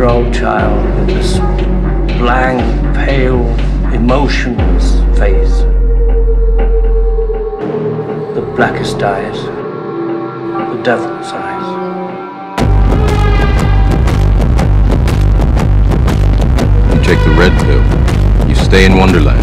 met 0.00 0.08
this 0.08 0.08
six 0.08 0.08
year 0.08 0.08
old 0.08 0.34
child 0.34 0.84
with 0.98 1.06
this 1.08 1.38
blank, 2.18 2.60
pale, 2.94 3.46
emotionless 3.92 5.00
face. 5.18 5.60
The 8.34 8.42
blackest 8.56 9.02
eyes, 9.02 9.42
the 10.74 10.82
devil's 10.82 11.32
eyes. 11.32 11.66
You 16.94 17.02
take 17.04 17.22
the 17.24 17.34
red 17.36 17.52
pill, 17.64 18.48
you 18.48 18.54
stay 18.54 18.86
in 18.86 18.96
Wonderland, 18.96 19.40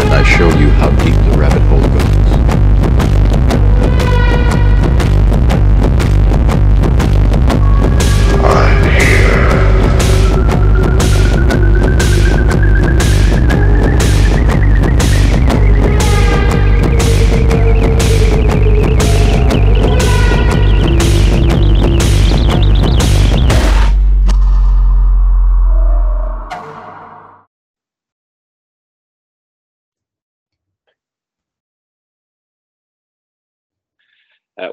and 0.00 0.12
I 0.12 0.22
show 0.22 0.48
you 0.58 0.68
how 0.70 0.90
deep 1.04 1.14
the 1.30 1.38
rabbit 1.38 1.62
hole 1.62 1.80
goes. 1.80 2.11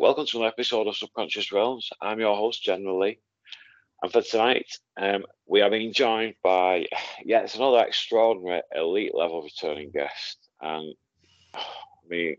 Welcome 0.09 0.25
to 0.25 0.41
an 0.41 0.47
episode 0.47 0.87
of 0.87 0.97
Subconscious 0.97 1.51
Realms. 1.51 1.87
I'm 2.01 2.19
your 2.19 2.35
host, 2.35 2.63
Generally. 2.63 3.19
And 4.01 4.11
for 4.11 4.23
tonight, 4.23 4.65
um, 4.99 5.23
we 5.45 5.61
are 5.61 5.69
being 5.69 5.93
joined 5.93 6.33
by, 6.43 6.87
yeah, 7.23 7.41
it's 7.41 7.53
another 7.53 7.85
extraordinary 7.85 8.63
elite 8.75 9.13
level 9.13 9.43
returning 9.43 9.91
guest. 9.91 10.39
And 10.59 10.95
I 11.53 11.61
mean, 12.09 12.37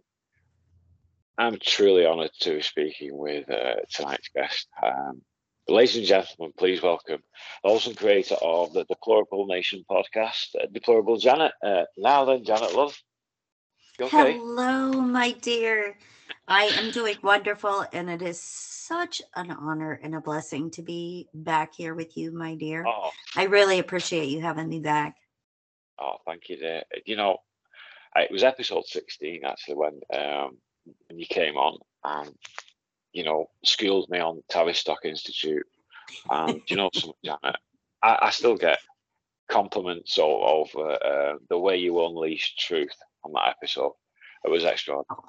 I'm 1.39 1.61
truly 1.65 2.05
honoured 2.07 2.33
to 2.41 2.57
be 2.57 2.63
speaking 2.63 3.17
with 3.17 3.49
uh, 3.49 3.77
tonight's 3.95 4.31
guest. 4.35 4.67
Um, 4.83 5.23
ladies 5.69 5.95
and 5.95 6.07
gentlemen, 6.07 6.53
please 6.59 6.83
welcome 6.83 7.23
the 7.63 7.83
and 7.87 7.97
creator 7.97 8.35
of 8.43 8.73
the 8.73 8.83
Deplorable 8.87 9.47
Nation 9.47 9.85
podcast, 9.89 10.57
uh, 10.61 10.67
Deplorable 10.73 11.19
Janet. 11.19 11.53
Uh, 11.65 11.85
now 11.97 12.25
then, 12.25 12.43
Janet 12.43 12.75
Love. 12.75 13.01
Okay? 14.01 14.33
Hello, 14.33 14.91
my 14.91 15.31
dear. 15.31 15.95
I 16.49 16.65
am 16.65 16.91
doing 16.91 17.17
wonderful, 17.23 17.85
and 17.93 18.11
it 18.11 18.23
is 18.23 18.41
such 18.41 19.23
an 19.37 19.51
honor 19.51 19.99
and 20.03 20.15
a 20.15 20.21
blessing 20.21 20.71
to 20.73 20.83
be 20.83 21.29
back 21.33 21.75
here 21.75 21.95
with 21.95 22.17
you, 22.17 22.33
my 22.33 22.55
dear. 22.55 22.85
Oh, 22.87 23.11
I 23.37 23.45
really 23.45 23.79
appreciate 23.79 24.29
you 24.29 24.41
having 24.41 24.69
me 24.69 24.81
back. 24.81 25.17
Oh, 25.99 26.17
thank 26.27 26.49
you, 26.49 26.57
dear. 26.57 26.83
You 27.07 27.17
know, 27.17 27.39
it 28.17 28.31
was 28.31 28.43
episode 28.43 28.87
16 28.87 29.45
actually 29.45 29.77
when 29.77 30.01
um, 30.13 30.59
when 31.09 31.19
you 31.19 31.27
came 31.27 31.57
on 31.57 31.79
and, 32.05 32.35
you 33.13 33.25
know, 33.25 33.47
schooled 33.65 34.09
me 34.11 34.19
on 34.19 34.43
Tavistock 34.49 35.05
Institute. 35.05 35.67
And, 36.29 36.63
you 36.67 36.77
know, 36.77 36.91
something, 36.93 37.15
Janet, 37.25 37.57
I, 38.03 38.19
I 38.23 38.31
still 38.31 38.57
get 38.57 38.79
compliments 39.49 40.19
over 40.19 40.93
uh, 40.93 41.35
the 41.49 41.59
way 41.59 41.77
you 41.77 42.05
unleashed 42.05 42.59
truth 42.59 42.97
on 43.25 43.33
that 43.33 43.49
episode. 43.49 43.93
It 44.45 44.51
was 44.51 44.65
extraordinary. 44.65 45.21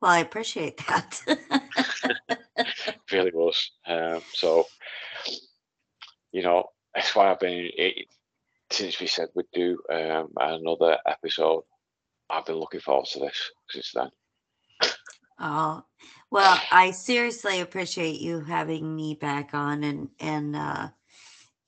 Well, 0.00 0.10
I 0.10 0.18
appreciate 0.18 0.78
that. 0.86 1.20
It 1.26 2.96
really 3.12 3.30
was. 3.32 3.70
Um, 3.86 4.20
so, 4.32 4.66
you 6.32 6.42
know, 6.42 6.66
that's 6.94 7.14
why 7.14 7.30
I've 7.30 7.40
been, 7.40 7.70
it, 7.76 8.06
since 8.70 9.00
we 9.00 9.06
said 9.06 9.28
we'd 9.34 9.46
do 9.52 9.78
um, 9.90 10.28
another 10.36 10.98
episode, 11.06 11.64
I've 12.30 12.46
been 12.46 12.56
looking 12.56 12.80
forward 12.80 13.06
to 13.06 13.20
this 13.20 13.50
since 13.70 13.92
then. 13.94 14.08
oh, 15.38 15.82
well, 16.30 16.60
I 16.72 16.90
seriously 16.90 17.60
appreciate 17.60 18.20
you 18.20 18.40
having 18.40 18.94
me 18.96 19.14
back 19.14 19.50
on, 19.52 19.84
and 19.84 20.08
and 20.18 20.56
uh, 20.56 20.88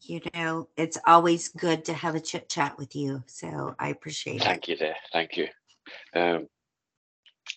you 0.02 0.20
know, 0.34 0.68
it's 0.76 0.98
always 1.06 1.48
good 1.48 1.84
to 1.86 1.94
have 1.94 2.14
a 2.14 2.20
chit 2.20 2.48
chat 2.48 2.78
with 2.78 2.96
you. 2.96 3.22
So 3.26 3.74
I 3.78 3.88
appreciate 3.88 4.36
it. 4.36 4.44
Thank 4.44 4.68
you, 4.68 4.76
dear. 4.76 4.96
Thank 5.12 5.36
you. 5.36 5.48
Um, 6.14 6.48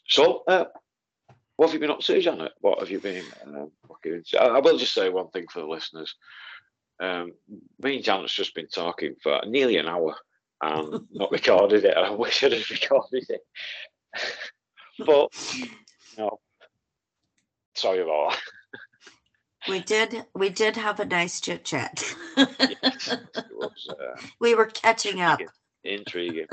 so, 0.10 0.44
uh, 0.48 0.66
what 1.56 1.68
have 1.68 1.74
you 1.74 1.80
been 1.80 1.92
up 1.92 2.00
to, 2.00 2.22
Janet? 2.22 2.54
What 2.62 2.80
have 2.80 2.90
you 2.90 3.00
been 3.00 3.24
um. 3.46 3.72
I, 4.40 4.46
I 4.46 4.60
will 4.60 4.78
just 4.78 4.94
say 4.94 5.10
one 5.10 5.30
thing 5.30 5.46
for 5.52 5.60
the 5.60 5.68
listeners. 5.68 6.16
Um, 7.02 7.34
me 7.82 7.96
and 7.96 8.04
Janet's 8.04 8.34
just 8.34 8.56
been 8.56 8.68
talking 8.68 9.16
for 9.22 9.42
nearly 9.46 9.78
an 9.78 9.88
hour 9.88 10.16
and 10.62 11.02
not 11.12 11.32
recorded 11.32 11.86
it. 11.86 11.98
I 11.98 12.12
wish 12.12 12.44
I'd 12.44 12.54
have 12.54 12.70
recorded 12.70 13.26
it. 13.30 13.42
but, 15.06 15.30
no. 16.18 16.40
Sorry 17.76 18.02
about 18.02 18.32
that. 18.32 18.40
We 19.68 19.82
did 19.82 20.26
we 20.34 20.50
did 20.50 20.78
have 20.78 21.00
a 21.00 21.06
nice 21.06 21.42
chit 21.42 21.66
chat. 21.66 22.04
Yes, 22.38 23.10
uh, 23.90 23.94
we 24.40 24.56
were 24.56 24.66
catching 24.66 25.22
up. 25.22 25.40
intriguing. 25.84 26.48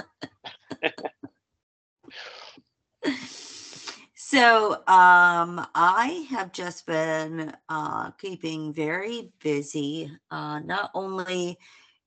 So 4.29 4.73
um, 4.89 5.65
I 5.77 6.27
have 6.31 6.51
just 6.51 6.85
been 6.85 7.53
uh, 7.69 8.11
keeping 8.11 8.73
very 8.73 9.31
busy, 9.41 10.11
uh, 10.33 10.59
not 10.59 10.91
only, 10.95 11.61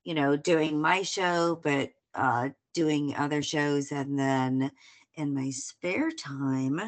you 0.03 0.15
know, 0.15 0.35
doing 0.35 0.81
my 0.81 1.01
show, 1.01 1.61
but 1.63 1.91
uh, 2.13 2.49
doing 2.73 3.15
other 3.15 3.41
shows. 3.41 3.93
And 3.93 4.19
then 4.19 4.69
in 5.15 5.33
my 5.33 5.49
spare 5.51 6.11
time, 6.11 6.81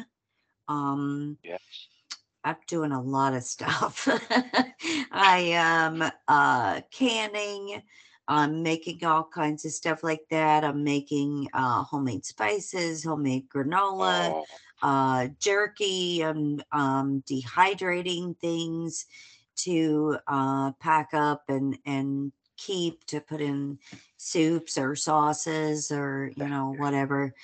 um, 0.68 1.38
Yes. 1.42 1.60
I'm 2.44 2.56
doing 2.66 2.92
a 2.92 3.00
lot 3.00 3.32
of 3.32 3.42
stuff. 3.42 4.06
I 5.12 5.44
am 5.54 6.04
uh, 6.28 6.82
canning, 6.90 7.82
I'm 8.28 8.62
making 8.62 9.02
all 9.02 9.24
kinds 9.24 9.64
of 9.64 9.72
stuff 9.72 10.04
like 10.04 10.26
that. 10.28 10.62
I'm 10.62 10.84
making 10.84 11.48
uh, 11.54 11.84
homemade 11.84 12.26
spices, 12.26 13.02
homemade 13.02 13.48
granola 13.48 14.30
Oh, 14.34 14.44
uh, 14.82 15.28
jerky. 15.38 16.22
I'm 16.24 16.60
um, 16.72 17.22
dehydrating 17.26 18.36
things 18.38 19.06
to 19.56 20.18
uh, 20.26 20.72
pack 20.72 21.10
up 21.14 21.44
and 21.48 21.78
and 21.86 22.32
keep 22.56 23.04
to 23.06 23.20
put 23.20 23.40
in 23.40 23.78
soups 24.16 24.78
or 24.78 24.94
sauces 24.94 25.90
or 25.90 26.30
you 26.36 26.46
know 26.46 26.74
whatever, 26.78 27.34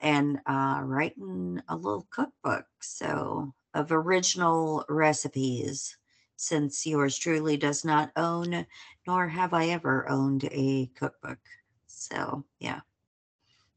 and 0.00 0.40
uh, 0.46 0.80
writing 0.82 1.60
a 1.68 1.76
little 1.76 2.06
cookbook. 2.10 2.66
So 2.80 3.52
of 3.74 3.90
original 3.92 4.84
recipes. 4.88 5.96
Since 6.36 6.86
yours 6.86 7.16
truly 7.16 7.56
does 7.56 7.84
not 7.84 8.10
own, 8.16 8.66
nor 9.06 9.28
have 9.28 9.54
I 9.54 9.68
ever 9.68 10.08
owned 10.08 10.44
a 10.50 10.90
cookbook. 10.94 11.38
So, 11.86 12.44
yeah, 12.58 12.80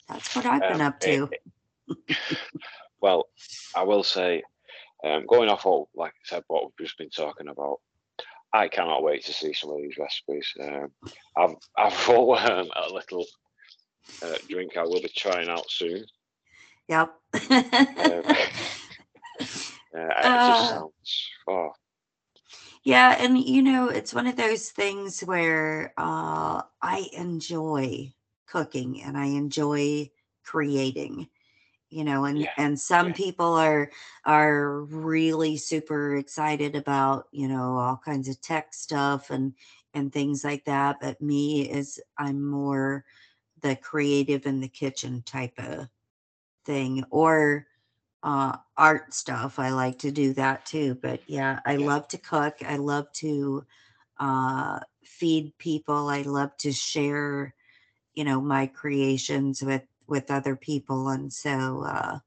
that's 0.09 0.35
what 0.35 0.45
I've 0.45 0.61
been 0.67 0.81
Um, 0.81 0.87
up 0.87 0.99
to. 1.01 1.29
Well, 3.01 3.25
I 3.75 3.83
will 3.83 4.03
say, 4.03 4.43
um, 5.03 5.25
going 5.27 5.49
off 5.49 5.65
all, 5.65 5.89
like 5.95 6.11
I 6.11 6.23
said, 6.25 6.43
what 6.47 6.63
we've 6.65 6.85
just 6.87 6.97
been 6.97 7.09
talking 7.09 7.47
about, 7.49 7.77
I 8.53 8.67
cannot 8.67 9.03
wait 9.03 9.25
to 9.25 9.33
see 9.33 9.53
some 9.53 9.71
of 9.71 9.77
these 9.77 9.97
recipes. 9.97 10.51
Um, 10.61 10.91
I've 11.37 11.55
I've 11.77 12.07
wrote 12.09 12.37
um, 12.37 12.69
a 12.75 12.93
little 12.93 13.25
uh, 14.23 14.37
drink 14.49 14.77
I 14.77 14.83
will 14.83 15.01
be 15.01 15.09
trying 15.15 15.49
out 15.49 15.69
soon. 15.69 16.05
Yep. 16.87 17.15
Uh, 19.95 20.27
it 20.33 20.41
just 20.43 20.67
Uh, 20.67 20.67
sounds 20.67 21.29
oh 21.47 21.71
yeah, 22.83 23.15
and 23.19 23.37
you 23.37 23.61
know, 23.61 23.89
it's 23.89 24.13
one 24.13 24.27
of 24.27 24.35
those 24.37 24.69
things 24.69 25.21
where 25.21 25.93
uh, 25.97 26.61
I 26.81 27.07
enjoy 27.13 28.13
cooking 28.47 29.01
and 29.03 29.17
I 29.17 29.25
enjoy 29.25 30.09
creating. 30.43 31.27
You 31.89 32.03
know, 32.03 32.25
and 32.25 32.39
Yeah, 32.39 32.51
and 32.57 32.79
some 32.79 33.07
yeah. 33.07 33.13
people 33.13 33.53
are 33.53 33.91
are 34.25 34.81
really 34.83 35.57
super 35.57 36.15
excited 36.15 36.75
about 36.75 37.27
you 37.31 37.47
know 37.47 37.77
all 37.77 37.99
kinds 38.03 38.27
of 38.27 38.41
tech 38.41 38.73
stuff 38.73 39.29
and 39.29 39.53
and 39.93 40.11
things 40.11 40.43
like 40.43 40.65
that. 40.65 40.97
But 41.01 41.21
me 41.21 41.69
is 41.69 41.99
I'm 42.17 42.43
more 42.45 43.05
the 43.61 43.75
creative 43.75 44.45
in 44.45 44.61
the 44.61 44.67
kitchen 44.69 45.23
type 45.25 45.57
of 45.59 45.87
thing 46.65 47.03
or 47.09 47.67
uh 48.23 48.57
art 48.77 49.13
stuff 49.13 49.59
i 49.59 49.69
like 49.69 49.99
to 49.99 50.11
do 50.11 50.33
that 50.33 50.65
too 50.65 50.95
but 51.01 51.21
yeah 51.27 51.59
i 51.65 51.75
Yeah. 51.75 51.87
love 51.87 52.07
to 52.07 52.17
cook 52.17 52.55
i 52.67 52.75
love 52.77 53.11
to 53.13 53.65
uh 54.19 54.79
feed 55.03 55.57
people 55.57 56.09
i 56.09 56.21
love 56.23 56.55
to 56.57 56.71
share 56.71 57.53
you 58.15 58.23
know 58.23 58.41
my 58.41 58.65
creations 58.67 59.61
with 59.61 59.83
with 60.07 60.31
other 60.31 60.55
people 60.55 61.09
and 61.09 61.31
so 61.31 61.83
uh 61.85 62.19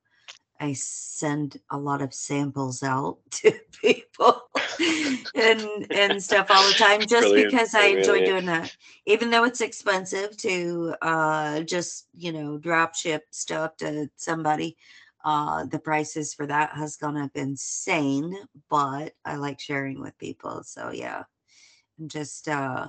I 0.61 0.75
send 0.75 1.56
a 1.71 1.79
lot 1.79 2.03
of 2.03 2.12
samples 2.12 2.82
out 2.82 3.19
to 3.31 3.53
people 3.81 4.43
and 5.35 5.91
and 5.91 6.23
stuff 6.23 6.50
all 6.50 6.67
the 6.67 6.75
time 6.75 7.00
just 7.00 7.23
Brilliant. 7.23 7.50
because 7.50 7.75
I 7.75 7.87
enjoy 7.87 8.25
doing 8.25 8.47
that. 8.47 8.75
Even 9.06 9.31
though 9.31 9.44
it's 9.44 9.62
expensive 9.62 10.37
to 10.38 10.94
uh 11.03 11.61
just, 11.61 12.06
you 12.15 12.32
know, 12.32 12.59
drop 12.59 12.94
ship 12.94 13.25
stuff 13.31 13.77
to 13.79 14.11
somebody. 14.17 14.76
Uh 15.25 15.65
the 15.67 15.79
prices 15.79 16.35
for 16.35 16.47
that 16.47 16.73
has 16.75 16.97
gone 16.97 17.17
up 17.17 17.33
insane, 17.35 18.35
but 18.69 19.15
I 19.25 19.37
like 19.37 19.61
sharing 19.61 20.00
with 20.00 20.17
people. 20.19 20.62
So 20.62 20.91
yeah. 20.93 21.23
I'm 21.99 22.09
just 22.09 22.49
uh 22.49 22.88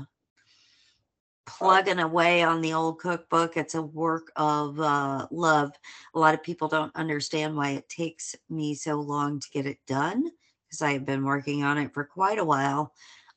plugging 1.58 2.00
away 2.00 2.44
on 2.44 2.62
the 2.62 2.74
old 2.74 3.00
cookbook. 3.00 3.58
It's 3.58 3.76
a 3.76 3.82
work 3.82 4.32
of 4.36 4.80
uh, 4.80 5.28
love. 5.32 5.72
A 6.16 6.20
lot 6.20 6.34
of 6.34 6.44
people 6.44 6.68
don't 6.68 6.96
understand 6.96 7.56
why 7.56 7.72
it 7.72 7.90
takes 7.90 8.36
me 8.50 8.74
so 8.74 8.96
long 8.96 9.40
to 9.40 9.50
get 9.52 9.66
it 9.66 9.80
done 9.86 10.32
because 10.68 10.82
I 10.82 10.94
have 10.94 11.06
been 11.06 11.26
working 11.26 11.64
on 11.64 11.78
it 11.78 11.94
for 11.94 12.04
quite 12.04 12.40
a 12.40 12.46
while. 12.46 12.94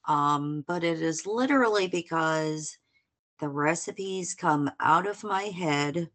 Um, 0.06 0.64
but 0.66 0.84
it 0.84 1.02
is 1.02 1.26
literally 1.26 1.88
because 1.88 2.78
the 3.40 3.48
recipes 3.48 4.34
come 4.34 4.70
out 4.80 5.06
of 5.06 5.24
my 5.24 5.44
head. 5.44 6.08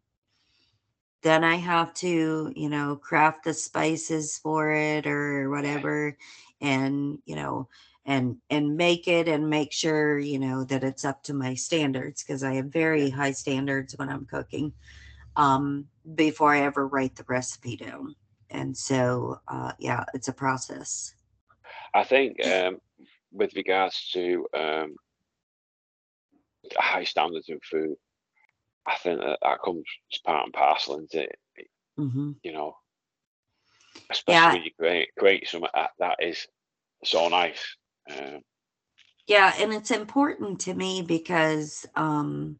Then 1.22 1.44
I 1.44 1.56
have 1.56 1.92
to, 1.94 2.52
you 2.56 2.70
know, 2.70 2.96
craft 2.96 3.44
the 3.44 3.52
spices 3.52 4.38
for 4.38 4.72
it 4.72 5.06
or 5.06 5.50
whatever. 5.50 6.16
And, 6.62 7.18
you 7.26 7.36
know, 7.36 7.68
and 8.06 8.36
and 8.48 8.76
make 8.76 9.06
it 9.08 9.28
and 9.28 9.50
make 9.50 9.72
sure 9.72 10.18
you 10.18 10.38
know 10.38 10.64
that 10.64 10.82
it's 10.84 11.04
up 11.04 11.22
to 11.24 11.34
my 11.34 11.54
standards 11.54 12.22
because 12.22 12.42
i 12.42 12.54
have 12.54 12.66
very 12.66 13.10
high 13.10 13.32
standards 13.32 13.94
when 13.96 14.08
i'm 14.08 14.26
cooking 14.26 14.72
um 15.36 15.86
before 16.14 16.54
i 16.54 16.60
ever 16.60 16.86
write 16.86 17.16
the 17.16 17.24
recipe 17.28 17.76
down. 17.76 18.14
And 18.50 18.76
so 18.76 19.40
uh 19.48 19.72
yeah 19.78 20.04
it's 20.14 20.28
a 20.28 20.32
process. 20.32 21.14
I 21.94 22.04
think 22.04 22.44
um, 22.44 22.78
with 23.32 23.54
regards 23.54 24.10
to 24.12 24.46
um, 24.54 24.94
high 26.76 27.04
standards 27.04 27.48
in 27.48 27.60
food, 27.60 27.96
I 28.86 28.96
think 28.96 29.20
that 29.20 29.38
that 29.42 29.58
comes 29.64 29.84
as 30.12 30.18
part 30.20 30.44
and 30.44 30.52
parcel 30.52 30.98
into 30.98 31.22
it, 31.22 31.38
hmm 31.96 32.32
you 32.42 32.52
know, 32.52 32.74
especially 34.10 34.32
Yeah. 34.32 34.52
when 34.54 34.62
you 34.64 34.70
create 34.78 35.08
create 35.18 35.48
something 35.48 35.70
that, 35.74 35.90
that 35.98 36.16
is 36.20 36.46
so 37.04 37.28
nice. 37.28 37.76
Um, 38.10 38.42
yeah 39.26 39.52
and 39.58 39.72
it's 39.72 39.90
important 39.90 40.60
to 40.60 40.74
me 40.74 41.02
because 41.02 41.86
um 41.96 42.58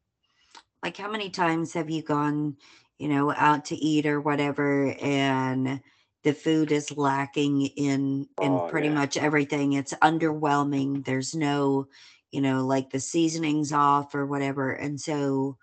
like 0.82 0.96
how 0.96 1.10
many 1.10 1.30
times 1.30 1.72
have 1.74 1.90
you 1.90 2.02
gone 2.02 2.56
you 2.98 3.08
know 3.08 3.32
out 3.32 3.66
to 3.66 3.76
eat 3.76 4.06
or 4.06 4.20
whatever 4.20 4.94
and 5.00 5.80
the 6.24 6.32
food 6.32 6.72
is 6.72 6.96
lacking 6.96 7.66
in 7.66 8.28
in 8.40 8.60
Oh, 8.60 8.66
pretty 8.66 8.88
yeah. 8.88 8.90
much 8.90 9.16
everything? 9.16 9.72
It's 9.74 9.94
underwhelming. 9.94 11.04
There's 11.04 11.34
no 11.34 11.88
you 12.32 12.40
know 12.40 12.66
like 12.66 12.90
the 12.90 13.00
seasonings 13.00 13.72
off 13.72 14.14
or 14.14 14.26
whatever 14.26 14.72
and 14.72 15.00
so 15.00 15.58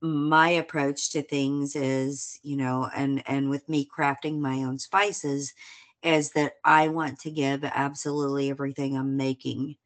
my 0.00 0.50
approach 0.50 1.10
to 1.12 1.22
things 1.22 1.74
is 1.74 2.38
you 2.42 2.56
know 2.56 2.88
and 2.94 3.22
and 3.26 3.48
with 3.50 3.68
me 3.68 3.86
crafting 3.86 4.38
my 4.38 4.62
own 4.62 4.78
spices 4.78 5.52
is 6.06 6.30
that 6.32 6.54
i 6.64 6.88
want 6.88 7.18
to 7.18 7.30
give 7.30 7.64
absolutely 7.64 8.50
everything 8.50 8.96
i'm 8.96 9.16
making 9.16 9.76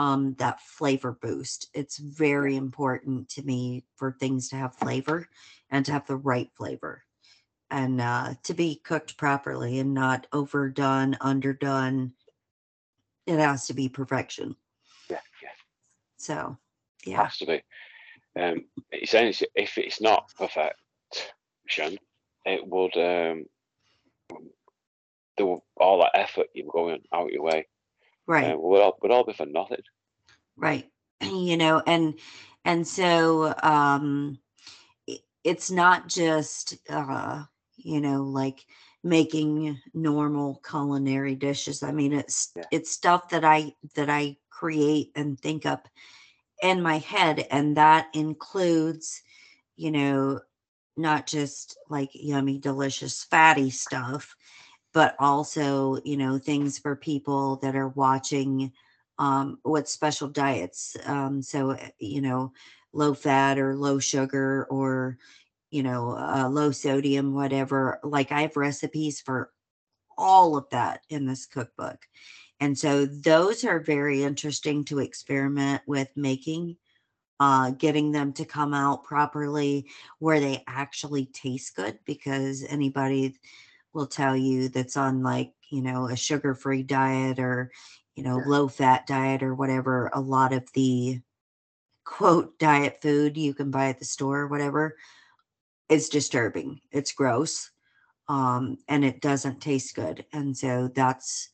um 0.00 0.34
that 0.38 0.60
flavor 0.62 1.12
boost. 1.20 1.68
It's 1.74 1.98
very 1.98 2.56
important 2.56 3.28
to 3.30 3.42
me 3.42 3.84
for 3.96 4.12
things 4.12 4.48
to 4.48 4.56
have 4.56 4.74
flavor 4.74 5.28
and 5.70 5.84
to 5.84 5.92
have 5.92 6.06
the 6.06 6.16
right 6.16 6.50
flavor 6.56 7.04
and 7.70 8.00
uh 8.00 8.34
to 8.44 8.54
be 8.54 8.80
cooked 8.82 9.18
properly 9.18 9.78
and 9.78 9.92
not 9.92 10.26
overdone 10.32 11.18
underdone. 11.20 12.12
It 13.26 13.38
has 13.38 13.66
to 13.66 13.74
be 13.74 13.90
perfection. 13.90 14.56
Yeah, 15.10 15.18
yeah, 15.42 15.48
so 16.16 16.56
yeah. 17.04 17.22
Has 17.22 17.36
to 17.38 17.46
be. 17.46 17.62
Um, 18.40 18.64
essentially, 18.92 19.50
if 19.54 19.76
it's 19.76 20.00
not 20.00 20.32
perfection, 20.38 21.98
it 22.46 22.66
would 22.66 22.96
um, 22.96 23.44
do 25.36 25.62
all 25.76 25.98
that 26.00 26.10
effort 26.14 26.46
you're 26.54 26.70
going 26.72 27.00
out 27.12 27.32
your 27.32 27.42
way 27.42 27.66
right 28.26 28.52
uh, 28.52 28.56
would 28.58 28.80
all, 28.80 28.96
would 29.02 29.10
all 29.10 29.24
be 29.24 29.32
for 29.32 29.46
nothing. 29.46 29.82
right 30.56 30.88
you 31.22 31.56
know 31.56 31.82
and 31.86 32.14
and 32.64 32.86
so 32.86 33.54
um 33.62 34.38
it's 35.44 35.70
not 35.70 36.08
just 36.08 36.76
uh 36.90 37.42
you 37.76 38.00
know 38.00 38.22
like 38.22 38.66
making 39.02 39.78
normal 39.94 40.60
culinary 40.68 41.34
dishes 41.34 41.82
i 41.82 41.90
mean 41.90 42.12
it's 42.12 42.52
Yeah. 42.54 42.64
it's 42.70 42.90
stuff 42.90 43.30
that 43.30 43.44
i 43.44 43.72
that 43.94 44.10
i 44.10 44.36
create 44.50 45.10
and 45.16 45.40
think 45.40 45.64
up 45.64 45.88
in 46.62 46.82
my 46.82 46.98
head 46.98 47.46
and 47.50 47.76
that 47.76 48.08
includes 48.12 49.22
you 49.76 49.90
know 49.90 50.40
not 50.96 51.26
just 51.26 51.78
like 51.88 52.10
yummy 52.12 52.58
delicious 52.58 53.24
fatty 53.24 53.70
stuff 53.70 54.36
but 54.92 55.14
also 55.18 55.98
you 56.04 56.16
know 56.16 56.38
things 56.38 56.78
for 56.78 56.96
people 56.96 57.56
that 57.56 57.76
are 57.76 57.88
watching 57.88 58.72
um 59.18 59.58
what 59.62 59.88
special 59.88 60.28
diets 60.28 60.96
um 61.06 61.42
so 61.42 61.72
uh, 61.72 61.88
you 61.98 62.20
know 62.20 62.52
low 62.92 63.14
fat 63.14 63.58
or 63.58 63.76
low 63.76 63.98
sugar 63.98 64.66
or 64.70 65.16
you 65.70 65.82
know 65.82 66.16
uh, 66.16 66.48
low 66.48 66.70
sodium 66.70 67.34
whatever 67.34 68.00
like 68.02 68.32
i 68.32 68.42
have 68.42 68.56
recipes 68.56 69.20
for 69.20 69.50
all 70.20 70.56
of 70.56 70.68
that 70.70 71.00
in 71.08 71.26
this 71.26 71.46
cookbook. 71.46 72.06
And 72.60 72.78
so 72.78 73.06
those 73.06 73.64
are 73.64 73.80
very 73.80 74.22
interesting 74.22 74.84
to 74.84 74.98
experiment 74.98 75.82
with 75.86 76.08
making 76.14 76.76
uh, 77.40 77.70
getting 77.70 78.12
them 78.12 78.34
to 78.34 78.44
come 78.44 78.74
out 78.74 79.02
properly 79.02 79.86
where 80.18 80.40
they 80.40 80.62
actually 80.66 81.24
taste 81.24 81.74
good 81.74 81.98
because 82.04 82.62
anybody 82.68 83.34
will 83.92 84.06
tell 84.06 84.36
you 84.36 84.68
that's 84.68 84.96
on 84.96 85.22
like 85.22 85.52
you 85.70 85.82
know 85.82 86.06
a 86.08 86.16
sugar 86.16 86.54
free 86.54 86.82
diet 86.82 87.38
or 87.38 87.70
you 88.14 88.22
know 88.22 88.38
Yeah. 88.38 88.44
low 88.46 88.68
fat 88.68 89.06
diet 89.06 89.42
or 89.42 89.54
whatever 89.54 90.10
a 90.14 90.20
lot 90.20 90.52
of 90.52 90.68
the 90.74 91.20
quote 92.04 92.58
diet 92.58 92.98
food 93.02 93.36
you 93.36 93.54
can 93.54 93.70
buy 93.70 93.88
at 93.88 93.98
the 93.98 94.04
store 94.04 94.40
or 94.40 94.48
whatever 94.48 94.96
is 95.88 96.08
disturbing 96.08 96.80
it's 96.92 97.12
gross 97.12 97.70
um 98.28 98.76
and 98.88 99.04
it 99.04 99.20
doesn't 99.20 99.60
taste 99.60 99.94
good 99.94 100.24
and 100.32 100.56
so 100.56 100.88
that's 100.94 101.50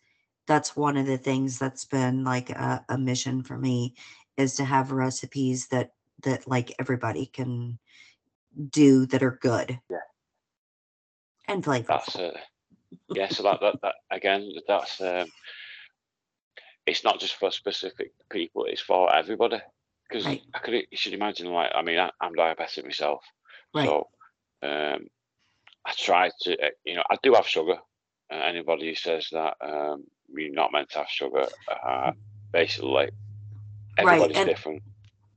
that's 0.46 0.76
one 0.76 0.96
of 0.96 1.06
the 1.06 1.18
things 1.18 1.58
that's 1.58 1.84
been 1.84 2.22
like 2.22 2.50
a, 2.50 2.84
a 2.88 2.96
mission 2.98 3.42
for 3.42 3.58
me 3.58 3.94
is 4.36 4.54
to 4.56 4.64
have 4.64 4.92
recipes 4.92 5.68
that 5.68 5.90
that 6.22 6.46
like 6.46 6.74
everybody 6.78 7.26
can 7.26 7.78
do 8.70 9.06
that 9.06 9.22
are 9.22 9.38
good 9.42 9.78
Yeah. 9.90 9.98
And 11.48 11.62
flavorful 11.64 11.86
That's 11.86 12.16
uh, 12.16 12.38
yeah. 13.14 13.28
So 13.28 13.42
that, 13.44 13.60
that 13.60 13.80
that 13.82 13.94
again, 14.10 14.50
that's 14.66 15.00
um, 15.00 15.26
it's 16.86 17.04
not 17.04 17.20
just 17.20 17.34
for 17.34 17.50
specific 17.50 18.12
people; 18.30 18.64
it's 18.64 18.80
for 18.80 19.14
everybody. 19.14 19.60
Because 20.08 20.24
Right. 20.26 20.42
I 20.54 20.58
could, 20.60 20.74
you 20.74 20.96
should 20.96 21.14
imagine, 21.14 21.48
like, 21.52 21.72
I 21.74 21.82
mean, 21.82 21.98
I, 21.98 22.10
I'm 22.20 22.32
diabetic 22.34 22.84
myself, 22.84 23.24
Right. 23.74 23.86
so 23.88 24.08
um, 24.62 25.08
I 25.84 25.92
try 25.96 26.30
to, 26.42 26.52
uh, 26.64 26.70
you 26.84 26.94
know, 26.94 27.02
I 27.10 27.16
do 27.24 27.34
have 27.34 27.46
sugar. 27.48 27.74
And 28.30 28.40
anybody 28.40 28.86
who 28.88 28.94
says 28.94 29.26
that 29.32 29.54
um, 29.60 30.04
you're 30.32 30.52
not 30.52 30.70
meant 30.70 30.90
to 30.90 30.98
have 30.98 31.08
sugar, 31.08 31.46
uh, 31.84 32.12
basically, 32.52 32.90
Right, 32.90 33.10
everybody's 33.98 34.36
and- 34.36 34.48
different. 34.48 34.82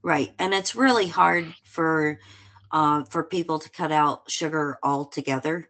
right 0.04 0.34
and 0.39 0.54
it's 0.54 0.75
really 0.75 1.08
hard 1.08 1.54
for 1.66 2.20
uh 2.72 3.04
for 3.06 3.24
people 3.24 3.58
to 3.60 3.70
cut 3.70 3.92
out 3.92 4.30
sugar 4.30 4.78
altogether 4.84 5.70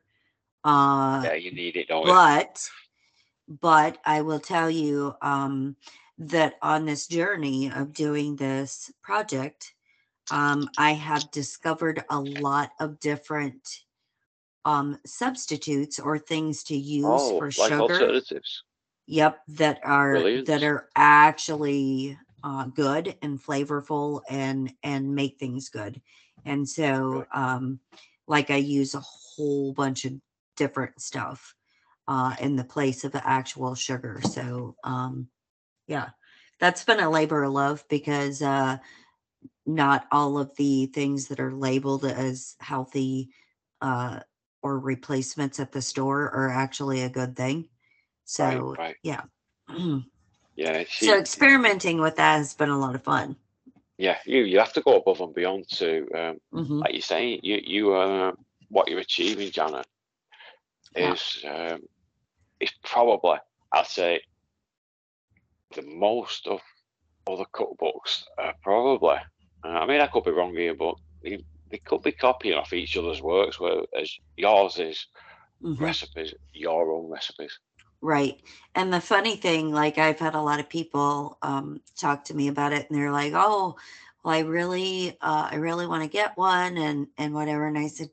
uh 0.63 1.22
Yeah, 1.24 1.34
you 1.36 1.51
need 1.51 1.75
it, 1.75 1.88
don't 1.88 2.06
you? 2.08 2.12
but 2.12 2.70
but 3.48 3.98
i 4.06 4.22
will 4.22 4.39
tell 4.39 4.70
you 4.70 5.16
um 5.22 5.75
that 6.18 6.56
on 6.62 6.86
this 6.86 7.08
journey 7.08 7.72
of 7.72 7.94
doing 7.94 8.36
this 8.36 8.92
project 9.01 9.74
um 10.32 10.70
i 10.78 10.94
have 10.94 11.32
discovered 11.32 12.04
a 12.10 12.20
lot 12.20 12.72
of 12.80 13.00
different 13.00 13.86
um 14.66 14.98
substitutes 15.06 16.00
or 16.00 16.18
things 16.18 16.63
to 16.63 16.75
use 16.75 17.06
Oh, 17.06 17.38
for 17.38 17.51
like 17.58 17.72
sugar 17.72 17.82
alternatives. 17.82 18.63
Yep, 19.08 19.39
that 19.50 19.80
are 19.84 20.12
Brilliant. 20.12 20.46
that 20.46 20.63
are 20.63 20.89
actually 20.96 22.18
uh, 22.44 22.66
good 22.66 23.16
and 23.22 23.42
flavorful 23.42 24.22
and 24.30 24.74
and 24.84 25.16
make 25.16 25.38
things 25.39 25.70
good. 25.70 26.01
And 26.46 26.68
so, 26.70 27.25
um, 27.34 27.80
like 28.28 28.51
I 28.51 28.58
use 28.58 28.94
a 28.96 29.00
whole 29.01 29.74
bunch 29.74 30.06
of 30.06 30.13
different 30.60 31.01
stuff 31.01 31.56
uh, 32.08 32.36
in 32.42 32.58
the 32.58 32.66
place 32.66 33.06
of 33.06 33.13
the 33.13 33.28
actual 33.28 33.75
sugar. 33.75 34.22
So, 34.24 34.78
um, 34.86 35.30
yeah, 35.88 36.12
that's 36.60 36.86
been 36.86 37.01
a 37.01 37.10
labor 37.12 37.44
of 37.44 37.54
love 37.54 37.86
because 37.89 38.42
uh, 38.44 38.80
not 39.68 40.08
all 40.12 40.39
of 40.39 40.56
the 40.58 40.88
things 40.88 41.30
that 41.30 41.42
are 41.42 41.54
labeled 41.54 42.06
as 42.06 42.58
healthy 42.62 43.32
uh, 43.82 44.22
or 44.63 44.80
replacements 44.80 45.60
at 45.60 45.74
the 45.74 45.84
store 45.84 46.24
are 46.24 46.50
actually 46.51 47.01
a 47.04 47.10
good 47.10 47.38
thing. 47.38 47.70
So 48.25 48.80
right. 48.80 48.98
yeah. 49.04 49.24
Yeah. 50.56 50.84
She, 50.88 51.08
so 51.08 51.20
experimenting 51.20 52.01
with 52.01 52.18
that 52.18 52.38
has 52.38 52.56
been 52.56 52.70
a 52.70 52.80
lot 52.80 52.96
of 52.96 53.04
fun. 53.04 53.38
yeah, 53.98 54.18
you 54.25 54.44
you 54.44 54.60
have 54.60 54.74
to 54.74 54.82
go 54.82 54.98
above 54.98 55.22
and 55.22 55.36
beyond 55.36 55.70
to 55.72 56.08
um, 56.16 56.39
Mhm. 56.54 56.82
like 56.82 56.94
you're 56.94 57.01
saying, 57.01 57.42
you 57.44 57.62
you 57.63 57.94
uh, 57.96 58.34
what 58.70 58.89
you're 58.89 59.00
achieving, 59.00 59.51
Yeah. 60.96 61.15
is 61.15 61.43
um, 61.48 61.81
is 62.60 62.72
probably 62.84 63.39
I'd 63.74 63.88
say 63.88 64.22
the 65.75 65.81
most 65.81 66.48
of 66.48 66.62
other 67.27 67.46
cookbooks. 67.55 68.24
Uh, 68.38 68.51
probably, 68.63 69.17
uh, 69.63 69.67
I 69.67 69.86
mean, 69.88 70.01
I 70.01 70.08
could 70.08 70.24
be 70.24 70.31
wrong 70.31 70.55
here, 70.55 70.75
but 70.75 70.96
they, 71.24 71.43
they 71.72 71.79
could 71.79 72.01
be 72.01 72.12
copying 72.12 72.55
off 72.58 72.74
each 72.74 72.98
other's 72.98 73.22
works, 73.22 73.60
whereas 73.60 74.12
yours 74.38 74.79
is 74.79 75.08
Mhm. 75.62 75.93
recipes, 75.93 76.34
your 76.53 76.91
own 76.93 77.10
recipes. 77.10 77.60
Right. 78.01 78.41
And 78.75 78.93
the 78.93 79.01
funny 79.01 79.36
thing, 79.36 79.72
like 79.74 79.98
I've 79.98 80.19
had 80.19 80.34
a 80.36 80.41
lot 80.41 80.60
of 80.60 80.69
people 80.69 81.38
um 81.41 81.81
talk 81.98 82.24
to 82.25 82.34
me 82.34 82.48
about 82.48 82.72
it 82.74 82.89
and 82.89 82.98
they're 82.98 83.12
like, 83.12 83.34
"Oh, 83.36 83.75
well, 84.24 84.34
I 84.36 84.39
really 84.39 85.17
uh 85.22 85.50
I 85.51 85.55
really 85.55 85.86
want 85.88 86.03
to 86.03 86.10
get 86.10 86.38
one 86.38 86.77
and 86.77 87.08
and 87.17 87.34
whatever." 87.34 87.67
And 87.67 87.77
I 87.77 87.88
said, 87.88 88.10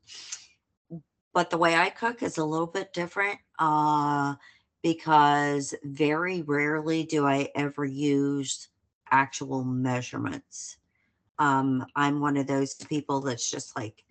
"But 1.36 1.50
the 1.50 1.58
way 1.58 1.76
I 1.76 1.90
cook 1.90 2.22
is 2.22 2.38
a 2.38 2.44
little 2.46 2.66
bit 2.66 2.94
different 2.94 3.38
uh 3.58 4.36
because 4.82 5.74
very 5.84 6.40
rarely 6.40 7.04
do 7.04 7.26
I 7.26 7.50
ever 7.54 7.84
use 7.84 8.68
actual 9.10 9.62
measurements. 9.62 10.78
Um 11.38 11.84
I'm 11.94 12.20
one 12.20 12.38
of 12.38 12.46
those 12.46 12.72
people 12.74 13.20
that's 13.20 13.50
just 13.50 13.76
like, 13.76 14.02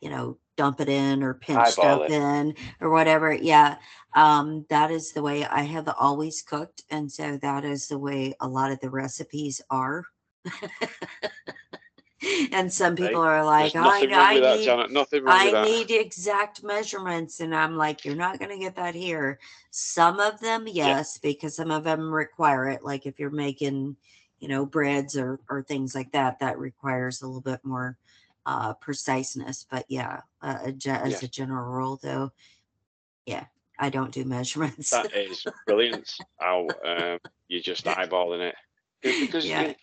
you 0.00 0.10
know, 0.10 0.38
dump 0.56 0.80
it 0.80 0.88
in 0.88 1.22
or 1.22 1.34
pinch 1.34 1.68
stuff 1.68 2.02
it. 2.02 2.10
in 2.10 2.54
or 2.80 2.90
whatever. 2.90 3.32
Yeah 3.32 3.76
um 4.14 4.66
that 4.68 4.90
is 4.90 5.12
the 5.12 5.22
way 5.22 5.46
i 5.46 5.62
have 5.62 5.88
always 5.98 6.42
cooked 6.42 6.82
and 6.90 7.10
so 7.10 7.38
that 7.38 7.64
is 7.64 7.88
the 7.88 7.98
way 7.98 8.34
a 8.40 8.48
lot 8.48 8.72
of 8.72 8.80
the 8.80 8.90
recipes 8.90 9.60
are 9.70 10.04
and 12.52 12.72
some 12.72 12.94
people 12.94 13.20
are 13.20 13.44
like 13.44 13.72
There's 13.72 13.84
i, 13.84 14.06
I 14.12 14.40
that, 14.40 14.58
need 14.58 14.64
Janet. 14.64 14.90
Nothing 14.90 15.24
wrong 15.24 15.34
I 15.36 15.64
need 15.64 15.90
exact 15.90 16.62
measurements. 16.62 17.40
And 17.40 17.54
I'm 17.54 17.76
like, 17.76 18.04
you're 18.04 18.14
not 18.14 18.38
going 18.38 18.50
to 18.50 18.58
get 18.58 18.76
that 18.76 18.94
here. 18.94 19.38
Some 19.70 20.20
of 20.20 20.40
them, 20.40 20.66
yes, 20.66 21.18
because 21.18 21.56
some 21.56 21.70
of 21.70 21.84
them 21.84 22.12
require 22.12 22.68
it. 22.68 22.84
Like 22.84 23.06
if 23.06 23.18
you're 23.18 23.30
making, 23.30 23.96
you 24.38 24.48
know, 24.48 24.66
breads 24.66 25.16
or, 25.16 25.40
or 25.48 25.62
things 25.62 25.94
like 25.94 26.12
that, 26.12 26.38
that 26.40 26.58
requires 26.58 27.22
a 27.22 27.26
little 27.26 27.40
bit 27.40 27.60
more 27.64 27.96
uh, 28.46 28.74
preciseness. 28.74 29.66
But 29.68 29.84
yeah, 29.88 30.20
uh, 30.42 30.58
as 30.64 30.84
Yeah. 30.86 31.18
a 31.22 31.28
general 31.28 31.70
rule, 31.72 31.98
though, 32.02 32.32
yeah, 33.26 33.46
I 33.78 33.88
don't 33.90 34.12
do 34.12 34.24
measurements. 34.26 34.90
That 34.90 35.12
is 35.14 35.44
brilliant. 35.66 36.14
How 36.38 36.68
um, 36.84 37.18
you're 37.48 37.60
just 37.60 37.84
eyeballing 37.86 38.40
it 38.40 38.54
because 39.02 39.46
Yeah. 39.46 39.62
you- 39.62 39.74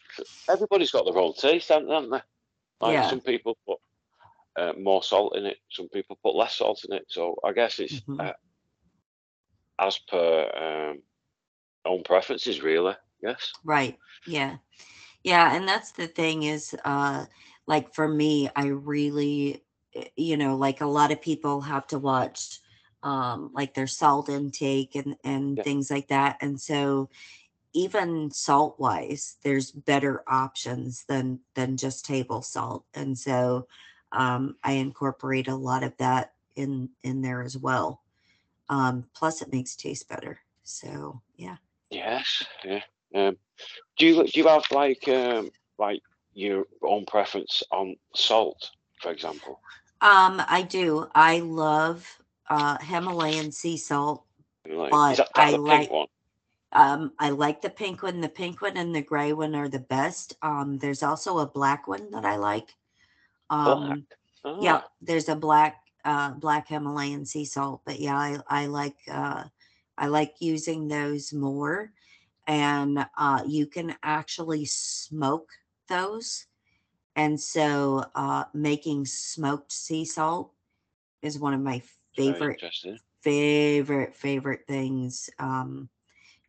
everybody's 0.50 0.92
got 0.92 1.06
their 1.06 1.18
own 1.18 1.34
taste, 1.34 1.70
haven't 1.70 1.90
haven't 1.90 2.12
they? 2.12 2.22
Like 2.82 2.94
Yeah. 2.94 3.10
some 3.10 3.22
people 3.22 3.58
put 3.68 3.78
uh, 4.58 4.74
more 4.80 5.04
salt 5.04 5.36
in 5.38 5.46
it, 5.46 5.58
some 5.70 5.90
people 5.90 6.18
put 6.24 6.36
less 6.36 6.58
salt 6.58 6.84
in 6.90 6.96
it. 6.96 7.06
So 7.08 7.36
I 7.44 7.52
guess 7.54 7.80
it's 7.80 8.02
Mhm. 8.08 8.20
uh, 8.20 8.34
as 9.80 9.98
per 10.10 10.92
um, 10.92 11.02
own 11.86 12.04
preferences, 12.04 12.62
really. 12.62 12.94
Yes. 13.22 13.52
Right. 13.64 13.98
Yeah. 14.26 14.58
Yeah. 15.24 15.56
And 15.56 15.68
that's 15.68 15.92
the 15.92 16.08
thing 16.08 16.44
is, 16.44 16.76
uh, 16.86 17.26
like 17.68 17.94
for 17.94 18.08
me, 18.08 18.50
I 18.56 18.68
really, 18.68 19.64
eh, 19.96 20.06
you 20.16 20.38
know, 20.38 20.56
like 20.56 20.82
a 20.82 20.86
lot 20.88 21.12
of 21.12 21.22
people 21.22 21.62
have 21.62 21.88
to 21.88 22.00
watch, 22.00 22.60
um, 23.04 23.52
like 23.54 23.74
their 23.74 23.88
salt 23.88 24.30
intake 24.30 24.96
and, 24.96 25.16
and 25.24 25.58
Yeah. 25.58 25.64
things 25.64 25.90
like 25.92 26.08
that. 26.10 26.38
And 26.42 26.60
so 26.60 27.10
even 27.74 28.32
salt 28.32 28.80
wise, 28.80 29.38
there's 29.44 29.72
better 29.72 30.24
options 30.28 31.06
than, 31.08 31.40
than 31.54 31.78
just 31.78 32.06
table 32.06 32.42
salt. 32.42 32.86
And 32.94 33.18
so, 33.18 33.68
um, 34.12 34.56
I 34.64 34.74
incorporate 34.74 35.48
a 35.48 35.56
lot 35.56 35.84
of 35.84 35.96
that 35.98 36.34
in, 36.56 36.90
in 37.04 37.22
there 37.22 37.44
as 37.44 37.58
well. 37.58 38.02
Um, 38.70 39.06
plus 39.16 39.42
it 39.42 39.52
makes 39.52 39.76
taste 39.76 40.08
better. 40.10 40.40
So 40.64 41.22
yeah. 41.36 41.58
Yes. 41.90 42.44
Yeah. 42.64 42.82
Um, 43.16 43.38
do 43.98 44.06
you 44.06 44.24
do 44.24 44.40
you 44.40 44.48
have 44.48 44.64
like 44.72 45.08
um, 45.08 45.50
like 45.80 46.02
your 46.34 46.66
own 46.84 47.06
preference 47.06 47.64
on 47.72 47.96
salt, 48.14 48.70
for 49.02 49.12
example? 49.12 49.60
Um, 50.02 50.42
I 50.48 50.62
do. 50.62 51.08
I 51.16 51.40
love 51.40 52.08
uh 52.50 52.78
Himalayan 52.78 53.52
sea 53.52 53.78
salt. 53.78 54.24
But 54.64 55.12
is 55.14 55.18
that, 55.18 55.30
I 55.36 55.52
like- 55.52 55.90
one? 55.90 56.08
Um, 56.74 57.14
I 57.20 57.30
like 57.30 57.62
the 57.62 57.70
pink 57.70 58.04
one. 58.04 58.22
The 58.22 58.30
pink 58.30 58.62
one 58.62 58.78
and 58.78 58.96
the 58.96 59.02
gray 59.02 59.34
one 59.34 59.56
are 59.56 59.70
the 59.70 59.80
best. 59.80 60.36
Um, 60.42 60.78
there's 60.80 61.04
also 61.04 61.40
a 61.40 61.48
black 61.48 61.88
one 61.88 62.12
that 62.12 62.26
I 62.26 62.36
like. 62.38 62.76
Um, 63.50 64.06
Ah, 64.44 64.58
yeah, 64.58 64.82
there's 65.02 65.30
a 65.30 65.36
black 65.36 65.84
uh 66.06 66.32
black 66.34 66.68
Himalayan 66.70 67.26
sea 67.26 67.46
salt, 67.46 67.82
but 67.86 68.00
yeah, 68.00 68.18
I 68.18 68.38
I 68.48 68.66
like 68.68 68.98
uh 69.12 69.46
I 69.98 70.08
like 70.08 70.36
using 70.40 70.88
those 70.88 71.34
more. 71.34 71.92
And 72.48 73.06
uh 73.18 73.44
you 73.48 73.68
can 73.68 73.96
actually 74.04 74.66
smoke 74.66 75.50
those. 75.88 76.48
And 77.16 77.40
so 77.40 78.06
uh 78.16 78.46
making 78.54 79.06
smoked 79.06 79.72
sea 79.72 80.06
salt 80.06 80.54
is 81.22 81.40
one 81.40 81.54
of 81.54 81.62
my 81.62 81.82
favorite 82.16 82.62
favorite 83.22 84.16
favorite 84.16 84.66
things 84.68 85.30
um 85.40 85.90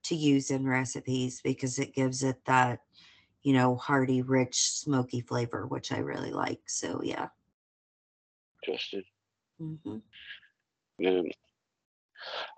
to 0.05 0.15
use 0.15 0.51
in 0.51 0.67
recipes 0.67 1.41
because 1.43 1.79
it 1.79 1.95
gives 1.95 2.23
it 2.23 2.45
that 2.47 2.81
you 3.43 3.53
know 3.53 3.77
hearty 3.77 4.23
rich 4.23 4.71
smoky 4.71 5.21
flavor 5.21 5.67
which 5.67 5.93
i 5.93 5.99
really 5.99 6.31
like 6.33 6.61
so 6.67 7.01
yeah 7.03 7.29
Interesting. 8.63 9.05
hmm 9.59 9.99
Um, 11.07 11.31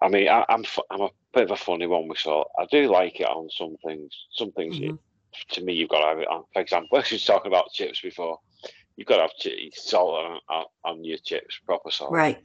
I 0.03 0.09
mean, 0.09 0.29
I, 0.29 0.45
I'm 0.49 0.65
I'm 0.91 1.03
a 1.03 1.11
bit 1.33 1.45
of 1.45 1.53
a 1.53 1.57
funny 1.57 1.87
one 1.87 2.09
with 2.09 2.19
salt. 2.19 2.49
I 2.59 2.67
do 2.71 2.91
like 2.91 3.21
it 3.21 3.27
on 3.27 3.49
some 3.51 3.77
things. 3.87 4.13
Some 4.33 4.51
things, 4.53 4.79
you- 4.79 4.99
to 5.53 5.63
me, 5.65 5.73
you've 5.73 5.89
got 5.89 6.01
to 6.01 6.07
have 6.09 6.19
it 6.19 6.29
on. 6.29 6.43
For 6.53 6.61
example, 6.61 6.99
I 6.99 7.05
was 7.11 7.25
talking 7.25 7.51
about 7.51 7.73
chips 7.73 8.01
before. 8.01 8.39
You've 8.97 9.07
got 9.07 9.17
to 9.17 9.23
have 9.23 9.73
salt 9.75 10.41
on, 10.49 10.65
on 10.85 11.05
your 11.05 11.19
chips, 11.19 11.59
proper 11.65 11.91
salt. 11.91 12.13
right 12.13 12.39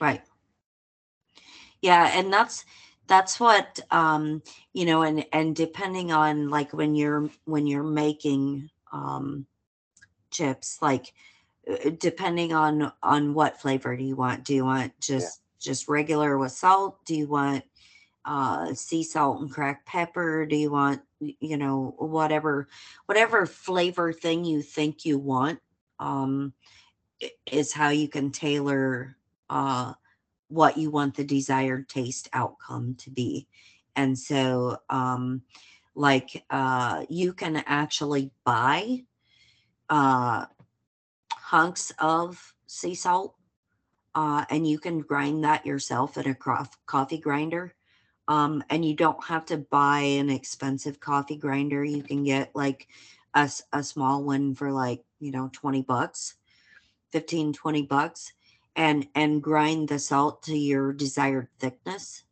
right 0.00 0.22
yeah 1.80 2.10
and 2.18 2.32
that's 2.32 2.64
that's 3.06 3.38
what 3.38 3.80
um 3.90 4.42
you 4.72 4.84
know 4.84 5.02
and 5.02 5.24
and 5.32 5.54
depending 5.54 6.12
on 6.12 6.48
like 6.48 6.72
when 6.72 6.94
you're 6.94 7.28
when 7.44 7.66
you're 7.66 7.82
making 7.82 8.70
um 8.92 9.46
chips 10.30 10.78
like 10.82 11.12
uh, 11.70 11.90
depending 11.98 12.52
on 12.52 12.92
on 13.02 13.34
what 13.34 13.60
flavor 13.60 13.96
do 13.96 14.04
you 14.04 14.16
want? 14.16 14.44
Do 14.44 14.54
you 14.54 14.64
want 14.64 14.98
just 15.00 15.40
just 15.60 15.88
regular 15.88 16.36
with 16.36 16.52
salt? 16.52 17.04
Do 17.06 17.14
you 17.14 17.28
want 17.28 17.64
uh 18.24 18.74
sea 18.74 19.02
salt 19.02 19.40
and 19.40 19.50
cracked 19.50 19.86
pepper? 19.86 20.44
Do 20.46 20.56
you 20.56 20.70
want 20.70 21.02
you 21.20 21.56
know 21.56 21.94
whatever 21.98 22.68
whatever 23.06 23.46
flavor 23.46 24.12
thing 24.12 24.44
you 24.44 24.60
think 24.60 25.04
you 25.04 25.18
want 25.18 25.60
um 25.98 26.52
is 27.46 27.72
how 27.72 27.88
you 27.88 28.08
can 28.08 28.30
tailor 28.30 29.16
uh 29.48 29.94
what 30.54 30.78
you 30.78 30.88
want 30.88 31.16
the 31.16 31.24
desired 31.24 31.88
taste 31.88 32.28
outcome 32.32 32.94
to 32.94 33.10
be. 33.10 33.48
And 33.96 34.16
so 34.16 34.78
um 34.88 35.42
like 35.96 36.44
uh 36.48 37.04
you 37.08 37.32
can 37.32 37.56
actually 37.66 38.30
buy 38.44 39.02
uh 39.90 40.46
hunks 41.32 41.92
of 41.98 42.54
sea 42.66 42.94
salt 42.94 43.34
uh 44.14 44.44
and 44.48 44.66
you 44.66 44.78
can 44.78 45.00
grind 45.00 45.42
that 45.42 45.66
yourself 45.66 46.16
in 46.16 46.28
a 46.30 46.34
crof- 46.34 46.78
coffee 46.86 47.18
grinder. 47.18 47.74
Um 48.28 48.62
and 48.70 48.84
you 48.84 48.94
don't 48.94 49.22
have 49.24 49.44
to 49.46 49.58
buy 49.58 50.00
an 50.00 50.30
expensive 50.30 51.00
coffee 51.00 51.36
grinder. 51.36 51.84
You 51.84 52.02
can 52.02 52.22
get 52.22 52.54
like 52.54 52.86
a 53.34 53.82
small 53.82 54.22
one 54.22 54.54
for 54.54 54.70
like 54.70 55.02
you 55.18 55.32
know 55.32 55.50
20 55.52 55.82
bucks 55.82 56.36
15 57.10 57.52
20 57.52 57.82
bucks 57.82 58.32
and 58.76 59.06
and 59.14 59.42
grind 59.42 59.88
the 59.88 59.98
salt 59.98 60.42
to 60.44 60.56
your 60.56 60.92
desired 60.92 61.48
thickness. 61.58 62.24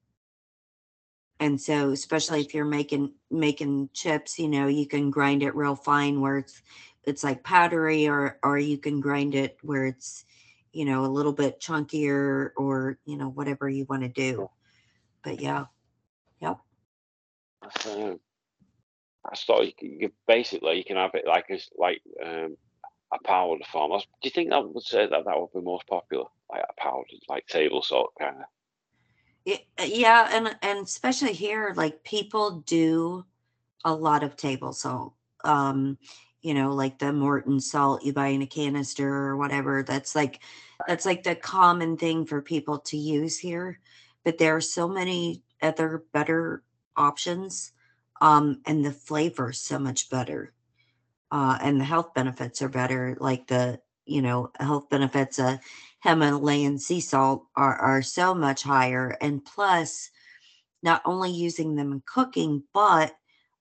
And 1.41 1.61
so 1.61 1.91
especially 1.91 2.41
if 2.41 2.55
you're 2.55 2.65
making 2.65 3.15
making 3.31 3.91
chips 3.93 4.39
you 4.39 4.49
know 4.49 4.69
you 4.69 4.87
can 4.87 5.11
grind 5.11 5.43
it 5.43 5.57
real 5.57 5.75
fine 5.75 6.21
where 6.21 6.39
it's 6.39 6.63
it's 7.05 7.25
like 7.25 7.43
powdery 7.43 8.09
or 8.09 8.39
or 8.43 8.59
you 8.59 8.79
can 8.79 9.01
grind 9.01 9.35
it 9.35 9.59
where 9.63 9.87
it's 9.87 10.25
you 10.73 10.85
know 10.85 11.05
a 11.05 11.07
little 11.07 11.33
bit 11.33 11.61
chunkier 11.61 12.51
or 12.57 12.99
you 13.05 13.17
know 13.17 13.29
whatever 13.29 13.69
you 13.69 13.85
want 13.89 14.03
to 14.03 14.09
do 14.09 14.49
but 15.23 15.41
yeah. 15.41 15.67
Yep. 16.41 16.59
Um, 17.87 18.21
I 19.25 19.37
thought 19.37 19.67
you, 19.67 19.73
can, 19.73 20.01
you 20.01 20.13
basically 20.27 20.79
you 20.79 20.85
can 20.85 20.97
have 20.97 21.15
it 21.15 21.27
like 21.27 21.47
as 21.51 21.69
like 21.77 22.03
um, 22.25 22.57
a 23.13 23.19
powder 23.27 23.63
form. 23.71 23.91
Do 23.99 24.05
you 24.23 24.31
think 24.31 24.51
that 24.51 24.67
would 24.69 24.83
say 24.85 25.07
that 25.07 25.25
that 25.25 25.39
would 25.39 25.53
be 25.53 25.61
most 25.61 25.87
popular, 25.87 26.25
like 26.51 26.63
a 26.69 26.81
powdered, 26.81 27.07
like 27.29 27.47
table 27.47 27.83
salt 27.83 28.13
kind 28.19 28.37
of? 28.39 28.45
Uh, 29.79 29.85
yeah, 29.85 30.29
and 30.33 30.57
and 30.63 30.87
especially 30.87 31.33
here, 31.33 31.73
like 31.77 32.05
people 32.05 32.63
do 32.67 33.25
a 33.85 33.93
lot 33.95 34.23
of 34.23 34.37
table 34.37 34.73
salt. 34.73 35.15
Um, 35.45 35.99
you 36.41 36.55
know, 36.55 36.73
like 36.73 36.99
the 36.99 37.13
Morton 37.13 37.61
salt 37.61 38.05
you 38.05 38.13
buy 38.13 38.29
in 38.29 38.43
a 38.43 38.47
canister 38.47 39.09
or 39.09 39.37
whatever. 39.37 39.83
That's 39.83 40.15
like 40.15 40.41
that's 40.87 41.07
like 41.07 41.23
the 41.23 41.35
common 41.35 41.97
thing 41.97 42.25
for 42.27 42.41
people 42.41 42.79
to 42.79 42.97
use 42.97 43.39
here. 43.39 43.81
But 44.25 44.39
there 44.39 44.57
are 44.57 44.61
so 44.61 44.89
many 44.89 45.43
other 45.61 46.05
better 46.13 46.63
options. 46.97 47.73
Um, 48.21 48.61
and 48.67 48.85
the 48.85 48.93
flavor 48.93 49.53
so 49.53 49.81
much 49.81 50.09
better. 50.09 50.53
Uh, 51.33 51.59
and 51.63 51.81
the 51.81 51.85
health 51.85 52.15
benefits 52.15 52.61
are 52.63 52.69
better, 52.69 53.17
like 53.19 53.47
the 53.49 53.81
you 54.07 54.23
know 54.23 54.51
health 54.61 54.91
benefits 54.91 55.39
of 55.39 55.59
Himalayan 56.05 56.79
sea 56.79 57.01
salt 57.01 57.47
are 57.57 57.77
are 57.77 58.03
so 58.03 58.35
much 58.35 58.63
higher, 58.63 59.17
and 59.21 59.43
plus, 59.45 60.11
not 60.83 61.01
only 61.07 61.33
using 61.33 61.77
them 61.77 61.91
in 61.93 62.03
cooking, 62.07 62.65
but 62.75 63.17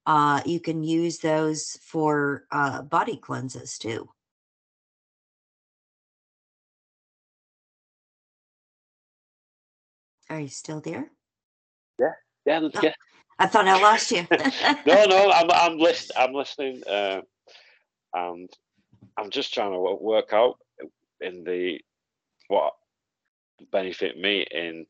uh, 0.05 0.41
you 0.45 0.59
can 0.59 0.83
use 0.83 1.19
those 1.19 1.79
for 1.83 2.45
uh, 2.51 2.81
body 2.81 3.15
cleanses 3.17 3.77
too. 3.77 4.09
Are 10.29 10.41
you 10.41 10.49
still 10.49 10.81
there? 10.81 11.11
Yeah, 11.99 12.11
yeah, 12.45 12.59
Oh, 12.75 12.81
yeah. 12.83 12.93
I 13.39 13.47
thought 13.47 13.67
I 13.67 13.81
lost 13.81 14.11
you. 14.11 14.27
no, 14.85 15.05
no, 15.05 15.31
I'm 15.31 15.51
I'm 15.51 15.77
list 15.77 16.11
I'm 16.17 16.33
listening, 16.33 16.83
uh, 16.85 17.21
and 18.13 18.49
I'm 19.17 19.29
just 19.29 19.53
trying 19.53 19.71
to 19.71 19.79
work 19.79 20.33
out 20.33 20.57
in 21.21 21.43
the 21.43 21.79
what 22.47 22.73
benefit 23.71 24.17
me 24.17 24.45
in 24.51 24.85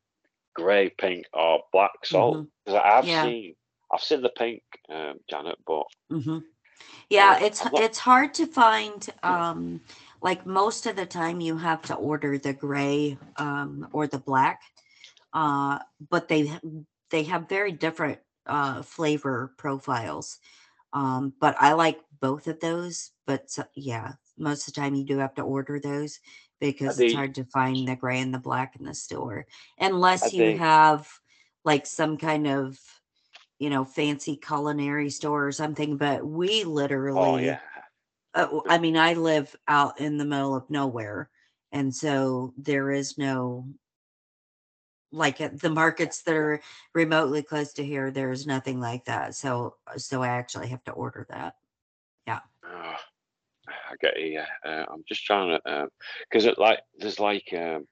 grey, 0.55 0.89
pink, 0.89 1.25
or 1.33 1.61
black 1.71 1.91
salt 2.05 2.47
because 2.65 2.81
I've 2.83 3.05
Yeah. 3.07 3.23
seen 3.23 3.55
I've 3.93 4.01
seen 4.03 4.21
the 4.21 4.29
pink, 4.29 4.63
um, 4.89 5.19
Janet, 5.29 5.57
but 5.65 5.83
hmm 6.09 6.39
Yeah, 7.09 7.33
Uh, 7.33 7.45
it's 7.45 7.63
not- 7.63 7.81
it's 7.81 7.99
hard 7.99 8.33
to 8.35 8.47
find. 8.47 9.07
Um, 9.23 9.81
like 10.21 10.45
most 10.45 10.85
of 10.85 10.95
the 10.95 11.05
time, 11.05 11.41
you 11.41 11.57
have 11.57 11.81
to 11.83 11.95
order 11.95 12.37
the 12.37 12.53
gray 12.53 13.17
um, 13.37 13.89
or 13.91 14.07
the 14.07 14.19
black, 14.19 14.61
uh, 15.33 15.79
but 16.09 16.27
they 16.29 16.51
they 17.09 17.23
have 17.23 17.49
very 17.49 17.71
different 17.73 18.19
uh, 18.45 18.81
flavor 18.81 19.53
profiles. 19.57 20.39
Um, 20.93 21.33
but 21.39 21.55
I 21.59 21.73
like 21.73 21.99
both 22.21 22.47
of 22.47 22.59
those. 22.59 23.11
But 23.25 23.49
so, 23.49 23.63
yeah, 23.75 24.13
most 24.37 24.67
of 24.67 24.73
the 24.73 24.81
time 24.81 24.95
you 24.95 25.03
do 25.03 25.17
have 25.17 25.35
to 25.35 25.41
order 25.41 25.79
those 25.79 26.19
because 26.59 26.99
it's 26.99 27.13
hard 27.13 27.35
to 27.35 27.43
find 27.45 27.87
the 27.87 27.95
gray 27.95 28.21
and 28.21 28.33
the 28.33 28.39
black 28.39 28.75
in 28.79 28.85
the 28.85 28.93
store 28.93 29.47
unless 29.79 30.23
I 30.23 30.37
you 30.37 30.43
think- 30.43 30.59
have 30.59 31.09
like 31.65 31.85
some 31.85 32.17
kind 32.17 32.47
of 32.47 32.79
you 33.59 33.69
know 33.69 33.83
fancy 33.85 34.35
culinary 34.35 35.09
store 35.09 35.47
or 35.47 35.51
something. 35.51 35.97
But 35.97 36.25
we 36.25 36.63
literally 36.63 37.19
oh 37.19 37.37
yeah, 37.37 37.59
uh, 38.33 38.59
I 38.67 38.77
mean, 38.77 38.97
I 38.97 39.13
live 39.13 39.55
out 39.67 39.99
in 39.99 40.17
the 40.17 40.25
middle 40.25 40.55
of 40.55 40.69
nowhere, 40.69 41.29
and 41.71 41.93
so 41.93 42.53
there 42.57 42.91
is 42.91 43.17
no 43.17 43.67
like 45.11 45.37
the 45.59 45.69
markets 45.69 46.21
that 46.23 46.35
are 46.35 46.61
remotely 46.93 47.43
close 47.43 47.73
to 47.73 47.85
here. 47.85 48.11
There's 48.11 48.47
nothing 48.47 48.79
like 48.79 49.05
that. 49.05 49.35
So, 49.35 49.75
so 49.97 50.21
I 50.23 50.29
actually 50.29 50.69
have 50.69 50.83
to 50.85 50.91
order 50.91 51.25
that. 51.29 51.55
Oh, 52.71 52.95
I 53.67 53.95
get 54.01 54.19
you. 54.19 54.27
Yeah, 54.33 54.47
uh, 54.65 54.85
I'm 54.91 55.03
just 55.07 55.25
trying 55.25 55.59
to 55.65 55.89
because 56.29 56.45
it 56.45 56.57
like 56.59 56.79
there's 56.97 57.19
like 57.19 57.53
um, 57.53 57.87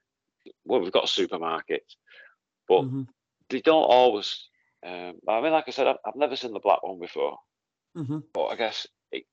well 0.65 0.81
we've 0.81 0.91
got 0.91 1.05
a 1.05 1.07
supermarket, 1.07 1.83
but 2.67 2.85
Mhm, 2.85 3.07
they 3.49 3.61
don't 3.61 3.83
always. 3.83 4.49
Um, 4.85 5.15
I 5.27 5.41
mean, 5.41 5.51
like 5.51 5.65
I 5.67 5.71
said, 5.71 5.87
I've, 5.87 5.97
I've 6.05 6.15
never 6.15 6.35
seen 6.35 6.53
the 6.53 6.59
black 6.59 6.83
one 6.83 6.99
before, 6.99 7.37
mhm. 7.95 8.23
but 8.33 8.47
I 8.47 8.55
guess 8.55 8.87
it, 9.11 9.25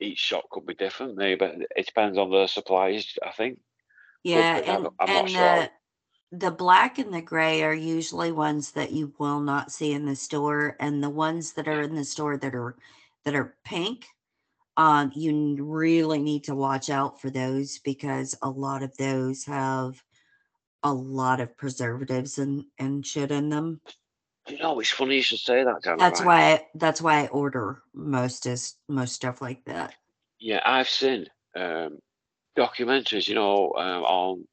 each 0.00 0.18
shop 0.18 0.44
could 0.50 0.66
be 0.66 0.74
different. 0.74 1.16
Maybe 1.16 1.44
it 1.76 1.86
depends 1.86 2.18
on 2.18 2.30
the 2.30 2.46
supplies. 2.48 3.14
I 3.24 3.32
think. 3.32 3.60
Yeah, 4.24 4.60
be, 4.60 4.64
I'm 4.68 4.86
and 4.86 4.88
I'm 5.00 5.12
not 5.12 5.28
and 5.28 5.28
sure. 5.30 5.68
the 6.32 6.38
the 6.46 6.50
black 6.50 6.98
and 6.98 7.14
the 7.14 7.22
gray 7.22 7.62
are 7.62 7.74
usually 7.74 8.32
ones 8.32 8.72
that 8.72 8.92
you 8.92 9.14
will 9.18 9.40
not 9.40 9.72
see 9.72 9.92
in 9.92 10.06
the 10.06 10.16
store, 10.16 10.76
and 10.80 11.02
the 11.02 11.10
ones 11.10 11.52
that 11.54 11.68
are 11.68 11.80
in 11.82 11.94
the 11.94 12.04
store 12.04 12.36
that 12.36 12.54
are 12.54 12.76
that 13.24 13.34
are 13.34 13.56
pink, 13.64 14.06
um, 14.76 15.10
you 15.14 15.56
really 15.64 16.18
need 16.18 16.44
to 16.44 16.54
watch 16.54 16.90
out 16.90 17.20
for 17.20 17.30
those 17.30 17.78
because 17.78 18.36
a 18.42 18.50
lot 18.50 18.82
of 18.82 18.96
those 18.96 19.44
have 19.44 20.02
a 20.82 20.92
lot 20.92 21.40
of 21.40 21.56
preservatives 21.56 22.38
and 22.38 22.64
and 22.78 23.04
shit 23.04 23.30
in 23.30 23.48
them. 23.48 23.80
You 24.48 24.58
know, 24.58 24.78
it's 24.78 24.90
funny 24.90 25.16
you 25.16 25.22
should 25.22 25.38
say 25.38 25.64
that. 25.64 25.82
That's 25.98 26.20
right? 26.20 26.26
why 26.26 26.52
I, 26.52 26.66
that's 26.74 27.00
why 27.00 27.24
I 27.24 27.26
order 27.28 27.82
most 27.94 28.46
is 28.46 28.74
most 28.88 29.14
stuff 29.14 29.40
like 29.40 29.64
that. 29.64 29.94
Yeah, 30.38 30.60
I've 30.64 30.88
seen 30.88 31.26
um, 31.56 31.98
documentaries. 32.56 33.26
You 33.26 33.34
know, 33.34 33.72
um, 33.76 34.04
on 34.04 34.48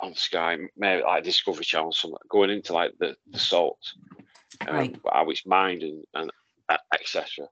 on 0.00 0.14
Sky, 0.14 0.56
maybe 0.76 1.02
like 1.02 1.24
Discovery 1.24 1.64
Channel, 1.64 1.92
something 1.92 2.18
going 2.30 2.50
into 2.50 2.72
like 2.72 2.92
the 2.98 3.16
the 3.30 3.38
salt, 3.38 3.78
um, 4.68 4.74
Right. 4.74 4.96
how 5.12 5.28
it's 5.28 5.44
mined 5.44 5.82
and 5.82 6.04
and 6.14 6.30
uh, 6.68 6.78
etc. 6.94 7.48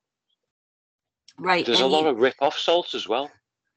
Right. 1.39 1.67
There's 1.67 1.81
a 1.81 1.87
lot 1.87 2.07
of 2.07 2.19
rip 2.19 2.37
off 2.41 2.59
salts 2.59 2.95
as 2.95 3.09
well. 3.09 3.31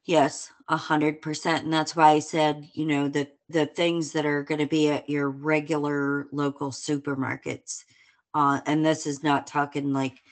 Yes, 0.04 0.50
a 0.68 0.76
hundred 0.76 1.20
percent. 1.20 1.64
And 1.64 1.72
that's 1.72 1.94
why 1.94 2.10
I 2.10 2.18
said, 2.20 2.68
you 2.72 2.86
know, 2.86 3.08
the 3.08 3.28
the 3.48 3.66
things 3.66 4.12
that 4.12 4.26
are 4.26 4.42
going 4.42 4.60
to 4.60 4.66
be 4.66 4.88
at 4.90 5.08
your 5.08 5.28
regular 5.30 6.28
local 6.32 6.70
supermarkets. 6.70 7.84
Uh, 8.34 8.60
and 8.66 8.84
this 8.84 9.06
is 9.06 9.22
not 9.22 9.46
talking 9.46 9.92
like 9.92 10.22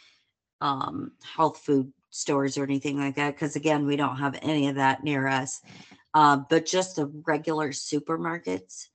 um 0.60 1.12
health 1.22 1.58
food 1.58 1.92
stores 2.10 2.56
or 2.56 2.64
anything 2.64 2.98
like 2.98 3.16
that, 3.16 3.34
because 3.34 3.56
again, 3.56 3.86
we 3.86 3.96
don't 3.96 4.16
have 4.16 4.38
any 4.42 4.68
of 4.68 4.76
that 4.76 5.04
near 5.04 5.26
us. 5.26 5.60
Uh, 6.14 6.38
but 6.48 6.64
just 6.64 6.96
the 6.96 7.06
regular 7.26 7.70
supermarkets. 7.70 8.88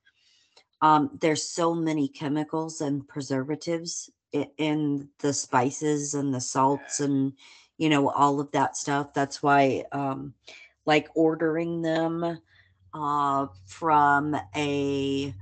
Um, 0.80 1.16
there's 1.20 1.44
so 1.44 1.74
many 1.74 2.08
chemicals 2.08 2.80
and 2.80 3.06
preservatives 3.06 4.10
i- 4.34 4.50
in 4.58 5.08
the 5.20 5.32
spices 5.32 6.14
and 6.14 6.34
the 6.34 6.40
salts 6.40 6.98
and 6.98 7.34
you 7.78 7.88
know 7.88 8.10
all 8.10 8.40
of 8.40 8.50
that 8.52 8.76
stuff. 8.76 9.12
That's 9.14 9.42
why 9.42 9.84
um 9.92 10.34
like 10.86 11.08
ordering 11.14 11.82
them 11.82 12.38
uh, 12.94 13.46
from 13.66 14.36
a 14.56 15.34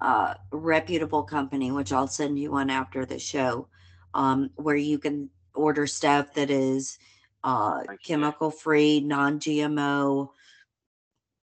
uh, 0.00 0.34
reputable 0.50 1.22
company, 1.22 1.70
which 1.72 1.92
I'll 1.92 2.08
send 2.08 2.38
you 2.38 2.52
one 2.52 2.70
after 2.70 3.04
the 3.04 3.18
show, 3.18 3.68
um, 4.14 4.50
where 4.56 4.76
you 4.76 4.98
can 4.98 5.28
order 5.54 5.86
stuff 5.86 6.34
that 6.34 6.50
is 6.50 6.98
uh, 7.42 7.82
chemical 8.02 8.50
free, 8.50 9.00
non 9.00 9.38
GMO, 9.38 10.30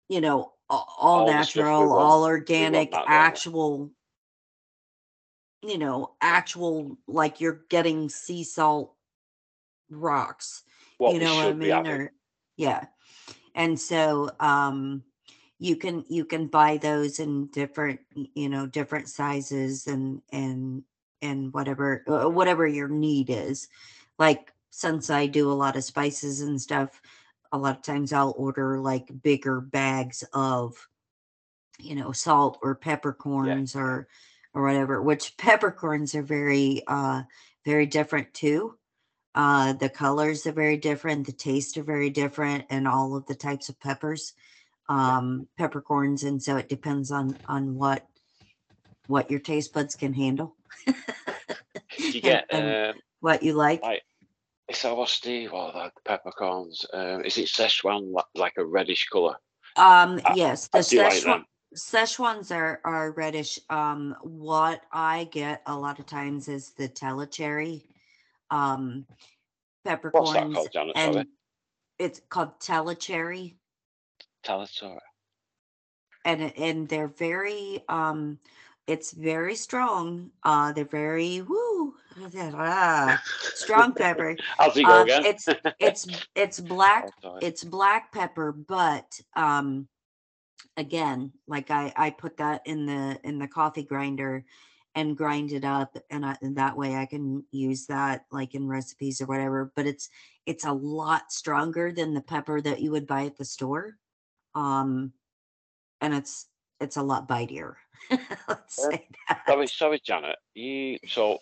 you 0.08 0.20
know, 0.20 0.52
all, 0.70 0.94
All 0.98 1.26
the 1.26 1.42
stuff 1.44 1.56
we 1.56 1.60
natural, 1.60 1.92
all 1.92 2.24
organic, 2.24 2.90
that, 2.90 2.98
don't 2.98 3.10
we? 3.10 3.14
actual. 3.14 3.90
You 5.62 5.78
know, 5.78 6.12
actual 6.20 6.98
like 7.06 7.40
you're 7.40 7.62
getting 7.70 8.10
sea 8.10 8.44
salt 8.44 8.94
rocks 9.90 10.62
What 10.98 11.14
you 11.14 11.20
know 11.20 11.34
what 11.36 11.46
I 11.46 11.52
mean? 11.52 11.86
Or 11.86 12.12
yeah. 12.56 12.86
And 13.54 13.78
so 13.78 14.30
um 14.40 15.02
you 15.58 15.76
can 15.76 16.04
you 16.08 16.24
can 16.24 16.46
buy 16.46 16.76
those 16.76 17.20
in 17.20 17.46
different 17.46 18.00
you 18.34 18.48
know 18.48 18.66
different 18.66 19.08
sizes 19.08 19.86
and 19.86 20.22
and 20.32 20.82
and 21.22 21.52
whatever 21.52 22.04
uh, 22.08 22.28
whatever 22.28 22.66
your 22.66 22.88
need 22.88 23.30
is. 23.30 23.68
Like 24.18 24.52
since 24.70 25.10
I 25.10 25.26
do 25.26 25.50
a 25.50 25.54
lot 25.54 25.76
of 25.76 25.84
spices 25.84 26.40
and 26.40 26.60
stuff, 26.60 27.00
a 27.52 27.58
lot 27.58 27.76
of 27.76 27.82
times 27.82 28.12
I'll 28.12 28.34
order 28.36 28.80
like 28.80 29.22
bigger 29.22 29.60
bags 29.60 30.24
of 30.32 30.88
you 31.78 31.94
know 31.94 32.12
salt 32.12 32.58
or 32.62 32.74
peppercorns 32.74 33.74
or 33.74 34.08
or 34.54 34.62
whatever 34.62 35.02
which 35.02 35.36
peppercorns 35.38 36.14
are 36.14 36.22
very 36.22 36.82
uh 36.86 37.22
very 37.64 37.86
different 37.86 38.32
too 38.34 38.76
uh, 39.34 39.72
the 39.72 39.88
colors 39.88 40.46
are 40.46 40.52
very 40.52 40.76
different, 40.76 41.26
the 41.26 41.32
tastes 41.32 41.76
are 41.76 41.82
very 41.82 42.10
different, 42.10 42.64
and 42.70 42.86
all 42.86 43.16
of 43.16 43.26
the 43.26 43.34
types 43.34 43.68
of 43.68 43.78
peppers, 43.80 44.34
um, 44.88 45.48
peppercorns, 45.58 46.22
and 46.22 46.42
so 46.42 46.56
it 46.56 46.68
depends 46.68 47.10
on 47.10 47.36
on 47.46 47.74
what 47.74 48.06
what 49.06 49.30
your 49.30 49.40
taste 49.40 49.72
buds 49.72 49.94
can 49.94 50.12
handle. 50.12 50.56
You 51.96 52.38
um, 52.52 52.94
what 53.20 53.42
you 53.42 53.52
like. 53.52 53.82
it's 54.68 54.84
our 54.84 55.06
Steve 55.06 55.52
or 55.52 55.72
the 55.72 55.92
peppercorns. 56.04 56.84
Um, 56.92 57.24
is 57.24 57.38
it 57.38 57.46
Szechuan 57.46 58.12
like 58.34 58.54
a 58.58 58.64
reddish 58.64 59.08
color? 59.08 59.36
Um, 59.76 60.20
I- 60.24 60.34
yes, 60.36 60.68
the 60.68 60.78
I 60.78 60.82
do 60.82 60.98
like 60.98 61.12
Szechuan. 61.12 61.44
Szechuans 61.76 62.54
are 62.54 62.80
are 62.84 63.12
reddish. 63.12 63.58
Um, 63.70 64.16
what 64.22 64.82
I 64.92 65.28
get 65.30 65.62
a 65.66 65.76
lot 65.76 65.98
of 65.98 66.06
times 66.06 66.48
is 66.48 66.70
the 66.70 66.88
tellicherry, 66.88 67.82
um, 68.50 69.06
What's 70.12 70.32
that 70.32 70.42
peppercorns 70.42 70.54
called, 70.54 70.68
and 70.96 71.26
It's 71.98 72.20
called 72.28 72.60
Tellicherry, 72.60 73.54
Talatora. 74.44 75.00
and 76.24 76.52
and 76.56 76.88
they're 76.88 77.08
very 77.08 77.82
um, 77.88 78.38
it's 78.86 79.12
very 79.12 79.54
strong. 79.54 80.30
Uh, 80.42 80.72
they're 80.72 80.84
very 80.84 81.40
woo 81.40 81.94
strong 83.54 83.92
pepper. 83.94 84.36
How's 84.58 84.76
he 84.76 84.84
go 84.84 85.00
Um, 85.00 85.04
again? 85.04 85.24
it's 85.24 85.48
it's 85.80 86.08
it's 86.34 86.60
black 86.60 87.10
Oh, 87.24 87.38
it's 87.40 87.64
black 87.64 88.12
pepper 88.12 88.52
but 88.52 89.20
um 89.36 89.88
again 90.76 91.32
like 91.46 91.70
i 91.70 91.92
i 91.96 92.10
put 92.10 92.36
that 92.38 92.62
in 92.66 92.86
the 92.86 93.18
in 93.24 93.38
the 93.38 93.48
coffee 93.48 93.82
grinder 93.82 94.44
and 94.94 95.16
grind 95.16 95.52
it 95.52 95.64
up 95.64 95.96
and, 96.10 96.24
I, 96.24 96.36
and 96.42 96.56
that 96.56 96.76
way 96.76 96.94
i 96.96 97.06
can 97.06 97.44
use 97.50 97.86
that 97.86 98.24
like 98.30 98.54
in 98.54 98.68
recipes 98.68 99.20
or 99.20 99.26
whatever 99.26 99.72
but 99.76 99.86
it's 99.86 100.08
it's 100.46 100.64
a 100.64 100.72
lot 100.72 101.32
stronger 101.32 101.92
than 101.92 102.14
the 102.14 102.20
pepper 102.20 102.60
that 102.60 102.80
you 102.80 102.90
would 102.90 103.06
buy 103.06 103.24
at 103.26 103.36
the 103.36 103.44
store 103.44 103.96
um 104.54 105.12
and 106.00 106.14
it's 106.14 106.48
it's 106.80 106.96
a 106.96 107.02
lot 107.02 107.28
bitier 107.28 107.74
let's 108.48 108.76
say 108.76 109.08
that 109.28 109.42
Sorry, 109.46 109.66
sorry, 109.66 110.00
Janet. 110.04 110.36
You 110.54 110.98
so 111.08 111.38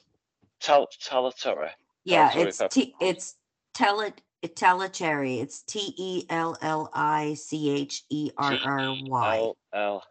tell 0.61 0.87
Talatora. 1.05 1.71
yeah 2.05 2.31
sorry, 2.31 2.45
it's 2.45 2.59
pepper. 2.59 2.69
t- 2.71 2.95
it's 3.01 3.35
tele 3.75 4.13
Tellicherry. 4.49 5.41
It's 5.41 5.63
T 5.63 5.95
E 5.97 6.25
L 6.29 6.57
L 6.61 6.91
I 6.93 7.35
C 7.35 7.71
H 7.71 8.03
E 8.11 8.31
R 8.37 8.59
R 8.65 8.95
Y. 9.03 9.37
L 9.37 9.57
L. 9.73 10.03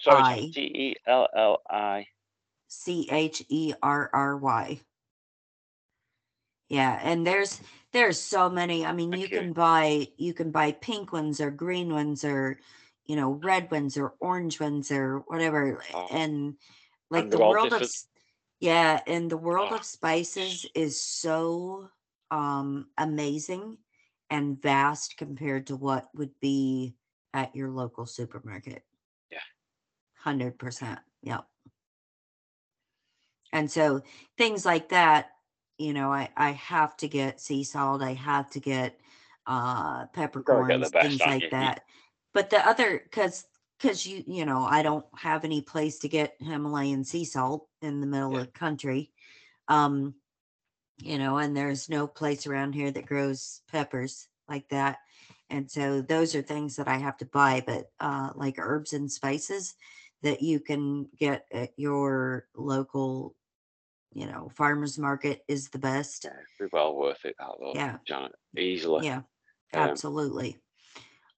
Sorry, 0.00 0.22
Janet, 0.22 0.54
T 0.54 0.60
E 0.60 0.96
L 1.06 1.28
L 1.34 1.62
I. 1.70 2.06
C 2.72 3.08
H 3.10 3.44
E 3.48 3.74
R 3.82 4.10
R 4.12 4.36
Y. 4.36 4.80
Yeah, 6.68 6.98
and 7.02 7.26
there's 7.26 7.60
there's 7.92 8.18
so 8.18 8.48
many. 8.48 8.86
I 8.86 8.92
mean, 8.92 9.12
you 9.12 9.28
can 9.28 9.52
buy 9.52 10.08
you 10.16 10.32
can 10.32 10.50
buy 10.50 10.72
pink 10.72 11.12
ones 11.12 11.40
or 11.40 11.50
green 11.50 11.92
ones 11.92 12.24
or 12.24 12.58
you 13.04 13.16
know 13.16 13.32
red 13.32 13.70
ones 13.70 13.98
or 13.98 14.14
orange 14.20 14.58
ones 14.58 14.90
or 14.90 15.18
whatever. 15.26 15.82
Oh. 15.92 16.08
And 16.10 16.56
like 17.10 17.24
And 17.24 17.32
the 17.32 17.38
world 17.38 17.66
of 17.66 17.80
different. 17.80 17.90
s- 17.90 18.08
yeah, 18.60 19.00
and 19.06 19.30
the 19.30 19.36
world 19.36 19.68
Oh. 19.72 19.76
of 19.76 19.84
spices 19.84 20.64
is 20.74 21.02
so 21.02 21.90
um 22.30 22.88
amazing 22.96 23.76
and 24.30 24.60
vast 24.60 25.18
compared 25.18 25.66
to 25.66 25.76
what 25.76 26.08
would 26.14 26.32
be 26.40 26.94
at 27.34 27.54
your 27.54 27.68
local 27.70 28.06
supermarket. 28.06 28.82
Yeah. 29.30 29.44
Hundred 30.16 30.58
percent. 30.58 31.00
Yep. 31.22 31.44
And 33.52 33.70
so 33.70 34.02
things 34.38 34.64
like 34.64 34.88
that, 34.90 35.30
you 35.78 35.92
know, 35.92 36.12
I 36.12 36.30
I 36.36 36.50
have 36.52 36.96
to 36.98 37.08
get 37.08 37.40
sea 37.40 37.64
salt. 37.64 38.02
I 38.02 38.14
have 38.14 38.50
to 38.50 38.60
get 38.60 39.00
uh 39.46 40.06
gotta 40.46 40.64
get 40.64 40.80
the 40.80 40.88
peppercorns, 40.88 40.90
things 40.90 41.26
like? 41.26 41.42
You- 41.42 41.48
that. 41.50 41.84
But 42.34 42.50
the 42.50 42.66
other, 42.66 42.98
because 42.98 43.46
because 43.78 44.06
you 44.06 44.24
you 44.26 44.44
know, 44.46 44.64
I 44.64 44.82
don't 44.82 45.06
have 45.16 45.44
any 45.44 45.62
place 45.62 45.98
to 46.00 46.08
get 46.08 46.36
Himalayan 46.40 47.04
sea 47.04 47.24
salt 47.24 47.68
in 47.82 48.00
the 48.00 48.06
middle 48.06 48.32
Yeah. 48.32 48.40
of 48.40 48.46
the 48.46 48.52
country. 48.52 49.12
Um, 49.68 50.14
you 50.98 51.18
know, 51.18 51.38
and 51.38 51.56
there's 51.56 51.88
no 51.88 52.06
place 52.06 52.46
around 52.46 52.74
here 52.74 52.90
that 52.90 53.06
grows 53.06 53.62
peppers 53.70 54.28
like 54.48 54.68
that. 54.68 54.98
And 55.50 55.70
so 55.70 56.00
those 56.02 56.34
are 56.34 56.42
things 56.42 56.76
that 56.76 56.88
I 56.88 56.98
have 56.98 57.16
to 57.18 57.26
buy, 57.26 57.62
but 57.66 57.90
uh 58.00 58.30
like 58.34 58.56
herbs 58.58 58.92
and 58.92 59.10
spices 59.10 59.74
that 60.22 60.42
you 60.42 60.60
can 60.60 61.08
get 61.18 61.46
at 61.52 61.72
your 61.76 62.46
local, 62.54 63.34
you 64.14 64.26
know, 64.26 64.50
farmers 64.54 64.98
market 64.98 65.44
is 65.48 65.68
the 65.70 65.78
best. 65.78 66.24
Yeah, 66.24 66.66
well 66.72 66.94
worth 66.96 67.24
it. 67.24 67.36
That 67.38 67.48
though, 67.60 67.72
Yeah. 67.74 67.98
Janet, 68.06 68.32
easily. 68.56 69.06
Yeah, 69.06 69.22
Um, 69.74 69.90
absolutely. 69.90 70.58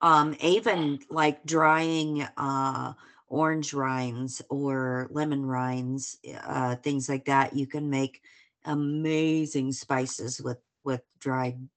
Um, 0.00 0.36
even 0.40 0.98
like 1.08 1.44
drying 1.44 2.22
uh 2.36 2.94
orange 3.28 3.72
rinds 3.72 4.42
or 4.50 5.08
lemon 5.10 5.44
rinds, 5.46 6.18
uh 6.44 6.76
things 6.76 7.08
like 7.08 7.24
that, 7.26 7.54
you 7.54 7.66
can 7.66 7.88
make 7.90 8.22
amazing 8.64 9.72
spices 9.72 10.40
with 10.40 10.58
with 10.84 11.02
dried 11.18 11.68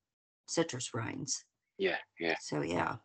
citrus 0.47 0.93
rinds. 0.93 1.45
Yeah, 1.77 1.97
yeah. 2.19 2.35
So 2.41 2.61
yeah. 2.61 2.97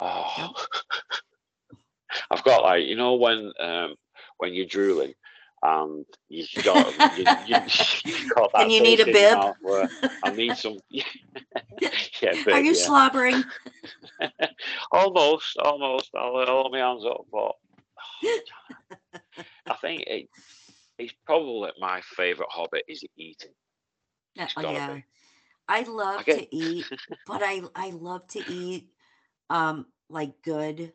Oh, 0.00 0.52
I've 2.30 2.44
got 2.44 2.62
like 2.62 2.84
you 2.86 2.96
know 2.96 3.14
when 3.14 3.52
um 3.58 3.94
when 4.38 4.54
you're 4.54 4.66
drooling 4.66 5.14
and 5.64 6.06
you 6.28 6.46
got 6.64 6.94
you, 7.12 7.28
you, 7.44 7.58
you 8.04 8.14
got 8.36 8.52
that 8.54 8.66
And 8.66 8.72
you 8.72 8.80
need 8.80 9.00
a 9.00 9.06
taste 9.06 9.08
in 9.08 9.18
your 9.18 9.28
bib? 9.34 9.56
where 9.60 9.88
I 10.22 10.30
need 10.30 10.56
some 10.56 10.78
yeah 10.90 11.04
Are 12.50 12.60
you 12.60 12.74
yeah. 12.74 12.90
slobbering? 12.90 13.52
almost 14.92 15.56
almost 15.58 16.10
I'll 16.16 16.44
hold 16.46 16.72
my 16.72 16.78
hands 16.78 17.04
up 17.04 17.26
but 17.32 17.52
oh, 18.24 18.40
I 19.68 19.74
think 19.76 20.04
it 20.06 20.28
it's 20.98 21.14
probably 21.26 21.70
my 21.78 22.00
favorite 22.02 22.50
hobby 22.50 22.82
is 22.88 23.04
eating. 23.16 23.54
Uh, 24.56 24.62
It's 24.62 24.62
yeah. 24.62 24.94
be. 24.94 25.04
I 25.68 25.82
love 25.82 26.26
get- 26.26 26.30
to 26.30 26.54
eat, 26.54 26.90
but 27.26 27.42
I 27.42 27.62
I 27.74 27.90
love 27.90 28.26
to 28.28 28.40
eat 28.50 28.90
um 29.50 29.86
like 30.08 30.42
good 30.42 30.92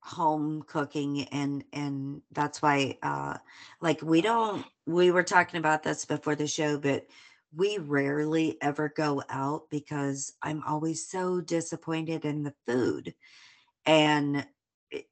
home 0.00 0.62
cooking 0.66 1.24
and 1.24 1.64
and 1.72 2.22
that's 2.32 2.62
why 2.62 2.96
uh 3.02 3.36
like 3.80 4.00
we 4.00 4.20
don't 4.20 4.64
we 4.86 5.10
were 5.10 5.24
talking 5.24 5.58
about 5.58 5.82
this 5.82 6.04
before 6.04 6.34
the 6.34 6.46
show 6.46 6.78
but 6.78 7.06
we 7.54 7.78
rarely 7.78 8.58
ever 8.60 8.88
go 8.94 9.22
out 9.28 9.70
because 9.70 10.32
I'm 10.42 10.62
always 10.66 11.08
so 11.08 11.40
disappointed 11.40 12.24
in 12.24 12.42
the 12.42 12.54
food. 12.66 13.14
And 13.86 14.46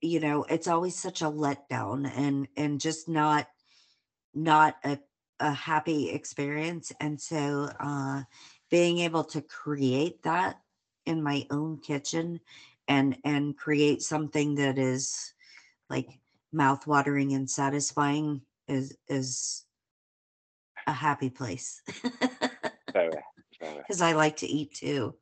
you 0.00 0.20
know 0.20 0.44
it's 0.44 0.68
always 0.68 0.98
such 0.98 1.22
a 1.22 1.26
letdown 1.26 2.10
and 2.16 2.48
and 2.56 2.80
just 2.80 3.08
not 3.08 3.48
not 4.34 4.76
a 4.84 4.98
a 5.40 5.52
happy 5.52 6.10
experience. 6.10 6.92
And 7.00 7.20
so 7.20 7.70
uh 7.80 8.22
being 8.70 8.98
able 8.98 9.24
to 9.24 9.40
create 9.42 10.22
that 10.22 10.60
in 11.04 11.22
my 11.22 11.46
own 11.50 11.78
kitchen 11.78 12.40
and 12.88 13.16
and 13.24 13.56
create 13.56 14.02
something 14.02 14.54
that 14.56 14.78
is 14.78 15.34
like 15.90 16.08
mouth-watering 16.52 17.32
and 17.34 17.48
satisfying 17.50 18.40
is 18.68 18.96
is 19.08 19.64
a 20.86 20.92
happy 20.92 21.30
place 21.30 21.82
Very, 22.92 23.10
very. 23.60 23.76
because 23.78 24.00
i 24.02 24.12
like 24.12 24.36
to 24.36 24.46
eat 24.46 24.72
too 24.74 25.14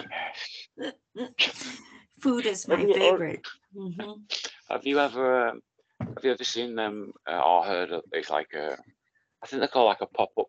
Yes. 0.00 0.92
food 2.20 2.46
is 2.46 2.66
Have 2.68 2.78
my 2.78 2.84
you- 2.86 2.92
or- 2.94 2.98
favorite 2.98 3.46
Mhm. 3.76 4.20
Have 4.68 4.84
you 4.86 4.98
ever 5.00 5.48
um, 5.48 5.62
have 6.14 6.24
you 6.24 6.32
ever 6.32 6.44
seen 6.44 6.74
them 6.74 7.12
uh, 7.26 7.40
or 7.40 7.64
heard 7.64 7.90
of 7.90 8.02
it's 8.12 8.28
like 8.30 8.52
a 8.54 8.76
I 9.42 9.46
think 9.46 9.60
they 9.60 9.66
call 9.68 9.86
like 9.86 10.02
a 10.02 10.06
pop 10.06 10.30
up 10.38 10.48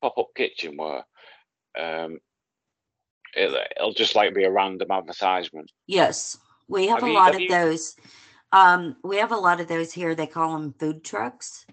pop 0.00 0.16
up 0.18 0.28
kitchen 0.36 0.76
where 0.76 1.04
um 1.78 2.18
it, 3.34 3.72
it'll 3.76 3.92
just 3.92 4.14
like 4.16 4.34
be 4.34 4.44
a 4.44 4.50
random 4.50 4.90
advertisement. 4.90 5.70
yes 5.86 6.38
we 6.68 6.86
have, 6.88 7.00
Have 7.00 7.08
a 7.08 7.12
you- 7.12 7.14
lot 7.14 7.26
have 7.26 7.34
of 7.36 7.40
you- 7.42 7.48
those 7.48 7.96
um 8.52 8.96
we 9.04 9.16
have 9.18 9.32
a 9.32 9.36
lot 9.36 9.60
of 9.60 9.68
those 9.68 9.92
here 9.92 10.14
they 10.14 10.26
call 10.26 10.52
them 10.52 10.72
food 10.78 11.04
trucks 11.04 11.66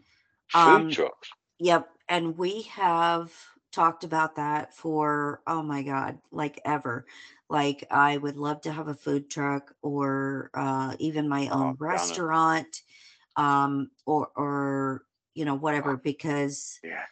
Food 0.51 0.61
Um, 0.83 0.89
trucks. 0.91 1.29
Yep. 1.59 1.89
And 2.07 2.37
we 2.37 2.61
have 2.63 3.33
talked 3.71 4.03
about 4.03 4.35
that 4.35 4.73
for, 4.73 5.41
oh 5.47 5.63
my 5.63 5.81
God, 5.83 6.19
like 6.31 6.59
ever. 6.63 7.05
Like, 7.49 7.83
I 7.89 8.17
would 8.17 8.37
love 8.37 8.61
to 8.61 8.71
have 8.71 8.87
a 8.87 8.93
food 8.93 9.29
truck 9.29 9.73
or 9.81 10.51
uh, 10.53 10.95
even 10.99 11.27
my 11.27 11.49
Oh, 11.51 11.55
own 11.55 11.61
Janet. 11.65 11.79
restaurant 11.79 12.81
um, 13.37 13.89
or, 14.05 14.29
or, 14.35 15.05
you 15.33 15.45
know, 15.45 15.55
whatever, 15.55 15.97
because 15.97 16.79
Yeah. 16.83 17.03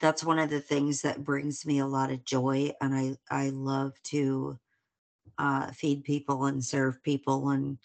That's 0.00 0.24
one 0.24 0.38
of 0.38 0.50
the 0.50 0.60
things 0.60 1.02
that 1.02 1.24
brings 1.24 1.66
me 1.66 1.78
a 1.80 1.86
lot 1.86 2.10
of 2.10 2.24
joy. 2.24 2.72
And 2.80 2.94
I, 2.94 3.16
I 3.30 3.50
love 3.50 3.92
to 4.04 4.58
uh, 5.38 5.70
feed 5.72 6.04
people 6.04 6.46
and 6.46 6.64
serve 6.64 7.02
people 7.02 7.50
and, 7.50 7.78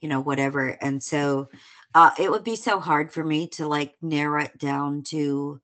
you 0.00 0.08
know, 0.08 0.20
whatever. 0.20 0.68
And 0.80 1.02
so 1.02 1.48
uh, 1.94 2.10
it 2.18 2.30
would 2.30 2.44
be 2.44 2.56
so 2.56 2.80
hard 2.80 3.12
for 3.12 3.24
me 3.24 3.46
to 3.48 3.66
like 3.66 3.94
narrow 4.02 4.42
it 4.42 4.58
down 4.58 5.02
to 5.04 5.60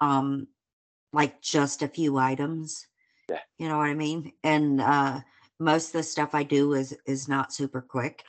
um 0.00 0.48
like 1.12 1.40
just 1.40 1.82
a 1.82 1.88
few 1.88 2.18
items. 2.18 2.86
Yeah. 3.28 3.38
You 3.58 3.68
know 3.68 3.78
what 3.78 3.88
I 3.88 3.94
mean? 3.94 4.32
And 4.42 4.80
uh 4.80 5.20
most 5.58 5.88
of 5.88 5.92
the 5.92 6.02
stuff 6.02 6.34
I 6.34 6.42
do 6.42 6.74
is 6.74 6.96
is 7.06 7.28
not 7.28 7.52
super 7.52 7.80
quick. 7.80 8.24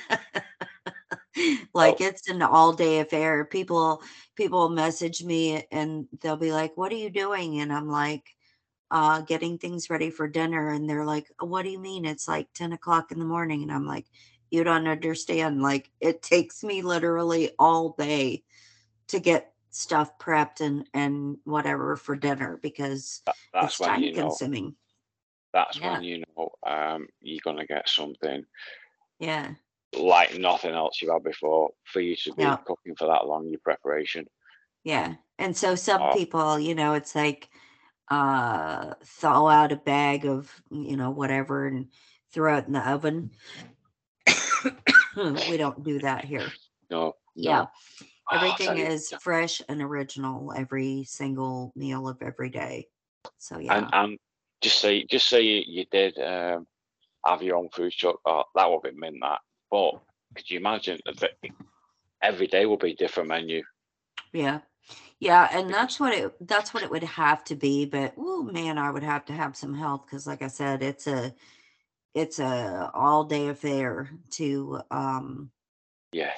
like 1.74 2.00
Oh. 2.00 2.00
it's 2.00 2.28
an 2.28 2.42
all 2.42 2.72
day 2.72 3.00
affair. 3.00 3.44
People 3.44 4.02
people 4.36 4.68
message 4.68 5.22
me 5.24 5.66
and 5.72 6.08
they'll 6.20 6.36
be 6.36 6.52
like, 6.52 6.76
"What 6.76 6.92
are 6.92 6.96
you 6.96 7.10
doing?" 7.10 7.60
And 7.60 7.72
I'm 7.72 7.88
like, 7.88 8.36
"Uh, 8.90 9.22
getting 9.22 9.58
things 9.58 9.90
ready 9.90 10.10
for 10.10 10.28
dinner." 10.28 10.70
And 10.70 10.88
they're 10.90 11.04
like, 11.06 11.30
"What 11.40 11.62
do 11.64 11.70
you 11.70 11.80
mean? 11.80 12.04
It's 12.06 12.28
like 12.28 12.52
ten 12.54 12.72
o'clock 12.72 13.12
in 13.12 13.18
the 13.20 13.24
morning." 13.26 13.62
And 13.62 13.72
I'm 13.72 13.86
like, 13.86 14.06
"You 14.50 14.64
don't 14.64 14.88
understand. 14.88 15.62
Like 15.62 15.92
it 16.00 16.22
takes 16.22 16.64
me 16.64 16.82
literally 16.82 17.52
all 17.58 17.90
day 17.98 18.44
to 19.08 19.20
get 19.20 19.54
stuff 19.70 20.18
prepped 20.18 20.60
and 20.60 20.88
and 20.94 21.38
whatever 21.44 21.96
for 21.96 22.16
dinner 22.16 22.58
because 22.58 23.22
That, 23.26 23.36
it's 23.60 23.80
time 23.80 24.08
you 24.08 24.12
know. 24.12 24.40
consuming." 24.40 24.76
that's 25.52 25.82
Yeah. 25.82 25.82
when 25.82 26.02
you 26.02 26.24
know 26.36 26.50
um, 26.66 27.06
you're 27.20 27.40
gonna 27.44 27.66
get 27.66 27.88
something 27.88 28.44
Yeah. 29.18 29.54
Like 29.96 30.38
nothing 30.38 30.74
else 30.74 31.00
you've 31.00 31.12
had 31.12 31.22
before 31.22 31.70
for 31.84 32.00
you 32.00 32.16
to 32.16 32.34
be 32.34 32.44
cooking 32.66 32.94
for 32.96 33.08
that 33.08 33.26
long. 33.26 33.48
Your 33.48 33.60
preparation. 33.60 34.26
Yeah. 34.84 35.14
And 35.38 35.56
so 35.56 35.74
some 35.74 36.02
Oh. 36.02 36.12
people, 36.14 36.58
you 36.58 36.74
know, 36.74 36.94
it's 36.94 37.14
like 37.14 37.48
uh 38.10 38.94
thaw 39.04 39.48
out 39.48 39.72
a 39.72 39.76
bag 39.76 40.26
of, 40.26 40.52
you 40.70 40.96
know, 40.96 41.10
whatever 41.10 41.66
and 41.66 41.88
throw 42.32 42.58
it 42.58 42.66
in 42.66 42.72
the 42.72 42.88
oven. 42.88 43.30
we 45.16 45.56
don't 45.56 45.82
do 45.82 46.00
that 46.00 46.24
here. 46.24 46.52
No. 46.90 47.06
no. 47.06 47.12
Yeah. 47.36 47.66
Oh, 48.30 48.36
I 48.36 48.36
Everything 48.36 48.78
you, 48.78 48.84
is 48.86 49.12
fresh 49.20 49.60
and 49.68 49.82
original 49.82 50.52
every 50.56 51.04
single 51.04 51.72
meal 51.76 52.08
of 52.08 52.22
every 52.22 52.50
day. 52.50 52.88
So 53.38 53.58
yeah. 53.58 53.78
And 53.78 53.88
and 53.92 54.18
just 54.60 54.80
say 54.80 55.04
just 55.04 55.28
say 55.28 55.42
you, 55.42 55.62
you 55.66 55.84
did 55.90 56.18
um, 56.18 56.66
have 57.24 57.42
your 57.42 57.56
own 57.56 57.68
food 57.70 57.92
truck. 57.92 58.16
Oh, 58.26 58.44
that 58.54 58.70
would 58.70 58.82
be 58.82 58.90
mint 58.98 59.16
that. 59.22 59.40
But 59.74 59.98
could 60.36 60.48
you 60.50 60.58
imagine 60.58 61.00
that 61.04 61.32
every 62.22 62.46
day 62.46 62.64
will 62.64 62.76
be 62.76 62.92
a 62.92 62.94
different 62.94 63.28
menu? 63.28 63.64
Yeah. 64.32 64.60
Yeah, 65.18 65.48
and 65.50 65.68
that's 65.72 65.98
what 65.98 66.14
it 66.14 66.46
that's 66.46 66.72
what 66.72 66.84
it 66.84 66.90
would 66.92 67.02
have 67.02 67.42
to 67.44 67.56
be, 67.56 67.84
but 67.84 68.14
oh 68.16 68.44
man, 68.44 68.78
I 68.78 68.92
would 68.92 69.02
have 69.02 69.24
to 69.26 69.32
have 69.32 69.56
some 69.56 69.74
help 69.74 70.06
because 70.06 70.28
like 70.28 70.42
I 70.42 70.46
said, 70.46 70.80
it's 70.82 71.08
a 71.08 71.34
it's 72.14 72.38
a 72.38 72.88
all 72.94 73.24
day 73.24 73.48
affair 73.48 74.10
to 74.32 74.80
um 74.92 75.50
Yeah. 76.12 76.34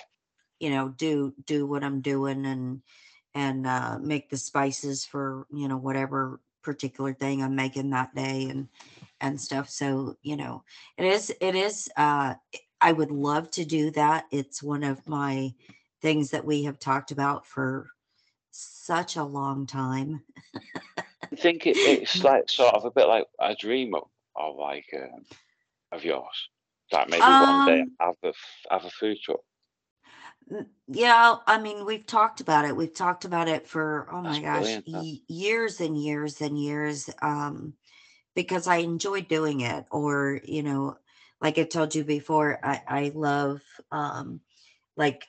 you 0.59 0.70
know 0.70 0.88
do 0.88 1.35
do 1.44 1.66
what 1.66 1.85
I'm 1.85 2.01
doing 2.01 2.46
and 2.46 2.81
and 3.35 3.66
uh 3.66 3.99
make 4.01 4.31
the 4.31 4.38
spices 4.38 5.05
for 5.05 5.46
you 5.53 5.68
know 5.68 5.77
whatever 5.77 6.40
particular 6.62 7.12
thing 7.12 7.42
I'm 7.42 7.55
making 7.55 7.90
that 7.90 8.14
day 8.14 8.49
and 8.49 8.68
and 9.20 9.40
stuff 9.40 9.68
so 9.68 10.16
you 10.22 10.37
know 10.37 10.64
it 10.96 11.05
is 11.05 11.35
it 11.40 11.55
is 11.55 11.90
uh 11.96 12.35
I 12.87 12.92
would 12.92 13.11
love 13.11 13.51
to 13.53 13.64
do 13.64 13.90
that 13.92 14.27
it's 14.31 14.62
one 14.62 14.85
of 14.85 15.09
my 15.09 15.55
things 16.01 16.31
that 16.31 16.44
we 16.44 16.62
have 16.64 16.79
talked 16.79 17.11
about 17.11 17.44
for 17.44 17.88
such 18.53 19.16
a 19.16 19.25
long 19.25 19.66
time 19.66 20.22
I 21.33 21.37
think 21.37 21.66
it, 21.66 21.77
it's 21.83 22.22
like 22.25 22.49
sort 22.49 22.75
of 22.75 22.85
a 22.85 22.90
bit 22.90 23.09
like 23.09 23.27
a 23.40 23.57
dream 23.57 23.94
of, 23.94 24.05
of 24.37 24.57
like 24.57 24.87
um, 24.94 25.25
of 25.92 26.05
yours. 26.05 26.49
That 26.92 27.11
maybe 27.11 27.35
one 27.35 27.61
day 27.64 27.81
Um, 27.81 27.96
have 28.01 28.14
a 28.22 28.33
have 28.70 28.85
a 28.85 28.90
food 28.90 29.18
truck. 29.22 29.40
Yeah, 30.88 31.37
I 31.46 31.59
mean, 31.59 31.85
we've 31.85 32.07
talked 32.07 32.40
about 32.40 32.64
it. 32.64 32.77
We've 32.77 32.94
talked 32.94 33.25
about 33.25 33.49
it 33.49 33.66
for, 33.66 34.09
oh 34.12 34.22
my 34.22 34.40
gosh, 34.40 34.79
y- 34.87 35.18
years 35.29 35.81
and 35.81 36.01
years 36.01 36.40
and 36.40 36.57
years. 36.59 37.11
Um, 37.20 37.75
because 38.37 38.68
I 38.68 38.77
enjoy 38.77 39.22
doing 39.22 39.61
it. 39.62 39.87
Or, 39.90 40.40
you 40.44 40.62
know, 40.62 40.99
like 41.40 41.59
I 41.59 41.64
told 41.64 41.94
you 41.94 42.05
before, 42.05 42.59
I, 42.62 42.83
I 42.87 43.12
love 43.14 43.62
um 43.90 44.40
like 44.96 45.27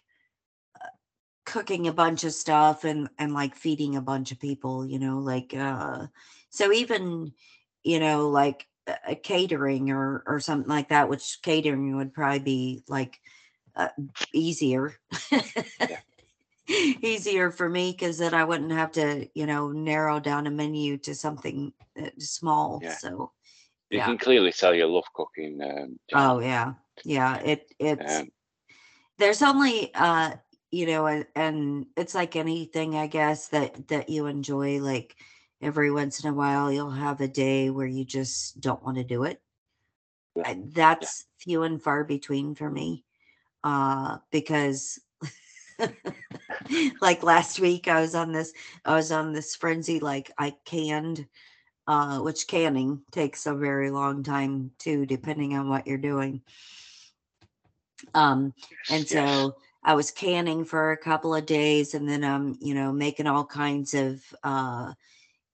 cooking 1.45 1.87
a 1.87 1.93
bunch 1.93 2.23
of 2.23 2.33
stuff 2.33 2.83
and 2.83 3.09
and 3.17 3.33
like 3.33 3.55
feeding 3.55 3.95
a 3.95 4.01
bunch 4.01 4.31
of 4.31 4.39
people, 4.39 4.85
you 4.85 4.99
know, 4.99 5.19
like 5.19 5.53
uh 5.55 6.07
so 6.49 6.71
even, 6.71 7.33
you 7.83 7.99
know, 7.99 8.29
like 8.29 8.67
a 8.87 8.95
a 9.09 9.15
catering 9.15 9.91
or 9.91 10.23
or 10.25 10.39
something 10.39 10.69
like 10.69 10.89
that, 10.89 11.09
which 11.09 11.39
catering 11.41 11.95
would 11.97 12.13
probably 12.13 12.39
be 12.39 12.83
like 12.87 13.19
uh, 13.75 13.89
easier 14.33 14.95
easier 16.67 17.51
for 17.51 17.69
me 17.69 17.91
because 17.91 18.17
then 18.17 18.33
I 18.33 18.43
wouldn't 18.43 18.71
have 18.71 18.91
to, 18.93 19.27
you 19.33 19.45
know, 19.45 19.71
narrow 19.71 20.19
down 20.19 20.47
a 20.47 20.51
menu 20.51 20.97
to 20.99 21.15
something 21.15 21.71
uh, 22.01 22.09
small. 22.17 22.81
Yeah. 22.83 22.97
So, 22.97 23.31
You 23.89 23.99
yeah. 23.99 24.05
can 24.05 24.17
clearly 24.17 24.51
tell 24.51 24.73
you 24.73 24.85
love 24.85 25.05
cooking. 25.13 25.61
Um, 25.61 25.99
oh 26.13 26.39
yeah, 26.39 26.73
yeah. 27.05 27.37
It 27.37 27.73
it's 27.79 28.19
Um, 28.19 28.29
there's 29.17 29.41
only 29.41 29.93
uh 29.95 30.33
you 30.71 30.85
know 30.87 31.07
and, 31.07 31.25
and 31.35 31.85
it's 31.95 32.13
like 32.13 32.35
anything 32.35 32.95
I 32.95 33.07
guess 33.07 33.47
that 33.49 33.87
that 33.87 34.09
you 34.09 34.25
enjoy. 34.25 34.79
Like 34.79 35.15
every 35.61 35.89
once 35.89 36.23
in 36.23 36.29
a 36.29 36.33
while, 36.33 36.71
you'll 36.71 36.91
have 36.91 37.21
a 37.21 37.29
day 37.29 37.69
where 37.69 37.87
you 37.87 38.03
just 38.03 38.59
don't 38.59 38.83
want 38.83 38.97
to 38.97 39.05
do 39.05 39.23
it. 39.23 39.41
Yeah. 40.35 40.53
That's 40.57 41.25
few 41.39 41.63
and 41.63 41.81
far 41.81 42.03
between 42.03 42.55
for 42.55 42.69
me, 42.69 43.05
uh, 43.63 44.17
because. 44.31 44.99
like 47.01 47.21
last 47.21 47.59
week 47.59 47.87
i 47.87 48.01
was 48.01 48.15
on 48.15 48.31
this 48.31 48.51
i 48.83 48.95
was 48.95 49.11
on 49.11 49.31
this 49.31 49.55
frenzy 49.55 49.99
like 49.99 50.31
i 50.39 50.51
canned 50.65 51.27
uh 51.87 52.19
which 52.19 52.47
canning 52.47 53.01
takes 53.11 53.45
a 53.45 53.53
very 53.55 53.89
long 53.89 54.23
time 54.23 54.71
too 54.77 55.05
depending 55.05 55.55
on 55.55 55.69
what 55.69 55.87
you're 55.87 55.97
doing 55.97 56.41
um 58.13 58.53
and 58.89 59.09
yes. 59.09 59.09
so 59.09 59.55
i 59.83 59.93
was 59.93 60.11
canning 60.11 60.65
for 60.65 60.91
a 60.91 60.97
couple 60.97 61.33
of 61.33 61.45
days 61.45 61.93
and 61.93 62.07
then 62.07 62.23
i'm 62.23 62.57
you 62.61 62.73
know 62.73 62.91
making 62.91 63.27
all 63.27 63.45
kinds 63.45 63.93
of 63.93 64.21
uh 64.43 64.93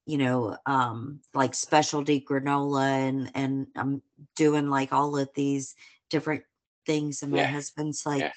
you 0.06 0.18
know 0.18 0.58
um 0.66 1.20
like 1.34 1.54
specialty 1.54 2.20
granola 2.20 3.08
and 3.08 3.32
and 3.36 3.68
i'm 3.76 4.02
doing 4.36 4.70
like 4.70 4.92
all 4.92 5.18
of 5.18 5.30
these 5.36 5.76
different 6.10 6.44
things 6.86 7.22
and 7.24 7.32
my 7.32 7.40
Yeah, 7.40 7.52
husband's 7.52 8.06
like 8.06 8.22
yeah. 8.22 8.32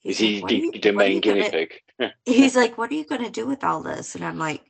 he's 0.00 0.12
Is 0.14 0.18
he 0.18 0.34
like, 0.34 0.42
"What 0.42 0.52
you- 0.52 0.72
the, 0.72 0.78
the 0.78 0.92
what 0.92 1.06
are 1.06 1.08
you 1.08 1.14
main 1.14 1.20
guinea 1.20 1.42
pig? 1.50 1.80
he's 2.24 2.56
like, 2.56 2.78
"What 2.78 2.90
are 2.90 2.94
you 2.94 3.04
going 3.04 3.24
to 3.24 3.30
do 3.30 3.46
with 3.46 3.64
all 3.64 3.82
this?" 3.82 4.14
And 4.14 4.24
I'm 4.24 4.38
like, 4.38 4.62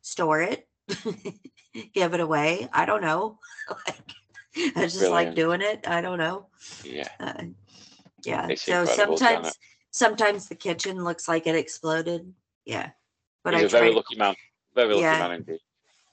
"Store 0.00 0.40
it, 0.40 0.67
give 1.94 2.14
it 2.14 2.20
away. 2.20 2.68
I 2.72 2.84
don't 2.86 3.02
know. 3.02 3.38
like, 3.86 4.12
I 4.76 4.82
just 4.82 5.10
like 5.10 5.34
doing 5.34 5.60
it. 5.60 5.86
I 5.86 6.00
don't 6.00 6.18
know. 6.18 6.46
yeah, 6.84 7.08
Uh, 7.20 7.44
yeah. 8.24 8.54
So 8.54 8.84
sometimes, 8.84 9.52
sometimes 9.90 10.48
the 10.48 10.54
kitchen 10.54 11.04
looks 11.04 11.28
like 11.28 11.46
it 11.46 11.54
exploded. 11.54 12.32
Yeah, 12.64 12.90
but 13.44 13.54
he's 13.54 13.62
I 13.62 13.66
a 13.66 13.68
very 13.80 13.92
lucky 13.94 14.16
man. 14.16 14.34
Very 14.74 14.88
lucky 14.94 15.00
Yeah. 15.00 15.18
man 15.18 15.32
indeed. 15.32 15.60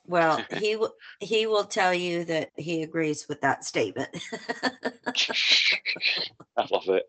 well, 0.05 0.43
he 0.51 0.75
will. 0.75 0.93
He 1.19 1.47
will 1.47 1.65
tell 1.65 1.93
you 1.93 2.25
that 2.25 2.51
he 2.55 2.83
agrees 2.83 3.27
with 3.27 3.41
that 3.41 3.63
statement. 3.63 4.09
I 6.57 6.67
love 6.71 6.89
it. 6.89 7.03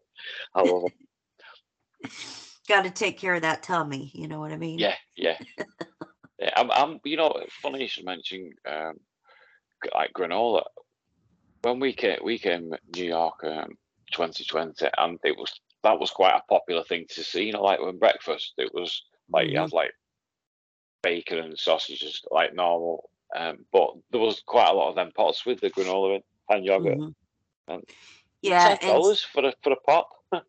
I 0.55 0.63
love 0.63 0.85
it. 0.87 2.11
Got 2.69 2.83
to 2.83 2.91
take 2.91 3.19
care 3.19 3.35
of 3.35 3.43
that 3.43 3.63
tummy. 3.63 4.11
You 4.15 4.27
know 4.29 4.41
what 4.41 4.53
I 4.53 4.57
mean? 4.57 4.79
Yeah, 4.79 4.95
yeah. 5.17 5.39
Yeah 6.39 6.51
I'm, 6.57 6.71
I'm, 6.71 7.01
you 7.05 7.17
know, 7.17 7.33
funny 7.63 7.83
you 7.83 7.89
should 7.89 8.05
mention 8.05 8.53
um, 8.69 9.01
like 9.95 10.13
granola. 10.15 10.65
When 11.63 11.81
we 11.81 11.93
came, 11.95 12.19
we 12.25 12.39
came 12.39 12.73
New 12.95 13.05
York 13.05 13.43
um, 13.45 13.77
2020, 14.13 14.87
and 14.99 15.19
it 15.25 15.37
was 15.37 15.61
that 15.83 15.99
was 15.99 16.11
quite 16.11 16.35
a 16.37 16.43
popular 16.53 16.83
thing 16.85 17.07
to 17.11 17.23
see. 17.25 17.45
You 17.47 17.53
know, 17.53 17.63
like 17.63 17.81
when 17.81 17.99
breakfast, 17.99 18.55
it 18.59 18.73
was 18.75 19.03
like 19.33 19.51
you 19.51 19.59
Mhm. 19.59 19.61
had 19.61 19.73
like 19.73 19.93
bacon 21.03 21.39
and 21.39 21.59
sausages, 21.59 22.23
like 22.31 22.55
normal. 22.55 23.11
Um, 23.37 23.67
but 23.73 23.91
there 24.11 24.21
was 24.21 24.43
quite 24.47 24.69
a 24.69 24.73
lot 24.75 24.91
of 24.91 24.97
them 24.97 25.13
pots 25.15 25.45
with 25.47 25.61
the 25.61 25.71
granola 25.71 26.17
in 26.17 26.23
and 26.49 26.65
yogurt. 26.65 26.99
Mhm. 26.99 27.15
And 27.69 27.83
Yeah, 28.43 28.59
ten 28.59 28.79
dollars 28.87 29.23
for 29.23 29.45
a 29.47 29.53
for 29.63 29.73
a 29.73 29.77
pot. 29.81 30.09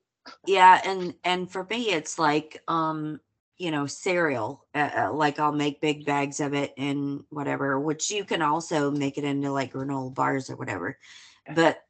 yeah 0.45 0.82
and 0.84 1.15
and 1.23 1.52
for 1.52 1.65
me 1.65 1.91
it's 1.91 2.19
like 2.19 2.62
um 2.67 3.19
you 3.58 3.72
know 3.72 3.86
cereal 3.86 4.65
uh, 4.76 4.89
uh, 4.98 5.13
like 5.13 5.39
i'll 5.39 5.52
make 5.52 5.82
big 5.82 6.06
bags 6.06 6.39
of 6.39 6.54
it 6.54 6.74
and 6.78 7.24
whatever 7.30 7.80
which 7.80 8.12
you 8.12 8.24
can 8.24 8.41
also 8.41 8.91
make 8.91 9.17
it 9.17 9.24
into 9.24 9.52
like 9.52 9.74
granola 9.74 10.13
bars 10.13 10.50
or 10.50 10.56
whatever 10.56 10.98
but 11.56 11.84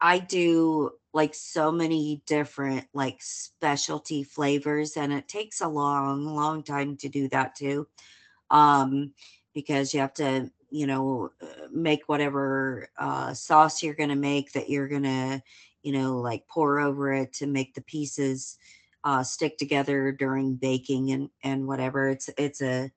i 0.00 0.18
do 0.18 0.90
like 1.14 1.34
so 1.34 1.72
many 1.72 2.22
different 2.26 2.86
like 2.92 3.16
specialty 3.20 4.22
flavors 4.22 4.96
and 4.96 5.12
it 5.12 5.26
takes 5.28 5.60
a 5.60 5.68
long 5.68 6.24
long 6.24 6.62
time 6.62 6.96
to 6.96 7.08
do 7.08 7.28
that 7.28 7.54
too 7.54 7.86
um 8.50 9.12
because 9.54 9.94
you 9.94 10.00
have 10.00 10.14
to 10.14 10.50
you 10.70 10.86
know 10.86 11.30
uh, 11.42 11.66
make 11.72 12.08
whatever 12.08 12.88
uh 12.98 13.32
sauce 13.32 13.82
you're 13.82 13.94
going 13.94 14.10
to 14.10 14.14
make 14.14 14.52
that 14.52 14.68
you're 14.68 14.88
going 14.88 15.02
to 15.02 15.42
you 15.82 15.92
know, 15.92 16.18
like 16.18 16.46
pour 16.48 16.80
over 16.80 17.12
it 17.12 17.32
to 17.34 17.46
make 17.46 17.74
the 17.74 17.80
pieces 17.80 18.58
uh, 19.04 19.22
stick 19.22 19.58
together 19.58 20.12
during 20.12 20.54
baking 20.54 21.12
and 21.12 21.30
and 21.42 21.66
whatever. 21.66 22.08
It's 22.08 22.28
it's 22.38 22.62
a 22.62 22.90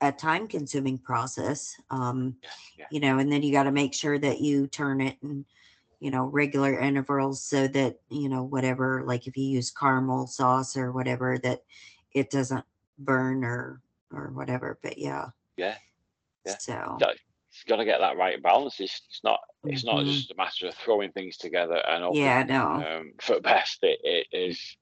a 0.00 0.12
time 0.12 0.46
consuming 0.46 0.98
process, 0.98 1.74
um, 1.90 2.36
yeah. 2.78 2.86
you 2.90 3.00
know, 3.00 3.18
and 3.18 3.32
then 3.32 3.42
you 3.42 3.50
got 3.50 3.64
to 3.64 3.72
make 3.72 3.92
sure 3.92 4.16
that 4.18 4.40
you 4.40 4.68
turn 4.68 5.00
it 5.00 5.16
in 5.22 5.44
you 6.00 6.10
know 6.10 6.24
regular 6.24 6.78
intervals 6.78 7.42
so 7.42 7.66
that 7.66 7.96
you 8.08 8.28
know 8.28 8.44
whatever 8.44 9.02
like 9.04 9.26
if 9.26 9.36
you 9.36 9.44
use 9.44 9.70
caramel 9.72 10.26
sauce 10.28 10.76
or 10.76 10.92
whatever 10.92 11.38
that 11.38 11.64
it 12.12 12.30
doesn't 12.30 12.64
burn 13.00 13.44
or 13.44 13.80
or 14.12 14.30
whatever 14.32 14.78
but 14.82 14.96
yeah 14.96 15.26
Yeah, 15.56 15.74
yeah. 16.46 16.56
so 16.58 16.98
It's 17.00 17.64
got 17.66 17.76
to 17.76 17.84
get 17.84 17.98
that 17.98 18.16
right 18.16 18.40
balance. 18.42 18.78
It's, 18.78 19.02
it's 19.08 19.24
not. 19.24 19.40
It's 19.64 19.84
not 19.84 20.04
Mhm. 20.04 20.12
just 20.12 20.30
a 20.30 20.36
matter 20.36 20.68
of 20.68 20.74
throwing 20.74 21.10
things 21.10 21.36
together 21.36 21.82
and 21.88 22.04
hoping 22.04 22.20
yeah 22.20 22.42
no 22.44 22.84
um, 22.84 23.12
for 23.20 23.40
best. 23.40 23.78
It, 23.82 23.98
it 24.04 24.26
is. 24.30 24.76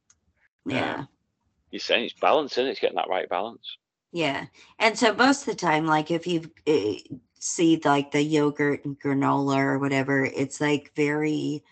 Yeah 0.67 1.05
You're 1.71 1.81
saying 1.81 2.05
it's 2.05 2.15
balancing. 2.21 2.67
It's 2.67 2.81
getting 2.81 2.97
that 2.97 3.09
right 3.09 3.29
balance. 3.29 3.77
Yeah. 4.13 4.47
And 4.79 4.99
so 4.99 5.13
most 5.15 5.41
of 5.41 5.47
the 5.47 5.55
time, 5.55 5.87
like 5.87 6.11
if 6.11 6.27
you 6.27 6.51
uh, 6.67 6.95
see 7.39 7.81
like 7.85 8.13
the 8.13 8.23
yogurt 8.23 8.85
and 8.85 8.99
granola 8.99 9.59
or 9.59 9.79
whatever, 9.79 10.25
it's 10.25 10.61
like 10.61 10.93
very 10.97 11.63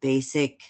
basic, 0.00 0.60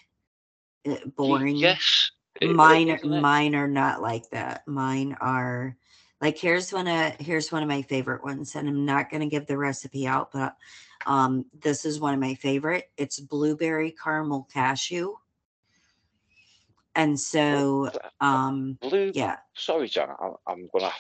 uh, 0.89 0.97
boring. 1.17 1.57
Yes, 1.57 2.11
Mine, 2.43 2.91
are- 2.91 2.97
isn't 2.97 3.13
it? 3.13 3.21
mine 3.21 3.55
are 3.55 3.69
not 3.69 4.03
like 4.03 4.29
that. 4.31 4.67
Mine 4.67 5.17
are 5.21 5.77
like 6.21 6.37
here's 6.39 6.73
one 6.73 6.89
of 6.89 7.15
here's 7.21 7.53
one 7.53 7.63
of 7.63 7.69
my 7.69 7.83
favorite 7.83 8.25
ones, 8.25 8.57
and 8.57 8.69
I'm 8.69 8.85
not 8.85 9.11
gonna 9.11 9.27
give 9.29 9.47
the 9.47 9.59
recipe 9.59 10.07
out, 10.07 10.33
but 10.33 10.57
um, 11.07 11.47
this 11.61 11.85
is 11.85 12.01
one 12.01 12.15
of 12.15 12.21
my 12.21 12.35
favorite. 12.35 12.91
It's 12.97 13.21
blueberry 13.21 13.93
caramel 14.03 14.49
cashew, 14.53 15.15
and 17.01 17.19
so 17.19 17.91
um, 18.21 18.77
Blue. 18.83 19.11
yeah, 19.15 19.37
Sorry, 19.57 19.89
John. 19.89 20.11
I'm, 20.21 20.35
I'm 20.47 20.69
gonna. 20.73 20.93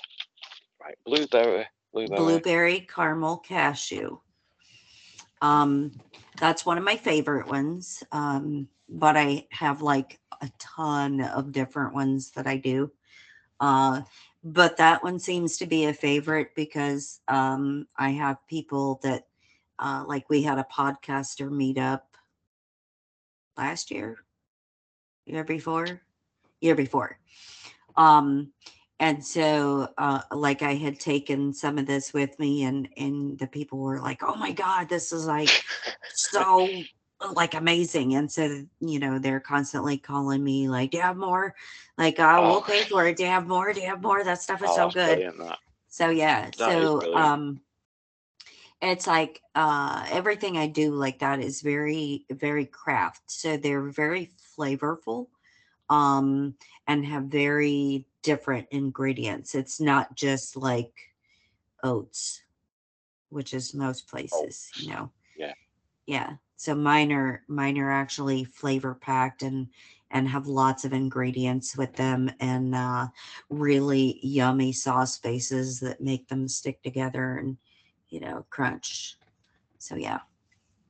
Right, 0.83 0.97
blueberry. 1.05 1.67
Blueberry. 1.93 2.19
blueberry 2.19 2.81
caramel 2.81 3.37
cashew. 3.37 4.19
Um, 5.43 5.93
that's 6.39 6.65
one 6.65 6.79
of 6.79 6.85
my 6.85 6.97
favorite 6.97 7.49
ones. 7.49 8.03
Um, 8.13 8.69
but 8.89 9.17
I 9.17 9.47
have 9.51 9.83
like 9.83 10.21
a 10.41 10.51
ton 10.59 11.21
of 11.21 11.53
different 11.53 11.95
ones 11.95 12.31
that 12.31 12.47
I 12.47 12.57
do. 12.57 12.91
Uh, 13.59 14.01
but 14.43 14.79
that 14.79 15.05
one 15.05 15.19
seems 15.19 15.59
to 15.59 15.67
be 15.67 15.85
a 15.85 15.93
favorite 15.93 16.55
because 16.57 17.21
um, 17.29 17.87
I 17.99 18.11
have 18.11 18.39
people 18.49 19.01
that, 19.03 19.27
uh, 19.79 20.05
like 20.07 20.31
we 20.31 20.43
had 20.43 20.59
a 20.59 20.67
podcaster 20.73 21.51
meetup 21.51 22.03
last 23.59 23.91
year, 23.91 24.17
year 25.31 25.45
before, 25.45 26.01
year 26.61 26.75
before. 26.75 27.19
Um, 27.97 28.53
and 28.99 29.25
so 29.25 29.89
uh 29.97 30.21
like 30.31 30.61
i 30.61 30.75
had 30.75 31.01
taken 31.01 31.55
some 31.55 31.79
of 31.79 31.87
this 31.87 32.13
with 32.13 32.39
me 32.39 32.65
and 32.65 32.87
and 32.99 33.39
the 33.39 33.47
people 33.47 33.79
were 33.79 33.99
like 33.99 34.23
oh 34.23 34.35
my 34.35 34.53
god 34.53 34.91
this 34.91 35.11
is 35.11 35.27
like 35.27 35.49
so 36.13 36.69
like 37.35 37.53
amazing. 37.53 38.15
And 38.15 38.31
so 38.31 38.65
you 38.81 38.99
know 38.99 39.19
they're 39.19 39.41
constantly 39.41 39.99
calling 39.99 40.43
me 40.43 40.69
like 40.69 40.91
do 40.91 40.99
you 40.99 41.03
have 41.03 41.17
more? 41.17 41.55
Like 41.99 42.17
oh. 42.19 42.43
we'll 42.43 42.63
pay 42.63 42.85
for 42.85 43.07
it. 43.07 43.17
Do 43.17 43.25
you 43.25 43.29
have 43.29 43.47
more? 43.47 43.73
Do 43.73 43.81
you 43.81 43.89
have 43.89 44.03
more? 44.03 44.25
That 44.25 44.41
stuff 44.41 44.63
is 44.63 44.71
Oh, 44.73 44.77
so 44.77 44.91
good 44.91 45.33
so 45.91 46.09
yeah 46.09 46.51
That 46.57 46.71
so 46.71 47.15
um 47.15 47.61
it's 48.81 49.07
like 49.07 49.43
uh 49.55 50.07
everything 50.11 50.57
i 50.57 50.69
do 50.69 50.95
like 50.95 51.19
that 51.19 51.41
is 51.41 51.61
very 51.61 52.25
very 52.31 52.65
craft. 52.65 53.23
So 53.27 53.57
they're 53.57 53.83
very 53.83 54.31
flavorful 54.57 55.27
um 55.89 56.55
and 56.87 57.05
have 57.05 57.25
very 57.25 58.07
different 58.23 58.67
ingredients. 58.71 59.55
It's 59.55 59.81
not 59.81 60.15
just 60.15 60.57
like 60.57 60.93
oats 61.83 62.43
which 63.31 63.55
is 63.55 63.75
most 63.75 64.09
places 64.09 64.71
you 64.77 64.91
know. 64.91 65.11
Yeah. 65.37 65.55
yeah 66.07 66.31
so 66.57 66.75
mine 66.75 67.13
are 67.13 67.43
mine 67.49 67.79
are 67.79 67.91
actually 67.91 68.45
flavor 68.45 68.95
packed 68.95 69.43
and 69.43 69.69
and 70.11 70.29
have 70.29 70.47
lots 70.47 70.85
of 70.85 70.93
ingredients 70.93 71.77
with 71.77 71.95
them 71.95 72.31
and 72.41 72.75
uh 72.75 73.07
really 73.49 74.19
yummy 74.23 74.73
sauce 74.73 75.19
bases 75.19 75.81
that 75.81 76.01
make 76.01 76.29
them 76.29 76.49
stick 76.49 76.83
together 76.83 77.37
and 77.39 77.57
you 78.11 78.21
know 78.21 78.45
crunch. 78.51 79.17
So 79.79 79.97
yeah. 79.97 80.21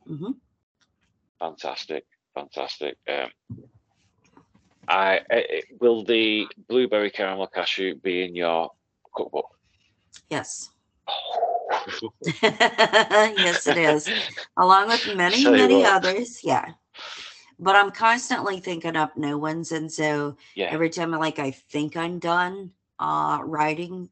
Mm-hmm. 0.09 0.33
Fantastic, 1.39 2.05
fantastic. 2.35 2.97
Um, 3.09 3.31
I, 4.89 5.21
I 5.31 5.37
I- 5.37 5.63
will 5.81 6.05
the 6.05 6.49
blueberry 6.69 7.11
caramel 7.11 7.47
cashew 7.47 7.95
be 7.97 8.25
in 8.25 8.35
your 8.35 8.71
cookbook? 9.15 9.47
yes 10.31 10.71
yes 12.43 13.67
it 13.67 13.79
is 13.79 14.11
along 14.57 14.89
with 14.89 15.07
many 15.17 15.45
many 15.45 15.85
others 15.85 16.41
yeah 16.45 16.67
but 17.59 17.77
i'm 17.77 17.91
constantly 17.91 18.61
thinking 18.61 18.97
up 18.97 19.17
new 19.17 19.39
ones 19.39 19.73
and 19.73 19.91
so 19.91 20.37
Yeah, 20.55 20.71
every 20.73 20.91
time 20.91 21.15
I 21.15 21.19
like 21.19 21.39
I 21.39 21.51
think 21.53 21.97
I'm 21.97 22.19
done 22.19 22.73
uh 22.99 23.39
writing 23.43 24.09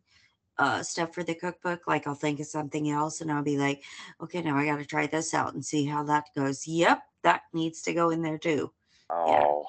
uh 0.59 0.83
stuff 0.83 1.14
for 1.14 1.22
the 1.22 1.35
cookbook, 1.35 1.87
like 1.87 2.07
I'll 2.07 2.14
think 2.14 2.40
of 2.40 2.46
something 2.46 2.90
else 2.90 3.20
and 3.20 3.31
I'll 3.31 3.44
be 3.44 3.59
like, 3.59 3.83
okay, 4.20 4.42
now 4.42 4.57
I 4.57 4.64
gotta 4.64 4.85
try 4.85 5.07
this 5.07 5.35
out 5.35 5.54
and 5.54 5.64
see 5.64 5.85
how 5.85 6.02
that 6.04 6.26
goes. 6.35 6.66
Yep, 6.66 7.00
that 7.22 7.42
needs 7.52 7.83
to 7.83 7.92
go 7.94 8.11
in 8.11 8.22
there 8.22 8.38
too. 8.38 8.72
oh 9.11 9.66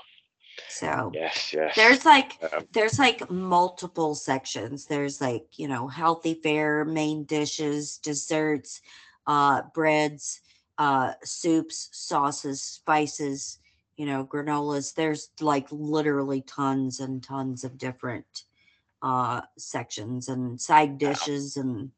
So 0.67 1.17
yes, 1.17 1.53
yes. 1.53 1.75
there's 1.75 2.05
like 2.05 2.39
Um, 2.41 2.67
there's 2.71 2.99
like 2.99 3.29
multiple 3.29 4.15
sections. 4.15 4.85
There's 4.85 5.21
like, 5.21 5.57
you 5.57 5.67
know, 5.67 5.87
healthy 5.87 6.33
fare, 6.33 6.83
main 6.85 7.23
dishes, 7.25 7.97
desserts, 7.97 8.81
uh 9.27 9.63
breads, 9.73 10.41
uh 10.77 11.13
soups, 11.23 11.89
sauces, 11.91 12.61
spices, 12.61 13.59
you 13.97 14.05
know, 14.05 14.25
granolas. 14.25 14.93
There's 14.95 15.29
like 15.41 15.67
literally 15.71 16.41
tons 16.41 16.99
and 16.99 17.23
tons 17.23 17.63
of 17.63 17.77
different 17.77 18.43
uh 19.01 19.41
sections 19.57 20.27
and 20.27 20.59
side 20.59 20.97
dishes 20.97 21.55
and 21.57 21.91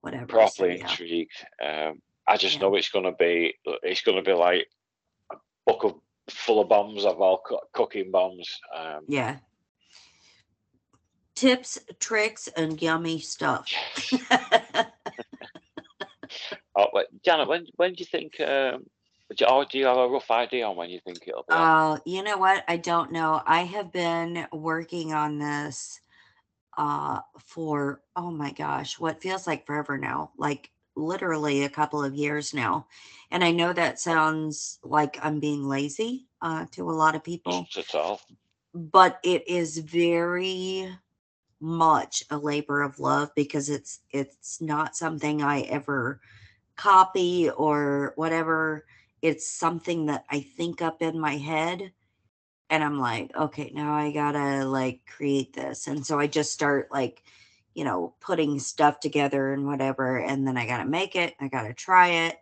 whatever. 0.00 0.46
So, 0.46 0.64
properly 0.64 0.72
yeah. 0.72 0.96
intrigued. 0.96 1.44
Um, 1.62 2.00
I 2.26 2.36
just 2.36 2.60
Yeah. 2.60 2.60
know 2.60 2.74
it's 2.74 2.90
gonna 2.90 3.12
be 3.12 3.54
it's 3.82 4.02
gonna 4.02 4.22
be 4.22 4.32
like 4.32 4.66
book 5.66 5.84
of 5.84 5.94
full 6.30 6.60
of 6.60 6.68
bombs 6.68 7.04
of 7.04 7.20
all 7.20 7.42
coo- 7.44 7.58
cooking 7.72 8.10
bombs. 8.10 8.60
Um, 8.76 9.04
yeah. 9.08 9.38
Tips, 11.34 11.78
tricks, 11.98 12.48
and 12.56 12.80
yummy 12.80 13.18
stuff. 13.18 13.70
oh, 16.76 16.86
wait, 16.92 17.06
Janet, 17.24 17.48
when 17.48 17.66
when 17.76 17.94
do 17.94 18.00
you 18.00 18.06
think? 18.06 18.40
Um, 18.40 18.84
do, 19.36 19.46
or 19.46 19.64
do 19.64 19.78
you 19.78 19.86
have 19.86 19.96
a 19.96 20.08
rough 20.08 20.30
idea 20.30 20.66
on 20.66 20.76
when 20.76 20.90
you 20.90 21.00
think 21.04 21.26
it'll 21.26 21.44
be? 21.48 21.54
out? 21.54 21.94
Uh, 21.94 21.98
you 22.04 22.22
know 22.22 22.36
what? 22.36 22.64
I 22.68 22.76
don't 22.76 23.12
know. 23.12 23.42
I 23.46 23.62
have 23.62 23.90
been 23.92 24.46
working 24.52 25.14
on 25.14 25.38
this 25.38 26.00
uh 26.78 27.20
for 27.38 28.00
oh 28.16 28.30
my 28.30 28.52
gosh, 28.52 28.98
what 28.98 29.22
feels 29.22 29.46
like 29.46 29.66
forever 29.66 29.98
now. 29.98 30.30
Like 30.36 30.70
literally 30.96 31.64
a 31.64 31.68
couple 31.70 32.04
of 32.04 32.14
years 32.14 32.54
now. 32.54 32.86
And 33.30 33.42
I 33.44 33.50
know 33.50 33.72
that 33.72 33.98
sounds 34.00 34.78
like 34.82 35.18
I'm 35.22 35.40
being 35.40 35.64
lazy 35.68 36.26
uh 36.40 36.66
to 36.72 36.90
a 36.90 36.92
lot 36.92 37.14
of 37.14 37.24
people, 37.24 37.66
all? 37.94 38.20
but 38.74 39.18
it 39.22 39.48
is 39.48 39.78
very 39.78 40.88
much 41.60 42.24
a 42.30 42.36
labor 42.38 42.82
of 42.82 42.98
love 42.98 43.30
because 43.36 43.68
it's 43.70 44.00
it's 44.10 44.60
not 44.60 44.96
something 44.96 45.42
I 45.42 45.62
ever 45.62 46.20
copy 46.76 47.50
or 47.50 48.12
whatever. 48.16 48.84
It's 49.22 49.46
something 49.48 50.06
that 50.06 50.24
I 50.30 50.40
think 50.40 50.82
up 50.82 51.02
in 51.02 51.18
my 51.20 51.36
head 51.36 51.92
and 52.70 52.82
I'm 52.82 52.98
like, 52.98 53.34
okay, 53.36 53.70
now 53.74 53.94
I 53.94 54.12
gotta 54.12 54.64
like 54.64 55.02
create 55.06 55.52
this. 55.54 55.86
And 55.86 56.04
so 56.06 56.18
I 56.18 56.26
just 56.26 56.52
start 56.52 56.90
like, 56.90 57.22
you 57.74 57.84
know, 57.84 58.14
putting 58.20 58.58
stuff 58.58 59.00
together 59.00 59.52
and 59.52 59.66
whatever. 59.66 60.18
And 60.18 60.46
then 60.46 60.56
I 60.56 60.66
gotta 60.66 60.86
make 60.86 61.16
it, 61.16 61.34
I 61.40 61.48
gotta 61.48 61.74
try 61.74 62.08
it, 62.26 62.38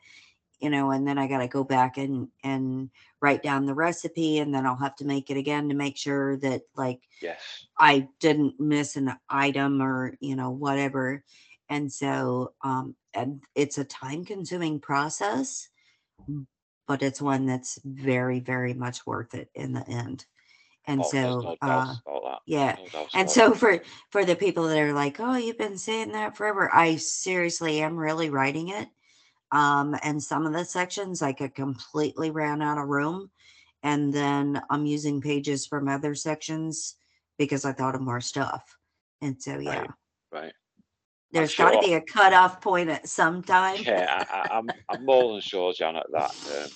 you 0.60 0.70
know, 0.70 0.90
and 0.90 1.06
then 1.06 1.18
I 1.18 1.26
gotta 1.28 1.48
go 1.48 1.64
back 1.64 1.98
and 1.98 2.28
and 2.44 2.90
write 3.22 3.42
down 3.42 3.66
the 3.66 3.74
recipe 3.74 4.38
and 4.38 4.54
then 4.54 4.66
I'll 4.66 4.76
have 4.76 4.96
to 4.96 5.06
make 5.06 5.30
it 5.30 5.36
again 5.38 5.68
to 5.70 5.74
make 5.74 5.96
sure 5.96 6.36
that 6.38 6.62
like 6.76 7.00
Yes. 7.20 7.68
I 7.78 8.08
didn't 8.20 8.60
miss 8.60 8.96
an 8.96 9.12
item 9.28 9.82
or, 9.82 10.16
you 10.20 10.36
know, 10.36 10.50
whatever. 10.50 11.24
And 11.68 11.92
so 11.92 12.54
um 12.62 12.96
and 13.14 13.42
it's 13.54 13.78
a 13.78 13.84
time 13.84 14.24
consuming 14.24 14.80
process, 14.80 15.68
but 16.86 17.02
it's 17.02 17.22
one 17.22 17.46
that's 17.46 17.78
very, 17.84 18.40
very 18.40 18.74
much 18.74 19.06
worth 19.06 19.34
it 19.34 19.50
in 19.54 19.72
the 19.72 19.86
end. 19.88 20.26
And 20.90 21.04
Oh, 21.04 21.08
so 21.10 21.40
no 21.40 21.56
uh 21.62 21.66
doubts 21.66 22.00
about 22.04 22.22
that. 22.24 22.38
yeah. 22.46 22.76
No 22.94 23.06
And 23.14 23.30
so 23.30 23.54
for 23.54 23.80
for 24.10 24.24
the 24.24 24.34
people 24.34 24.66
that 24.68 24.78
are 24.78 24.92
like, 24.92 25.20
"Oh, 25.20 25.36
you've 25.36 25.58
been 25.58 25.78
saying 25.78 26.12
that 26.12 26.36
forever." 26.36 26.68
I 26.74 26.96
seriously 26.96 27.80
am 27.80 27.96
really 27.96 28.28
writing 28.28 28.68
it. 28.70 28.88
Um 29.52 29.94
and 30.02 30.20
some 30.22 30.46
of 30.46 30.52
the 30.52 30.64
sections 30.64 31.22
like 31.22 31.40
I 31.40 31.48
completely 31.48 32.30
ran 32.30 32.60
out 32.60 32.78
of 32.78 32.88
room 32.88 33.30
and 33.82 34.12
then 34.12 34.60
I'm 34.68 34.84
using 34.84 35.20
pages 35.20 35.66
from 35.66 35.88
other 35.88 36.14
sections 36.14 36.96
because 37.38 37.64
I 37.64 37.72
thought 37.72 37.94
of 37.94 38.00
more 38.00 38.20
stuff. 38.20 38.76
And 39.22 39.40
so 39.40 39.58
yeah, 39.58 39.80
Right. 39.80 39.90
Right. 40.32 40.52
there's 41.30 41.54
got 41.54 41.70
to 41.70 41.78
sure. 41.78 41.88
be 41.88 41.94
a 41.94 42.00
cutoff 42.00 42.60
point 42.60 42.90
at 42.90 43.08
some 43.08 43.42
time. 43.42 43.80
Yeah, 43.84 44.24
I, 44.30 44.36
I, 44.36 44.58
I'm 44.58 44.68
I'm 44.88 45.04
more 45.04 45.32
than 45.32 45.40
sure, 45.40 45.72
Janet, 45.72 46.06
that 46.12 46.30
um, 46.30 46.70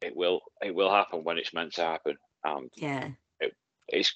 it 0.00 0.16
will 0.16 0.40
it 0.60 0.74
will 0.74 0.90
happen 0.90 1.22
when 1.24 1.38
it's 1.38 1.54
meant 1.54 1.74
to 1.74 1.82
happen. 1.82 2.16
Um, 2.44 2.68
yeah. 2.76 3.08
It's 3.88 4.14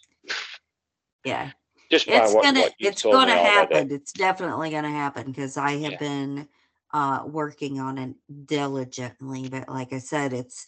Yeah. 1.24 1.50
just 1.90 2.08
it's 2.08 2.32
what, 2.34 2.44
gonna 2.44 2.60
what 2.60 2.72
it's 2.78 3.02
gonna 3.02 3.36
happen 3.36 3.90
it's 3.90 4.12
definitely 4.12 4.70
gonna 4.70 4.90
happen 4.90 5.26
because 5.26 5.56
i 5.56 5.72
have 5.72 5.92
Yeah. 5.92 5.98
been 5.98 6.48
uh 6.92 7.22
working 7.26 7.78
on 7.80 7.98
it 7.98 8.14
diligently 8.46 9.48
but 9.48 9.68
like 9.68 9.92
i 9.92 9.98
said 9.98 10.32
it's 10.32 10.66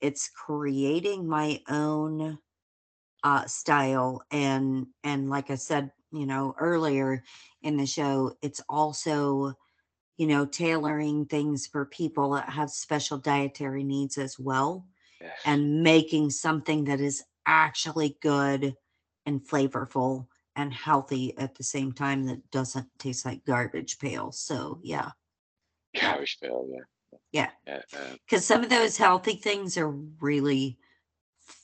it's 0.00 0.28
creating 0.30 1.28
my 1.28 1.60
own 1.68 2.38
uh 3.24 3.44
style 3.46 4.22
and 4.30 4.86
and 5.04 5.28
like 5.30 5.50
i 5.50 5.54
said 5.54 5.90
you 6.12 6.26
know, 6.26 6.54
earlier 6.58 7.22
in 7.62 7.76
the 7.76 7.86
show, 7.86 8.32
it's 8.42 8.60
also, 8.68 9.54
you 10.16 10.26
know, 10.26 10.44
tailoring 10.44 11.26
things 11.26 11.66
for 11.66 11.84
people 11.86 12.30
that 12.32 12.48
have 12.48 12.70
special 12.70 13.18
dietary 13.18 13.84
needs 13.84 14.18
as 14.18 14.38
well 14.38 14.86
Yes. 15.20 15.38
and 15.44 15.82
making 15.82 16.30
something 16.30 16.84
that 16.84 17.00
is 17.00 17.22
actually 17.46 18.16
good 18.22 18.74
and 19.26 19.46
flavorful 19.46 20.26
and 20.56 20.72
healthy 20.72 21.36
at 21.38 21.54
the 21.54 21.64
same 21.64 21.92
time 21.92 22.26
that 22.26 22.50
doesn't 22.50 22.86
taste 22.98 23.24
like 23.24 23.44
garbage 23.44 23.98
pail. 23.98 24.32
So, 24.32 24.80
yeah. 24.82 25.10
Garish 25.94 26.38
Bill, 26.40 26.68
yeah. 26.70 26.82
Yeah. 27.32 27.50
Because 28.26 28.44
some 28.44 28.62
of 28.62 28.70
those 28.70 28.96
healthy 28.96 29.34
things 29.34 29.76
are 29.76 29.90
really 29.90 30.78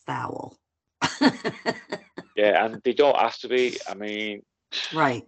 foul. 0.07 0.57
yeah, 2.37 2.65
and 2.65 2.81
they 2.83 2.93
don't 2.93 3.17
have 3.17 3.39
to 3.39 3.49
be. 3.49 3.79
I 3.89 3.95
mean, 3.95 4.43
right. 4.95 5.27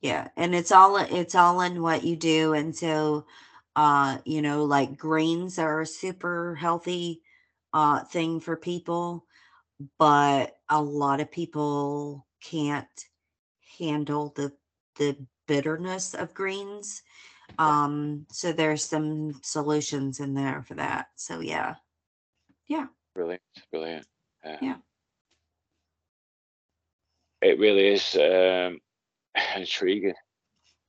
Yeah. 0.00 0.28
And 0.36 0.54
it's 0.54 0.72
all 0.72 0.96
it's 0.96 1.34
all 1.34 1.60
in 1.60 1.82
what 1.82 2.04
you 2.04 2.16
do. 2.16 2.54
And 2.54 2.74
so 2.74 3.26
uh, 3.76 4.18
you 4.24 4.42
know, 4.42 4.64
like 4.64 4.96
greens 4.96 5.58
are 5.58 5.80
a 5.80 5.86
super 5.86 6.54
healthy 6.56 7.22
uh 7.72 8.02
thing 8.04 8.40
for 8.40 8.56
people, 8.56 9.26
but 9.98 10.56
a 10.68 10.80
lot 10.82 11.20
of 11.20 11.30
people 11.30 12.26
can't 12.42 12.86
handle 13.78 14.32
the 14.36 14.52
the 14.96 15.16
bitterness 15.46 16.14
of 16.14 16.34
greens. 16.34 17.02
Um, 17.58 18.26
so 18.30 18.52
there's 18.52 18.84
some 18.84 19.32
solutions 19.42 20.20
in 20.20 20.34
there 20.34 20.62
for 20.62 20.74
that. 20.74 21.06
So 21.16 21.40
yeah. 21.40 21.76
Yeah. 22.66 22.86
Brilliant, 23.14 23.42
brilliant. 23.70 24.06
Yeah. 24.44 24.76
It 27.40 27.58
really 27.58 27.88
is 27.88 28.14
um, 28.16 28.80
intriguing. 29.56 30.14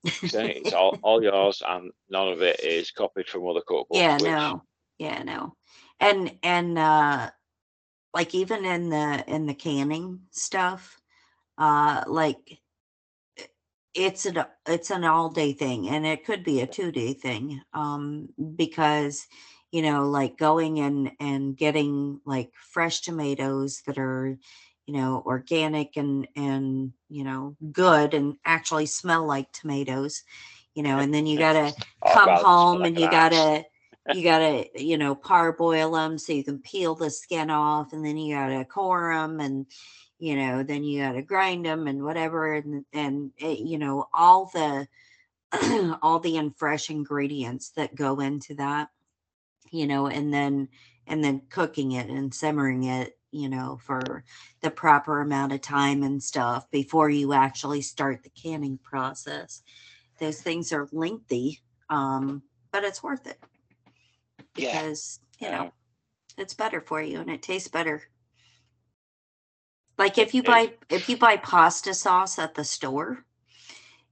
It's 0.04 0.74
all, 0.74 0.98
all 1.04 1.24
yours, 1.24 1.62
and 1.68 1.92
none 2.10 2.30
of 2.30 2.42
it 2.42 2.60
is 2.64 2.92
copied 2.92 3.28
from 3.28 3.48
other 3.48 3.62
cookbooks. 3.68 3.86
yeah 3.92 4.14
which- 4.14 4.24
no 4.24 4.64
yeah 4.98 5.24
no 5.24 5.56
and 6.00 6.36
and 6.44 6.78
uh 6.78 7.30
like 8.14 8.34
even 8.34 8.66
in 8.66 8.89
the 8.89 9.24
in 9.28 9.45
the 9.45 9.53
canning 9.53 10.22
stuff 10.32 10.99
uh 11.57 12.03
like 12.07 12.60
it's 13.93 14.26
an 14.26 14.43
it's 14.68 14.91
an 14.91 15.03
all 15.03 15.30
day 15.30 15.53
thing 15.53 15.89
and 15.89 16.05
it 16.05 16.26
could 16.26 16.43
be 16.43 16.62
a 16.62 16.68
two 16.68 16.91
day 16.91 17.14
thing 17.14 17.62
um 17.74 18.30
because 18.55 19.28
you 19.72 19.82
know 19.82 20.07
like 20.10 20.38
going 20.38 20.80
and 20.80 21.12
and 21.20 21.57
getting 21.57 22.20
like 22.26 22.51
fresh 22.55 23.01
tomatoes 23.01 23.82
that 23.88 23.97
are 23.97 24.38
you 24.86 24.93
know 24.93 25.24
organic 25.26 25.97
and 25.97 26.28
and 26.36 26.93
you 27.10 27.24
know 27.24 27.55
good 27.72 28.14
and 28.14 28.36
actually 28.45 28.86
smell 28.86 29.26
like 29.26 29.51
tomatoes 29.51 30.24
you 30.76 30.84
know 30.84 30.99
and 30.99 31.14
then 31.14 31.26
you 31.26 31.38
gotta 31.38 31.74
come 32.14 32.28
God, 32.28 32.39
it 32.39 32.39
smell 32.39 32.45
home 32.45 32.84
and 32.84 32.97
you 32.97 33.10
gotta 33.10 33.66
you 34.14 34.24
gotta 34.24 34.68
you 34.76 34.97
know 34.97 35.16
parboil 35.16 35.91
them 35.91 36.18
so 36.18 36.34
you 36.34 36.43
can 36.43 36.60
peel 36.60 36.95
the 36.95 37.10
skin 37.10 37.49
off 37.49 37.93
and 37.93 38.05
then 38.05 38.18
you 38.18 38.36
gotta 38.36 38.66
core 38.66 39.14
them 39.14 39.39
and 39.39 39.66
you 40.18 40.36
know 40.36 40.64
then 40.64 40.84
you 40.84 41.01
gotta 41.01 41.22
grind 41.22 41.66
them 41.66 41.88
and 41.88 42.03
whatever 42.03 42.53
and 42.53 42.86
and 42.93 43.32
it, 43.38 43.60
you 43.60 43.78
know 43.78 44.07
all 44.14 44.49
the 44.53 44.88
all 46.01 46.20
the 46.20 46.51
fresh 46.57 46.89
ingredients 46.89 47.72
that 47.72 47.95
go 47.95 48.20
into 48.20 48.55
that 48.55 48.89
you 49.72 49.88
know 49.88 50.07
and 50.07 50.34
then 50.34 50.68
and 51.07 51.24
then 51.24 51.41
cooking 51.49 51.93
it 51.93 52.10
and 52.10 52.34
simmering 52.34 52.84
it 52.84 53.18
you 53.32 53.49
know 53.49 53.80
for 53.84 54.24
the 54.62 54.72
proper 54.72 55.22
amount 55.22 55.53
of 55.53 55.62
time 55.62 56.03
and 56.03 56.22
stuff 56.22 56.70
before 56.72 57.10
you 57.10 57.34
actually 57.34 57.82
start 57.82 58.24
the 58.24 58.30
canning 58.30 58.78
process. 58.84 59.62
Those 60.20 60.41
things 60.41 60.74
are 60.74 60.89
lengthy 60.91 61.62
um 61.89 62.43
but 62.72 62.84
it's 62.84 63.01
worth 63.01 63.26
it 63.26 63.38
Yeah. 64.62 64.82
because 64.82 65.20
you 65.39 65.47
Yeah. 65.47 65.57
know 65.57 65.72
it's 66.38 66.53
better 66.53 66.82
for 66.82 67.01
you 67.01 67.20
and 67.20 67.30
it 67.30 67.41
tastes 67.41 67.68
better 67.70 68.03
like 69.97 70.18
if 70.18 70.34
you 70.34 70.43
buy 70.43 70.74
if 70.89 71.10
you 71.10 71.18
buy 71.18 71.38
pasta 71.38 71.93
sauce 71.93 72.39
at 72.39 72.55
the 72.55 72.64
store 72.64 73.26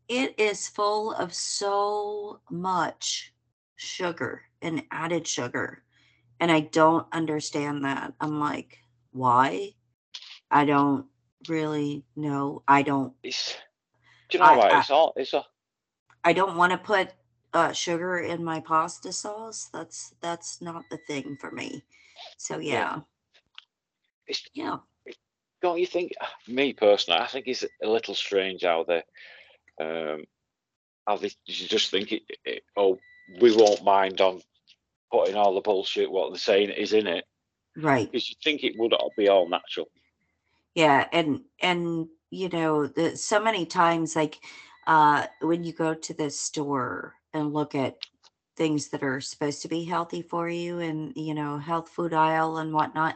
it 0.08 0.39
is 0.39 0.68
full 0.68 1.14
of 1.14 1.34
so 1.34 2.39
much 2.50 3.34
sugar 3.76 4.43
and 4.62 4.84
added 4.91 5.28
sugar 5.28 5.84
and 6.39 6.52
i 6.52 6.60
don't 6.60 7.08
understand 7.12 7.84
that 7.86 8.14
i'm 8.20 8.39
like 8.39 8.80
why 9.12 9.70
i 10.52 10.66
don't 10.66 11.06
really 11.48 12.04
know 12.16 12.64
i 12.68 12.82
don't 12.82 13.14
It's, 13.24 13.56
do 14.30 14.38
you 14.38 14.43
know 14.43 14.50
I- 14.52 14.58
what? 14.58 14.72
I- 14.74 14.80
It's 14.80 14.89
all. 14.91 15.14
It's 15.16 15.34
all. 15.34 15.45
I 16.24 16.34
don't 16.34 16.58
want 16.58 16.74
to 16.74 16.78
put 16.78 17.12
uh, 17.58 17.74
sugar 17.74 18.20
in 18.20 18.43
my 18.43 18.60
pasta 18.60 19.12
sauce. 19.12 19.70
That's 19.74 20.14
that's 20.22 20.62
not 20.62 20.84
the 20.91 20.97
thing 21.08 21.38
for 21.41 21.51
me. 21.51 21.84
So 22.38 22.60
Yeah. 22.60 22.74
yeah, 22.74 22.99
It's, 24.28 24.43
yeah, 24.53 24.78
don't 25.62 25.80
you 25.80 25.88
think? 25.88 26.14
Me 26.47 26.74
personally, 26.74 27.20
I 27.20 27.28
think 27.28 27.47
it's 27.47 27.64
a 27.64 27.88
little 27.88 28.14
strange 28.14 28.64
how 28.64 28.86
they, 28.88 29.03
um, 29.82 30.26
how 31.08 31.18
they 31.18 31.32
just 31.45 31.89
think 31.89 32.12
it, 32.12 32.24
it. 32.45 32.64
Oh, 32.76 32.99
we 33.41 33.55
won't 33.55 33.84
mind 33.84 34.22
on 34.22 34.41
putting 35.12 35.36
all 35.36 35.55
the 35.55 35.62
bullshit 35.62 36.12
what 36.12 36.32
they're 36.32 36.39
saying 36.39 36.70
is 36.70 36.93
in 36.93 37.08
it 37.08 37.26
right. 37.76 38.12
because 38.12 38.30
you 38.30 38.36
think 38.43 38.64
it 38.64 38.78
would 38.78 38.93
all 38.93 39.12
be 39.18 39.30
all 39.30 39.49
natural. 39.49 39.88
Yeah, 40.76 41.08
and 41.12 41.41
and 41.60 42.08
you 42.30 42.49
know, 42.49 42.86
the, 42.86 43.18
so 43.18 43.41
many 43.41 43.66
times 43.66 44.16
like 44.16 44.39
uh 44.86 45.26
when 45.41 45.64
you 45.64 45.74
go 45.74 45.95
to 45.95 46.14
the 46.14 46.30
store 46.30 47.16
and 47.34 47.54
look 47.54 47.76
at 47.76 47.98
things 48.56 48.90
that 48.90 49.04
are 49.04 49.22
supposed 49.22 49.62
to 49.62 49.68
be 49.68 49.84
healthy 49.84 50.24
for 50.24 50.50
you 50.50 50.80
and 50.80 51.14
you 51.16 51.34
know 51.34 51.58
health 51.60 51.90
food 51.90 52.14
aisle 52.14 52.58
and 52.58 52.74
whatnot 52.74 53.16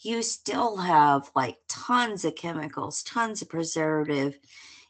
you 0.00 0.22
still 0.22 0.76
have 0.76 1.30
like 1.34 1.56
tons 1.68 2.24
of 2.24 2.34
chemicals 2.34 3.02
tons 3.02 3.40
of 3.40 3.48
preservative 3.48 4.38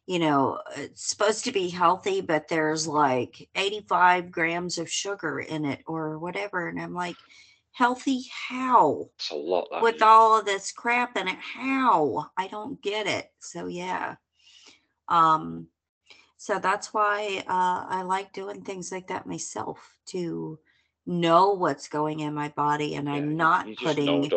you 0.06 0.18
know 0.18 0.60
it's 0.76 1.08
supposed 1.08 1.44
to 1.44 1.52
be 1.52 1.68
healthy 1.68 2.20
but 2.20 2.48
there's 2.48 2.86
like 2.88 3.48
85 3.54 4.32
grams 4.32 4.76
of 4.78 4.90
sugar 4.90 5.38
in 5.38 5.64
it 5.64 5.80
or 5.86 6.18
whatever 6.18 6.68
and 6.68 6.80
i'm 6.80 6.94
like 6.94 7.16
healthy 7.70 8.24
how 8.48 9.08
It's 9.16 9.30
a 9.30 9.34
lot. 9.34 9.68
With 9.80 9.96
is. 9.96 10.02
all 10.02 10.38
of 10.38 10.44
this 10.44 10.72
crap 10.72 11.16
in 11.16 11.28
it 11.28 11.38
how 11.38 12.26
i 12.36 12.48
don't 12.48 12.82
get 12.82 13.06
it 13.06 13.28
so 13.38 13.66
yeah 13.66 14.16
um 15.08 15.68
so 16.42 16.58
that's 16.58 16.92
why 16.92 17.44
uh 17.48 17.86
i 17.88 18.02
like 18.02 18.32
doing 18.32 18.62
things 18.62 18.90
like 18.90 19.06
that 19.06 19.26
myself 19.28 19.96
to 20.06 20.58
know 21.06 21.52
what's 21.52 21.88
going 21.88 22.20
in 22.20 22.34
my 22.34 22.48
body 22.48 22.96
and 22.96 23.08
Yeah, 23.08 23.14
i'm 23.14 23.36
not 23.36 23.66
you 23.66 23.76
know, 23.76 23.84
putting 23.84 24.24
you? 24.24 24.30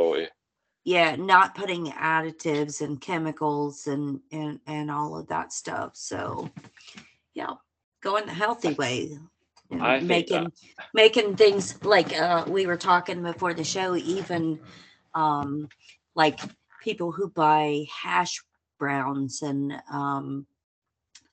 yeah 0.84 1.16
not 1.16 1.56
putting 1.56 1.88
additives 1.88 2.82
and 2.82 3.02
chemicals 3.02 3.88
and 3.88 4.20
and 4.32 4.60
and 4.68 4.92
all 4.92 5.18
of 5.18 5.28
that 5.28 5.52
stuff 5.52 5.92
so 5.96 6.48
yeah 7.34 7.54
going 8.04 8.26
the 8.28 8.34
healthy 8.34 8.74
way 8.74 9.18
think 10.00 10.28
that- 10.30 10.44
making 10.44 10.52
making 10.94 11.36
things 11.36 11.84
like 11.84 12.14
uh 12.20 12.46
we 12.48 12.68
were 12.68 12.78
talking 12.78 13.24
before 13.24 13.54
the 13.56 13.64
show 13.64 13.96
even 13.96 14.60
um 15.16 15.68
like 16.16 16.40
people 16.84 17.12
who 17.12 17.30
buy 17.30 17.84
hash 18.04 18.44
browns 18.80 19.42
and 19.42 19.74
um 19.92 20.46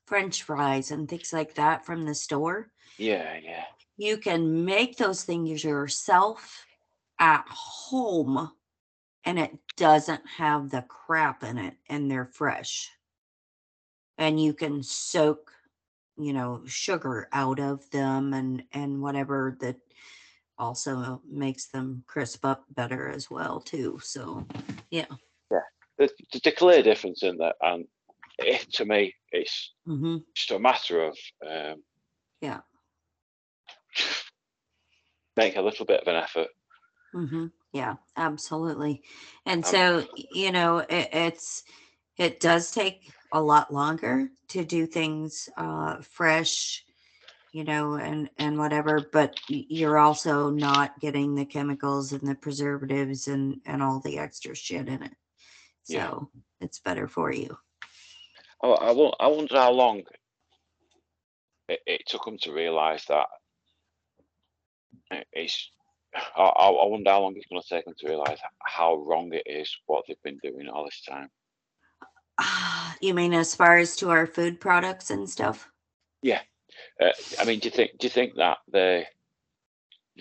french 0.05 0.43
fries 0.43 0.91
and 0.91 1.09
things 1.09 1.31
like 1.33 1.55
that 1.55 1.85
from 1.85 2.05
the 2.05 2.15
store 2.15 2.71
Yeah, 2.97 3.37
yeah. 3.41 3.65
you 3.97 4.17
can 4.17 4.65
make 4.65 4.97
those 4.97 5.23
things 5.23 5.63
yourself 5.63 6.65
at 7.19 7.45
home 7.47 8.51
and 9.25 9.39
it 9.39 9.51
doesn't 9.77 10.21
have 10.37 10.69
the 10.69 10.81
crap 10.83 11.43
in 11.43 11.57
it 11.57 11.75
and 11.89 12.09
they're 12.09 12.25
fresh 12.33 12.89
and 14.17 14.41
you 14.41 14.53
can 14.53 14.83
soak 14.83 15.51
you 16.17 16.33
know 16.33 16.61
sugar 16.65 17.27
out 17.31 17.59
of 17.59 17.89
them 17.91 18.33
and 18.33 18.63
and 18.73 19.01
whatever 19.01 19.57
that 19.59 19.77
also 20.59 21.21
makes 21.27 21.67
them 21.67 22.03
crisp 22.07 22.45
up 22.45 22.65
better 22.75 23.09
as 23.09 23.31
well 23.31 23.59
too 23.59 23.99
so 24.03 24.45
yeah. 24.91 25.05
Yeah. 25.51 25.59
There's, 25.97 26.11
there's 26.31 26.45
a 26.53 26.55
clear 26.55 26.83
difference 26.83 27.23
in 27.23 27.37
that, 27.37 27.55
and 27.61 27.85
it, 28.39 28.71
to 28.73 28.85
me, 28.85 29.13
it's 29.31 29.73
hmm 29.85 30.17
just 30.35 30.51
a 30.51 30.59
matter 30.59 31.03
of 31.03 31.17
um, 31.47 31.83
Yeah. 32.41 32.61
make 35.35 35.55
a 35.55 35.61
little 35.61 35.85
bit 35.85 36.01
of 36.01 36.07
an 36.07 36.15
effort. 36.15 36.47
hmm 37.13 37.47
Yeah, 37.71 37.95
absolutely. 38.17 39.03
And 39.45 39.63
Um, 39.65 39.71
so, 39.71 40.07
you 40.15 40.51
know, 40.51 40.79
it, 40.79 41.09
it's 41.11 41.63
it 42.17 42.39
does 42.39 42.71
take 42.71 43.11
a 43.31 43.41
lot 43.41 43.73
longer 43.73 44.29
to 44.49 44.63
do 44.63 44.85
things 44.85 45.49
uh 45.57 46.01
fresh, 46.01 46.83
you 47.51 47.63
know, 47.63 47.93
and 47.95 48.29
and 48.37 48.57
whatever, 48.57 49.09
but 49.11 49.35
you're 49.49 49.99
also 49.99 50.49
not 50.49 50.99
getting 50.99 51.35
the 51.35 51.45
chemicals 51.45 52.13
and 52.13 52.27
the 52.27 52.35
preservatives 52.35 53.27
and 53.27 53.61
and 53.65 53.81
all 53.81 53.99
the 53.99 54.17
extra 54.19 54.55
shit 54.55 54.87
in 54.87 55.03
it. 55.03 55.15
Yeah. 55.87 56.09
So, 56.09 56.29
it's 56.61 56.79
better 56.79 57.07
for 57.07 57.31
you. 57.31 57.57
Oh, 58.63 58.73
I, 58.73 58.91
won- 58.93 59.13
I 59.19 59.27
wonder 59.27 59.57
how 59.57 59.71
long 59.73 60.03
it, 61.69 61.81
it 61.87 62.03
took 62.07 62.25
them 62.25 62.37
to 62.43 62.53
realise 62.53 63.05
that 63.05 63.27
it's. 65.33 65.71
I, 66.35 66.41
I 66.43 66.87
wonder 66.87 67.09
how 67.11 67.21
long 67.21 67.35
it's 67.37 67.47
going 67.47 67.61
to 67.61 67.69
take 67.69 67.85
them 67.85 67.95
to 67.99 68.07
realise 68.09 68.39
how 68.65 68.95
wrong 68.95 69.31
it 69.33 69.43
is 69.47 69.75
what 69.87 70.05
they've 70.07 70.17
been 70.23 70.39
doing 70.43 70.69
all 70.69 70.85
this 70.85 71.03
time. 71.07 71.29
You 73.01 73.13
mean 73.13 73.33
as 73.33 73.55
far 73.55 73.77
as 73.77 73.95
to 73.97 74.11
our 74.11 74.27
food 74.27 74.59
products 74.61 75.11
and 75.11 75.29
stuff? 75.29 75.69
Uh, 77.01 77.11
I 77.39 77.45
mean, 77.45 77.59
do 77.59 77.67
you 77.67 77.71
think 77.71 77.91
do 77.99 78.07
you 78.07 78.11
think 78.11 78.35
that 78.37 78.59
they 78.71 79.07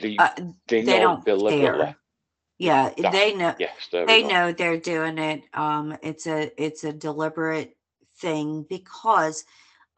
they 0.01 0.19
Uh, 0.19 0.31
they 0.69 0.83
they 0.83 0.99
know 0.99 1.01
don't 1.01 1.25
deliberately? 1.25 1.89
care. 1.89 1.97
yeah, 2.59 2.91
That- 3.03 3.13
they 3.13 3.35
know. 3.35 3.55
Yes, 3.59 3.89
they 4.07 4.23
go. 4.23 4.25
know 4.25 4.53
they're 4.53 4.79
doing 4.81 5.19
it 5.19 5.43
um 5.55 5.97
it's 6.03 6.27
a 6.29 6.53
it's 6.63 6.85
a 6.85 6.93
deliberate 6.93 7.77
thing 8.23 8.65
because 8.71 9.45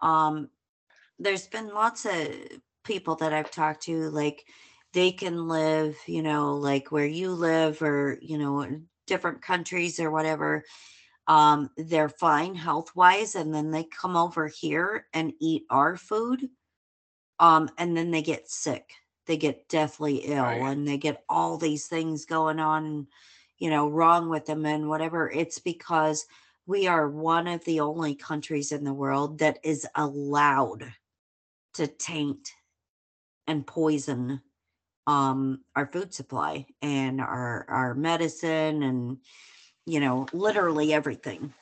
um 0.03 0.49
there's 1.19 1.47
been 1.49 1.69
lots 1.69 2.07
of 2.07 2.29
people 2.85 3.15
that 3.17 3.33
i've 3.33 3.51
talked 3.51 3.83
to 3.85 4.11
like 4.11 4.45
they 4.93 5.13
can 5.13 5.49
live 5.49 5.97
you 6.07 6.23
know 6.23 6.57
like 6.57 6.93
where 6.93 7.07
you 7.07 7.31
live 7.33 7.83
or 7.83 8.19
you 8.23 8.39
know 8.39 8.67
different 9.07 9.43
countries 9.43 10.01
or 10.01 10.11
whatever 10.11 10.65
um 11.29 11.71
they're 11.77 12.09
fine 12.09 12.55
health 12.55 12.91
wise 12.97 13.35
and 13.37 13.55
then 13.55 13.71
they 13.71 13.85
come 13.85 14.17
over 14.17 14.49
here 14.49 15.07
and 15.15 15.33
eat 15.41 15.65
our 15.71 15.97
food 15.97 16.49
um 17.41 17.69
and 17.79 17.97
then 17.97 18.11
they 18.11 18.23
get 18.23 18.49
sick 18.49 18.91
they 19.27 19.37
get 19.37 19.69
deathly 19.69 20.17
ill 20.17 20.45
Right. 20.45 20.63
and 20.63 20.87
they 20.87 20.99
get 20.99 21.25
all 21.29 21.57
these 21.59 21.87
things 21.87 22.27
going 22.27 22.61
on 22.61 23.07
you 23.59 23.71
know 23.71 23.89
wrong 23.89 24.29
with 24.29 24.47
them 24.47 24.67
and 24.67 24.89
whatever 24.89 25.31
it's 25.31 25.59
because 25.59 26.27
we 26.67 26.87
are 26.87 27.09
one 27.09 27.47
of 27.47 27.65
the 27.65 27.81
only 27.81 28.15
countries 28.15 28.73
in 28.73 28.85
the 28.85 28.95
world 28.95 29.39
that 29.39 29.59
is 29.63 29.87
allowed 29.95 30.93
to 31.75 31.87
taint 31.87 32.53
and 33.47 33.67
poison 33.67 34.41
um 35.07 35.61
our 35.77 35.87
food 35.87 36.15
supply 36.15 36.67
and 36.81 37.21
our 37.21 37.67
our 37.69 37.95
medicine 37.95 38.83
and 38.83 39.19
you 39.85 40.01
know 40.01 40.27
literally 40.33 40.95
everything 40.95 41.53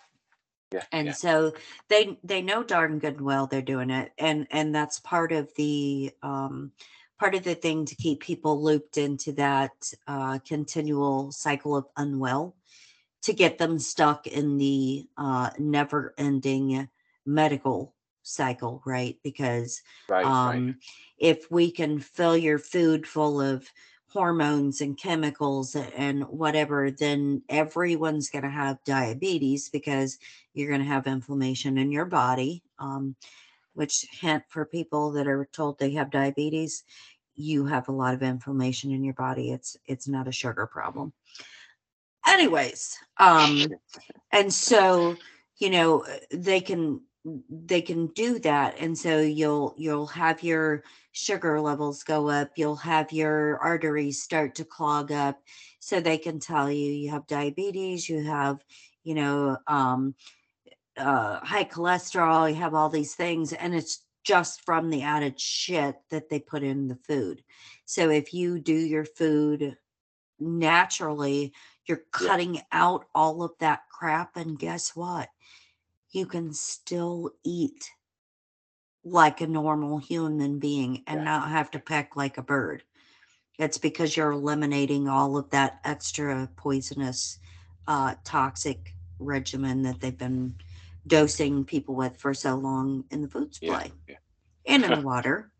Yeah, 0.72 0.84
and 0.92 1.06
yeah. 1.08 1.12
so 1.12 1.52
they 1.88 2.18
they 2.22 2.40
know 2.40 2.62
darn 2.62 2.98
good 3.00 3.14
and 3.16 3.22
well 3.22 3.46
they're 3.46 3.62
doing 3.62 3.90
it 3.90 4.12
and 4.18 4.46
and 4.50 4.74
that's 4.74 5.00
part 5.00 5.32
of 5.32 5.52
the 5.56 6.12
um 6.22 6.70
part 7.18 7.34
of 7.34 7.42
the 7.42 7.54
thing 7.54 7.84
to 7.84 7.96
keep 7.96 8.20
people 8.20 8.62
looped 8.62 8.96
into 8.96 9.32
that 9.32 9.72
uh 10.06 10.38
continual 10.46 11.32
cycle 11.32 11.76
of 11.76 11.86
unwell 11.96 12.54
to 13.22 13.32
get 13.32 13.58
them 13.58 13.78
stuck 13.78 14.26
in 14.26 14.58
the 14.58 15.08
uh 15.16 15.50
never 15.58 16.14
ending 16.18 16.88
medical 17.24 17.94
cycle 18.22 18.82
right 18.86 19.18
because 19.22 19.82
Right, 20.08 20.38
right. 20.44 20.64
um, 20.64 20.78
if 21.18 21.50
we 21.50 21.70
can 21.70 21.98
fill 21.98 22.36
your 22.36 22.58
food 22.58 23.06
full 23.06 23.40
of 23.40 23.68
hormones 24.08 24.80
and 24.80 24.96
chemicals 24.98 25.74
and 25.74 26.24
whatever, 26.24 26.90
then 26.90 27.42
everyone's 27.48 28.28
going 28.30 28.44
to 28.44 28.50
have 28.50 28.84
diabetes 28.84 29.68
because 29.70 30.18
you're 30.52 30.68
going 30.68 30.80
to 30.82 30.86
have 30.86 31.06
inflammation 31.06 31.78
in 31.78 31.90
your 31.90 32.04
body. 32.04 32.62
Um, 32.78 33.16
which 33.74 34.06
hint 34.10 34.44
for 34.48 34.64
people 34.66 35.12
that 35.12 35.26
are 35.26 35.46
told 35.52 35.78
they 35.78 35.92
have 35.92 36.10
diabetes, 36.10 36.84
you 37.34 37.66
have 37.66 37.88
a 37.88 37.92
lot 37.92 38.14
of 38.14 38.22
inflammation 38.22 38.90
in 38.92 39.02
your 39.04 39.14
body. 39.14 39.50
It's 39.50 39.76
it's 39.86 40.06
not 40.08 40.28
a 40.28 40.32
sugar 40.32 40.66
problem. 40.66 41.14
Anyways, 42.26 42.98
um, 43.18 43.68
and 44.32 44.52
so 44.52 45.16
you 45.58 45.70
know 45.70 46.04
uh, 46.04 46.16
they 46.32 46.60
can 46.60 47.00
they 47.48 47.80
can 47.80 48.08
do 48.08 48.40
that 48.40 48.74
and 48.80 48.98
so 48.98 49.20
you'll 49.20 49.74
you'll 49.78 50.08
have 50.08 50.42
your 50.42 50.82
sugar 51.12 51.60
levels 51.60 52.02
go 52.02 52.28
up 52.28 52.50
you'll 52.56 52.74
have 52.74 53.12
your 53.12 53.58
arteries 53.58 54.20
start 54.20 54.56
to 54.56 54.64
clog 54.64 55.12
up 55.12 55.38
so 55.78 56.00
they 56.00 56.18
can 56.18 56.40
tell 56.40 56.68
you 56.68 56.90
you 56.90 57.10
have 57.10 57.24
diabetes 57.28 58.08
you 58.08 58.24
have 58.24 58.58
you 59.04 59.14
know 59.14 59.56
um 59.68 60.16
uh 60.96 61.38
high 61.44 61.62
cholesterol 61.62 62.48
you 62.48 62.56
have 62.56 62.74
all 62.74 62.88
these 62.88 63.14
things 63.14 63.52
and 63.52 63.72
it's 63.72 64.04
just 64.24 64.64
from 64.64 64.90
the 64.90 65.02
added 65.02 65.38
shit 65.38 65.96
that 66.10 66.28
they 66.28 66.38
put 66.38 66.62
in 66.62 66.88
the 66.88 66.96
food. 66.96 67.42
So 67.84 68.10
if 68.10 68.32
you 68.32 68.58
do 68.58 68.74
your 68.74 69.04
food 69.04 69.76
naturally 70.38 71.52
you're 71.86 72.02
Yeah. 72.20 72.28
cutting 72.28 72.60
out 72.72 73.06
all 73.14 73.42
of 73.42 73.52
that 73.58 73.82
crap 73.90 74.36
and 74.36 74.58
guess 74.58 74.94
what 74.96 75.28
you 76.10 76.26
can 76.26 76.52
still 76.52 77.32
eat 77.44 77.90
like 79.04 79.40
a 79.40 79.46
normal 79.46 79.98
human 79.98 80.58
being 80.58 81.02
and 81.06 81.20
Yeah. 81.20 81.24
not 81.24 81.48
have 81.48 81.70
to 81.72 81.78
peck 81.78 82.16
like 82.16 82.38
a 82.38 82.42
bird 82.42 82.84
it's 83.58 83.78
because 83.78 84.16
you're 84.16 84.32
eliminating 84.32 85.08
all 85.08 85.36
of 85.36 85.50
that 85.50 85.80
extra 85.84 86.48
poisonous 86.56 87.38
uh 87.86 88.14
toxic 88.24 88.94
regimen 89.18 89.82
that 89.82 90.00
they've 90.00 90.18
been 90.18 90.54
dosing 91.06 91.64
people 91.64 91.94
with 91.94 92.16
for 92.16 92.32
so 92.34 92.54
long 92.54 93.04
in 93.10 93.22
the 93.22 93.28
food 93.28 93.54
Yeah, 93.60 93.70
supply 93.70 93.90
yeah. 94.08 94.16
and 94.66 94.84
in 94.84 94.94
the 94.94 95.00
water 95.02 95.52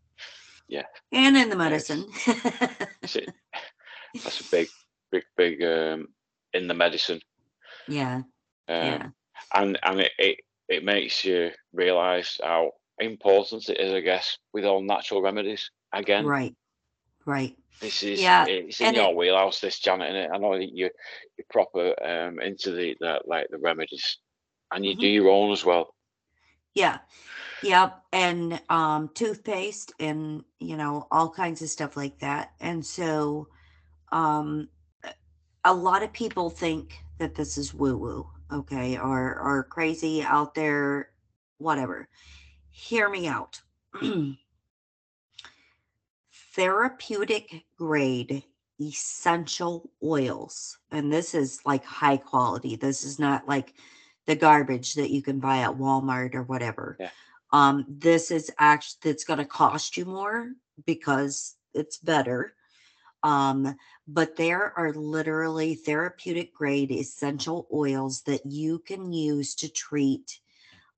Yeah. 0.67 0.83
and 1.11 1.35
in 1.37 1.49
the 1.49 1.55
medicine. 1.55 2.05
That's 4.23 4.39
a 4.39 4.43
big, 4.51 4.67
big, 5.13 5.25
big 5.37 5.63
um, 5.63 6.07
in 6.53 6.67
the 6.67 6.75
medicine. 6.75 7.21
yeah 7.87 8.23
Um, 8.67 9.01
yeah 9.01 9.11
and 9.53 9.79
and 9.83 10.01
it, 10.01 10.11
it 10.17 10.39
it 10.69 10.83
makes 10.83 11.23
you 11.25 11.51
realize 11.73 12.39
how 12.43 12.71
important 12.99 13.69
it 13.69 13.79
is, 13.79 13.93
I 13.93 14.01
guess, 14.01 14.37
with 14.53 14.65
all 14.65 14.81
natural 14.81 15.21
remedies. 15.21 15.71
Again, 15.93 16.33
right 16.35 16.55
right 17.25 17.57
this 17.81 18.03
is 18.03 18.29
Yeah, 18.29 18.45
it's 18.45 18.81
in 18.81 18.93
and 18.93 18.95
your 18.95 19.13
it- 19.13 19.15
wheelhouse, 19.15 19.59
this 19.59 19.79
Janet. 19.79 20.09
And 20.15 20.33
I 20.33 20.37
know 20.37 20.57
that 20.57 20.69
you 20.69 20.89
you're 21.37 21.45
proper 21.51 21.93
um, 22.03 22.39
into 22.39 22.71
the, 22.71 22.95
the 22.99 23.21
like 23.25 23.47
the 23.49 23.59
remedies, 23.59 24.19
and 24.71 24.85
you 24.85 24.95
Mhm. 24.95 25.05
do 25.05 25.07
your 25.07 25.29
own 25.29 25.51
as 25.51 25.65
well. 25.65 25.93
Yeah. 26.73 26.99
Yep. 27.61 28.03
And 28.13 28.61
um 28.69 29.09
toothpaste 29.13 29.93
and 29.99 30.43
you 30.59 30.77
know, 30.77 31.07
all 31.11 31.29
kinds 31.29 31.61
of 31.61 31.69
stuff 31.69 31.95
like 31.97 32.19
that. 32.19 32.53
And 32.59 32.85
so 32.85 33.47
um 34.11 34.69
a- 35.65 35.73
lot 35.73 36.03
of 36.03 36.13
people 36.13 36.49
think 36.49 36.99
that 37.19 37.35
this 37.35 37.57
is 37.57 37.73
woo 37.73 37.97
woo, 37.97 38.29
okay, 38.51 38.97
or 38.97 39.39
or 39.39 39.63
crazy 39.63 40.21
out 40.21 40.55
there, 40.55 41.09
whatever. 41.57 42.07
Hear 42.69 43.09
me 43.09 43.27
out. 43.27 43.61
Therapeutic 46.55 47.65
grade 47.77 48.43
essential 48.79 49.89
oils. 50.03 50.77
And 50.91 51.11
this 51.11 51.33
is 51.33 51.59
like 51.65 51.83
high 51.85 52.17
quality. 52.17 52.75
This 52.75 53.03
is 53.03 53.19
not 53.19 53.47
like 53.47 53.73
the 54.25 54.35
garbage 54.35 54.95
that 54.95 55.11
you 55.11 55.21
can 55.21 55.39
buy 55.39 55.59
at 55.59 55.77
Walmart 55.77 56.35
or 56.35 56.43
whatever. 56.43 56.97
Yeah. 56.99 57.09
Um, 57.51 57.85
this 57.87 58.31
is 58.31 58.51
actually 58.57 59.11
it's 59.11 59.25
going 59.25 59.39
to 59.39 59.45
cost 59.45 59.97
you 59.97 60.05
more 60.05 60.51
because 60.85 61.55
it's 61.73 61.97
better. 61.97 62.55
Um, 63.21 63.75
but 64.07 64.35
there 64.35 64.77
are 64.77 64.91
literally 64.93 65.75
therapeutic 65.75 66.53
grade 66.53 66.91
essential 66.91 67.67
oils 67.73 68.21
that 68.23 68.45
you 68.45 68.79
can 68.79 69.13
use 69.13 69.55
to 69.55 69.69
treat 69.69 70.39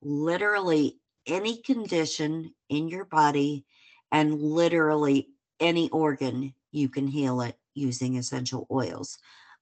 literally 0.02 1.00
any 1.28 1.62
condition 1.62 2.54
in 2.70 2.88
your 2.88 3.06
body 3.06 3.66
and 4.12 4.42
literally 4.42 5.30
any 5.60 5.90
organ 5.90 6.54
you 6.72 6.90
can 6.90 7.08
heal 7.08 7.42
it 7.42 7.58
using 7.74 8.18
essential 8.18 8.68
oils. 8.72 9.18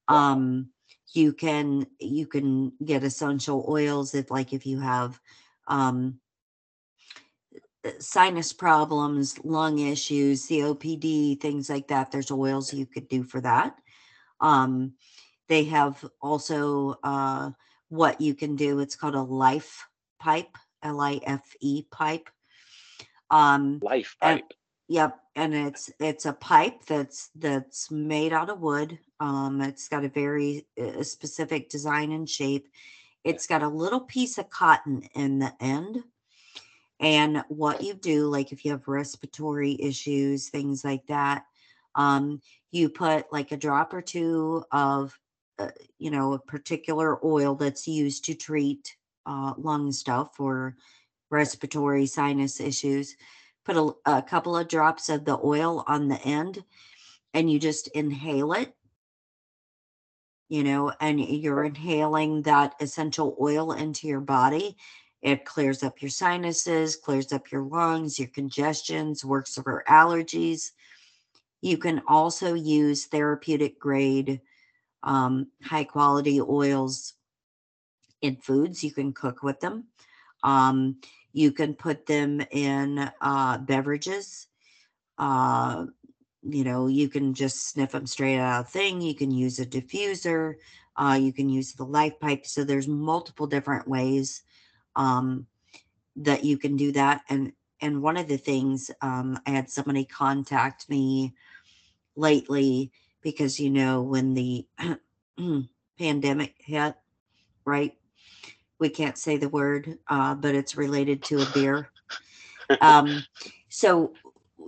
Um 0.08 0.70
you 1.14 1.32
can 1.32 1.86
you 2.00 2.26
can 2.26 2.72
get 2.84 3.04
essential 3.04 3.66
oils 3.70 4.16
if 4.16 4.32
like 4.32 4.52
if 4.54 4.66
you 4.66 4.80
have 4.80 5.20
um 5.68 6.20
sinus 8.00 8.54
problems 8.54 9.38
lung 9.44 9.80
issues 9.80 10.48
copd 10.48 11.40
things 11.40 11.70
like 11.70 11.88
that 11.88 12.12
there's 12.12 12.32
oils 12.32 12.74
you 12.74 12.86
could 12.86 13.08
do 13.10 13.24
for 13.24 13.42
that 13.42 13.76
um 14.40 14.94
they 15.50 15.64
have 15.66 16.04
also 16.22 16.98
uh 17.04 17.50
what 17.90 18.20
you 18.22 18.34
can 18.34 18.56
do 18.56 18.80
it's 18.80 18.96
called 18.96 19.16
a 19.16 19.22
life 19.22 19.86
pipe 20.20 20.56
l-i-f-e 20.82 21.86
pipe 21.92 22.30
um 23.32 23.80
Life 23.82 24.16
And- 24.22 24.40
pipe. 24.42 24.54
Yep, 24.90 25.18
and 25.36 25.54
it's 25.56 25.90
it's 25.98 26.26
a 26.26 26.34
pipe 26.34 26.86
that's 26.86 27.30
that's 27.36 27.90
made 27.90 28.34
out 28.34 28.50
of 28.50 28.60
wood. 28.60 29.00
Um, 29.22 29.62
it's 29.62 29.88
got 29.88 30.04
a 30.04 30.10
very 30.10 30.68
uh, 30.80 31.02
specific 31.04 31.70
design 31.70 32.12
and 32.12 32.30
shape. 32.30 32.68
It's 33.24 33.48
got 33.48 33.64
a 33.64 33.68
little 33.70 34.02
piece 34.02 34.38
of 34.38 34.50
cotton 34.50 35.04
in 35.16 35.40
the 35.40 35.54
end. 35.62 36.04
And 37.04 37.44
what 37.50 37.84
you 37.84 37.96
do, 37.96 38.28
like 38.28 38.54
if 38.54 38.64
you 38.64 38.72
have 38.72 38.88
respiratory 38.88 39.76
issues, 39.78 40.48
things 40.48 40.86
like 40.86 41.06
that, 41.08 41.44
um, 41.96 42.42
you 42.72 42.88
put 42.88 43.32
like 43.32 43.52
a 43.52 43.58
drop 43.58 43.94
or 43.94 44.02
two 44.02 44.64
of, 44.72 45.20
uh, 45.60 45.72
you 46.00 46.10
know, 46.10 46.34
a 46.34 46.40
particular 46.40 47.24
oil 47.26 47.56
that's 47.56 47.90
used 47.90 48.24
to 48.26 48.34
treat 48.34 48.96
uh, 49.26 49.54
lung 49.58 49.92
stuff 49.92 50.40
or 50.40 50.78
respiratory 51.30 52.06
sinus 52.06 52.62
issues. 52.62 53.18
Put 53.66 53.76
a, 53.76 53.94
a 54.10 54.22
couple 54.22 54.56
of 54.56 54.70
drops 54.70 55.10
of 55.10 55.26
the 55.26 55.38
oil 55.44 55.84
on 55.88 56.08
the 56.08 56.22
end 56.22 56.64
and 57.34 57.52
you 57.52 57.60
just 57.60 57.90
inhale 57.90 58.54
it 58.54 58.74
you 60.50 60.64
know, 60.64 60.94
and 61.00 61.20
you're 61.20 61.64
inhaling 61.64 62.44
that 62.44 62.76
essential 62.80 63.36
oil 63.42 63.72
into 63.72 64.08
your 64.08 64.20
body. 64.20 64.78
It 65.24 65.46
clears 65.46 65.84
up 65.84 66.02
your 66.02 66.10
sinuses, 66.12 66.98
clears 66.98 67.32
up 67.32 67.50
your 67.50 67.64
lungs, 67.64 68.20
your 68.20 68.28
congestions, 68.28 69.24
works 69.24 69.56
for 69.56 69.86
allergies. 69.88 70.72
You 71.62 71.78
can 71.78 72.02
also 72.10 72.56
use 72.56 73.06
therapeutic 73.06 73.80
grade, 73.80 74.42
um, 75.02 75.48
high 75.64 75.86
quality 75.86 76.42
oils 76.42 77.14
in 78.22 78.36
foods. 78.36 78.84
You 78.84 78.92
can 78.92 79.14
cook 79.14 79.44
with 79.44 79.62
them. 79.62 79.86
Um, 80.44 80.98
you 81.32 81.54
can 81.54 81.74
put 81.74 82.06
them 82.06 82.42
in 82.52 83.10
uh, 83.22 83.60
beverages. 83.60 84.48
Uh, 85.18 85.86
you 86.42 86.66
know, 86.66 86.88
you 86.88 87.08
can 87.08 87.34
just 87.34 87.70
sniff 87.70 87.92
them 87.92 88.08
straight 88.08 88.40
out 88.40 88.66
of 88.66 88.70
thing. 88.70 89.00
You 89.00 89.16
can 89.16 89.32
use 89.32 89.58
a 89.60 89.66
diffuser. 89.66 90.56
Uh, 90.98 91.18
you 91.20 91.32
can 91.32 91.48
use 91.48 91.72
the 91.72 91.86
life 91.86 92.20
pipe. 92.20 92.46
So 92.46 92.66
there's 92.66 92.90
multiple 92.90 93.48
different 93.48 93.88
ways 93.88 94.44
um, 94.96 95.48
that 96.16 96.44
you 96.44 96.58
can 96.58 96.76
do 96.76 96.92
that. 96.94 97.22
And 97.30 97.54
and 97.82 98.02
one 98.02 98.18
of 98.18 98.28
the 98.28 98.38
things 98.38 98.92
um, 99.02 99.40
I 99.46 99.52
had 99.52 99.70
somebody 99.70 100.06
contact 100.06 100.90
me 100.90 101.34
lately 102.16 102.92
because 103.22 103.60
you 103.60 103.70
know 103.70 104.02
when 104.02 104.34
the 104.34 104.66
pandemic 106.00 106.56
hit, 106.60 106.96
right? 107.66 107.96
We 108.80 108.90
can't 108.90 109.18
say 109.18 109.38
the 109.38 109.50
word, 109.50 109.98
uh, 110.08 110.36
but 110.36 110.56
it's 110.56 110.76
related 110.76 111.24
to 111.24 111.42
a 111.42 111.46
beer. 111.54 111.90
um, 112.82 113.24
so 113.70 114.14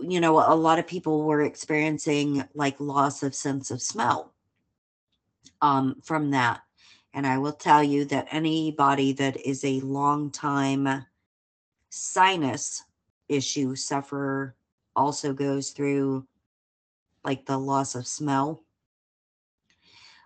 you 0.02 0.20
know, 0.20 0.40
a 0.40 0.56
lot 0.56 0.80
of 0.80 0.88
people 0.88 1.24
were 1.24 1.42
experiencing 1.42 2.44
like 2.54 2.80
loss 2.80 3.24
of 3.24 3.34
sense 3.36 3.72
of 3.72 3.82
smell 3.82 4.34
um, 5.62 5.96
from 6.04 6.32
that. 6.32 6.62
And 7.16 7.26
I 7.26 7.38
will 7.38 7.54
tell 7.54 7.82
you 7.82 8.04
that 8.06 8.28
anybody 8.30 9.14
that 9.14 9.38
is 9.38 9.64
a 9.64 9.80
long 9.80 10.32
time 10.32 11.06
sinus 11.90 12.84
issue 13.30 13.74
sufferer 13.76 14.54
also 14.98 15.32
goes 15.32 15.70
through 15.70 16.28
like 17.24 17.46
the 17.46 17.58
loss 17.58 17.96
of 17.96 18.06
smell. 18.06 18.64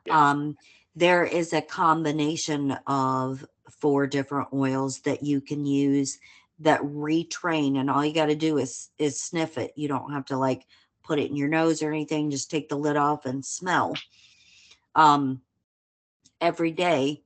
Um, 0.09 0.57
there 0.95 1.23
is 1.23 1.53
a 1.53 1.61
combination 1.61 2.71
of 2.87 3.45
four 3.69 4.07
different 4.07 4.47
oils 4.51 4.99
that 5.01 5.21
you 5.21 5.41
can 5.41 5.67
use 5.67 6.17
that 6.57 6.81
retrain 6.81 7.77
and 7.77 7.91
all 7.91 8.03
you 8.03 8.13
got 8.15 8.25
to 8.25 8.35
do 8.35 8.57
is 8.57 8.89
is 8.97 9.21
sniff 9.21 9.59
it. 9.59 9.73
You 9.75 9.87
don't 9.87 10.11
have 10.11 10.25
to 10.25 10.37
like 10.37 10.65
put 11.03 11.19
it 11.19 11.29
in 11.29 11.35
your 11.35 11.49
nose 11.49 11.83
or 11.83 11.91
anything. 11.91 12.31
Just 12.31 12.49
take 12.49 12.67
the 12.67 12.75
lid 12.75 12.97
off 12.97 13.27
and 13.27 13.45
smell. 13.45 13.93
Um 14.95 15.43
every 16.41 16.71
day 16.71 17.21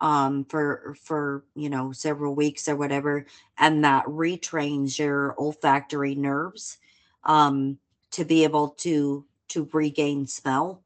um 0.00 0.44
for 0.44 0.94
for 1.00 1.44
you 1.54 1.68
know 1.68 1.92
several 1.92 2.34
weeks 2.34 2.68
or 2.68 2.76
whatever 2.76 3.26
and 3.58 3.84
that 3.84 4.04
retrains 4.06 4.98
your 4.98 5.34
olfactory 5.38 6.14
nerves 6.14 6.78
um 7.24 7.78
to 8.10 8.24
be 8.24 8.44
able 8.44 8.68
to 8.68 9.24
to 9.48 9.68
regain 9.72 10.26
smell 10.26 10.82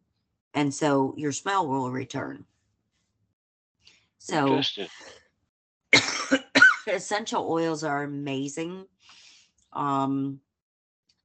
and 0.55 0.75
so 0.75 1.15
your 1.17 1.33
smell 1.33 1.67
will 1.67 1.91
return 1.91 2.45
so 4.19 4.61
essential 6.87 7.51
oils 7.51 7.85
are 7.85 8.03
amazing. 8.03 8.87
Um, 9.73 10.41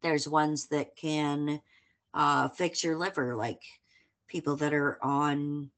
there's 0.01 0.27
ones 0.27 0.67
that 0.67 0.95
can 0.95 1.61
uh, 2.13 2.49
fix 2.49 2.83
your 2.83 2.97
liver, 2.97 3.35
like 3.35 3.61
people 4.27 4.55
that 4.57 4.73
are 4.73 4.97
on 5.03 5.69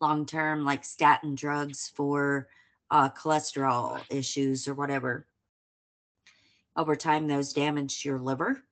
long 0.00 0.26
term, 0.26 0.64
like 0.64 0.84
statin 0.84 1.34
drugs 1.34 1.90
for 1.94 2.48
uh, 2.90 3.10
cholesterol 3.10 4.00
issues 4.10 4.66
or 4.66 4.74
whatever. 4.74 5.26
Over 6.76 6.96
time, 6.96 7.26
those 7.26 7.52
damage 7.52 8.04
your 8.04 8.18
liver. 8.18 8.62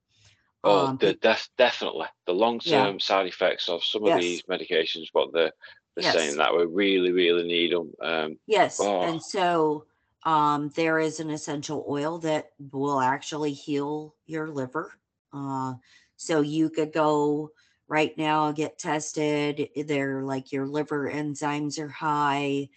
Oh, 0.65 0.87
um, 0.89 0.97
the, 0.99 1.15
def- 1.15 1.51
definitely 1.57 2.07
the 2.27 2.33
long 2.33 2.59
term 2.59 2.95
yeah. 2.95 2.99
side 3.01 3.27
effects 3.27 3.69
of 3.69 3.85
some 3.85 4.03
of 4.03 4.09
yes. 4.09 4.21
these 4.21 4.43
medications, 4.43 5.07
but 5.13 5.33
the 5.33 5.53
they're 5.95 6.05
yes. 6.05 6.15
saying 6.15 6.37
that 6.37 6.57
we 6.57 6.65
really, 6.65 7.11
really 7.11 7.45
need 7.45 7.73
them. 7.73 7.93
Um, 8.01 8.39
yes, 8.47 8.79
oh. 8.81 9.03
and 9.03 9.21
so 9.21 9.87
um, 10.25 10.71
there 10.77 11.01
is 11.01 11.19
an 11.19 11.31
essential 11.31 11.85
oil 11.89 12.19
that 12.19 12.51
will 12.71 13.01
actually 13.01 13.53
heal 13.53 14.15
your 14.27 14.49
liver. 14.49 14.93
Uh, 15.33 15.75
so 16.17 16.41
you 16.41 16.71
could 16.71 16.93
go 16.93 17.51
right 17.89 18.17
now 18.19 18.53
get 18.53 18.79
tested. 18.79 19.71
They're 19.75 20.23
like 20.23 20.53
your 20.53 20.67
liver 20.67 21.11
enzymes 21.11 21.79
are 21.79 21.89
high. 21.89 22.69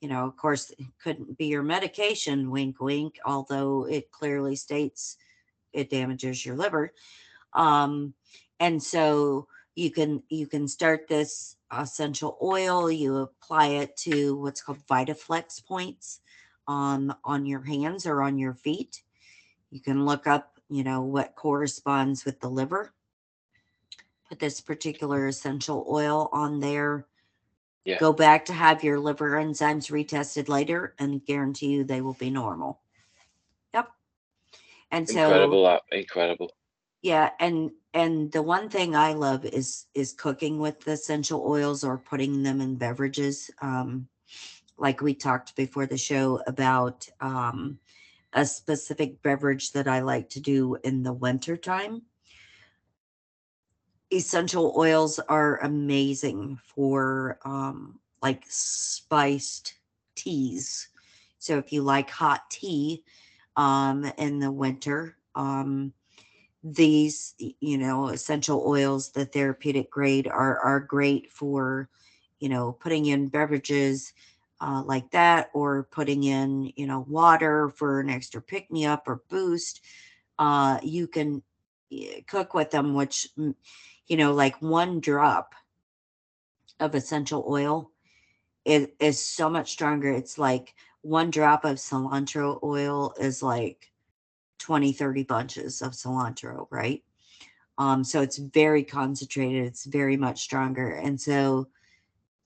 You 0.00 0.08
know, 0.08 0.26
of 0.26 0.36
course, 0.36 0.70
it 0.70 0.86
couldn't 1.02 1.38
be 1.38 1.46
your 1.46 1.62
medication, 1.62 2.50
wink, 2.50 2.80
wink, 2.80 3.18
although 3.24 3.86
it 3.86 4.10
clearly 4.10 4.56
states 4.56 5.16
it 5.72 5.90
damages 5.90 6.44
your 6.44 6.56
liver. 6.56 6.92
Um, 7.52 8.14
and 8.58 8.82
so 8.82 9.46
you 9.74 9.90
can 9.90 10.22
you 10.28 10.46
can 10.46 10.66
start 10.68 11.06
this 11.08 11.56
essential 11.72 12.36
oil 12.42 12.90
you 12.90 13.18
apply 13.18 13.66
it 13.66 13.96
to 13.96 14.34
what's 14.36 14.60
called 14.60 14.84
vitaflex 14.90 15.64
points 15.64 16.20
on 16.66 17.14
on 17.24 17.46
your 17.46 17.62
hands 17.62 18.06
or 18.06 18.22
on 18.22 18.38
your 18.38 18.54
feet. 18.54 19.02
You 19.70 19.80
can 19.80 20.04
look 20.04 20.26
up, 20.26 20.58
you 20.68 20.82
know, 20.82 21.02
what 21.02 21.36
corresponds 21.36 22.24
with 22.24 22.40
the 22.40 22.50
liver. 22.50 22.92
Put 24.30 24.38
this 24.38 24.60
particular 24.60 25.26
essential 25.26 25.84
oil 25.90 26.30
on 26.32 26.60
there. 26.60 27.06
Yeah. 27.84 27.98
Go 27.98 28.12
back 28.12 28.44
to 28.44 28.52
have 28.52 28.84
your 28.84 29.00
liver 29.00 29.32
enzymes 29.32 29.90
retested 29.90 30.48
later 30.48 30.94
and 31.00 31.24
guarantee 31.24 31.72
you 31.72 31.84
they 31.84 32.00
will 32.00 32.14
be 32.14 32.30
normal. 32.30 32.80
Yep. 33.74 33.88
And 34.92 35.08
so 35.08 35.14
incredible, 35.14 35.66
uh, 35.66 35.78
incredible. 35.90 36.52
Yeah, 37.02 37.30
and 37.40 37.72
and 37.92 38.30
the 38.30 38.42
one 38.42 38.68
thing 38.68 38.94
I 38.94 39.14
love 39.14 39.44
is 39.44 39.86
is 39.94 40.12
cooking 40.12 40.60
with 40.60 40.86
essential 40.86 41.44
oils 41.44 41.82
or 41.82 41.98
putting 41.98 42.44
them 42.44 42.60
in 42.60 42.76
beverages. 42.76 43.50
Um, 43.60 44.06
like 44.78 45.00
we 45.00 45.14
talked 45.14 45.56
before 45.56 45.86
the 45.86 45.98
show 45.98 46.40
about 46.46 47.08
um, 47.20 47.80
a 48.32 48.46
specific 48.46 49.22
beverage 49.22 49.72
that 49.72 49.88
I 49.88 50.00
like 50.00 50.28
to 50.30 50.40
do 50.40 50.76
in 50.84 51.02
the 51.02 51.12
winter 51.12 51.56
time. 51.56 52.02
Essential 54.12 54.74
oils 54.76 55.18
are 55.20 55.58
amazing 55.58 56.58
for 56.64 57.38
um, 57.44 57.98
like 58.22 58.44
spiced 58.48 59.74
teas. 60.16 60.88
So 61.38 61.58
if 61.58 61.72
you 61.72 61.82
like 61.82 62.10
hot 62.10 62.50
tea 62.50 63.04
um, 63.56 64.04
in 64.18 64.40
the 64.40 64.50
winter, 64.50 65.16
um, 65.34 65.92
these 66.62 67.34
you 67.38 67.78
know 67.78 68.08
essential 68.08 68.64
oils, 68.66 69.10
the 69.10 69.24
therapeutic 69.24 69.90
grade, 69.90 70.26
are 70.26 70.58
are 70.58 70.80
great 70.80 71.30
for 71.30 71.88
you 72.40 72.48
know 72.48 72.72
putting 72.72 73.06
in 73.06 73.28
beverages 73.28 74.12
uh, 74.60 74.82
like 74.84 75.10
that, 75.10 75.50
or 75.54 75.84
putting 75.90 76.24
in, 76.24 76.72
you 76.76 76.86
know, 76.86 77.04
water 77.08 77.70
for 77.70 78.00
an 78.00 78.10
extra 78.10 78.42
pick 78.42 78.70
me 78.70 78.84
up 78.84 79.08
or 79.08 79.22
boost. 79.28 79.80
Uh, 80.38 80.78
you 80.82 81.06
can 81.06 81.42
eh, 81.92 82.20
cook 82.26 82.54
with 82.54 82.70
them, 82.70 82.94
which, 82.94 83.28
mm, 83.38 83.54
you 84.10 84.16
know, 84.16 84.32
like 84.32 84.60
one 84.60 84.98
drop 84.98 85.54
of 86.80 86.96
essential 86.96 87.46
oil 87.48 87.92
is, 88.64 88.88
is 88.98 89.24
so 89.24 89.48
much 89.48 89.70
stronger. 89.70 90.10
It's 90.10 90.36
like 90.36 90.74
one 91.02 91.30
drop 91.30 91.64
of 91.64 91.76
cilantro 91.76 92.60
oil 92.64 93.14
is 93.20 93.40
like 93.40 93.92
20, 94.58 94.92
30 94.92 95.22
bunches 95.22 95.80
of 95.80 95.92
cilantro, 95.92 96.66
right? 96.70 97.04
Um, 97.78 98.02
so 98.02 98.20
it's 98.20 98.36
very 98.36 98.82
concentrated, 98.82 99.64
it's 99.64 99.84
very 99.84 100.16
much 100.16 100.42
stronger. 100.42 100.90
And 100.90 101.18
so 101.18 101.68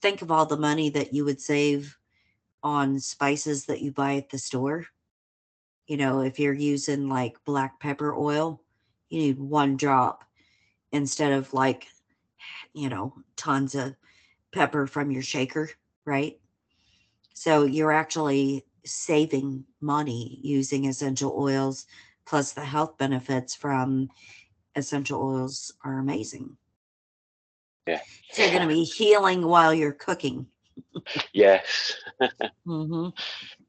think 0.03 0.21
of 0.21 0.29
all 0.29 0.45
the 0.45 0.57
money 0.57 0.89
that 0.91 1.15
you 1.15 1.25
would 1.25 1.41
save 1.41 1.97
on 2.61 2.99
spices 2.99 3.65
that 3.65 3.81
you 3.81 3.91
buy 3.91 4.17
at 4.17 4.29
the 4.29 4.37
store. 4.37 4.85
You 5.87 5.97
know, 5.97 6.21
if 6.21 6.39
you're 6.39 6.53
using 6.53 7.09
like 7.09 7.43
black 7.43 7.79
pepper 7.79 8.15
oil, 8.15 8.61
you 9.09 9.17
need 9.17 9.39
one 9.39 9.77
drop 9.77 10.25
instead 10.95 11.33
of 11.33 11.53
like, 11.53 11.87
you 12.73 12.89
know, 12.89 13.13
tons 13.35 13.75
of 13.75 13.95
pepper 14.53 14.87
from 14.87 15.11
your 15.11 15.21
shaker, 15.21 15.69
right? 16.05 16.39
So 17.33 17.63
you're 17.63 17.91
actually 17.91 18.65
saving 18.85 19.65
money 19.81 20.39
using 20.41 20.85
essential 20.85 21.35
oils, 21.37 21.85
plus 22.25 22.53
the 22.53 22.65
health 22.65 22.97
benefits 22.97 23.55
from 23.55 24.09
essential 24.75 25.21
oils 25.21 25.73
are 25.83 25.99
amazing. 25.99 26.57
Yeah. 27.87 28.01
So 28.31 28.43
you're 28.43 28.51
going 28.51 28.67
to 28.67 28.73
be 28.73 28.83
healing 28.83 29.45
while 29.45 29.73
you're 29.73 29.91
cooking 29.91 30.47
yes. 31.33 31.95
hmm 32.65 33.09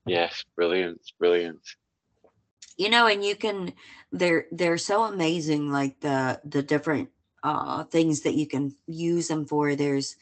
yes, 0.07 0.45
brilliant, 0.55 1.01
brilliant. 1.19 1.61
You 2.77 2.91
know, 2.91 3.07
and 3.07 3.25
you 3.25 3.37
can 3.37 3.73
they're 4.13 4.47
they're 4.53 4.79
so 4.79 5.05
amazing, 5.05 5.71
like 5.71 6.01
the 6.01 6.41
the 6.45 6.63
different 6.63 7.11
uh 7.43 7.85
things 7.85 8.23
that 8.23 8.35
you 8.35 8.47
can 8.47 8.75
use 8.87 9.29
them 9.29 9.45
for. 9.47 9.75
There's 9.75 10.17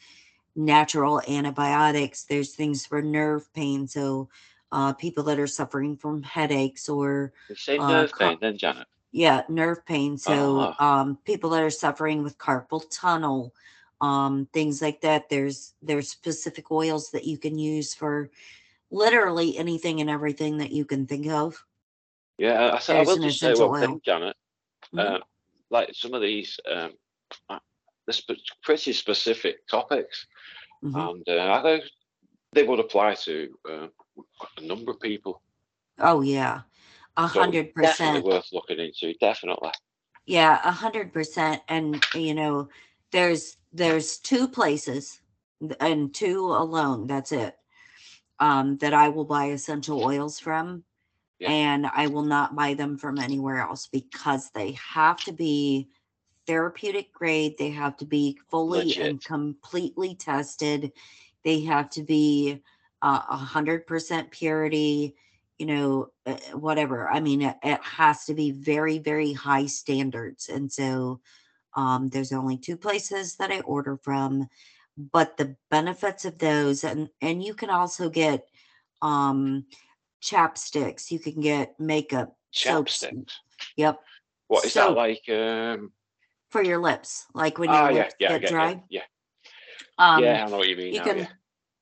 natural 0.55 1.21
antibiotics, 1.27 2.23
there's 2.23 2.55
things 2.55 2.85
for 2.85 3.01
nerve 3.01 3.51
pain. 3.53 3.87
So 3.87 4.29
uh 4.71 4.93
people 4.93 5.23
that 5.25 5.39
are 5.39 5.47
suffering 5.47 5.95
from 5.97 6.23
headaches 6.23 6.89
or 6.89 7.33
say 7.55 7.77
uh 7.77 7.91
nerve 7.91 8.13
pain, 8.17 8.37
then 8.41 8.57
Janet. 8.57 8.87
yeah 9.11 9.43
nerve 9.49 9.85
pain 9.85 10.17
so 10.17 10.73
Ah. 10.79 10.99
um 10.99 11.17
people 11.25 11.49
that 11.51 11.63
are 11.63 11.69
suffering 11.69 12.23
with 12.23 12.37
carpal 12.37 12.83
tunnel 12.89 13.53
um 14.01 14.47
things 14.53 14.81
like 14.81 15.01
that 15.01 15.29
there's 15.29 15.73
there's 15.81 16.09
specific 16.09 16.71
oils 16.71 17.11
that 17.11 17.25
you 17.25 17.37
can 17.37 17.57
use 17.57 17.93
for 17.93 18.29
literally 18.91 19.57
anything 19.57 20.01
and 20.01 20.09
everything 20.09 20.57
that 20.57 20.71
you 20.71 20.85
can 20.85 21.05
think 21.05 21.27
of 21.27 21.65
Yeah, 22.37 22.77
I, 22.89 22.93
I, 22.93 22.97
I 22.99 23.03
will 23.03 23.17
just 23.17 23.39
say 23.39 23.53
one 23.53 23.71
oil. 23.71 23.79
thing, 23.79 24.01
Janet. 24.03 24.35
Mhm. 24.93 25.15
Uh, 25.15 25.19
like 25.69 25.89
some 25.93 26.13
of 26.13 26.21
these, 26.21 26.59
um, 26.71 26.91
uh, 27.49 27.59
pretty 28.63 28.93
specific 28.93 29.67
topics, 29.67 30.27
Mhm. 30.83 30.95
and 30.95 31.29
uh, 31.29 31.53
I 31.53 31.63
think 31.63 31.85
they 32.53 32.63
would 32.63 32.79
apply 32.79 33.15
to 33.15 33.59
uh, 33.69 33.87
a 34.57 34.61
number 34.61 34.91
of 34.91 34.99
people. 35.01 35.41
oh 35.99 36.21
yeah 36.21 36.61
a 37.17 37.27
hundred 37.27 37.73
definitely 37.81 38.21
percent 38.21 38.25
worth 38.25 38.47
looking 38.53 38.79
into. 38.79 39.13
Definitely. 39.19 39.71
yeah 40.27 40.61
a 40.65 40.71
hundred 40.71 41.13
percent 41.13 41.61
and 41.69 42.05
you 42.15 42.35
know 42.35 42.69
there's 43.11 43.57
there's 43.73 44.19
two 44.19 44.47
places 44.47 45.21
and 45.81 46.13
two 46.15 46.45
alone 46.47 47.07
that's 47.07 47.31
it 47.33 47.55
um 48.39 48.77
that 48.79 48.93
i 48.93 49.09
will 49.09 49.25
buy 49.25 49.47
essential 49.47 50.03
oils 50.03 50.39
from 50.39 50.83
Yeah. 51.39 51.49
and 51.51 51.87
i 51.87 52.07
will 52.07 52.23
not 52.25 52.55
buy 52.55 52.73
them 52.75 52.97
from 52.97 53.19
anywhere 53.19 53.59
else 53.59 53.87
because 53.87 54.51
they 54.51 54.73
have 54.93 55.23
to 55.23 55.33
be 55.33 55.89
therapeutic 56.47 57.11
grade 57.13 57.55
they 57.57 57.71
have 57.71 57.97
to 57.97 58.05
be 58.05 58.37
fully 58.49 58.95
and 58.97 59.23
completely 59.23 60.15
tested. 60.15 60.91
They 61.43 61.61
have 61.61 61.89
to 61.91 62.03
be 62.03 62.61
uh, 63.01 63.21
a 63.29 63.37
hundred 63.37 63.87
percent 63.87 64.31
purity 64.31 65.15
you 65.57 65.65
know 65.65 66.09
uh, 66.25 66.37
whatever. 66.53 67.09
I 67.09 67.19
mean 67.19 67.41
it, 67.41 67.57
it 67.63 67.81
has 67.81 68.25
to 68.25 68.33
be 68.33 68.51
very 68.51 68.99
very 68.99 69.33
high 69.33 69.65
standards. 69.65 70.49
And 70.49 70.71
so 70.71 71.21
um, 71.75 72.09
there's 72.09 72.31
only 72.31 72.57
two 72.57 72.77
places 72.77 73.35
that 73.35 73.51
i 73.51 73.59
order 73.61 73.97
from 73.97 74.47
but 75.11 75.35
the 75.35 75.57
benefits 75.69 76.23
of 76.23 76.37
those 76.37 76.85
and 76.85 77.09
and 77.21 77.43
you 77.43 77.53
can 77.53 77.69
also 77.69 78.09
get 78.09 78.47
um 79.01 79.65
chapsticks. 80.25 81.11
You 81.11 81.19
can 81.19 81.39
get 81.39 81.79
makeup 81.79 82.35
soaps. 82.51 83.03
Chapsticks. 83.03 83.33
yep. 83.75 83.99
What 84.47 84.65
is 84.65 84.73
that 84.73 84.93
like? 84.93 85.27
Um, 85.29 85.91
for 86.55 86.63
your 86.63 86.77
lips 86.77 87.25
like 87.33 87.57
when 87.59 87.69
your 87.69 87.91
yeah, 87.91 88.03
lips 88.03 88.15
yeah, 88.17 88.33
I 88.35 88.39
get 88.39 88.49
dry 88.49 88.71
you. 88.71 88.81
Yeah, 88.89 89.01
um 89.97 90.23
yeah, 90.23 90.45
I 90.45 90.49
know 90.49 90.57
what 90.59 90.69
you 90.69 90.77
mean. 90.77 90.93
you 90.93 90.99
now, 90.99 91.05
can 91.05 91.17
yeah. 91.17 91.27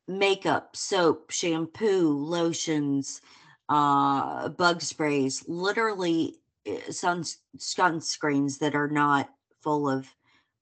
makeup 0.08 0.76
soap 0.76 1.30
shampoo 1.30 2.10
lotions 2.10 3.22
uh 3.70 4.50
bug 4.50 4.82
sprays 4.82 5.44
literally 5.48 6.38
uh, 6.68 6.92
sun 6.92 7.24
sunscreens 7.56 8.58
that 8.58 8.74
are 8.74 8.88
not 8.88 9.30
full 9.62 9.88
of 9.88 10.08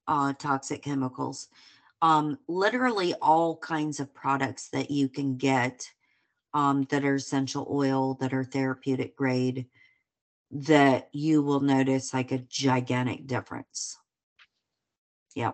uh 0.10 0.34
toxic 0.34 0.84
chemicals 0.84 1.48
um 2.02 2.38
literally 2.50 3.14
all 3.22 3.56
kinds 3.56 4.02
of 4.02 4.14
products 4.14 4.68
that 4.72 4.92
you 4.92 5.08
can 5.08 5.38
get 5.38 5.90
um 6.54 6.84
that 6.90 7.06
are 7.06 7.16
essential 7.16 7.66
oil 7.72 8.16
that 8.16 8.34
are 8.34 8.44
therapeutic 8.44 9.16
grade 9.16 9.68
that 10.52 11.08
you 11.14 11.42
will 11.42 11.62
notice 11.62 12.14
like 12.14 12.34
a 12.34 12.40
gigantic 12.40 13.26
difference 13.26 13.98
yeah. 15.36 15.52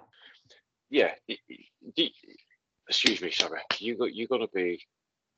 y- 1.28 1.38
y- 1.50 1.58
y- 1.98 2.12
excuse 2.88 3.22
me, 3.22 3.32
sorry. 3.32 3.62
You 3.80 3.98
go, 3.98 4.06
you're 4.06 4.28
gonna 4.28 4.48
be, 4.54 4.82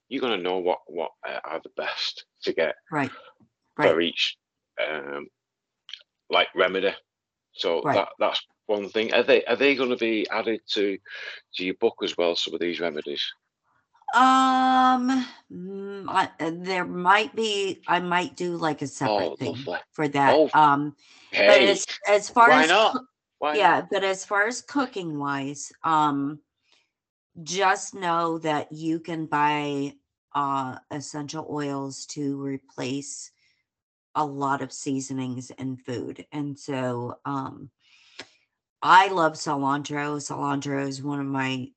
you're 0.08 0.22
gonna 0.22 0.38
know 0.38 0.58
what 0.60 0.80
what 0.88 1.12
uh, 1.28 1.40
are 1.44 1.62
the 1.64 1.70
best 1.76 2.26
to 2.44 2.54
get 2.54 2.76
right 2.92 3.12
right 3.78 3.90
for 3.90 4.02
each, 4.02 4.38
um, 4.88 5.28
like 6.30 6.48
remedy. 6.56 6.94
So 7.54 7.82
Right. 7.84 7.96
that 7.96 8.10
that's 8.20 8.42
one 8.68 8.90
thing. 8.90 9.14
Are 9.14 9.24
they 9.24 9.44
are 9.46 9.56
they 9.56 9.76
going 9.76 9.90
to 9.90 9.98
be 9.98 10.28
added 10.30 10.62
to 10.74 10.98
to 11.56 11.66
your 11.66 11.76
book 11.76 11.96
as 12.04 12.16
well? 12.18 12.36
Some 12.36 12.54
of 12.54 12.60
these 12.60 12.80
remedies. 12.80 13.24
Um, 14.14 15.26
mm, 15.52 16.06
I, 16.08 16.30
there 16.50 16.86
might 16.86 17.36
be. 17.36 17.82
I 17.88 18.00
might 18.00 18.36
do 18.36 18.56
like 18.58 18.82
a 18.82 18.88
separate 18.88 19.32
Oh, 19.32 19.36
thing 19.36 19.68
for 19.92 20.08
that. 20.08 20.36
Oh, 20.36 20.50
um, 20.54 20.96
but 21.32 21.62
as 21.62 21.86
as 22.08 22.30
far 22.30 22.52
as 22.52 22.70
not? 22.70 22.96
Why? 23.40 23.56
yeah, 23.58 23.82
but 23.90 24.04
as 24.04 24.26
far 24.26 24.48
as 24.48 24.62
cooking 24.62 25.18
wise, 25.20 25.72
um, 25.84 26.40
just 27.44 27.94
know 27.94 28.38
that 28.40 28.72
you 28.72 29.00
can 29.00 29.26
buy 29.26 29.94
uh 30.36 30.78
essential 30.92 31.48
oils 31.50 32.06
to 32.06 32.40
replace 32.42 33.32
a 34.16 34.26
lot 34.26 34.62
of 34.62 34.72
seasonings 34.72 35.52
in 35.52 35.78
food, 35.78 36.26
and 36.32 36.58
so 36.60 37.18
um, 37.26 37.70
I 38.82 39.08
love 39.08 39.34
cilantro. 39.34 40.18
Cilantro 40.18 40.88
is 40.88 41.02
one 41.04 41.20
of 41.20 41.26
my 41.26 41.70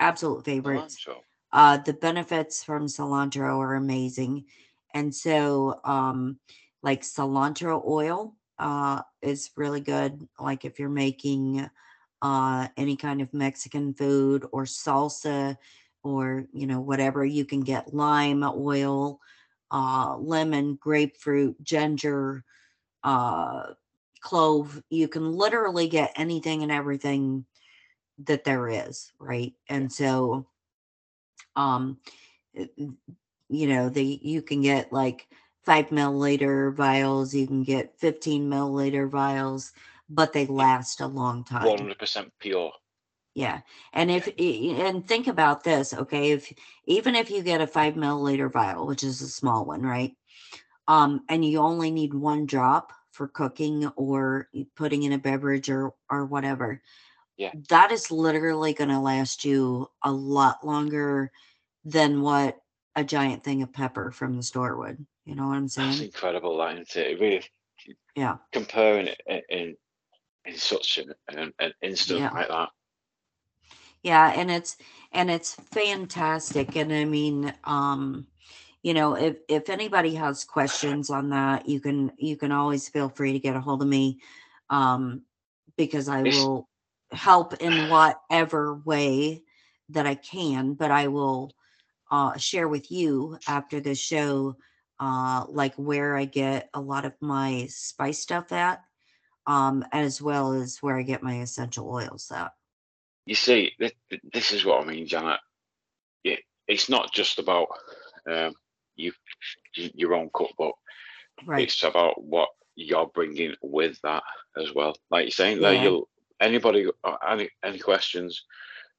absolute 0.00 0.44
favorites 0.44 0.98
Cilantro. 1.06 1.22
uh 1.52 1.78
the 1.78 1.94
benefits 1.94 2.62
from 2.62 2.86
cilantro 2.86 3.58
are 3.58 3.74
amazing 3.74 4.44
and 4.92 5.14
so 5.14 5.80
um 5.84 6.38
like 6.82 7.02
cilantro 7.02 7.82
oil 7.86 8.35
uh 8.58 9.02
is 9.22 9.50
really 9.56 9.80
good 9.80 10.26
like 10.40 10.64
if 10.64 10.78
you're 10.78 10.88
making 10.88 11.68
uh 12.22 12.68
any 12.76 12.96
kind 12.96 13.20
of 13.20 13.32
mexican 13.34 13.92
food 13.92 14.46
or 14.52 14.64
salsa 14.64 15.56
or 16.02 16.46
you 16.52 16.66
know 16.66 16.80
whatever 16.80 17.24
you 17.24 17.44
can 17.44 17.60
get 17.60 17.94
lime 17.94 18.42
oil 18.42 19.20
uh 19.70 20.16
lemon 20.18 20.76
grapefruit 20.76 21.62
ginger 21.62 22.44
uh 23.04 23.64
clove. 24.26 24.82
You 24.90 25.06
can 25.06 25.32
literally 25.32 25.86
get 25.86 26.12
anything 26.16 26.64
and 26.64 26.72
everything 26.72 27.44
that 28.24 28.42
there 28.42 28.68
is 28.68 29.12
right? 29.20 29.52
And 29.68 29.92
so 29.92 30.46
um 31.54 31.98
you 33.48 33.68
know 33.68 33.88
the 33.88 34.18
you 34.22 34.42
can 34.42 34.62
get 34.62 34.92
like 34.92 35.28
five 35.66 35.88
milliliter 35.90 36.74
vials 36.74 37.34
you 37.34 37.46
can 37.46 37.64
get 37.64 37.98
15 37.98 38.48
milliliter 38.50 39.10
vials 39.10 39.72
but 40.08 40.32
they 40.32 40.46
last 40.46 41.00
a 41.00 41.06
long 41.08 41.44
time. 41.44 41.66
One 41.66 41.78
hundred 41.78 41.98
percent 41.98 42.32
pure. 42.40 42.72
yeah 43.34 43.60
and 43.92 44.10
if 44.10 44.28
and 44.38 45.06
think 45.06 45.26
about 45.28 45.64
this 45.64 45.92
okay 45.94 46.32
if 46.32 46.52
even 46.86 47.14
if 47.14 47.30
you 47.30 47.42
get 47.42 47.60
a 47.60 47.66
five 47.66 47.94
milliliter 47.94 48.52
vial 48.52 48.86
which 48.86 49.04
is 49.04 49.22
a 49.22 49.28
small 49.28 49.64
one 49.66 49.82
right? 49.82 50.12
Um 50.88 51.22
and 51.28 51.44
you 51.44 51.58
only 51.60 51.90
need 51.90 52.14
one 52.14 52.46
drop 52.46 52.92
for 53.12 53.28
cooking 53.28 53.86
or 53.96 54.48
putting 54.76 55.02
in 55.04 55.12
a 55.12 55.18
beverage 55.18 55.70
or 55.70 55.94
or 56.10 56.24
whatever 56.26 56.82
Yeah. 57.36 57.52
that 57.70 57.92
is 57.92 58.10
literally 58.10 58.72
going 58.74 58.90
to 58.90 59.00
last 59.00 59.44
you 59.44 59.90
a 60.02 60.12
lot 60.12 60.66
longer 60.66 61.32
than 61.84 62.22
what 62.22 62.58
a 62.96 63.04
giant 63.04 63.44
thing 63.44 63.62
of 63.62 63.72
pepper 63.72 64.10
from 64.10 64.36
the 64.36 64.42
store 64.42 64.76
would 64.76 65.06
you 65.26 65.36
know 65.36 65.48
what 65.48 65.56
i'm 65.56 65.68
That's 65.76 66.00
saying 66.00 66.02
incredible, 66.02 66.58
that 66.58 66.74
isn't 66.78 66.96
it? 66.96 67.20
Really 67.20 67.44
yeah 68.16 68.38
comparing 68.52 69.08
it 69.08 69.20
in 69.26 69.42
in, 69.50 69.76
in 70.46 70.56
such 70.56 70.98
an, 70.98 71.14
an, 71.28 71.52
an 71.60 71.72
instant 71.82 72.24
Yeah. 72.24 72.30
like 72.32 72.48
that. 72.48 72.70
yeah 74.02 74.32
and 74.36 74.50
it's 74.50 74.76
and 75.12 75.30
it's 75.30 75.54
fantastic 75.54 76.76
and 76.76 76.92
i 76.92 77.04
mean 77.04 77.52
um 77.64 78.26
you 78.82 78.94
know 78.94 79.14
if 79.14 79.36
if 79.48 79.68
anybody 79.70 80.14
has 80.14 80.44
questions 80.44 81.10
on 81.10 81.30
that 81.30 81.68
you 81.68 81.80
can 81.80 82.12
you 82.18 82.36
can 82.36 82.52
always 82.52 82.88
feel 82.88 83.08
free 83.08 83.32
to 83.32 83.40
get 83.40 83.56
a 83.56 83.60
hold 83.60 83.82
of 83.82 83.88
me 83.88 84.20
um 84.70 85.22
because 85.76 86.08
i 86.08 86.24
It's- 86.24 86.50
will 86.50 86.68
help 87.12 87.54
in 87.54 87.88
whatever 87.88 88.74
way 88.74 89.42
that 89.88 90.06
i 90.06 90.14
can 90.14 90.74
but 90.74 90.90
i 90.90 91.06
will 91.08 91.54
uh 92.10 92.36
share 92.36 92.68
with 92.68 92.90
you 92.90 93.38
after 93.46 93.80
the 93.80 93.94
show 93.94 94.56
uh 95.00 95.44
like 95.48 95.74
where 95.76 96.16
i 96.16 96.24
get 96.24 96.68
a 96.74 96.80
lot 96.80 97.04
of 97.04 97.12
my 97.20 97.66
spice 97.68 98.18
stuff 98.20 98.52
at 98.52 98.82
um 99.46 99.84
as 99.92 100.20
well 100.22 100.52
as 100.52 100.78
where 100.82 100.96
i 100.98 101.02
get 101.02 101.22
my 101.22 101.40
essential 101.40 101.88
oils 101.90 102.30
at 102.34 102.52
You 103.26 103.34
see, 103.34 103.72
this, 103.78 103.92
this 104.32 104.52
is 104.52 104.64
what 104.64 104.82
I 104.82 104.84
mean, 104.86 105.06
Janet. 105.06 105.40
Yeah, 106.22 106.36
it's 106.68 106.88
not 106.88 107.12
just 107.12 107.38
about 107.40 107.66
um, 108.30 108.54
you, 108.96 109.12
your 109.74 110.14
own 110.14 110.30
cookbook. 110.32 110.76
right 111.46 111.64
It's 111.64 111.82
about 111.82 112.22
what 112.22 112.48
you're 112.76 113.10
bringing 113.14 113.54
with 113.62 113.98
that 114.02 114.22
as 114.56 114.72
well. 114.74 114.94
Like 115.10 115.24
you're 115.24 115.30
saying, 115.32 115.60
there, 115.60 115.74
Yeah. 115.74 115.82
you'll 115.84 116.08
anybody 116.40 116.86
uh, 117.04 117.16
any 117.28 117.48
any 117.64 117.78
questions, 117.78 118.44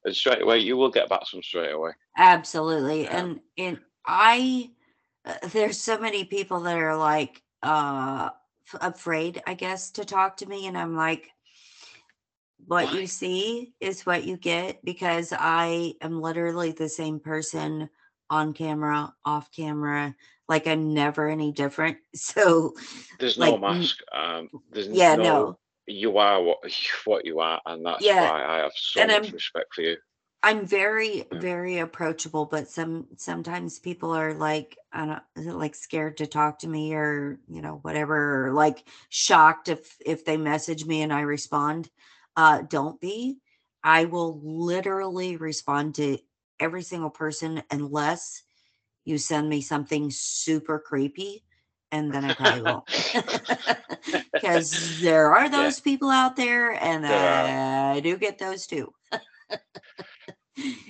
and 0.03 0.15
straight 0.15 0.41
away 0.41 0.59
you 0.59 0.75
will 0.77 0.91
get 0.91 1.07
back 1.09 1.21
to 1.21 1.35
them 1.37 1.43
straight 1.43 1.71
away. 1.71 1.91
Absolutely. 2.17 3.03
Yeah. 3.03 3.17
And 3.17 3.39
and 3.57 3.79
I 4.05 4.71
there's 5.51 5.80
so 5.82 5.97
many 5.99 6.23
people 6.25 6.61
that 6.61 6.78
are 6.78 6.95
like 6.97 7.41
uh 7.63 8.30
f- 8.73 8.82
afraid, 8.95 9.41
I 9.47 9.53
guess, 9.53 9.91
to 9.91 10.05
talk 10.05 10.38
to 10.38 10.45
me 10.45 10.67
and 10.67 10.78
I'm 10.78 10.95
like 10.95 11.32
what 12.65 12.93
you 12.95 13.07
see 13.07 13.73
is 13.80 14.05
what 14.05 14.23
you 14.25 14.36
get 14.36 14.84
because 14.84 15.32
I 15.38 15.93
am 16.01 16.21
literally 16.21 16.71
the 16.71 16.89
same 16.89 17.19
person 17.19 17.89
on 18.30 18.53
camera, 18.53 19.13
off 19.23 19.51
camera. 19.51 20.15
Like 20.49 20.67
I'm 20.67 20.93
never 20.93 21.30
any 21.30 21.51
different. 21.51 21.97
So 22.15 22.73
There's 23.19 23.38
no 23.38 23.51
Like, 23.51 23.53
n- 23.53 23.61
mask. 23.61 23.97
Um, 24.11 24.49
there's 24.71 24.88
yeah, 24.89 25.15
no, 25.15 25.23
no. 25.23 25.59
You 25.86 26.17
are 26.17 26.41
what 26.41 26.57
what 27.05 27.25
you 27.25 27.39
are, 27.39 27.61
and 27.65 27.86
that's 27.86 28.03
Yeah, 28.05 28.21
why 28.30 28.43
I 28.43 28.57
have 28.57 28.73
so 28.75 29.01
and 29.01 29.11
much 29.11 29.23
I'm- 29.25 29.34
respect 29.34 29.73
for 29.73 29.82
you. 29.82 29.97
I'm 30.43 30.65
very, 30.65 31.25
Yeah. 31.31 31.39
very 31.39 31.79
approachable, 31.79 32.45
but 32.45 32.69
some 32.69 33.07
sometimes 33.17 33.79
people 33.79 34.11
are 34.15 34.33
like, 34.33 34.77
I 34.93 35.05
don't 35.05 35.21
is 35.35 35.47
it 35.47 35.53
like 35.53 35.75
scared 35.75 36.17
to 36.17 36.27
talk 36.27 36.59
to 36.59 36.67
me 36.67 36.93
or 36.93 37.39
you 37.49 37.61
know 37.61 37.79
whatever, 37.81 38.47
or 38.47 38.53
like 38.53 38.88
shocked 39.09 39.67
if 39.67 39.97
if 40.05 40.23
they 40.25 40.38
message 40.38 40.85
me 40.85 41.01
and 41.01 41.11
I 41.11 41.21
respond. 41.21 41.89
Uh, 42.35 42.61
don't 42.61 43.01
be. 43.01 43.39
I 43.83 44.05
will 44.05 44.39
literally 44.43 45.38
respond 45.38 45.95
to 45.95 46.19
every 46.59 46.83
single 46.83 47.09
person 47.09 47.63
unless 47.71 48.43
you 49.05 49.17
send 49.17 49.49
me 49.49 49.61
something 49.61 50.11
super 50.11 50.79
creepy, 50.79 51.43
and 51.91 52.13
then 52.13 52.25
I 52.25 52.31
probably 52.33 52.61
won't. 52.63 52.85
Because 54.39 55.01
there 55.01 55.33
are 55.35 55.49
Yeah. 55.49 55.49
those 55.49 55.79
people 55.79 56.09
out 56.09 56.35
there, 56.35 56.71
and 56.83 57.05
I 57.07 57.99
do 58.01 58.17
get 58.17 58.38
those 58.39 58.67
too. 58.67 58.93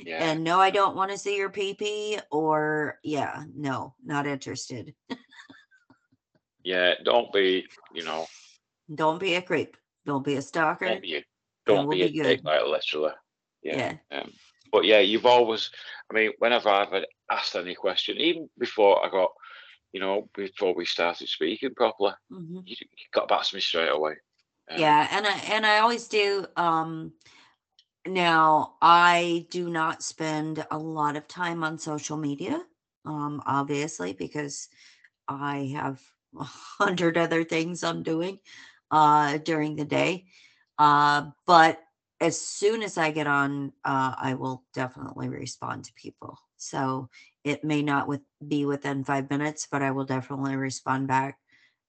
Yeah. 0.03 0.32
And 0.32 0.43
no, 0.43 0.59
I 0.59 0.70
don't 0.70 0.95
want 0.95 1.11
to 1.11 1.18
see 1.18 1.36
your 1.36 1.49
PP 1.49 2.20
or 2.32 2.99
yeah, 3.03 3.43
no, 3.55 3.95
not 4.03 4.26
interested. 4.26 4.93
Yeah, 6.63 6.93
don't 7.03 7.32
be, 7.32 7.65
you 7.93 8.03
know, 8.03 8.26
Don't 8.93 9.20
be 9.20 9.36
a 9.36 9.41
creep. 9.41 9.78
Don't 10.05 10.24
be 10.24 10.36
a 10.36 10.41
stalker. 10.41 10.88
don't 10.88 11.01
be, 11.01 11.18
a, 11.18 11.26
don't 11.65 11.88
we'll 11.88 11.97
be 11.97 12.03
a 12.03 12.09
be 12.09 12.22
dick, 12.22 12.43
literally. 12.43 13.11
Yeah. 13.63 13.97
Yeah. 14.11 14.20
Um, 14.20 14.32
but 14.72 14.86
yeah, 14.86 14.99
you've 14.99 15.26
always, 15.26 15.70
I 16.09 16.13
mean, 16.13 16.32
whenever 16.39 16.70
I've 16.70 16.91
had 16.91 17.05
asked 17.30 17.55
any 17.55 17.76
question, 17.76 18.18
even 18.18 18.49
before 18.57 19.05
I 19.05 19.09
got, 19.09 19.32
you 19.93 19.99
know, 19.99 20.30
before 20.36 20.76
we 20.76 20.86
started 20.86 21.28
speaking 21.28 21.74
properly, 21.76 22.13
Mhm. 22.32 22.63
you, 22.65 22.76
you 22.80 23.05
got 23.13 23.28
back 23.28 23.43
to 23.43 23.55
me 23.55 23.61
straight 23.61 23.89
away. 23.91 24.15
Um, 24.70 24.80
Yeah, 24.80 25.07
and 25.11 25.26
I 25.26 25.38
and 25.55 25.65
I 25.65 25.80
always 25.80 26.07
do. 26.07 26.45
Um 26.57 27.13
now 28.09 28.75
I 28.81 29.47
do 29.49 29.69
not 29.69 30.03
spend 30.03 30.65
a 30.71 30.77
lot 30.77 31.15
of 31.15 31.27
time 31.27 31.63
on 31.63 31.77
social 31.79 32.17
media, 32.17 32.61
um, 33.05 33.41
obviously, 33.45 34.13
because 34.13 34.69
I 35.27 35.71
have 35.75 36.01
a 36.39 36.43
hundred 36.43 37.17
other 37.17 37.43
things 37.43 37.83
I'm 37.83 38.03
doing 38.03 38.39
uh 38.91 39.37
during 39.39 39.75
the 39.75 39.85
day. 39.85 40.25
Uh, 40.79 41.31
but 41.45 41.79
as 42.21 42.39
soon 42.39 42.81
as 42.83 42.97
I 42.97 43.11
get 43.11 43.27
on, 43.27 43.73
uh, 43.85 44.15
I 44.17 44.33
will 44.35 44.63
definitely 44.73 45.29
respond 45.29 45.85
to 45.85 45.93
people. 45.93 46.37
So 46.57 47.09
it 47.43 47.63
may 47.63 47.81
not 47.83 48.07
with 48.07 48.21
be 48.47 48.65
within 48.65 49.03
five 49.03 49.29
minutes, 49.29 49.67
but 49.71 49.81
I 49.83 49.91
will 49.91 50.05
definitely 50.05 50.55
respond 50.55 51.07
back 51.07 51.37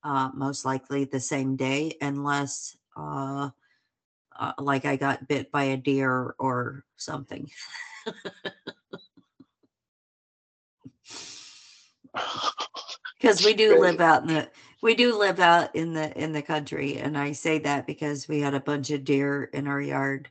uh, 0.05 0.31
most 0.35 0.65
likely 0.65 1.05
the 1.05 1.21
same 1.21 1.57
day, 1.57 1.97
unless 2.01 2.77
uh, 2.97 3.51
uh, 4.39 4.53
like 4.59 4.85
I 4.85 4.97
got 4.97 5.29
bit 5.29 5.51
by 5.51 5.65
a 5.65 5.77
deer 5.77 6.35
or 6.39 6.85
something. 6.97 7.51
Because 13.21 13.45
we 13.45 13.53
do 13.53 13.77
live 13.81 14.01
out 14.01 14.23
in 14.23 14.29
the 14.29 14.49
we 14.81 14.95
do 14.95 15.19
live 15.19 15.41
out 15.41 15.75
in 15.75 15.93
the 15.93 16.17
in 16.17 16.33
the 16.33 16.43
country, 16.43 16.99
and 16.99 17.19
I 17.19 17.33
say 17.33 17.59
that 17.59 17.87
because 17.87 18.29
we 18.29 18.41
had 18.41 18.55
a 18.55 18.61
bunch 18.61 18.91
of 18.91 19.05
deer 19.05 19.45
in 19.53 19.67
our 19.67 19.81
yard 19.81 20.29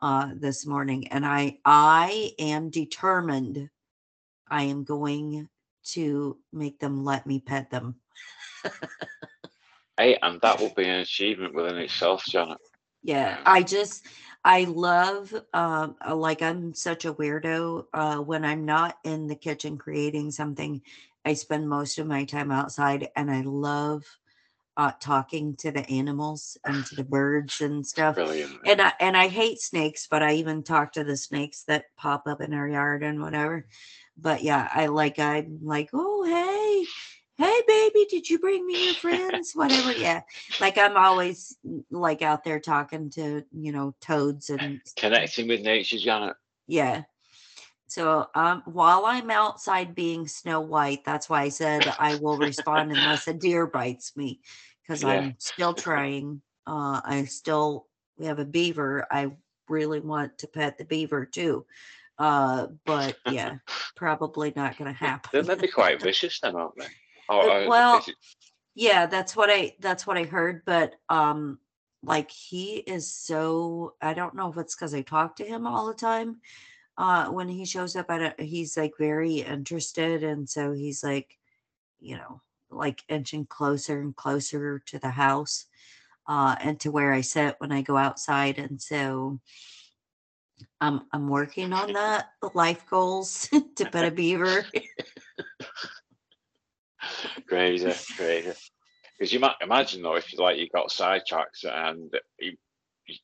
uh, 0.00 0.30
this 0.36 0.64
morning, 0.64 1.08
and 1.08 1.26
I 1.26 1.58
I 1.64 2.32
am 2.38 2.70
determined. 2.70 3.68
I 4.48 4.62
am 4.64 4.84
going 4.84 5.48
to 5.88 6.38
make 6.52 6.78
them 6.78 7.04
let 7.04 7.26
me 7.26 7.40
pet 7.40 7.70
them. 7.70 7.96
Hey, 9.98 10.16
and 10.22 10.40
that 10.42 10.60
will 10.60 10.72
be 10.74 10.84
an 10.84 11.00
achievement 11.00 11.54
within 11.54 11.76
itself, 11.78 12.24
Janet. 12.24 12.58
Yeah. 13.02 13.38
I 13.46 13.62
just 13.62 14.04
I 14.44 14.64
love 14.64 15.32
um 15.54 15.96
uh, 16.06 16.14
like 16.14 16.42
I'm 16.42 16.74
such 16.74 17.04
a 17.04 17.14
weirdo 17.14 17.84
uh 17.92 18.16
when 18.18 18.44
I'm 18.44 18.64
not 18.64 18.98
in 19.04 19.26
the 19.26 19.36
kitchen 19.36 19.78
creating 19.78 20.30
something 20.30 20.82
I 21.24 21.34
spend 21.34 21.68
most 21.68 21.98
of 21.98 22.06
my 22.06 22.24
time 22.24 22.50
outside 22.50 23.08
and 23.16 23.30
I 23.30 23.42
love 23.42 24.04
uh 24.76 24.92
talking 25.00 25.56
to 25.56 25.70
the 25.70 25.88
animals 25.90 26.56
and 26.64 26.84
to 26.86 26.96
the 26.96 27.04
birds 27.16 27.60
and 27.60 27.86
stuff. 27.86 28.14
Brilliant. 28.16 28.52
And 28.66 28.80
I 28.82 28.92
and 29.00 29.16
I 29.16 29.28
hate 29.28 29.60
snakes, 29.60 30.06
but 30.10 30.22
I 30.22 30.34
even 30.34 30.62
talk 30.62 30.92
to 30.92 31.04
the 31.04 31.16
snakes 31.16 31.64
that 31.64 31.86
pop 31.96 32.26
up 32.26 32.40
in 32.40 32.54
our 32.54 32.68
yard 32.68 33.02
and 33.02 33.20
whatever. 33.22 33.66
But 34.16 34.42
yeah, 34.42 34.68
I 34.74 34.86
like 34.86 35.18
I'm 35.18 35.60
like, 35.62 35.90
"Oh, 35.92 36.24
hey. 36.24 36.84
Hey 37.38 37.62
baby, 37.66 38.06
did 38.10 38.28
you 38.28 38.38
bring 38.38 38.66
me 38.66 38.84
your 38.84 38.94
friends?" 38.94 39.52
whatever. 39.54 39.92
Yeah 39.92 40.22
like 40.60 40.78
I'm 40.78 40.96
always 40.96 41.56
like 41.90 42.22
out 42.22 42.44
there 42.44 42.60
talking 42.60 43.10
to 43.10 43.44
you 43.52 43.72
know 43.72 43.94
toads 44.00 44.50
and 44.50 44.80
Connecting 44.96 45.48
with 45.48 45.60
nature, 45.60 45.98
Janet. 45.98 46.36
yeah. 46.66 47.02
So 47.86 48.26
um, 48.34 48.62
while 48.66 49.06
I'm 49.06 49.30
outside 49.30 49.94
being 49.94 50.28
Snow 50.28 50.60
White, 50.60 51.04
that's 51.06 51.30
why 51.30 51.42
I 51.42 51.48
said 51.48 51.94
I 51.98 52.16
will 52.16 52.36
respond 52.36 52.92
unless 52.92 53.26
a 53.28 53.32
deer 53.32 53.66
bites 53.66 54.14
me, 54.14 54.40
because 54.82 55.02
Yeah. 55.02 55.08
I'm 55.10 55.34
still 55.38 55.74
trying. 55.74 56.42
Uh, 56.66 57.00
I 57.02 57.24
still 57.24 57.86
we 58.18 58.26
have 58.26 58.40
a 58.40 58.44
beaver. 58.44 59.06
I 59.10 59.32
really 59.68 60.00
want 60.00 60.38
to 60.38 60.48
pet 60.48 60.76
the 60.76 60.84
beaver 60.84 61.24
too, 61.24 61.64
uh, 62.18 62.66
but 62.84 63.16
yeah, 63.26 63.56
probably 63.96 64.52
not 64.54 64.76
going 64.76 64.92
to 64.92 64.98
happen. 64.98 65.30
Then 65.32 65.46
they'd 65.46 65.62
be 65.62 65.72
quite 65.72 66.02
vicious, 66.02 66.40
then, 66.40 66.56
aren't 66.56 66.76
they? 66.76 66.86
Is 67.30 67.68
well, 67.68 68.04
yeah 68.78 69.06
that's 69.06 69.34
what 69.34 69.50
i 69.50 69.74
that's 69.80 70.06
what 70.06 70.16
i 70.16 70.22
heard 70.22 70.62
but 70.64 70.94
um 71.08 71.58
like 72.04 72.30
he 72.30 72.76
is 72.76 73.12
so 73.12 73.94
i 74.00 74.14
don't 74.14 74.36
know 74.36 74.48
if 74.50 74.56
it's 74.56 74.76
because 74.76 74.94
i 74.94 75.02
talk 75.02 75.34
to 75.34 75.44
him 75.44 75.66
all 75.66 75.86
the 75.86 75.94
time 75.94 76.36
uh 76.96 77.26
when 77.26 77.48
he 77.48 77.64
shows 77.64 77.96
up 77.96 78.08
at 78.08 78.38
a 78.38 78.44
he's 78.44 78.76
like 78.76 78.92
very 78.96 79.40
interested 79.40 80.22
and 80.22 80.48
so 80.48 80.72
he's 80.72 81.02
like 81.02 81.36
you 81.98 82.16
know 82.16 82.40
like 82.70 83.02
inching 83.08 83.44
closer 83.46 84.00
and 84.00 84.14
closer 84.14 84.78
to 84.86 85.00
the 85.00 85.10
house 85.10 85.66
uh 86.28 86.54
and 86.60 86.78
to 86.78 86.92
where 86.92 87.12
i 87.12 87.20
sit 87.20 87.56
when 87.58 87.72
i 87.72 87.82
go 87.82 87.96
outside 87.96 88.58
and 88.58 88.80
so 88.80 89.40
i'm 90.80 91.00
i'm 91.12 91.28
working 91.28 91.72
on 91.72 91.94
that 91.94 92.28
the 92.42 92.50
life 92.54 92.86
goals 92.88 93.48
to 93.74 93.86
put 93.86 94.04
a 94.04 94.10
beaver 94.12 94.64
crazy, 97.46 97.92
crazy. 98.16 98.52
Because 99.18 99.32
you 99.32 99.40
might 99.40 99.56
imagine 99.60 100.02
though, 100.02 100.16
if 100.16 100.32
you 100.32 100.38
like 100.38 100.58
you 100.58 100.68
got 100.72 100.90
sidetracked 100.90 101.64
and 101.64 102.12
you, 102.38 102.56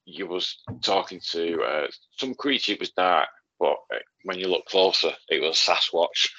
you 0.04 0.26
was 0.26 0.62
talking 0.82 1.20
to 1.30 1.62
uh, 1.62 1.86
some 2.16 2.34
creature, 2.34 2.72
it 2.72 2.80
was 2.80 2.90
dark, 2.90 3.28
but 3.60 3.76
uh, 3.92 3.98
when 4.24 4.38
you 4.38 4.48
look 4.48 4.66
closer, 4.66 5.12
it 5.28 5.40
was 5.40 5.56
Sasquatch. 5.56 6.30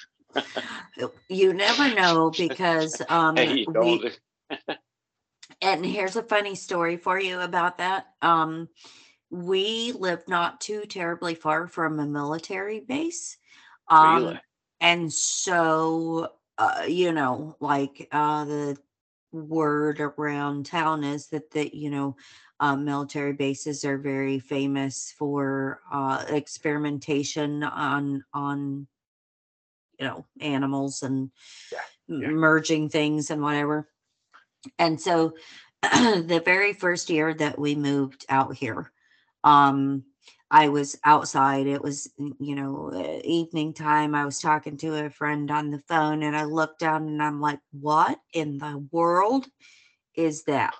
you 1.28 1.54
never 1.54 1.94
know 1.94 2.30
because 2.30 3.00
um 3.08 3.36
Hey, 3.36 3.66
we. 3.66 4.12
And 5.62 5.86
here's 5.86 6.16
a 6.16 6.22
funny 6.22 6.54
story 6.54 6.96
for 6.96 7.18
you 7.18 7.40
about 7.40 7.78
that. 7.78 8.06
Um, 8.20 8.68
we 9.30 9.92
live 9.92 10.22
not 10.28 10.60
too 10.60 10.82
terribly 10.82 11.34
far 11.34 11.66
from 11.66 11.98
a 11.98 12.06
military 12.06 12.80
base. 12.80 13.38
Um, 13.88 14.24
Really? 14.24 14.40
And 14.80 15.12
so, 15.12 16.32
uh, 16.58 16.84
you 16.88 17.12
know, 17.12 17.56
like 17.60 18.08
uh, 18.12 18.44
the 18.44 18.76
word 19.32 20.00
around 20.00 20.66
town 20.66 21.04
is 21.04 21.28
that, 21.28 21.50
that 21.52 21.74
you 21.74 21.90
know, 21.90 22.16
uh, 22.60 22.76
military 22.76 23.34
bases 23.34 23.84
are 23.84 23.98
very 23.98 24.38
famous 24.38 25.12
for 25.18 25.80
uh, 25.92 26.24
experimentation 26.28 27.62
on 27.62 28.24
on 28.32 28.86
you 29.98 30.06
know 30.06 30.24
animals 30.40 31.02
and 31.02 31.30
Yeah, 31.72 31.78
yeah. 32.08 32.28
merging 32.28 32.88
things 32.88 33.30
and 33.30 33.42
whatever 33.42 33.88
and 34.78 35.00
so 35.00 35.34
the 35.82 36.42
very 36.44 36.72
first 36.72 37.10
year 37.10 37.34
that 37.34 37.58
we 37.58 37.74
moved 37.74 38.24
out 38.28 38.54
here 38.56 38.92
um 39.44 40.02
i 40.50 40.68
was 40.68 40.98
outside 41.04 41.66
it 41.66 41.82
was 41.82 42.10
you 42.38 42.54
know 42.54 42.90
uh, 42.94 43.20
evening 43.24 43.72
time 43.72 44.14
i 44.14 44.24
was 44.24 44.38
talking 44.38 44.76
to 44.76 44.94
a 45.04 45.10
friend 45.10 45.50
on 45.50 45.70
the 45.70 45.80
phone 45.88 46.22
and 46.22 46.36
i 46.36 46.44
looked 46.44 46.80
down 46.80 47.08
and 47.08 47.22
i'm 47.22 47.40
like 47.40 47.60
what 47.72 48.18
in 48.32 48.58
the 48.58 48.86
world 48.90 49.46
is 50.14 50.44
that 50.44 50.74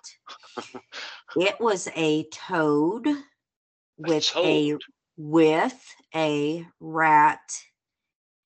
it 1.37 1.61
was 1.61 1.89
a 1.97 2.25
toad 2.31 3.07
with 3.99 4.33
a 4.37 4.71
toad? 4.71 4.81
with 5.17 5.95
a 6.14 6.67
rat 6.81 7.41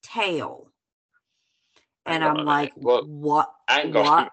tail. 0.02 0.70
And 2.06 2.24
I'm 2.24 2.44
like. 2.44 2.72
What? 2.76 3.08
what? 3.08 3.50
Hang 3.68 3.94
on. 3.96 4.04
What? 4.04 4.30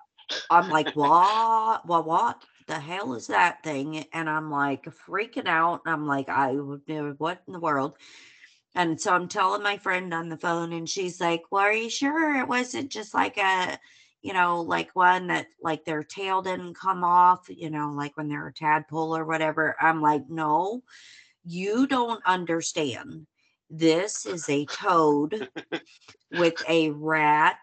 I'm 0.50 0.70
like, 0.70 0.96
what? 0.96 1.86
What? 1.86 2.06
What 2.06 2.42
the 2.68 2.80
hell 2.80 3.14
is 3.14 3.28
that 3.28 3.64
thing? 3.64 4.06
And 4.14 4.30
I'm 4.30 4.52
like 4.52 4.86
freaking 4.86 5.48
out. 5.48 5.82
I'm 5.86 6.06
like, 6.06 6.30
I 6.30 6.54
would 6.54 6.82
what 7.18 7.42
in 7.48 7.54
the 7.54 7.60
world? 7.60 7.98
And 8.76 9.00
so 9.00 9.14
I'm 9.14 9.28
telling 9.28 9.64
my 9.64 9.78
friend 9.78 10.14
on 10.14 10.30
the 10.30 10.38
phone, 10.38 10.72
and 10.74 10.88
she's 10.88 11.20
like, 11.20 11.44
Well, 11.52 11.64
are 11.64 11.74
you 11.74 11.90
sure 11.90 12.40
it 12.40 12.48
wasn't 12.48 12.92
just 12.92 13.14
like 13.14 13.38
a, 13.38 13.80
you 14.22 14.34
know, 14.34 14.62
like 14.62 14.96
one 14.96 15.28
that 15.28 15.48
like 15.62 15.84
their 15.86 16.04
tail 16.04 16.42
didn't 16.42 16.76
come 16.76 17.04
off, 17.04 17.48
you 17.50 17.70
know, 17.70 17.94
like 17.96 18.16
when 18.18 18.28
they're 18.30 18.48
a 18.48 18.54
tadpole 18.54 19.16
or 19.16 19.26
whatever? 19.26 19.76
I'm 19.82 20.02
like, 20.02 20.30
No, 20.30 20.84
you 21.44 21.88
don't 21.88 22.24
understand. 22.26 23.26
This 23.70 24.26
is 24.26 24.48
a 24.50 24.66
toad 24.66 25.50
with 26.32 26.62
a 26.70 26.92
rat 26.92 27.58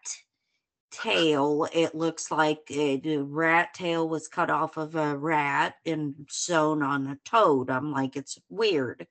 tail. 1.03 1.69
It 1.73 1.95
looks 1.95 2.31
like 2.31 2.71
a 2.71 2.97
the 2.97 3.19
rat 3.19 3.75
tail 3.75 4.09
was 4.09 4.29
cut 4.29 4.51
off 4.51 4.77
of 4.77 4.95
a 4.95 5.17
rat 5.17 5.75
and 5.85 6.15
sewn 6.29 6.83
on 6.83 7.07
a 7.07 7.19
toad. 7.25 7.71
I'm 7.71 7.93
like, 7.93 8.17
it's 8.17 8.39
weird. 8.49 9.07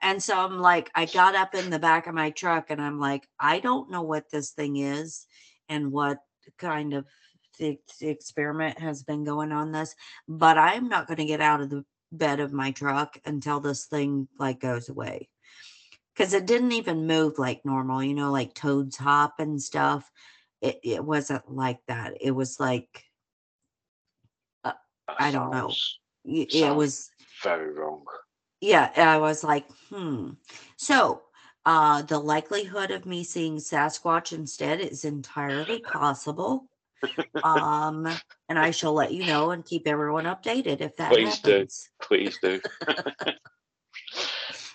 And 0.00 0.22
so 0.22 0.38
I'm 0.38 0.58
like, 0.58 0.90
I 0.94 1.06
got 1.06 1.34
up 1.34 1.54
in 1.54 1.70
the 1.70 1.78
back 1.78 2.06
of 2.06 2.14
my 2.14 2.30
truck 2.30 2.70
and 2.70 2.80
I'm 2.80 2.98
like, 2.98 3.26
I 3.38 3.60
don't 3.60 3.90
know 3.90 4.02
what 4.02 4.30
this 4.30 4.50
thing 4.50 4.76
is 4.76 5.26
and 5.68 5.92
what 5.92 6.18
kind 6.58 6.92
of 6.92 7.06
the, 7.58 7.78
experiment 8.00 8.78
has 8.78 9.02
been 9.02 9.24
going 9.24 9.52
on 9.52 9.72
this, 9.72 9.94
but 10.28 10.58
I'm 10.58 10.88
not 10.88 11.06
going 11.06 11.18
to 11.18 11.24
get 11.24 11.40
out 11.40 11.60
of 11.60 11.70
the 11.70 11.84
bed 12.12 12.40
of 12.40 12.52
my 12.52 12.72
truck 12.72 13.16
until 13.24 13.60
this 13.60 13.86
thing 13.86 14.28
like 14.38 14.60
goes 14.60 14.88
away. 14.88 15.28
Cause 16.16 16.32
it 16.32 16.46
didn't 16.46 16.72
even 16.72 17.08
move 17.08 17.38
like 17.38 17.64
normal, 17.64 18.02
you 18.02 18.14
know, 18.14 18.30
like 18.30 18.54
toads 18.54 18.96
hop 18.96 19.40
and 19.40 19.60
stuff. 19.60 20.08
It, 20.64 20.80
it 20.82 21.04
wasn't 21.04 21.54
like 21.54 21.80
that. 21.88 22.14
It 22.22 22.30
was 22.30 22.58
like, 22.58 23.04
That 24.64 24.76
I 25.18 25.30
don't 25.30 25.50
know. 25.50 25.74
it 26.24 26.74
was 26.74 27.10
Very 27.42 27.70
wrong. 27.74 28.04
yeah 28.62 28.90
i 28.96 29.18
was 29.18 29.44
like 29.44 29.66
hmm 29.90 30.30
so 30.78 31.20
uh 31.66 32.00
the 32.02 32.18
likelihood 32.18 32.90
of 32.90 33.04
me 33.04 33.22
seeing 33.22 33.56
sasquatch 33.58 34.32
instead 34.32 34.80
is 34.80 35.04
entirely 35.04 35.80
possible 35.80 36.64
um 37.42 38.06
and 38.48 38.58
i 38.58 38.70
shall 38.70 38.94
let 38.94 39.12
you 39.12 39.24
know 39.24 39.50
and 39.50 39.66
keep 39.66 39.86
everyone 39.86 40.24
updated 40.24 40.80
if 40.80 40.96
that 40.96 41.12
Please 41.12 41.38
do. 41.40 41.50
happens 41.50 41.90
Please 42.00 42.38
do. 42.42 42.60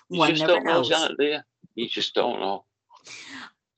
you 0.08 0.18
One 0.18 0.30
just 0.30 0.46
don't 0.46 0.64
know, 0.64 0.74
knows. 0.74 0.88
Janet, 0.88 1.18
do 1.18 1.24
you? 1.26 1.38
You 1.74 1.88
just 1.88 2.14
don't 2.14 2.38
know. 2.38 2.64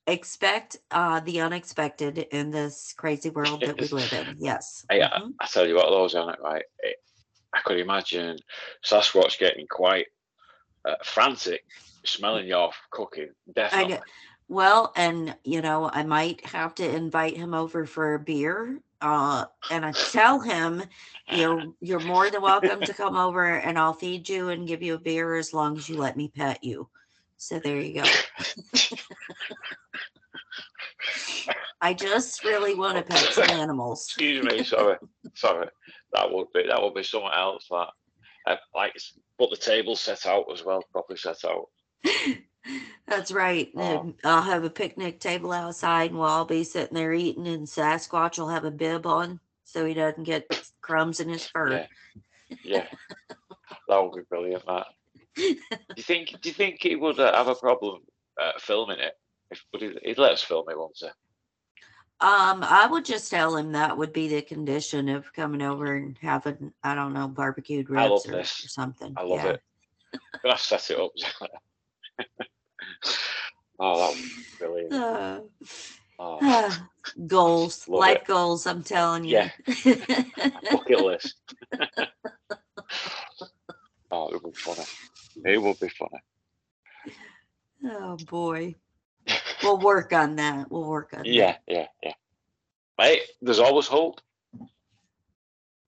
Expect 0.06 0.78
uh 0.90 1.20
the 1.20 1.40
unexpected 1.40 2.18
in 2.18 2.50
this 2.50 2.92
crazy 2.96 3.30
world 3.30 3.60
that 3.60 3.78
we 3.78 3.86
live 3.88 4.12
in 4.12 4.36
yes 4.40 4.84
Hey, 4.90 5.02
I, 5.02 5.20
Mhm. 5.20 5.34
I 5.40 5.46
tell 5.46 5.66
you 5.66 5.76
what, 5.76 5.90
those 5.90 6.14
on 6.14 6.30
it, 6.34 6.40
right? 6.40 6.64
It, 6.80 6.96
I 7.54 7.60
could 7.64 7.78
imagine 7.78 8.38
Sasquatch 8.84 9.38
getting 9.38 9.66
quite 9.66 10.06
uh, 10.84 10.96
frantic, 11.04 11.64
smelling 12.04 12.46
your 12.46 12.72
cooking. 12.90 13.30
I 13.48 13.52
Definitely. 13.52 13.98
Well, 14.48 14.92
and 14.96 15.36
you 15.44 15.62
know, 15.62 15.88
I 15.90 16.02
might 16.02 16.44
have 16.46 16.74
to 16.76 16.96
invite 16.96 17.36
him 17.36 17.54
over 17.54 17.86
for 17.86 18.14
a 18.14 18.18
beer. 18.18 18.80
Uh, 19.00 19.46
and 19.70 19.84
I 19.84 19.92
tell 19.92 20.40
him 20.40 20.82
you're 21.30 21.72
you're 21.80 22.00
more 22.00 22.28
than 22.30 22.42
welcome 22.42 22.84
to 22.84 22.92
come 22.92 23.16
over 23.16 23.44
and 23.44 23.78
I'll 23.78 23.94
feed 23.94 24.28
you 24.28 24.50
and 24.50 24.68
give 24.68 24.82
you 24.82 24.94
a 24.94 24.98
beer 24.98 25.34
as 25.36 25.54
long 25.54 25.76
as 25.76 25.88
you 25.88 25.96
let 25.96 26.16
me 26.16 26.28
pet 26.28 26.62
you. 26.62 26.90
So 27.38 27.58
there 27.58 27.80
you 27.80 27.94
go. 27.94 28.10
I 31.80 31.94
just 31.94 32.44
really 32.44 32.74
want 32.74 32.96
to 32.96 33.02
pet 33.14 33.32
some 33.32 33.50
animals. 33.50 34.06
Excuse 34.06 34.44
me, 34.44 34.64
sorry, 34.64 34.96
sorry. 35.34 35.68
That 36.12 36.30
would 36.32 36.48
be 36.54 36.66
that 36.68 36.80
would 36.80 36.94
be 36.94 37.02
something 37.02 37.30
else. 37.34 37.66
That 37.70 37.88
uh, 38.46 38.56
like 38.74 38.94
put 39.38 39.50
the 39.50 39.56
table 39.56 39.96
set 39.96 40.26
out 40.26 40.46
as 40.52 40.64
well, 40.64 40.84
properly 40.92 41.18
set 41.18 41.44
out. 41.44 41.66
That's 43.08 43.32
right. 43.32 43.70
And 43.76 44.14
I'll 44.24 44.42
have 44.42 44.64
a 44.64 44.70
picnic 44.70 45.18
table 45.18 45.52
outside 45.52 46.10
and 46.10 46.18
we'll 46.18 46.28
all 46.28 46.44
be 46.44 46.64
sitting 46.64 46.94
there 46.94 47.12
eating 47.12 47.48
and 47.48 47.66
Sasquatch 47.66 48.38
will 48.38 48.48
have 48.48 48.64
a 48.64 48.70
bib 48.70 49.06
on 49.06 49.40
so 49.64 49.84
he 49.84 49.94
doesn't 49.94 50.24
get 50.24 50.46
crumbs 50.80 51.18
in 51.18 51.28
his 51.28 51.46
fur. 51.46 51.72
Yeah. 51.72 51.86
Yeah, 52.62 52.86
that 53.88 54.02
would 54.02 54.14
be 54.14 54.22
brilliant. 54.28 54.64
That. 54.66 54.86
Do 55.36 55.56
you 55.96 56.02
think? 56.02 56.40
Do 56.40 56.48
you 56.48 56.54
think 56.54 56.78
he 56.80 56.96
would 56.96 57.18
uh, 57.18 57.34
have 57.34 57.48
a 57.48 57.54
problem 57.54 58.02
uh, 58.40 58.52
filming 58.58 58.98
it? 58.98 59.14
If 59.52 59.64
would 59.72 59.82
he, 59.82 59.96
he'd 60.02 60.18
let 60.18 60.32
us 60.32 60.42
film 60.42 60.68
it, 60.68 60.78
won't 60.78 60.96
he? 60.98 61.06
Um, 61.06 62.62
I 62.62 62.86
would 62.90 63.04
just 63.04 63.30
tell 63.30 63.56
him 63.56 63.72
that 63.72 63.96
would 63.96 64.12
be 64.12 64.28
the 64.28 64.42
condition 64.42 65.08
of 65.08 65.32
coming 65.32 65.62
over 65.62 65.94
and 65.94 66.16
having, 66.20 66.72
I 66.82 66.94
don't 66.94 67.12
know, 67.12 67.26
barbecued 67.28 67.88
I 67.90 68.06
ribs 68.06 68.26
or, 68.26 68.38
or 68.40 68.44
something. 68.44 69.14
I 69.16 69.22
love 69.22 69.44
yeah. 69.44 69.50
it. 69.50 69.60
Gonna 70.42 70.58
set 70.58 70.90
it 70.90 71.00
up. 71.00 71.10
oh, 73.80 73.98
that 73.98 74.10
would 74.10 74.22
be 74.22 74.30
brilliant. 74.58 74.92
Uh, 74.92 75.40
Oh, 76.24 76.78
goals, 77.26 77.88
Love 77.88 78.00
life 78.00 78.18
it. 78.18 78.26
goals. 78.26 78.66
I'm 78.66 78.82
telling 78.82 79.24
you. 79.24 79.38
Yeah. 79.38 79.50
bucket 80.70 81.00
list. 81.00 81.34
oh, 84.10 84.28
it 84.28 84.42
would 84.42 84.52
be 84.52 84.58
funny. 84.58 84.84
It 85.44 85.60
would 85.60 85.80
be 85.80 85.88
funny. 85.88 86.20
oh 87.86 88.16
boy, 88.28 88.76
we'll 89.62 89.78
work 89.78 90.12
on 90.12 90.36
that. 90.36 90.70
We'll 90.70 90.84
work 90.88 91.12
on 91.16 91.24
Yeah, 91.24 91.56
yeah, 91.66 91.86
yeah. 92.02 92.12
Mate, 92.98 93.22
there's 93.40 93.58
always 93.58 93.86
hope. 93.86 94.20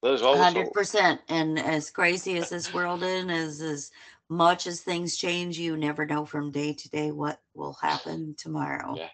There's 0.02 0.22
always 0.22 0.42
Hundred 0.42 0.64
hope. 0.64 0.74
percent. 0.74 1.20
And 1.28 1.58
as 1.58 1.90
crazy 1.90 2.36
as 2.36 2.50
this 2.50 2.72
world 2.72 3.02
is, 3.02 3.26
as 3.30 3.60
as 3.60 3.90
much 4.28 4.66
as 4.66 4.80
things 4.80 5.16
change, 5.16 5.58
you 5.58 5.76
never 5.76 6.06
know 6.06 6.24
from 6.24 6.50
day 6.50 6.72
to 6.72 6.88
day 6.90 7.10
what 7.10 7.40
will 7.54 7.74
happen 7.74 8.34
tomorrow. 8.36 8.96
Yeah. 8.96 9.08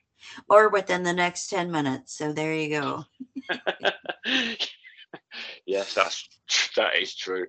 Or 0.48 0.68
within 0.68 1.02
the 1.02 1.12
next 1.12 1.48
10 1.48 1.70
minutes. 1.70 2.16
So 2.16 2.32
there 2.32 2.54
you 2.54 2.68
go. 2.70 3.04
yes, 5.66 5.94
that's 5.94 6.28
that 6.76 6.96
is 7.00 7.14
true. 7.14 7.46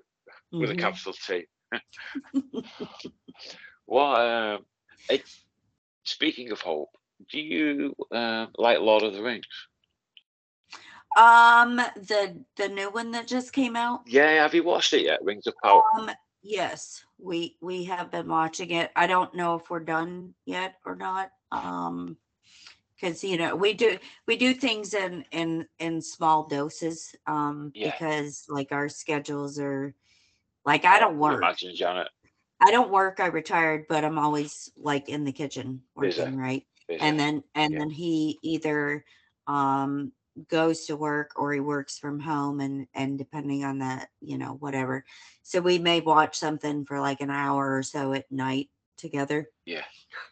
With 0.54 0.70
a 0.70 0.74
Mhm. 0.74 0.80
capital 0.80 1.14
T. 1.14 1.46
well, 3.88 4.16
um 4.56 4.66
it, 5.10 5.24
speaking 6.04 6.52
of 6.52 6.62
hope, 6.62 6.89
do 7.32 7.39
you 7.39 7.95
um 8.12 8.49
like 8.58 8.80
Lord 8.80 9.04
of 9.04 9.14
the 9.14 9.22
Rings? 9.24 9.45
Um, 11.18 11.76
the 11.76 12.43
the 12.56 12.70
new 12.70 12.89
one 12.89 13.12
that 13.12 13.28
just 13.28 13.52
came 13.54 13.76
out. 13.76 14.02
Yeah, 14.08 14.30
have 14.41 14.54
you 14.54 14.64
watched 14.64 14.93
it 14.93 15.04
yet? 15.04 15.24
Rings 15.24 15.45
of 15.47 15.54
Power. 15.64 15.84
Um, 15.97 16.10
yes, 16.41 17.04
we 17.18 17.58
we 17.62 17.84
have 17.86 18.12
been 18.12 18.28
watching 18.28 18.72
it. 18.72 18.91
I 18.95 19.08
don't 19.08 19.34
know 19.36 19.56
if 19.56 19.70
we're 19.70 19.82
done 19.82 20.34
yet 20.45 20.76
or 20.86 20.95
not. 20.95 21.32
Um, 21.52 22.18
because 22.95 23.24
you 23.24 23.38
know 23.38 23.56
we 23.56 23.74
do 23.74 23.97
we 24.28 24.38
do 24.38 24.54
things 24.54 24.93
in 24.93 25.26
in 25.32 25.68
in 25.80 26.02
small 26.02 26.47
doses. 26.47 27.16
Um, 27.28 27.72
Yeah. 27.74 27.91
because 27.91 28.45
like 28.47 28.72
our 28.72 28.88
schedules 28.89 29.60
are 29.60 29.93
like 30.66 30.86
I 30.86 30.99
don't 30.99 31.18
work. 31.18 31.41
Imagine 31.41 31.76
Janet. 31.76 32.08
I 32.62 32.72
don't 32.72 32.91
work. 32.91 33.20
I 33.20 33.28
retired, 33.28 33.86
but 33.89 34.05
I'm 34.05 34.20
always 34.20 34.72
like 34.78 35.09
in 35.09 35.24
the 35.24 35.32
kitchen 35.32 35.82
Busy. 35.99 36.22
working, 36.22 36.38
right? 36.38 36.66
busy. 36.88 36.99
and 37.01 37.20
then 37.20 37.43
and 37.55 37.74
Yeah. 37.74 37.80
then 37.80 37.89
he 37.89 38.39
either 38.43 39.03
um 39.47 40.12
goes 40.47 40.86
to 40.86 40.95
work 40.95 41.32
or 41.36 41.51
he 41.53 41.59
works 41.59 41.97
from 41.97 42.20
home 42.20 42.59
and 42.62 42.88
and 42.93 43.18
depending 43.18 43.64
on 43.66 43.80
that 43.80 44.09
you 44.22 44.38
know 44.38 44.53
whatever 44.59 45.03
so 45.43 45.59
we 45.59 45.78
may 45.78 45.99
watch 45.99 46.38
something 46.38 46.86
for 46.86 46.99
like 47.01 47.20
an 47.22 47.30
hour 47.30 47.76
or 47.76 47.84
so 47.84 48.14
at 48.14 48.32
night 48.32 48.70
together 48.97 49.49
yeah, 49.66 49.84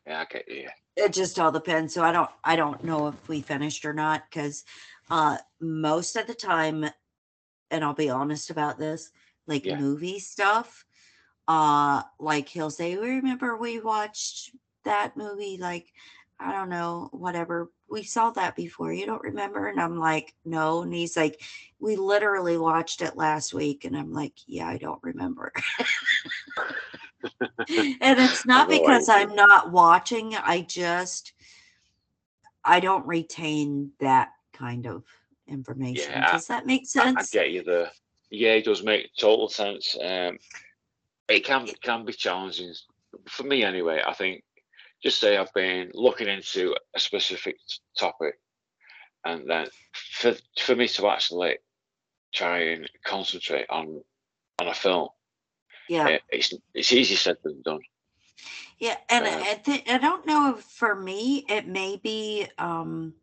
Yeah, 0.06 0.22
okay. 0.24 0.44
yeah. 0.48 0.70
it 0.96 1.12
just 1.12 1.38
all 1.40 1.52
depends 1.52 1.94
so 1.94 2.04
i 2.04 2.12
don't 2.12 2.30
i 2.46 2.56
don't 2.56 2.84
know 2.84 3.08
if 3.08 3.28
we 3.28 3.42
finished 3.42 3.84
or 3.86 3.94
not 3.94 4.24
because 4.30 4.64
uh 5.10 5.38
most 5.60 6.16
of 6.16 6.28
the 6.28 6.34
time 6.34 6.86
and 7.72 7.84
i'll 7.84 7.94
be 7.94 8.10
honest 8.10 8.50
about 8.50 8.80
this 8.80 9.12
like 9.48 9.66
Yeah. 9.66 9.78
movie 9.80 10.20
stuff 10.20 10.86
uh 11.50 12.04
like 12.20 12.48
he'll 12.48 12.70
say 12.70 12.96
we 12.96 13.10
remember 13.10 13.58
we 13.58 13.80
watched 13.80 14.52
that 14.86 15.18
movie 15.18 15.58
like 15.60 15.92
i 16.40 16.52
don't 16.54 16.70
know 16.70 17.10
whatever 17.12 17.72
we 17.90 18.04
saw 18.04 18.30
that 18.30 18.56
before 18.56 18.94
you 18.94 19.08
don't 19.08 19.24
remember 19.24 19.68
and 19.68 19.82
i'm 19.82 19.98
like 19.98 20.36
no 20.46 20.84
and 20.84 20.94
he's 20.94 21.18
like 21.18 21.42
we 21.80 21.96
literally 21.96 22.56
watched 22.56 23.02
it 23.02 23.18
last 23.18 23.52
week 23.52 23.84
and 23.84 23.98
i'm 23.98 24.14
like 24.14 24.34
yeah 24.46 24.68
i 24.68 24.78
don't 24.78 25.02
remember 25.02 25.52
and 27.68 28.20
it's 28.20 28.46
not 28.46 28.70
because 28.70 29.10
i'm 29.10 29.34
not 29.34 29.72
watching 29.72 30.36
i 30.36 30.62
just 30.62 31.34
i 32.64 32.80
don't 32.80 33.08
retain 33.08 33.90
that 34.00 34.30
kind 34.54 34.86
of 34.86 35.04
information 35.48 36.12
Yeah, 36.12 36.32
does 36.32 36.46
that 36.46 36.68
make 36.68 36.84
I, 36.96 37.16
I 37.18 37.24
get 37.32 37.50
you 37.50 37.64
there. 37.64 37.90
Yeah, 38.30 38.52
it 38.52 38.66
does 38.66 38.84
make 38.84 39.10
total 39.18 39.50
sense. 39.50 39.98
Um, 40.00 40.38
it 41.30 41.46
can 41.46 41.68
can 41.82 42.06
be 42.06 42.14
challenging 42.14 42.74
for 43.28 43.44
me 43.44 43.64
anyway, 43.64 44.02
I 44.06 44.14
think 44.14 44.44
just 45.02 45.20
say 45.20 45.38
I've 45.38 45.54
been 45.54 45.92
looking 45.94 46.28
into 46.28 46.76
a 46.96 47.00
specific 47.00 47.58
topic, 47.98 48.36
and 49.26 49.50
then 49.50 49.68
for 49.94 50.36
for 50.62 50.76
me 50.76 50.88
to 50.90 51.08
actually 51.08 51.58
try 52.34 52.60
and 52.72 52.90
concentrate 53.06 53.68
on 53.70 54.02
on 54.60 54.68
a 54.68 54.74
film, 54.74 55.10
Yeah. 55.88 56.08
it, 56.08 56.22
it's 56.30 56.54
it's 56.74 56.92
easier 56.92 57.18
said 57.18 57.38
than 57.44 57.62
done. 57.62 57.80
Yeah, 58.80 58.98
and 59.10 59.26
Uh, 59.26 59.30
I, 59.30 59.62
I, 59.66 59.96
I 59.96 59.98
don't 59.98 60.26
know 60.26 60.56
if 60.58 60.64
for 60.64 60.96
me 60.96 61.46
it 61.50 61.68
may 61.68 61.98
be 61.98 62.48
um 62.58 63.14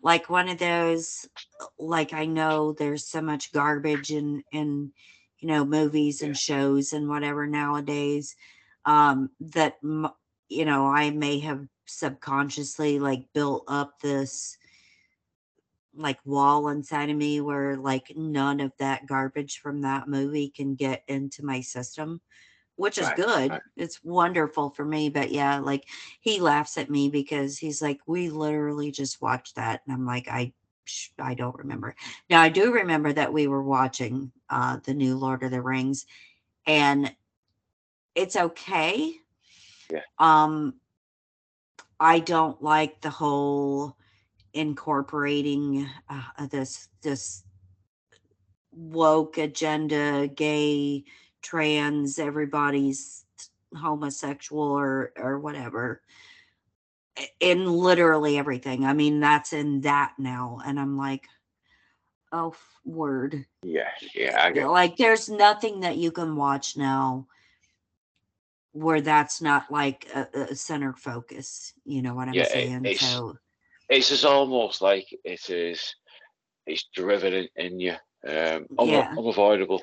like 0.00 0.30
one 0.30 0.48
of 0.48 0.58
those 0.58 1.28
like 1.78 2.12
I 2.12 2.26
know 2.26 2.72
there's 2.72 3.04
so 3.06 3.20
much 3.20 3.52
garbage 3.52 4.10
in 4.10 4.44
in 4.52 4.92
you 5.40 5.48
know 5.48 5.64
movies 5.64 6.22
and 6.22 6.36
shows 6.36 6.92
and 6.92 7.08
whatever 7.08 7.46
nowadays 7.46 8.36
um 8.86 9.30
that 9.40 9.76
you 10.48 10.64
know 10.64 10.86
I 10.86 11.10
may 11.10 11.38
have 11.40 11.66
subconsciously 11.86 12.98
like 12.98 13.24
built 13.34 13.64
up 13.68 14.00
this 14.00 14.56
like 15.96 16.18
wall 16.24 16.68
inside 16.68 17.10
of 17.10 17.16
me 17.16 17.40
where 17.40 17.76
like 17.76 18.12
none 18.16 18.60
of 18.60 18.72
that 18.78 19.06
garbage 19.06 19.58
from 19.58 19.80
that 19.82 20.08
movie 20.08 20.48
can 20.54 20.74
get 20.74 21.02
into 21.08 21.44
my 21.44 21.60
system 21.60 22.20
which 22.76 22.98
is 22.98 23.08
Right, 23.08 23.16
good. 23.16 23.50
right. 23.50 23.62
it's 23.76 24.02
wonderful 24.04 24.70
for 24.70 24.84
me 24.84 25.08
but 25.08 25.30
yeah 25.30 25.58
like 25.58 25.84
he 26.20 26.40
laughs 26.40 26.76
at 26.78 26.90
me 26.90 27.08
because 27.08 27.58
he's 27.58 27.82
like 27.82 28.00
we 28.06 28.28
literally 28.30 28.90
just 28.92 29.20
watched 29.20 29.56
that 29.56 29.80
and 29.86 29.94
i'm 29.94 30.06
like 30.06 30.28
i 30.28 30.52
sh- 30.84 31.08
i 31.18 31.34
don't 31.34 31.56
remember. 31.56 31.94
Now 32.30 32.40
i 32.42 32.48
do 32.48 32.72
remember 32.72 33.12
that 33.12 33.32
we 33.32 33.46
were 33.48 33.62
watching 33.62 34.30
uh 34.50 34.78
the 34.84 34.94
new 34.94 35.16
lord 35.16 35.42
of 35.42 35.50
the 35.50 35.62
rings 35.62 36.06
and 36.66 37.14
it's 38.14 38.36
okay 38.36 39.14
Yeah. 39.90 40.00
um 40.18 40.74
i 42.00 42.18
don't 42.18 42.62
like 42.62 43.00
the 43.00 43.10
whole 43.10 43.96
incorporating 44.54 45.86
uh, 46.08 46.46
this 46.46 46.88
this 47.02 47.44
woke 48.72 49.38
agenda 49.38 50.28
gay 50.28 51.04
trans 51.42 52.18
everybody's 52.18 53.24
homosexual 53.76 54.62
or 54.62 55.12
or 55.16 55.38
whatever 55.38 56.02
in 57.40 57.66
literally 57.66 58.38
everything 58.38 58.84
i 58.84 58.92
mean 58.92 59.20
that's 59.20 59.52
in 59.52 59.80
that 59.82 60.12
now 60.18 60.58
and 60.64 60.78
i'm 60.78 60.96
like 60.96 61.28
oh 62.32 62.54
word 62.84 63.46
Yeah, 63.62 63.88
yeah, 64.14 64.66
like 64.66 64.96
there's 64.96 65.28
nothing 65.28 65.80
that 65.80 65.96
you 65.96 66.10
can 66.10 66.36
watch 66.36 66.76
now 66.76 67.26
where 68.72 69.00
that's 69.00 69.40
not 69.40 69.70
like 69.70 70.06
a, 70.14 70.28
a 70.50 70.54
center 70.54 70.92
focus 70.92 71.72
you 71.84 72.02
know 72.02 72.14
what 72.14 72.28
i'm 72.28 72.34
Yeah, 72.34 72.42
it- 72.42 72.48
saying 72.48 72.84
it's- 72.86 73.00
so 73.12 73.36
It's 73.88 74.08
just 74.10 74.24
almost 74.24 74.82
like 74.82 75.06
it 75.24 75.48
is. 75.48 75.94
It's 76.66 76.84
driven 76.94 77.32
in, 77.32 77.48
in 77.56 77.80
you, 77.80 77.94
um, 78.26 78.66
Yeah. 78.82 79.08
unavoidable. 79.16 79.82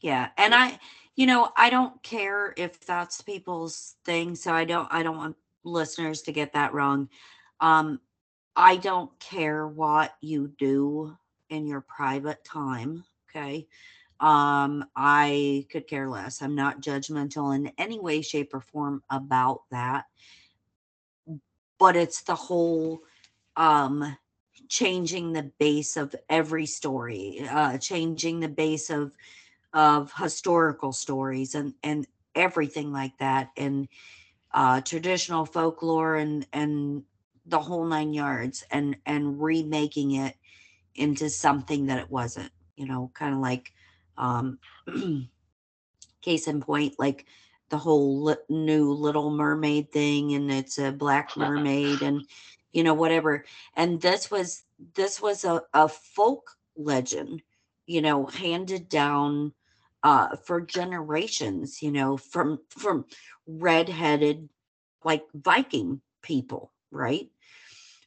Yeah, 0.00 0.30
and 0.38 0.54
I, 0.54 0.78
you 1.16 1.26
know, 1.26 1.50
I 1.56 1.68
don't 1.68 2.02
care 2.02 2.54
if 2.56 2.80
that's 2.80 3.20
people's 3.20 3.96
thing, 4.06 4.36
so 4.36 4.54
I 4.54 4.64
don't 4.64 4.88
I 4.90 5.02
don't 5.02 5.16
want 5.18 5.36
listeners 5.64 6.22
to 6.22 6.32
get 6.32 6.52
that 6.54 6.72
wrong. 6.72 7.10
Um 7.60 8.00
I 8.56 8.76
don't 8.76 9.10
care 9.20 9.66
what 9.68 10.14
you 10.22 10.48
do 10.58 11.16
in 11.50 11.66
your 11.66 11.80
private 11.80 12.44
time, 12.44 13.04
okay? 13.30 13.66
Um 14.20 14.84
I 14.96 15.66
could 15.70 15.86
care 15.88 16.08
less. 16.08 16.42
I'm 16.42 16.54
not 16.54 16.80
judgmental 16.80 17.54
in 17.54 17.72
any 17.78 18.00
way 18.00 18.22
shape 18.22 18.54
or 18.54 18.60
form 18.60 19.02
about 19.10 19.62
that. 19.70 20.06
But 21.78 21.96
it's 21.96 22.22
the 22.22 22.34
whole 22.34 23.02
um 23.56 24.16
changing 24.68 25.32
the 25.32 25.44
base 25.58 25.96
of 25.96 26.14
every 26.28 26.66
story, 26.66 27.46
uh 27.50 27.78
changing 27.78 28.40
the 28.40 28.48
base 28.48 28.90
of 28.90 29.12
of 29.74 30.12
historical 30.14 30.92
stories 30.92 31.54
and 31.54 31.74
and 31.82 32.06
everything 32.34 32.92
like 32.92 33.18
that 33.18 33.50
and 33.56 33.88
uh 34.54 34.80
traditional 34.82 35.46
folklore 35.46 36.16
and 36.16 36.46
and 36.52 37.04
the 37.46 37.60
whole 37.60 37.84
nine 37.86 38.14
yards 38.14 38.64
and 38.70 38.96
and 39.06 39.42
remaking 39.42 40.12
it 40.12 40.36
into 40.96 41.30
something 41.30 41.86
that 41.86 41.98
it 41.98 42.10
wasn't 42.10 42.50
you 42.76 42.86
know 42.86 43.10
kind 43.14 43.34
of 43.34 43.40
like 43.40 43.72
um 44.18 44.58
case 46.22 46.48
in 46.48 46.60
point 46.60 46.94
like 46.98 47.26
the 47.68 47.78
whole 47.78 48.22
li- 48.24 48.36
new 48.48 48.92
little 48.92 49.30
mermaid 49.30 49.90
thing 49.92 50.34
and 50.34 50.50
it's 50.50 50.78
a 50.78 50.92
black 50.92 51.36
mermaid 51.36 52.02
and 52.02 52.22
you 52.72 52.82
know 52.82 52.94
whatever. 52.94 53.44
And 53.74 54.00
this 54.00 54.30
was 54.30 54.64
this 54.94 55.20
was 55.20 55.44
a, 55.44 55.62
a 55.72 55.88
folk 55.88 56.56
legend 56.76 57.42
you 57.86 58.02
know 58.02 58.26
handed 58.26 58.88
down 58.88 59.52
uh 60.02 60.36
for 60.36 60.60
generations 60.60 61.82
you 61.82 61.90
know 61.90 62.18
from 62.18 62.58
from 62.68 63.06
redheaded 63.46 64.50
like 65.04 65.24
viking 65.34 66.02
people 66.20 66.70
right 66.90 67.30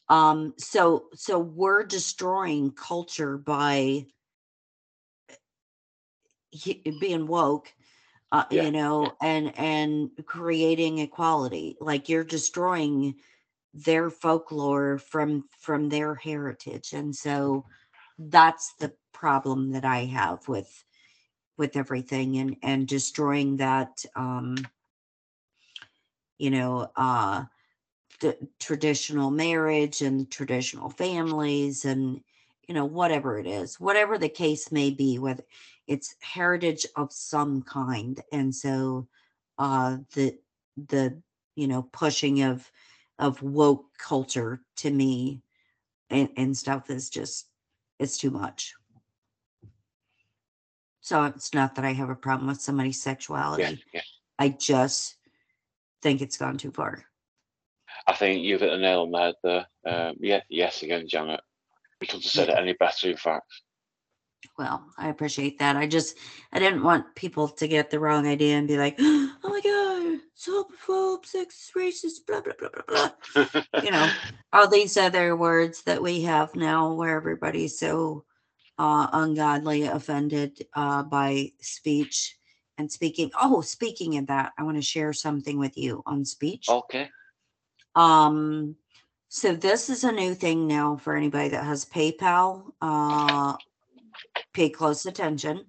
um 0.10 0.53
so 0.57 1.05
so 1.16 1.39
we're 1.39 1.84
destroying 1.84 2.72
culture 2.72 3.38
by 3.38 4.05
being 6.99 7.28
woke 7.28 7.74
uh, 8.32 8.45
Yeah, 8.49 8.62
you 8.62 8.72
know 8.72 9.14
and 9.22 9.57
and 9.57 10.10
creating 10.26 10.99
equality. 10.99 11.78
Like 11.80 12.10
you're 12.10 12.24
destroying 12.24 13.16
their 13.74 14.10
folklore 14.10 14.97
from 14.99 15.45
from 15.60 15.89
their 15.89 16.16
heritage. 16.16 16.93
And 16.93 17.16
so 17.16 17.66
that's 18.20 18.74
the 18.80 18.93
problem 19.14 19.72
that 19.72 19.86
i 19.86 20.05
have 20.05 20.47
with 20.47 20.84
with 21.57 21.76
everything 21.78 22.38
and 22.38 22.55
and 22.64 22.88
destroying 22.88 23.57
that 23.57 24.03
um 24.16 24.55
you 26.38 26.49
know 26.49 26.89
uh 26.95 27.43
the 28.20 28.38
traditional 28.59 29.32
marriage 29.32 30.01
and 30.01 30.30
traditional 30.30 30.89
families 30.89 31.86
and 31.86 32.21
you 32.67 32.74
know 32.74 32.86
whatever 32.86 33.39
it 33.39 33.47
is 33.47 33.79
whatever 33.79 34.17
the 34.17 34.29
case 34.29 34.71
may 34.71 34.89
be 34.91 35.17
whether 35.17 35.43
it's 35.89 36.16
heritage 36.21 36.86
of 36.96 37.12
some 37.12 37.63
kind. 37.63 38.21
And 38.32 38.55
so 38.55 39.08
uh 39.58 39.97
the 40.13 40.37
the 40.87 41.20
you 41.55 41.67
know 41.67 41.82
pushing 41.91 42.43
of 42.43 42.71
of 43.17 43.41
woke 43.41 43.86
culture 43.97 44.62
to 44.78 44.89
me 44.89 45.41
and, 46.09 46.29
and 46.37 46.55
stuff 46.55 46.89
is 46.89 47.09
just 47.09 47.47
it's 47.97 48.17
too 48.17 48.29
much. 48.29 48.75
So 51.01 51.24
it's 51.25 51.55
not 51.55 51.74
that 51.75 51.86
i 51.86 51.91
have 51.91 52.12
a 52.12 52.16
problem 52.16 52.50
with 52.50 52.62
somebody's 52.62 53.00
yeah, 53.00 53.12
sexuality 53.12 53.83
yeah. 53.91 54.01
i 54.37 54.50
just 54.50 55.16
think 56.04 56.21
it's 56.21 56.37
gone 56.37 56.58
too 56.58 56.70
far 56.70 57.04
I 58.08 58.13
think 58.13 58.43
you've 58.43 58.62
hit 58.62 58.71
the 58.71 58.78
nail 58.78 59.01
on 59.01 59.12
the 59.12 59.20
head 59.20 59.36
there. 59.43 59.67
Um, 59.86 60.16
yeah, 60.20 60.42
yes, 60.50 60.84
again, 60.84 61.08
Janet. 61.08 61.42
We 62.01 62.08
couldn't 62.08 62.24
have 62.24 62.32
said 62.32 62.50
it 62.50 62.58
any 62.58 62.74
better, 62.74 63.09
in 63.09 63.17
fact. 63.17 63.51
Well, 64.58 64.86
I 64.97 65.09
appreciate 65.09 65.59
that. 65.59 65.76
I 65.76 65.88
just 65.88 66.17
I 66.51 66.59
didn't 66.59 66.84
want 66.84 67.16
people 67.16 67.47
to 67.50 67.67
get 67.67 67.89
the 67.89 68.00
wrong 68.00 68.26
idea 68.28 68.58
and 68.58 68.67
be 68.67 68.78
like, 68.78 68.96
"Oh 69.00 69.38
my 69.43 69.62
god, 69.62 70.20
it's 70.34 70.47
homophobe, 70.47 71.26
sexist, 71.26 71.71
racist, 71.76 72.26
blah 72.26 72.42
blah 72.42 72.54
blah 72.58 72.70
blah 72.70 73.12
blah." 73.36 73.63
You 73.84 73.92
know, 73.92 74.09
all 74.54 74.67
these 74.67 74.97
other 74.97 75.36
words 75.36 75.84
that 75.84 76.01
we 76.01 76.21
have 76.24 76.55
now, 76.55 76.93
where 76.93 77.17
everybody's 77.17 77.78
so 77.80 78.26
uh, 78.78 79.08
ungodly 79.12 79.84
offended 79.84 80.66
uh, 80.74 81.04
by 81.04 81.51
speech 81.62 82.38
and 82.78 82.92
speaking. 82.92 83.32
Oh, 83.39 83.62
speaking 83.62 84.17
of 84.17 84.28
that, 84.28 84.54
I 84.58 84.63
want 84.63 84.78
to 84.78 84.82
share 84.82 85.13
something 85.13 85.59
with 85.59 85.78
you 85.78 86.01
on 86.05 86.26
speech. 86.26 86.66
okay. 86.70 87.09
Um, 87.95 88.75
so 89.28 89.53
this 89.55 89.89
is 89.89 90.03
a 90.03 90.11
new 90.11 90.33
thing 90.33 90.67
now 90.67 90.97
for 90.97 91.16
anybody 91.16 91.49
that 91.49 91.63
has 91.63 91.86
PayPal. 91.86 92.71
Uh, 92.82 93.55
pay 94.53 94.70
close 94.70 95.05
attention. 95.05 95.66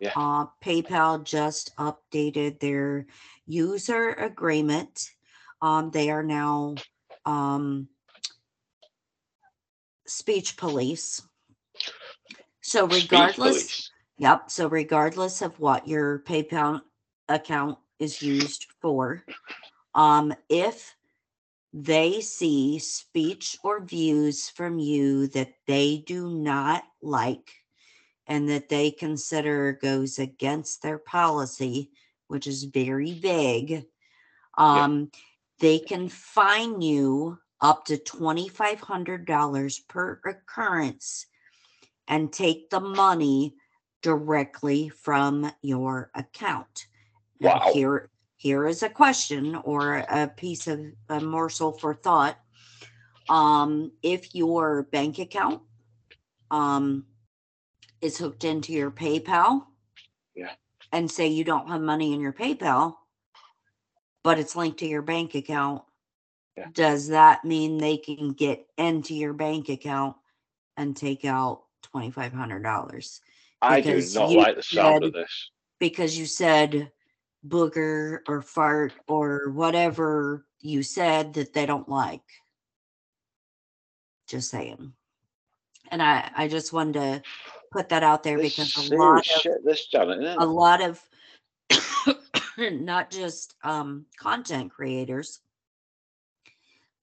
Yeah. 0.00 0.12
Uh, 0.16 0.46
PayPal 0.64 1.24
just 1.24 1.76
updated 1.76 2.60
their 2.60 3.06
user 3.46 4.10
agreement. 4.10 5.10
Um, 5.60 5.90
they 5.90 6.10
are 6.10 6.22
now 6.22 6.76
um, 7.24 7.88
speech 10.06 10.56
police. 10.56 11.22
So 12.60 12.86
regardless. 12.86 13.90
Yep. 14.18 14.50
So 14.50 14.68
regardless 14.68 15.42
of 15.42 15.58
what 15.60 15.86
your 15.86 16.20
PayPal 16.20 16.80
account 17.28 17.78
is 18.00 18.20
used 18.20 18.66
for, 18.80 19.24
um, 19.94 20.34
if 20.48 20.96
they 21.72 22.20
see 22.20 22.78
speech 22.78 23.56
or 23.62 23.84
views 23.84 24.48
from 24.48 24.78
you 24.78 25.26
that 25.28 25.54
they 25.66 25.98
do 26.06 26.30
not 26.30 26.84
like 27.02 27.52
and 28.26 28.48
that 28.48 28.68
they 28.68 28.90
consider 28.90 29.72
goes 29.80 30.18
against 30.18 30.82
their 30.82 30.98
policy, 30.98 31.90
which 32.28 32.46
is 32.46 32.64
very 32.64 33.12
vague, 33.12 33.86
Um, 34.56 35.10
they 35.60 35.78
can 35.78 36.08
fine 36.08 36.80
you 36.80 37.38
up 37.60 37.84
to 37.86 37.96
$2,500 37.96 39.88
per 39.88 40.20
occurrence 40.24 41.26
and 42.08 42.32
take 42.32 42.70
the 42.70 42.80
money 42.80 43.56
directly 44.02 44.88
from 44.88 45.50
your 45.62 46.10
account. 46.14 46.86
Now, 47.40 47.60
Wow. 47.60 47.72
here, 47.72 48.10
here 48.38 48.66
is 48.68 48.82
a 48.84 48.88
question 48.88 49.56
or 49.56 49.96
a 49.96 50.28
piece 50.28 50.68
of 50.68 50.80
a 51.08 51.20
morsel 51.20 51.72
for 51.72 51.92
thought. 51.92 52.38
Um, 53.28 53.90
if 54.02 54.32
your 54.34 54.84
bank 54.84 55.18
account 55.18 55.60
um, 56.52 57.04
is 58.00 58.16
hooked 58.16 58.44
into 58.44 58.72
your 58.72 58.92
PayPal, 58.92 59.66
Yeah. 60.36 60.52
and 60.92 61.10
say 61.10 61.26
you 61.26 61.42
don't 61.44 61.68
have 61.68 61.80
money 61.82 62.14
in 62.14 62.20
your 62.20 62.32
PayPal, 62.32 62.96
but 64.22 64.38
it's 64.38 64.54
linked 64.56 64.78
to 64.78 64.86
your 64.86 65.02
bank 65.02 65.34
account, 65.34 65.82
Yeah. 66.56 66.68
does 66.72 67.08
that 67.08 67.44
mean 67.44 67.76
they 67.76 67.96
can 67.98 68.32
get 68.34 68.66
into 68.78 69.14
your 69.14 69.32
bank 69.32 69.68
account 69.68 70.16
and 70.76 70.96
take 70.96 71.24
out 71.24 71.64
twenty 71.82 72.12
five 72.12 72.32
hundred 72.32 72.62
dollars? 72.62 73.20
I 73.60 73.80
do 73.80 74.00
not 74.14 74.30
like 74.30 74.54
the 74.54 74.62
sound 74.62 75.02
of 75.02 75.12
this. 75.12 75.50
because 75.80 76.16
you 76.16 76.24
said 76.24 76.92
booger 77.48 78.20
or 78.28 78.42
fart 78.42 78.92
or 79.06 79.50
whatever 79.50 80.44
you 80.60 80.82
said 80.82 81.34
that 81.34 81.52
they 81.52 81.66
don't 81.66 81.88
like. 81.88 82.22
Just 84.28 84.50
saying. 84.50 84.92
And 85.90 86.02
I, 86.02 86.30
I 86.36 86.48
just 86.48 86.72
wanted 86.72 86.94
to 86.94 87.22
put 87.70 87.88
that 87.90 88.02
out 88.02 88.22
there 88.22 88.38
This 88.38 88.56
because 88.56 88.76
a 88.76 88.94
lot 88.96 89.18
of 89.18 89.64
this 89.64 89.86
Janet, 89.86 90.38
a 90.38 90.46
lot 90.46 90.82
of 90.82 91.00
not 92.58 93.10
just 93.10 93.54
um 93.62 94.06
content 94.18 94.70
creators, 94.70 95.40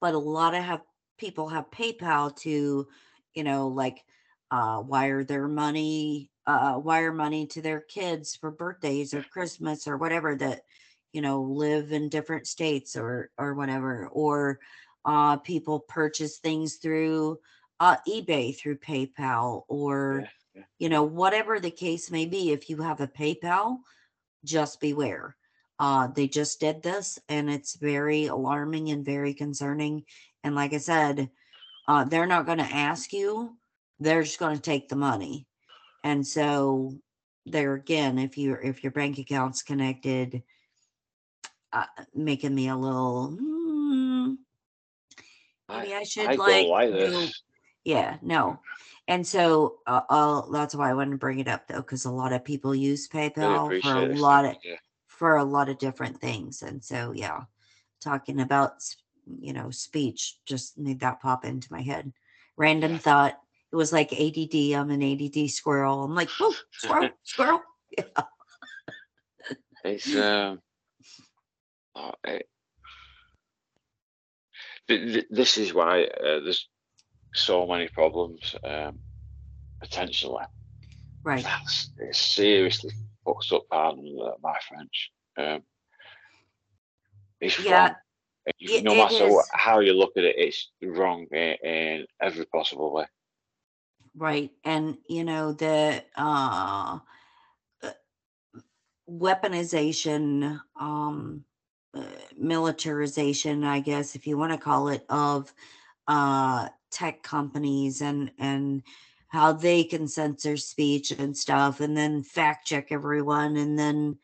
but 0.02 0.14
a 0.14 0.20
lot 0.20 0.54
of 0.54 0.64
have 0.64 0.82
people 1.18 1.50
have 1.50 1.72
PayPal 1.72 2.36
to, 2.38 2.88
you 3.34 3.44
know, 3.44 3.68
like 3.70 4.04
uh 4.52 4.84
wire 4.86 5.24
their 5.24 5.48
money, 5.48 6.30
uh 6.48 6.80
wire 6.84 7.14
money 7.14 7.48
to 7.48 7.62
their 7.62 7.82
kids 7.82 8.36
for 8.36 8.52
birthdays 8.52 9.14
or 9.14 9.24
Christmas 9.24 9.88
or 9.88 9.98
whatever 9.98 10.36
that, 10.36 10.62
you 11.14 11.22
know, 11.22 11.42
live 11.42 11.92
in 11.92 12.10
different 12.10 12.48
states 12.48 12.96
or 12.96 13.32
or 13.38 13.54
whatever. 13.54 14.08
Or 14.08 14.60
uh 15.06 15.38
people 15.38 15.80
purchase 15.80 16.38
things 16.38 16.76
through 16.76 17.40
uh 17.80 17.98
eBay 18.08 18.56
through 18.58 18.78
PayPal 18.78 19.64
or 19.68 20.22
Yeah, 20.22 20.28
yeah. 20.56 20.64
you 20.80 20.90
know, 20.90 21.04
whatever 21.04 21.60
the 21.60 21.72
case 21.72 22.12
may 22.12 22.26
be, 22.26 22.52
if 22.52 22.70
you 22.70 22.78
have 22.82 23.02
a 23.02 23.08
PayPal, 23.08 23.78
just 24.44 24.80
beware. 24.80 25.36
Uh, 25.78 26.08
they 26.08 26.28
just 26.28 26.60
did 26.62 26.82
this 26.82 27.20
and 27.28 27.50
it's 27.50 27.76
very 27.76 28.28
alarming 28.28 28.92
and 28.92 29.04
very 29.04 29.34
concerning. 29.34 30.04
And 30.44 30.56
like 30.56 30.74
I 30.74 30.78
said, 30.78 31.30
uh, 31.88 32.06
they're 32.06 32.28
not 32.28 32.46
going 32.46 32.60
to 32.60 32.64
ask 32.64 33.12
you, 33.12 33.58
they're 34.00 34.24
just 34.24 34.40
going 34.40 34.56
to 34.56 34.62
take 34.62 34.88
the 34.88 34.96
money. 34.96 35.48
And 36.06 36.26
so 36.26 36.94
there 37.48 37.74
again, 37.74 38.20
if 38.20 38.38
you 38.38 38.56
if 38.64 38.84
your 38.84 38.92
bank 38.92 39.18
account's 39.18 39.64
connected, 39.64 40.44
uh, 41.74 41.86
making 42.14 42.54
me 42.54 42.70
a 42.70 42.76
little, 42.78 43.30
hmm, 43.32 44.34
maybe 45.68 45.96
I, 45.96 46.04
should 46.04 46.30
I 46.30 46.36
like, 46.36 46.68
do- 46.68 47.28
yeah, 47.84 48.18
no. 48.22 48.60
And 49.08 49.26
so 49.26 49.78
uh, 49.88 50.02
uh, 50.08 50.44
that's 50.52 50.76
why 50.76 50.92
I 50.92 50.94
wanted 50.94 51.12
to 51.12 51.18
bring 51.18 51.40
it 51.40 51.48
up 51.48 51.68
though, 51.68 51.78
because 51.78 52.06
a 52.06 52.12
lot 52.12 52.34
of 52.34 52.46
people 52.46 52.76
use 52.76 53.08
PayPal 53.08 53.82
for 53.82 53.96
a 53.96 54.06
this. 54.06 54.20
lot 54.20 54.46
of 54.46 54.56
you. 54.64 54.76
for 55.08 55.38
a 55.38 55.44
lot 55.44 55.70
of 55.70 55.80
different 55.80 56.22
things. 56.22 56.62
And 56.62 56.84
so 56.84 57.14
yeah, 57.16 57.46
talking 58.00 58.42
about 58.42 58.74
you 59.42 59.54
know 59.54 59.72
speech 59.72 60.38
just 60.46 60.78
made 60.78 61.00
that 61.00 61.20
pop 61.20 61.46
into 61.46 61.74
my 61.74 61.82
head. 61.82 62.14
Random 62.58 62.92
Yeah. 62.92 62.98
thought. 63.00 63.40
It 63.76 63.78
was 63.78 63.92
like 63.92 64.14
ADD. 64.14 64.56
I'm 64.74 64.90
an 64.90 65.04
ADD 65.04 65.50
squirrel. 65.50 66.06
I'm 66.06 66.16
like, 66.16 66.30
whoa, 66.30 66.54
squirrel, 66.72 67.10
squirrel. 67.24 67.62
Yeah. 67.98 68.24
It's 69.84 70.16
um, 70.16 70.62
oh, 71.96 72.12
it, 72.24 72.48
th- 74.88 75.14
th- 75.14 75.26
this 75.30 75.58
is 75.58 75.74
why 75.74 76.06
uh, 76.06 76.40
there's 76.40 76.70
so 77.34 77.68
many 77.68 77.90
problems 77.90 78.56
um, 78.64 79.00
potentially. 79.82 80.44
Right. 81.24 81.44
That's 81.44 81.92
it's 81.98 82.20
seriously 82.20 82.92
fucked 83.26 83.52
up. 83.52 83.64
Pardon 83.70 84.18
my 84.42 84.58
French. 84.70 85.12
Um, 85.38 85.62
it's 87.42 87.60
Yeah, 87.60 87.88
wrong. 87.88 87.96
It- 88.58 88.84
no 88.86 88.96
matter 88.96 89.30
what, 89.32 89.46
how 89.52 89.80
you 89.80 89.94
look 89.94 90.14
at 90.18 90.24
it, 90.24 90.36
it's 90.38 90.72
wrong 90.82 91.28
in, 91.32 91.56
in 91.64 92.06
every 92.22 92.46
possible 92.46 92.94
way. 92.94 93.06
Right. 94.18 94.52
And 94.64 94.98
you 95.10 95.24
know, 95.24 95.52
the 95.52 96.04
uh 96.16 97.00
uh, 97.84 97.92
weaponization, 99.10 100.60
um 100.80 101.44
uh, 101.94 102.04
militarization, 102.38 103.64
I 103.64 103.80
guess, 103.80 104.16
if 104.16 104.28
you 104.28 104.38
want 104.38 104.52
to 104.52 104.58
call 104.58 104.90
it, 104.90 105.06
of 105.10 105.54
uh 106.08 106.70
tech 106.92 107.24
companies 107.24 108.02
and 108.02 108.32
and 108.40 108.84
how 109.30 109.52
they 109.54 109.84
can 109.84 110.08
censor 110.08 110.58
speech 110.58 111.12
and 111.12 111.38
stuff 111.38 111.82
and 111.82 111.98
then 111.98 112.24
fact 112.24 112.68
check 112.68 112.92
everyone 112.92 113.58
and 113.58 113.78
then 113.78 114.18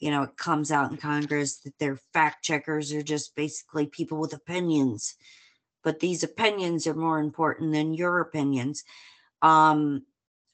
you 0.00 0.10
know 0.10 0.24
it 0.24 0.36
comes 0.36 0.72
out 0.72 0.90
in 0.90 0.96
congress 0.96 1.58
that 1.58 1.78
their 1.78 1.96
fact 2.12 2.44
checkers 2.44 2.92
are 2.92 3.02
just 3.02 3.36
basically 3.36 3.86
people 3.86 4.18
with 4.18 4.32
opinions 4.34 5.14
but 5.84 6.00
these 6.00 6.24
opinions 6.24 6.86
are 6.86 6.94
more 6.94 7.20
important 7.20 7.72
than 7.72 7.94
your 7.94 8.20
opinions 8.20 8.84
um 9.42 10.02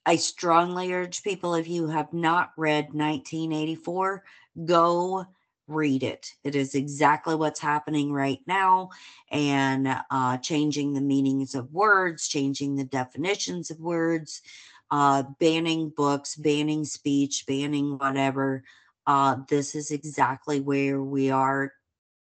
i 0.07 0.17
strongly 0.17 0.93
urge 0.93 1.23
people 1.23 1.55
if 1.55 1.69
you 1.69 1.89
have 1.89 2.13
not 2.13 2.53
read 2.57 2.95
1984 2.95 4.23
go 4.65 5.25
read 5.69 6.03
it 6.03 6.33
it 6.45 6.55
is 6.55 6.75
exactly 6.75 7.35
what's 7.35 7.61
happening 7.61 8.13
right 8.13 8.41
now 8.47 8.91
and 9.31 9.89
uh, 10.11 10.37
changing 10.39 10.93
the 10.93 11.01
meanings 11.01 11.55
of 11.55 11.73
words, 11.73 12.29
changing 12.29 12.77
the 12.77 12.85
definitions 12.85 13.71
of 13.71 13.81
words, 13.81 14.43
uh, 14.91 15.23
banning 15.41 15.89
books, 15.97 16.37
banning 16.37 16.85
speech, 16.85 17.47
banning 17.47 17.97
whatever. 17.99 18.63
Uh, 19.07 19.37
this 19.49 19.75
is 19.75 19.91
exactly 19.91 20.61
where 20.61 21.03
we 21.03 21.31
are 21.31 21.73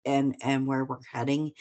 and 0.04 0.36
and 0.40 0.66
where 0.66 0.84
we're 0.84 1.02
heading 1.12 1.52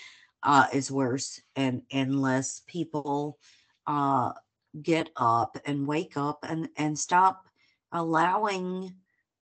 uh, 0.43 0.67
is 0.71 0.91
worse. 0.91 1.41
And 1.55 1.81
unless 1.91 2.61
people 2.67 3.39
uh, 3.87 4.33
get 4.81 5.09
up 5.15 5.57
and 5.65 5.87
wake 5.87 6.15
up 6.15 6.45
and 6.47 6.69
and 6.77 6.97
stop 6.97 7.47
allowing 7.91 8.93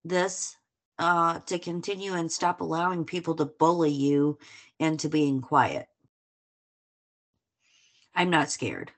this 0.04 0.56
uh, 1.00 1.40
to 1.42 1.60
continue 1.60 2.14
and 2.14 2.32
stop 2.32 2.62
allowing 2.62 3.06
people 3.06 3.36
to 3.36 3.46
bully 3.46 3.92
you 3.92 4.38
into 4.80 5.10
being 5.10 5.42
quiet. 5.42 5.88
I'm 8.16 8.30
not 8.30 8.52
scared. 8.52 8.92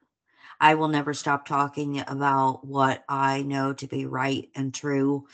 I 0.59 0.75
will 0.75 0.87
never 0.87 1.13
stop 1.13 1.45
talking 1.45 1.99
about 2.07 2.65
what 2.65 3.03
I 3.09 3.41
know 3.43 3.73
to 3.73 3.87
be 3.87 4.05
right 4.05 4.49
and 4.55 4.73
true 4.73 5.27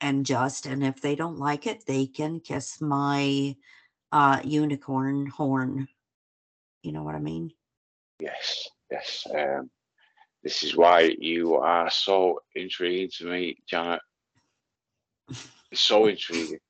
and 0.00 0.24
just. 0.24 0.66
And 0.66 0.84
if 0.84 1.00
they 1.00 1.16
don't 1.16 1.38
like 1.38 1.66
it, 1.66 1.84
they 1.86 2.06
can 2.06 2.40
kiss 2.40 2.80
my 2.80 3.56
uh, 4.12 4.40
unicorn 4.44 5.26
horn. 5.26 5.88
You 6.82 6.92
know 6.92 7.02
what 7.02 7.14
I 7.14 7.20
mean? 7.20 7.52
Yes, 8.20 8.68
yes. 8.90 9.26
Um, 9.34 9.70
this 10.46 10.62
is 10.64 10.76
why 10.76 11.16
you 11.20 11.56
are 11.56 11.90
so 11.90 12.40
intriguing 12.54 13.10
to 13.18 13.26
me, 13.26 13.58
Janet. 13.68 14.00
So 15.74 16.06
intriguing. 16.08 16.60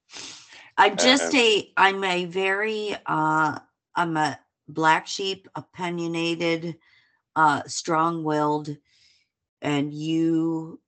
I'm 0.77 0.97
just 0.97 1.35
Um, 1.35 1.35
a 1.35 1.73
I'm 1.77 2.05
a 2.05 2.24
very 2.27 2.97
uh 3.07 3.59
I'm 3.94 4.16
a 4.16 4.39
black 4.69 5.07
sheep, 5.07 5.48
opinionated, 5.55 6.77
uh 7.36 7.62
strong-willed 7.66 8.77
and 9.62 9.93
you 9.93 10.81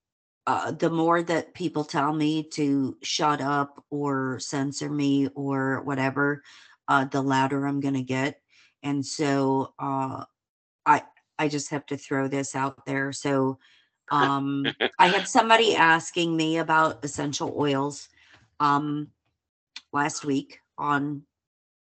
uh 0.47 0.73
the 0.73 0.91
more 0.91 1.23
that 1.23 1.55
people 1.55 1.85
tell 1.85 2.13
me 2.13 2.43
to 2.43 2.97
shut 3.03 3.41
up 3.41 3.85
or 3.91 4.39
censor 4.41 4.91
me 4.91 5.29
or 5.35 5.83
whatever, 5.83 6.43
uh 6.89 7.05
the 7.05 7.23
louder 7.23 7.67
I'm 7.67 7.81
going 7.81 7.95
to 7.95 8.03
get. 8.03 8.41
And 8.83 9.05
so 9.05 9.75
uh 9.79 10.25
I 10.87 11.03
I 11.39 11.49
just 11.49 11.71
have 11.71 11.87
to 11.87 11.97
throw 11.97 12.29
this 12.29 12.55
out 12.55 12.85
there. 12.87 13.13
So 13.13 13.59
um 14.11 14.67
I 14.99 15.09
had 15.09 15.29
somebody 15.29 15.77
asking 15.77 16.37
me 16.37 16.59
about 16.59 17.05
essential 17.05 17.55
oils 17.57 18.09
um 18.61 19.09
last 19.93 20.25
week 20.25 20.61
on 20.77 21.23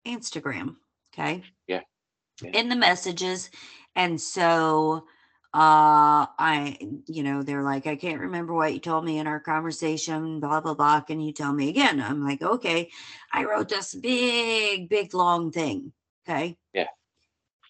Instagram. 0.05 0.75
Okay. 1.13 1.43
Yeah, 1.67 1.81
yeah. 2.41 2.51
In 2.53 2.69
the 2.69 2.75
messages. 2.75 3.49
And 3.95 4.19
so 4.19 5.05
uh 5.55 6.27
i 6.37 6.77
you 7.07 7.23
know 7.23 7.41
they're 7.41 7.63
like 7.63 7.87
i 7.87 7.95
can't 7.95 8.19
remember 8.19 8.53
what 8.53 8.73
you 8.73 8.79
told 8.79 9.05
me 9.05 9.19
in 9.19 9.25
our 9.25 9.39
conversation 9.39 10.41
blah 10.41 10.59
blah 10.59 10.73
blah 10.73 10.99
can 10.99 11.21
you 11.21 11.31
tell 11.31 11.53
me 11.53 11.69
again 11.69 12.01
i'm 12.01 12.21
like 12.21 12.41
okay 12.41 12.89
i 13.31 13.45
wrote 13.45 13.69
this 13.69 13.95
big 13.95 14.89
big 14.89 15.13
long 15.13 15.53
thing 15.53 15.93
okay 16.27 16.57
Yeah. 16.73 16.87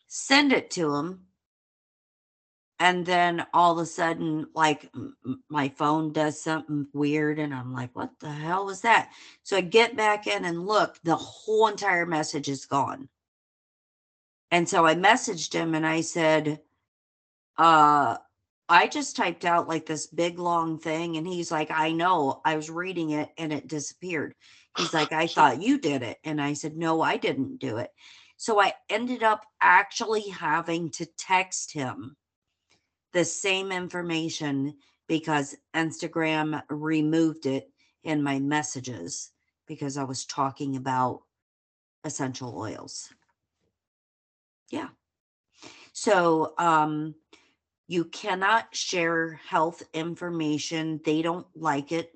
send 0.08 0.52
it 0.52 0.72
to 0.72 0.96
him 0.96 1.28
and 2.80 3.06
then 3.06 3.46
all 3.54 3.74
of 3.74 3.78
a 3.78 3.86
sudden 3.86 4.48
like 4.54 4.92
my 5.50 5.70
phone 5.70 6.12
does 6.12 6.42
something 6.42 6.88
weird 6.94 7.40
and 7.40 7.54
i'm 7.54 7.74
like 7.74 7.96
what 7.96 8.12
the 8.20 8.32
hell 8.32 8.66
was 8.66 8.82
that 8.82 9.10
so 9.44 9.58
i 9.58 9.62
get 9.62 9.96
back 9.96 10.28
in 10.28 10.46
and 10.46 10.66
look 10.66 10.98
the 11.04 11.16
whole 11.16 11.68
entire 11.68 12.06
message 12.06 12.50
is 12.50 12.66
gone 12.66 13.08
and 14.52 14.68
so 14.68 14.86
i 14.86 14.96
messaged 14.96 15.54
him 15.54 15.74
and 15.76 15.86
i 15.86 16.02
said 16.02 16.60
uh 17.58 18.18
I 18.68 18.88
just 18.88 19.16
typed 19.16 19.46
out 19.46 19.68
like 19.68 19.86
this 19.86 20.08
big 20.08 20.40
long 20.40 20.80
thing 20.80 21.18
and 21.18 21.28
he's 21.28 21.52
like, 21.52 21.70
I 21.70 21.92
know. 21.92 22.42
I 22.44 22.56
was 22.56 22.70
reading 22.70 23.12
it 23.12 23.30
and 23.38 23.54
it 23.54 23.68
disappeared. 23.68 24.34
He's 24.76 24.92
like, 24.94 25.12
I 25.12 25.28
thought 25.36 25.62
you 25.62 25.78
did 25.78 26.02
it. 26.02 26.18
And 26.24 26.42
I 26.42 26.54
said, 26.54 26.76
No, 26.76 27.02
I 27.02 27.18
didn't 27.18 27.60
do 27.60 27.78
it. 27.78 27.92
So 28.38 28.60
I 28.60 28.74
ended 28.90 29.22
up 29.22 29.46
actually 29.62 30.30
having 30.30 30.90
to 30.92 31.06
text 31.18 31.74
him 31.74 32.18
the 33.16 33.26
same 33.26 33.72
information 33.72 34.76
because 35.08 35.56
Instagram 35.74 36.62
removed 36.70 37.46
it 37.46 37.72
in 38.04 38.22
my 38.22 38.40
messages 38.40 39.32
because 39.68 39.98
I 39.98 40.04
was 40.04 40.26
talking 40.26 40.76
about 40.76 41.22
essential 42.04 42.60
oils. 42.60 43.08
Yeah. 44.70 44.90
So, 45.94 46.56
um, 46.58 47.16
you 47.88 48.04
cannot 48.04 48.76
share 48.76 49.40
health 49.48 49.82
information. 49.94 51.00
They 51.06 51.22
don't 51.22 51.48
like 51.56 51.94
it. 51.94 52.12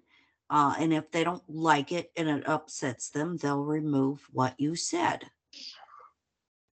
Uh, 0.50 0.76
and 0.80 0.92
if 0.92 1.12
they 1.12 1.24
don't 1.24 1.44
like 1.48 1.94
it 1.94 2.12
and 2.18 2.28
it 2.28 2.50
upsets 2.50 3.10
them, 3.10 3.38
they'll 3.38 3.64
remove 3.64 4.28
what 4.32 4.60
you 4.60 4.76
said. 4.76 5.30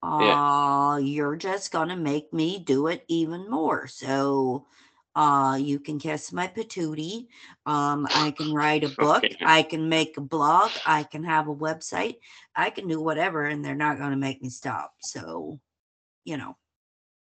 Uh, 0.01 0.99
you're 1.01 1.35
just 1.35 1.71
going 1.71 1.89
to 1.89 1.95
make 1.95 2.31
me 2.33 2.59
do 2.59 2.87
it 2.87 3.03
even 3.07 3.49
more. 3.49 3.87
So, 3.87 4.65
uh, 5.15 5.57
you 5.59 5.79
can 5.79 5.97
kiss 5.97 6.31
my 6.31 6.47
patootie. 6.47 7.25
Um, 7.65 8.07
I 8.13 8.31
can 8.31 8.53
write 8.53 8.83
a 8.83 8.89
book. 8.99 9.23
Okay. 9.23 9.37
I 9.43 9.63
can 9.63 9.89
make 9.89 10.15
a 10.17 10.21
blog. 10.21 10.69
I 10.85 11.03
can 11.03 11.23
have 11.23 11.47
a 11.47 11.55
website. 11.55 12.17
I 12.55 12.69
can 12.69 12.87
do 12.87 13.01
whatever, 13.01 13.45
and 13.45 13.65
they're 13.65 13.75
not 13.75 13.97
going 13.97 14.11
to 14.11 14.17
make 14.17 14.41
me 14.43 14.49
stop. 14.49 14.93
So, 15.01 15.59
you 16.23 16.37
know, 16.37 16.55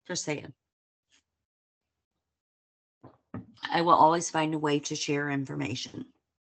just 0.07 0.25
saying. 0.25 0.53
I 3.73 3.83
will 3.83 3.95
always 3.95 4.31
find 4.31 4.55
a 4.55 4.59
way 4.59 4.79
to 4.81 4.95
share 4.95 5.31
information. 5.31 6.07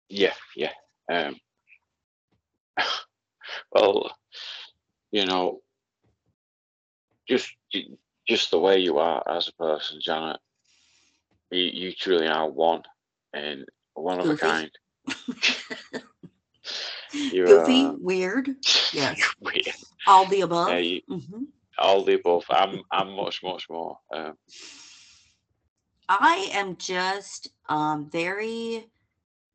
Yeah, 0.09 0.33
yeah. 0.55 0.71
Um, 1.11 1.35
well, 3.71 4.15
you 5.11 5.25
know, 5.25 5.61
just 7.27 7.51
just 8.27 8.51
the 8.51 8.59
way 8.59 8.79
you 8.79 8.97
are 8.97 9.23
as 9.29 9.47
a 9.47 9.53
person, 9.53 9.99
Janet, 10.01 10.37
you, 11.51 11.61
you 11.63 11.93
truly 11.93 12.27
are 12.27 12.49
one 12.49 12.83
and 13.33 13.65
one 13.93 14.19
of 14.19 14.29
a 14.29 14.35
kind. 14.35 14.71
You 17.31 17.45
Goofy, 17.47 17.83
are 17.83 17.95
weird, 17.99 18.49
yes. 18.93 19.21
weird. 19.41 19.65
all 20.07 20.25
the 20.25 20.41
above. 20.41 20.69
Yeah, 20.69 20.77
you, 20.77 21.01
Mhm. 21.09 21.45
all 21.77 22.03
the 22.03 22.13
above. 22.15 22.45
I'm 22.49 22.81
I'm 22.91 23.11
much 23.15 23.43
much 23.43 23.69
more. 23.69 23.97
Um, 24.13 24.33
I 26.09 26.49
am 26.53 26.77
just 26.77 27.49
um, 27.69 28.09
very 28.09 28.85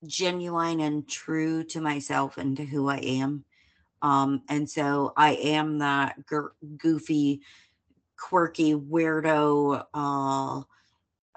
genuine 0.07 0.81
and 0.81 1.09
true 1.09 1.65
to 1.65 1.81
myself 1.81 2.37
and 2.39 2.57
to 2.57 2.65
who 2.65 2.89
I 2.89 2.99
am. 2.99 3.45
Um, 4.03 4.43
and 4.49 4.69
so 4.69 5.13
I 5.17 5.33
am 5.35 5.79
that 5.79 6.27
gir- 6.27 6.55
goofy, 6.77 7.43
quirky, 8.19 8.75
weirdo, 8.75 9.85
uh, 9.95 10.63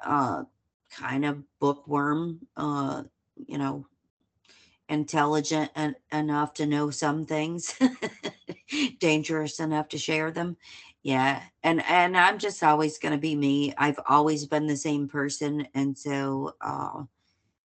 uh, 0.03 0.43
kind 0.91 1.25
of 1.25 1.43
bookworm, 1.59 2.47
uh, 2.57 3.03
you 3.47 3.57
know, 3.57 3.85
intelligent 4.89 5.71
en- 5.75 5.95
enough 6.11 6.53
to 6.55 6.65
know 6.65 6.89
some 6.91 7.25
things, 7.25 7.73
dangerous 8.99 9.59
enough 9.59 9.87
to 9.89 9.97
share 9.97 10.31
them. 10.31 10.57
Yeah, 11.03 11.41
and 11.63 11.81
and 11.83 12.15
I'm 12.15 12.37
just 12.37 12.61
always 12.61 12.99
going 12.99 13.13
to 13.13 13.17
be 13.17 13.35
me. 13.35 13.73
I've 13.77 13.99
always 14.07 14.45
been 14.45 14.67
the 14.67 14.77
same 14.77 15.07
person, 15.07 15.67
and 15.73 15.97
so 15.97 16.55
uh, 16.61 17.03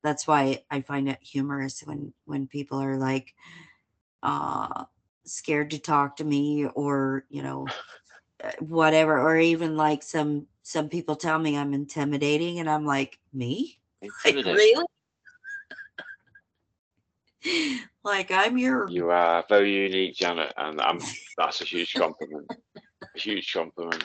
that's 0.03 0.27
why 0.27 0.65
I 0.71 0.83
find 0.83 1.09
it 1.09 1.19
humorous 1.23 1.81
when 1.83 2.13
when 2.27 2.47
people 2.49 2.83
are 2.83 2.99
like 2.99 3.35
uh, 4.25 4.85
scared 5.25 5.71
to 5.71 5.79
talk 5.79 6.17
to 6.17 6.25
me, 6.25 6.67
or 6.67 7.25
you 7.29 7.43
know, 7.43 7.69
uh, 8.43 8.51
whatever, 8.61 9.21
or 9.21 9.39
even 9.39 9.77
like 9.77 10.03
some 10.03 10.47
some 10.63 10.89
people 10.89 11.15
tell 11.15 11.39
me 11.39 11.57
I'm 11.57 11.75
intimidating, 11.75 12.59
and 12.59 12.69
I'm 12.69 12.87
like, 12.87 13.19
me, 13.33 13.79
like 14.25 14.35
really, 14.35 14.75
like 18.05 18.31
I'm 18.31 18.59
your 18.59 18.89
You 18.89 19.11
are 19.11 19.45
very 19.49 19.73
unique, 19.73 20.17
Janet, 20.17 20.53
and 20.57 20.81
I'm 20.81 20.99
that's 21.37 21.61
a 21.61 21.65
huge 21.65 21.95
compliment. 21.95 22.51
A 23.15 23.19
huge 23.19 23.53
compliment. 23.53 24.03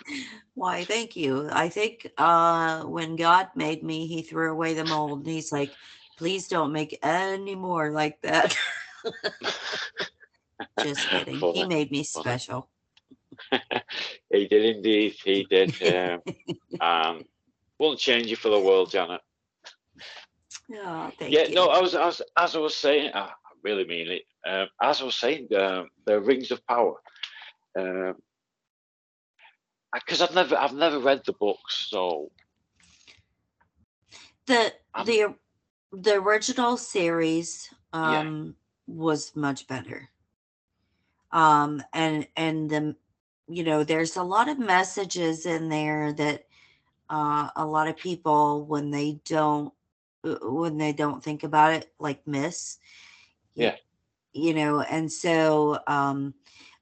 Why, 0.53 0.83
thank 0.83 1.15
you. 1.15 1.49
I 1.51 1.69
think 1.69 2.11
uh 2.17 2.83
when 2.83 3.15
God 3.15 3.47
made 3.55 3.83
me, 3.83 4.07
he 4.07 4.21
threw 4.21 4.51
away 4.51 4.73
the 4.73 4.83
mold 4.83 5.19
and 5.19 5.27
he's 5.27 5.51
like, 5.51 5.71
please 6.17 6.49
don't 6.49 6.73
make 6.73 6.99
any 7.01 7.55
more 7.55 7.91
like 7.91 8.21
that. 8.21 8.57
Just 10.81 11.07
kidding. 11.09 11.39
He 11.39 11.65
made 11.65 11.91
me 11.91 12.03
special. 12.03 12.69
He 14.31 14.47
did 14.47 14.77
indeed. 14.77 15.15
He 15.23 15.45
did. 15.49 15.73
Um, 16.81 16.81
um, 16.81 17.23
won't 17.79 17.99
change 17.99 18.27
you 18.27 18.35
for 18.35 18.49
the 18.49 18.59
world, 18.59 18.91
Janet. 18.91 19.21
Oh, 20.75 21.11
thank 21.17 21.33
yeah, 21.33 21.45
you. 21.45 21.55
no, 21.55 21.67
I 21.67 21.79
was 21.81 21.95
as 21.95 22.21
as 22.37 22.55
I 22.55 22.59
was 22.59 22.75
saying, 22.75 23.11
I 23.13 23.31
really 23.63 23.85
mean 23.85 24.07
it. 24.11 24.23
Um, 24.47 24.67
as 24.81 25.01
I 25.01 25.05
was 25.05 25.15
saying, 25.15 25.47
um, 25.55 25.89
the 26.05 26.19
rings 26.21 26.51
of 26.51 26.65
power. 26.67 26.95
Um, 27.77 28.15
because 29.93 30.21
I've 30.21 30.35
never 30.35 30.55
I've 30.55 30.73
never 30.75 30.99
read 30.99 31.21
the 31.25 31.33
books, 31.33 31.87
so 31.89 32.31
the 34.45 34.73
I'm- 34.93 35.05
the 35.05 35.35
the 35.91 36.15
original 36.15 36.77
series 36.77 37.67
Yeah. 37.93 38.19
um 38.19 38.55
was 38.89 39.35
much 39.35 39.67
better. 39.67 40.09
Um 41.31 41.83
and 41.93 42.27
and 42.35 42.69
the 42.69 42.95
you 43.47 43.63
know, 43.63 43.83
there's 43.83 44.15
a 44.17 44.23
lot 44.23 44.49
of 44.49 44.59
messages 44.59 45.45
in 45.45 45.69
there 45.69 46.13
that 46.13 46.45
uh 47.09 47.49
a 47.55 47.65
lot 47.65 47.87
of 47.87 47.97
people 47.97 48.65
when 48.65 48.91
they 48.91 49.19
don't 49.25 49.73
uh, 50.25 50.37
when 50.43 50.77
they 50.77 50.93
don't 50.93 51.23
think 51.23 51.43
about 51.43 51.73
it 51.73 51.91
like 51.99 52.25
miss 52.27 52.77
Yeah. 53.55 53.75
you 54.33 54.53
know 54.53 54.81
and 54.81 55.11
so 55.11 55.79
um 55.87 56.33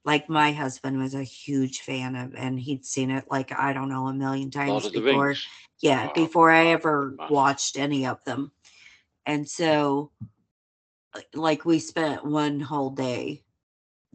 like 0.04 0.28
my 0.28 0.52
husband 0.52 0.98
was 0.98 1.14
a 1.14 1.22
huge 1.24 1.80
fan 1.80 2.14
of 2.16 2.34
and 2.34 2.60
he'd 2.60 2.84
seen 2.84 3.10
it 3.10 3.24
like 3.30 3.52
i 3.58 3.72
don't 3.72 3.88
know 3.88 4.06
a 4.08 4.14
million 4.14 4.50
times 4.50 4.88
the 4.88 5.00
before 5.00 5.34
yeah 5.80 6.08
Oh, 6.08 6.14
before 6.14 6.50
i 6.50 6.66
ever 6.66 7.16
man. 7.18 7.28
watched 7.30 7.78
any 7.78 8.06
of 8.06 8.22
them 8.24 8.52
and 9.26 9.48
so 9.48 10.10
like 11.34 11.64
we 11.64 11.78
spent 11.78 12.24
one 12.24 12.60
whole 12.60 12.90
day 12.90 13.42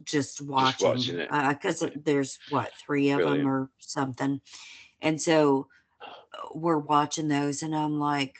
just 0.04 0.40
watching 0.40 1.26
because 1.48 1.84
there's 1.96 2.38
what 2.50 2.72
three 2.84 3.10
of 3.10 3.20
them 3.20 3.46
or 3.46 3.70
something. 3.78 4.40
And 5.00 5.20
so 5.20 5.68
uh, 6.02 6.48
we're 6.54 6.78
watching 6.78 7.28
those 7.28 7.62
and 7.62 7.74
i'm 7.74 7.98
like 7.98 8.36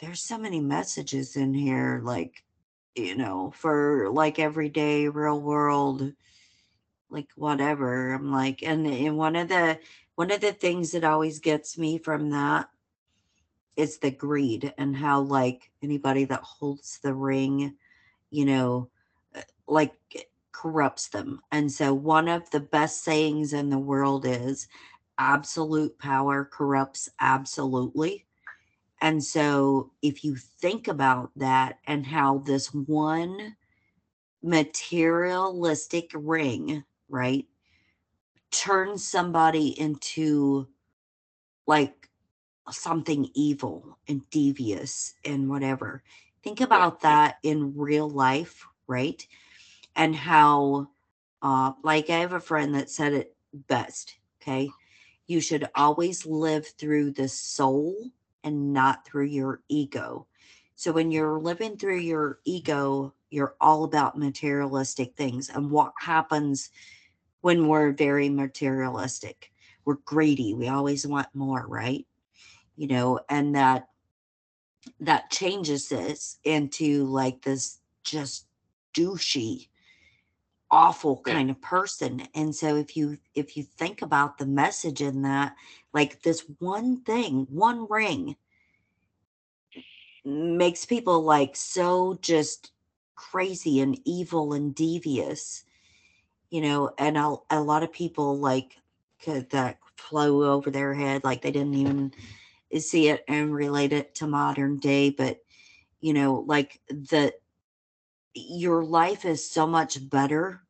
there's 0.00 0.22
so 0.22 0.38
many 0.38 0.60
messages 0.60 1.36
in 1.36 1.54
here 1.54 2.00
like 2.02 2.42
you 2.94 3.16
know 3.16 3.52
for 3.54 4.10
like 4.10 4.38
everyday 4.38 5.08
real 5.08 5.40
world 5.40 6.12
like 7.14 7.28
whatever. 7.36 8.12
I'm 8.12 8.30
like 8.30 8.62
and, 8.62 8.86
and 8.86 9.16
one 9.16 9.36
of 9.36 9.48
the 9.48 9.78
one 10.16 10.30
of 10.30 10.40
the 10.40 10.52
things 10.52 10.92
that 10.92 11.04
always 11.04 11.38
gets 11.38 11.78
me 11.78 11.98
from 11.98 12.30
that 12.30 12.68
is 13.76 13.98
the 13.98 14.10
greed 14.10 14.72
and 14.78 14.96
how 14.96 15.20
like 15.20 15.70
anybody 15.82 16.24
that 16.24 16.42
holds 16.42 16.98
the 17.02 17.12
ring 17.12 17.74
you 18.30 18.44
know 18.44 18.88
uh, 19.36 19.40
like 19.66 19.94
corrupts 20.54 21.08
them. 21.08 21.40
And 21.52 21.70
so 21.70 21.92
one 21.92 22.26
of 22.26 22.48
the 22.50 22.60
best 22.60 23.02
sayings 23.04 23.52
in 23.52 23.68
the 23.68 23.78
world 23.78 24.24
is 24.24 24.66
absolute 25.18 25.98
power 25.98 26.48
corrupts 26.50 27.08
absolutely. 27.20 28.24
And 29.02 29.22
so 29.22 29.90
if 30.00 30.24
you 30.24 30.36
think 30.36 30.88
about 30.88 31.30
that 31.36 31.80
and 31.86 32.06
how 32.06 32.38
this 32.38 32.72
one 32.72 33.56
materialistic 34.42 36.10
ring, 36.14 36.82
right, 37.10 37.46
turns 38.50 39.06
somebody 39.06 39.78
into 39.78 40.66
like 41.66 42.03
something 42.70 43.30
evil 43.34 43.98
and 44.08 44.28
devious 44.30 45.14
and 45.24 45.48
whatever. 45.48 46.02
Think 46.42 46.60
about 46.60 47.00
that 47.02 47.38
in 47.42 47.76
real 47.76 48.08
life, 48.08 48.66
right? 48.86 49.26
And 49.96 50.14
how, 50.14 50.88
uh, 51.42 51.72
like, 51.82 52.10
I 52.10 52.18
have 52.18 52.32
a 52.32 52.40
friend 52.40 52.74
that 52.74 52.90
said 52.90 53.12
it 53.12 53.36
best. 53.66 54.16
Okay. 54.42 54.70
You 55.26 55.40
should 55.40 55.68
always 55.74 56.26
live 56.26 56.66
through 56.66 57.12
the 57.12 57.28
soul 57.28 57.94
and 58.42 58.72
not 58.72 59.06
through 59.06 59.26
your 59.26 59.60
ego. 59.68 60.26
So 60.76 60.92
when 60.92 61.10
you're 61.10 61.40
living 61.40 61.76
through 61.76 62.00
your 62.00 62.40
ego, 62.44 63.14
you're 63.30 63.54
all 63.60 63.84
about 63.84 64.18
materialistic 64.18 65.16
things. 65.16 65.48
And 65.48 65.70
what 65.70 65.92
happens 65.98 66.70
when 67.40 67.68
we're 67.68 67.92
very 67.92 68.28
materialistic? 68.28 69.50
We're 69.84 69.94
greedy. 70.04 70.52
We 70.54 70.68
always 70.68 71.06
want 71.06 71.28
more, 71.34 71.66
right? 71.66 72.06
You 72.76 72.88
know, 72.88 73.20
and 73.28 73.54
that 73.54 73.88
that 75.00 75.30
changes 75.30 75.88
this 75.88 76.38
into 76.44 77.04
like 77.04 77.42
this 77.42 77.78
just 78.02 78.46
douchey 78.94 79.68
awful 80.70 81.20
kind 81.20 81.50
of 81.50 81.60
person 81.60 82.26
and 82.34 82.54
so 82.54 82.74
if 82.74 82.96
you 82.96 83.16
if 83.34 83.56
you 83.56 83.62
think 83.62 84.02
about 84.02 84.38
the 84.38 84.46
message 84.46 85.00
in 85.00 85.22
that 85.22 85.54
like 85.92 86.22
this 86.22 86.44
one 86.58 87.00
thing 87.02 87.46
one 87.48 87.86
ring 87.88 88.34
makes 90.24 90.84
people 90.84 91.22
like 91.22 91.54
so 91.54 92.18
just 92.20 92.72
crazy 93.14 93.80
and 93.80 94.00
evil 94.04 94.52
and 94.52 94.74
devious 94.74 95.64
you 96.50 96.60
know 96.60 96.90
and 96.98 97.16
a, 97.16 97.36
a 97.50 97.60
lot 97.60 97.84
of 97.84 97.92
people 97.92 98.36
like 98.38 98.76
could 99.22 99.48
that 99.50 99.78
flew 99.96 100.44
over 100.44 100.70
their 100.70 100.92
head 100.92 101.22
like 101.22 101.40
they 101.42 101.52
didn't 101.52 101.74
even 101.74 102.12
Eh, 102.72 102.78
see 102.78 103.08
it 103.08 103.24
and 103.28 103.54
relate 103.54 103.92
it 103.92 104.14
to 104.16 104.26
modern 104.26 104.78
day 104.78 105.10
but 105.10 105.38
you 106.00 106.12
know 106.12 106.44
like 106.46 106.80
the 106.88 107.32
your 108.34 108.84
life 108.84 109.24
is 109.24 109.48
so 109.48 109.66
much 109.66 110.08
better 110.10 110.62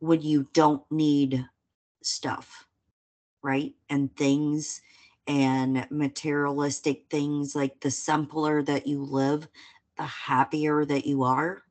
when 0.00 0.20
you 0.22 0.48
don't 0.52 0.82
need 0.90 1.44
stuff 2.02 2.66
right? 3.42 3.74
And 3.88 4.14
things 4.16 4.80
and 5.26 5.86
materialistic 5.90 7.04
things 7.10 7.54
like 7.54 7.80
the 7.80 7.90
simpler 7.90 8.62
that 8.62 8.86
you 8.86 9.02
live 9.04 9.48
the 9.96 10.04
happier 10.04 10.84
that 10.84 11.06
you 11.06 11.24
are. 11.24 11.62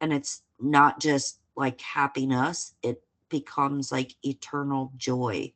And 0.00 0.12
it's 0.12 0.42
not 0.60 1.00
just 1.00 1.40
like 1.56 1.80
happiness 1.80 2.74
it 2.82 3.02
becomes 3.30 3.90
like 3.90 4.14
eternal 4.24 4.92
joy 4.96 5.52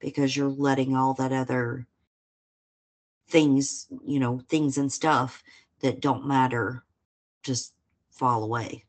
because 0.00 0.36
you're 0.36 0.48
letting 0.48 0.96
all 0.96 1.14
that 1.14 1.32
other 1.32 1.86
things 3.34 3.88
you 4.06 4.20
know 4.20 4.38
things 4.48 4.78
and 4.78 4.92
stuff 4.92 5.42
that 5.80 5.98
don't 6.00 6.24
matter 6.24 6.84
just 7.42 7.74
fall 8.12 8.44
away 8.44 8.84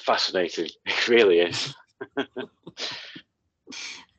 Fascinating. 0.00 0.70
It 0.86 1.08
really 1.08 1.40
is. 1.40 1.74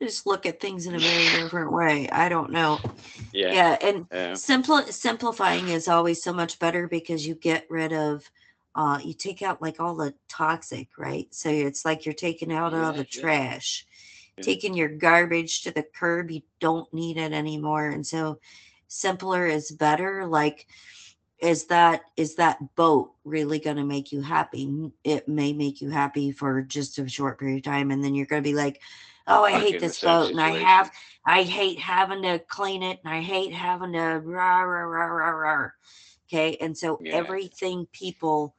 just 0.00 0.26
look 0.28 0.46
at 0.46 0.60
things 0.60 0.86
in 0.86 0.94
a 0.94 0.98
very 1.00 1.42
different 1.42 1.72
way 1.72 2.08
i 2.10 2.28
don't 2.28 2.52
know 2.52 2.78
Yeah. 3.32 3.52
yeah 3.52 3.78
and 3.82 4.06
Yeah. 4.12 4.32
Simpli- 4.34 4.92
simplifying 4.92 5.68
is 5.70 5.88
always 5.88 6.22
so 6.22 6.32
much 6.32 6.60
better 6.60 6.86
because 6.86 7.26
you 7.26 7.34
get 7.34 7.66
rid 7.68 7.92
of 7.92 8.30
uh 8.74 8.98
you 9.04 9.12
take 9.12 9.42
out 9.42 9.60
like 9.60 9.80
all 9.80 9.94
the 9.94 10.14
toxic 10.28 10.88
right 10.98 11.32
so 11.34 11.48
it's 11.50 11.84
like 11.84 12.04
you're 12.04 12.14
taking 12.14 12.52
out 12.52 12.74
all 12.74 12.92
the 12.92 12.98
yeah. 12.98 13.20
trash 13.20 13.86
Yeah. 14.36 14.44
taking 14.44 14.74
your 14.74 14.88
garbage 14.88 15.62
to 15.62 15.70
the 15.70 15.82
curb 15.82 16.30
you 16.30 16.42
don't 16.60 16.92
need 16.92 17.16
it 17.16 17.32
anymore 17.32 17.88
and 17.88 18.06
so 18.06 18.38
simpler 18.88 19.46
is 19.46 19.70
better 19.70 20.26
like 20.26 20.66
is 21.40 21.66
that 21.66 22.02
is 22.16 22.36
that 22.36 22.58
boat 22.76 23.12
really 23.24 23.58
going 23.58 23.76
to 23.76 23.84
make 23.84 24.12
you 24.12 24.22
happy 24.22 24.90
it 25.04 25.28
may 25.28 25.52
make 25.52 25.80
you 25.80 25.90
happy 25.90 26.30
for 26.32 26.62
just 26.62 26.98
a 26.98 27.08
short 27.08 27.38
period 27.38 27.58
of 27.58 27.62
time 27.62 27.90
and 27.90 28.04
then 28.04 28.14
you're 28.14 28.26
going 28.26 28.42
to 28.42 28.48
be 28.48 28.54
like 28.54 28.80
oh 29.26 29.44
i 29.44 29.52
hate 29.52 29.80
this 29.80 30.00
boat 30.00 30.30
and 30.30 30.40
i 30.40 30.50
have 30.50 30.90
I 31.24 31.42
hate 31.42 31.78
having 31.78 32.22
to 32.22 32.38
clean 32.38 32.82
it 32.82 33.00
and 33.04 33.12
I 33.12 33.20
hate 33.20 33.52
having 33.52 33.92
to 33.92 34.20
rah, 34.24 34.60
rah, 34.60 34.82
rah, 34.82 35.06
rah, 35.06 35.30
rah. 35.30 35.70
Okay. 36.28 36.56
And 36.60 36.76
so 36.76 37.00
Yeah. 37.00 37.18
everything 37.18 37.86
people 37.92 38.54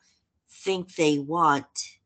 think 0.51 0.95
they 0.95 1.19
want 1.19 1.97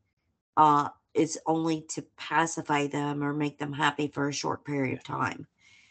uh 0.56 0.88
is 1.14 1.38
only 1.46 1.80
to 1.80 2.02
pacify 2.16 2.86
them 2.86 3.22
or 3.24 3.32
make 3.32 3.58
them 3.58 3.72
happy 3.72 4.06
for 4.06 4.28
a 4.28 4.32
short 4.32 4.64
period 4.64 4.98
of 4.98 5.02
time. 5.02 5.46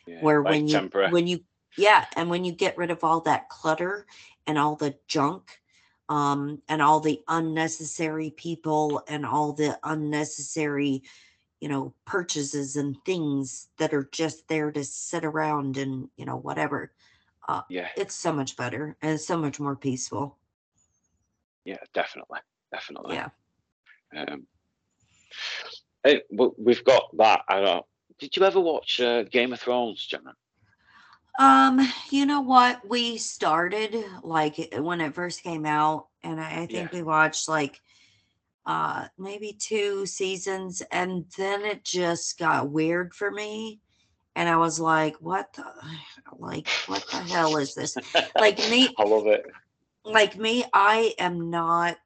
Yeah. 0.06 0.22
Where 0.22 0.44
like 0.44 0.52
when 0.52 0.68
you 0.68 0.80
temporary. 0.80 1.11
when 1.11 1.27
you 1.27 1.40
yeah, 1.77 2.06
and 2.15 2.30
when 2.30 2.45
you 2.45 2.52
get 2.52 2.77
rid 2.77 2.91
of 2.91 3.03
all 3.03 3.22
that 3.22 3.49
clutter 3.49 4.06
and 4.48 4.57
all 4.57 4.76
the 4.76 4.95
junk 5.07 5.60
um 6.07 6.61
and 6.69 6.82
all 6.82 6.99
the 6.99 7.22
unnecessary 7.27 8.30
people 8.30 9.02
and 9.07 9.26
all 9.26 9.53
the 9.53 9.77
unnecessary 9.84 11.02
you 11.60 11.68
know 11.68 11.94
purchases 12.06 12.76
and 12.76 12.95
things 13.06 13.69
that 13.77 13.94
are 13.94 14.07
just 14.11 14.48
there 14.48 14.72
to 14.72 14.84
sit 14.84 15.26
around 15.26 15.77
and 15.77 16.07
you 16.15 16.26
know 16.26 16.38
whatever 16.38 16.91
uh 17.48 17.61
yeah. 17.69 17.88
it's 17.98 18.14
so 18.14 18.32
much 18.32 18.56
better 18.56 18.95
and 19.02 19.19
so 19.19 19.36
much 19.36 19.60
more 19.60 19.76
peaceful 19.76 20.38
Yeah. 21.65 21.77
Definitely. 21.93 22.39
Definitely. 22.71 23.15
yeah 23.15 23.29
Um, 24.15 24.47
hey, 26.03 26.21
but 26.31 26.59
we've 26.59 26.83
got 26.83 27.03
that. 27.17 27.41
I 27.49 27.59
don't. 27.61 27.85
Did 28.19 28.35
you 28.37 28.43
ever 28.45 28.61
watch 28.61 28.99
uh, 29.01 29.23
Game 29.23 29.51
of 29.53 29.59
Thrones, 29.59 30.05
Gemma? 30.05 30.33
um 31.37 31.81
you 32.11 32.25
know 32.25 32.39
what 32.39 32.79
we 32.87 33.17
started 33.17 33.93
like 34.23 34.73
when 34.79 35.01
it 35.01 35.13
first 35.13 35.43
came 35.43 35.65
out 35.65 36.07
and 36.23 36.39
i, 36.39 36.61
I 36.61 36.65
think 36.65 36.93
Yeah. 36.93 36.97
we 36.99 37.03
watched 37.03 37.49
like 37.49 37.81
uh 38.65 39.07
maybe 39.17 39.51
two 39.51 40.05
seasons 40.05 40.81
and 40.93 41.25
then 41.37 41.65
it 41.65 41.83
just 41.83 42.39
got 42.39 42.69
weird 42.71 43.13
for 43.13 43.29
me 43.31 43.81
and 44.37 44.47
i 44.47 44.55
was 44.55 44.79
like 44.79 45.17
what 45.17 45.51
the 45.53 45.65
like 46.39 46.67
what 46.87 47.03
the 47.11 47.17
hell 47.17 47.57
is 47.57 47.75
this 47.75 47.97
like 48.39 48.57
me 48.69 48.95
I 48.97 49.03
love 49.03 49.27
it. 49.27 49.45
Like 50.06 50.38
me 50.38 50.64
i 50.73 51.14
am 51.18 51.49
not 51.49 51.98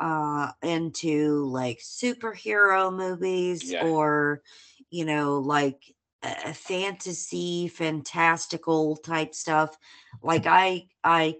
uh 0.00 0.50
into 0.62 1.44
like 1.46 1.78
superhero 1.80 2.94
movies 2.94 3.70
Yeah. 3.72 3.84
or 3.84 4.42
you 4.90 5.04
know 5.04 5.38
like 5.38 5.82
a 6.22 6.54
fantasy 6.54 7.68
fantastical 7.68 8.96
type 8.96 9.34
stuff 9.34 9.76
like 10.22 10.46
i 10.46 10.86
i 11.04 11.36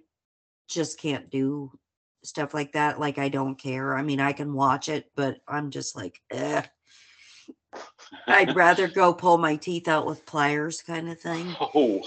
just 0.68 0.98
can't 1.00 1.30
do 1.30 1.70
stuff 2.24 2.52
like 2.54 2.72
that 2.72 2.98
like 3.00 3.18
i 3.18 3.28
don't 3.28 3.56
care 3.56 3.96
i 3.96 4.02
mean 4.02 4.20
i 4.20 4.32
can 4.32 4.52
watch 4.52 4.88
it 4.88 5.10
but 5.16 5.38
i'm 5.48 5.70
just 5.70 5.96
like 5.96 6.20
eh. 6.30 6.62
I'd 8.28 8.54
rather 8.56 8.88
go 8.88 9.12
pull 9.12 9.38
my 9.38 9.56
teeth 9.56 9.88
out 9.88 10.06
with 10.06 10.24
pliers 10.26 10.82
kind 10.82 11.08
of 11.08 11.20
thing 11.20 11.54
Oh, 11.60 12.02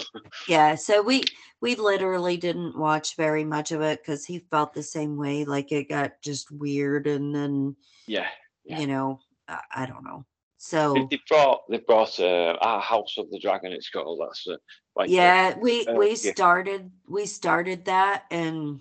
yeah, 0.48 0.74
so 0.74 1.02
we 1.02 1.24
we 1.60 1.76
literally 1.76 2.36
didn't 2.36 2.76
watch 2.76 3.16
very 3.16 3.44
much 3.44 3.72
of 3.72 3.80
it 3.80 4.00
because 4.00 4.24
he 4.24 4.40
felt 4.50 4.74
the 4.74 4.82
same 4.82 5.16
way. 5.16 5.44
Like 5.44 5.72
it 5.72 5.88
got 5.88 6.20
just 6.22 6.50
weird, 6.50 7.06
and 7.06 7.34
then 7.34 7.76
yeah. 8.06 8.26
Yeah. 8.64 8.80
you 8.80 8.86
know, 8.86 9.20
I, 9.48 9.60
I 9.74 9.86
don't 9.86 10.04
know. 10.04 10.24
So 10.58 11.08
they 11.10 11.20
brought 11.28 11.62
they 11.68 11.78
brought 11.78 12.18
uh, 12.20 12.56
our 12.60 12.80
House 12.80 13.14
of 13.18 13.30
the 13.30 13.38
Dragon. 13.38 13.72
It's 13.72 13.90
called. 13.90 14.20
That's 14.20 14.46
uh, 14.48 14.56
like 14.96 15.10
yeah, 15.10 15.56
we 15.58 15.86
uh, 15.86 15.94
we 15.94 16.10
yeah. 16.10 16.32
started 16.32 16.90
we 17.08 17.26
started 17.26 17.84
that, 17.86 18.24
and 18.30 18.80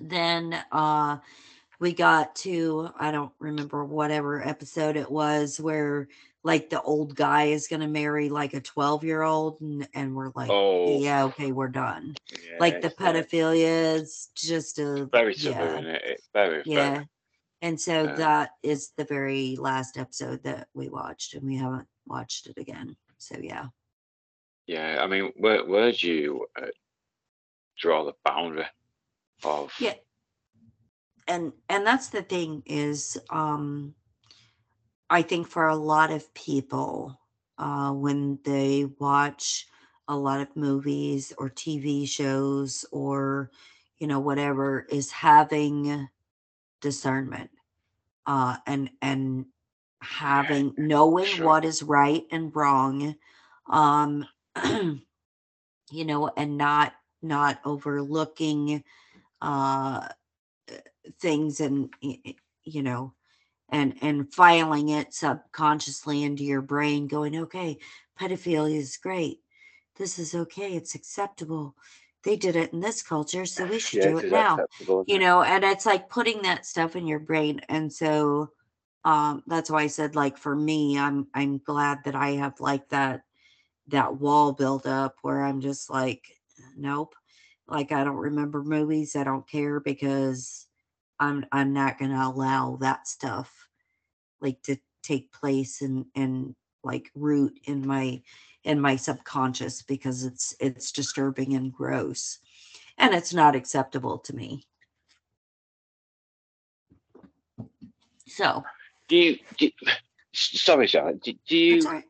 then 0.00 0.56
uh 0.70 1.18
we 1.80 1.92
got 1.94 2.36
to 2.36 2.90
I 2.98 3.10
don't 3.10 3.32
remember 3.38 3.84
whatever 3.84 4.46
episode 4.46 4.96
it 4.96 5.10
was 5.10 5.58
where 5.58 6.08
like 6.44 6.70
the 6.70 6.80
old 6.80 7.14
guy 7.16 7.44
is 7.44 7.68
gonna 7.68 7.88
marry 7.88 8.28
like 8.28 8.54
a 8.54 8.60
twelve 8.60 9.02
year 9.04 9.22
old, 9.22 9.60
and 9.60 9.88
and 9.94 10.14
we're 10.14 10.30
like, 10.34 10.50
Oh, 10.50 11.00
yeah, 11.00 11.24
okay, 11.24 11.52
we're 11.52 11.68
done. 11.68 12.14
yeah, 12.30 12.58
like 12.60 12.80
the 12.80 12.90
pedophilia 12.90 13.94
is 13.96 14.28
just 14.34 14.78
a 14.78 15.06
very 15.12 15.34
taboo, 15.34 15.64
yeah 15.64 15.78
it? 15.80 16.02
It- 16.04 16.22
Very, 16.32 16.62
yeah 16.64 16.92
very. 16.94 17.08
and 17.62 17.80
so 17.80 18.06
Um, 18.06 18.16
that 18.16 18.50
is 18.62 18.92
the 18.96 19.04
very 19.04 19.56
last 19.56 19.98
episode 19.98 20.42
that 20.44 20.68
we 20.74 20.88
watched 20.88 21.34
and 21.34 21.42
we 21.44 21.56
haven't 21.56 21.88
watched 22.06 22.46
it 22.46 22.56
again 22.58 22.96
so 23.18 23.36
yeah 23.40 23.66
Yeah, 24.66 24.98
I 25.02 25.06
mean, 25.08 25.32
where 25.36 25.64
where 25.66 25.92
do 25.92 26.08
you 26.10 26.46
uh, 26.60 26.66
draw 27.76 28.04
the 28.04 28.14
boundary 28.24 28.66
of? 29.44 29.72
yeah 29.80 29.94
and 31.30 31.54
and 31.70 31.86
that's 31.86 32.10
the 32.10 32.22
thing 32.22 32.64
is 32.66 33.18
um 33.30 33.94
i 35.10 35.22
think 35.22 35.48
for 35.48 35.68
a 35.68 35.76
lot 35.76 36.10
of 36.10 36.34
people 36.34 37.18
uh 37.58 37.92
when 37.92 38.38
they 38.44 38.86
watch 39.00 39.66
a 40.08 40.16
lot 40.16 40.40
of 40.40 40.56
movies 40.56 41.32
or 41.38 41.50
tv 41.50 42.08
shows 42.08 42.84
or 42.92 43.50
you 43.98 44.08
know 44.08 44.20
whatever 44.20 44.86
is 44.90 45.12
having 45.12 46.08
discernment 46.80 47.50
uh 48.26 48.56
and 48.66 48.90
and 49.02 49.46
having 50.02 50.74
knowing 50.78 51.26
Sure. 51.26 51.46
what 51.46 51.64
is 51.64 51.82
right 51.82 52.24
and 52.32 52.54
wrong 52.56 53.16
um 53.68 54.26
you 55.90 56.04
know 56.04 56.30
and 56.36 56.58
not 56.58 56.94
not 57.22 57.60
overlooking 57.64 58.84
uh 59.42 60.08
things 61.20 61.60
and 61.60 61.90
you 62.64 62.82
know 62.82 63.14
and 63.70 63.94
and 64.02 64.32
filing 64.34 64.88
it 64.90 65.14
subconsciously 65.14 66.22
into 66.22 66.44
your 66.44 66.62
brain 66.62 67.06
going 67.06 67.36
okay 67.36 67.78
pedophilia 68.20 68.76
is 68.76 68.96
great. 68.98 69.40
This 69.96 70.18
is 70.18 70.34
okay. 70.34 70.74
It's 70.76 70.94
acceptable. 70.94 71.74
They 72.24 72.36
did 72.36 72.56
it 72.56 72.72
in 72.72 72.80
this 72.80 73.02
culture 73.02 73.46
so 73.46 73.64
we 73.66 73.78
should 73.78 74.00
do 74.00 74.18
it 74.18 74.30
now. 74.30 74.56
you 75.06 75.18
know 75.18 75.42
and 75.42 75.64
it's 75.64 75.86
like 75.86 76.08
putting 76.10 76.42
that 76.42 76.66
stuff 76.66 76.96
in 76.96 77.06
your 77.06 77.18
brain 77.18 77.60
and 77.68 77.90
so 77.92 78.50
um 79.06 79.42
that's 79.46 79.70
why 79.70 79.82
i 79.82 79.86
said 79.86 80.14
like 80.14 80.36
for 80.36 80.54
me 80.54 80.98
i'm 80.98 81.26
i'm 81.34 81.56
glad 81.58 81.98
that 82.04 82.14
i 82.14 82.30
have 82.32 82.60
like 82.60 82.86
that 82.90 83.22
that 83.88 84.14
wall 84.16 84.52
build 84.52 84.86
up 84.86 85.16
where 85.22 85.42
i'm 85.42 85.60
just 85.62 85.88
like 85.90 86.22
nope. 86.76 87.14
Like 87.66 87.92
i 87.92 88.04
don't 88.04 88.16
remember 88.16 88.62
movies. 88.62 89.16
I 89.16 89.24
don't 89.24 89.48
care 89.48 89.80
because 89.80 90.66
i'm 91.20 91.44
i'm 91.52 91.72
not 91.72 91.98
going 91.98 92.10
to 92.10 92.26
allow 92.26 92.76
that 92.80 93.06
stuff 93.06 93.68
like 94.40 94.60
to 94.62 94.76
take 95.02 95.32
place 95.32 95.82
and 95.82 96.06
and 96.14 96.54
like 96.82 97.10
root 97.14 97.58
in 97.64 97.86
my 97.86 98.20
in 98.64 98.80
my 98.80 98.96
subconscious 98.96 99.82
because 99.82 100.24
it's 100.24 100.54
it's 100.60 100.90
disturbing 100.92 101.54
and 101.54 101.72
gross 101.72 102.38
and 102.98 103.14
it's 103.14 103.32
not 103.32 103.54
acceptable 103.54 104.18
to 104.18 104.34
me 104.34 104.64
so 108.26 108.64
Do 109.08 109.16
you, 109.16 109.38
do 109.58 109.70
sorry, 110.32 110.86
Janet, 110.86 111.22
do, 111.22 111.32
do 111.48 111.56
you, 111.56 111.80
right. 111.88 112.04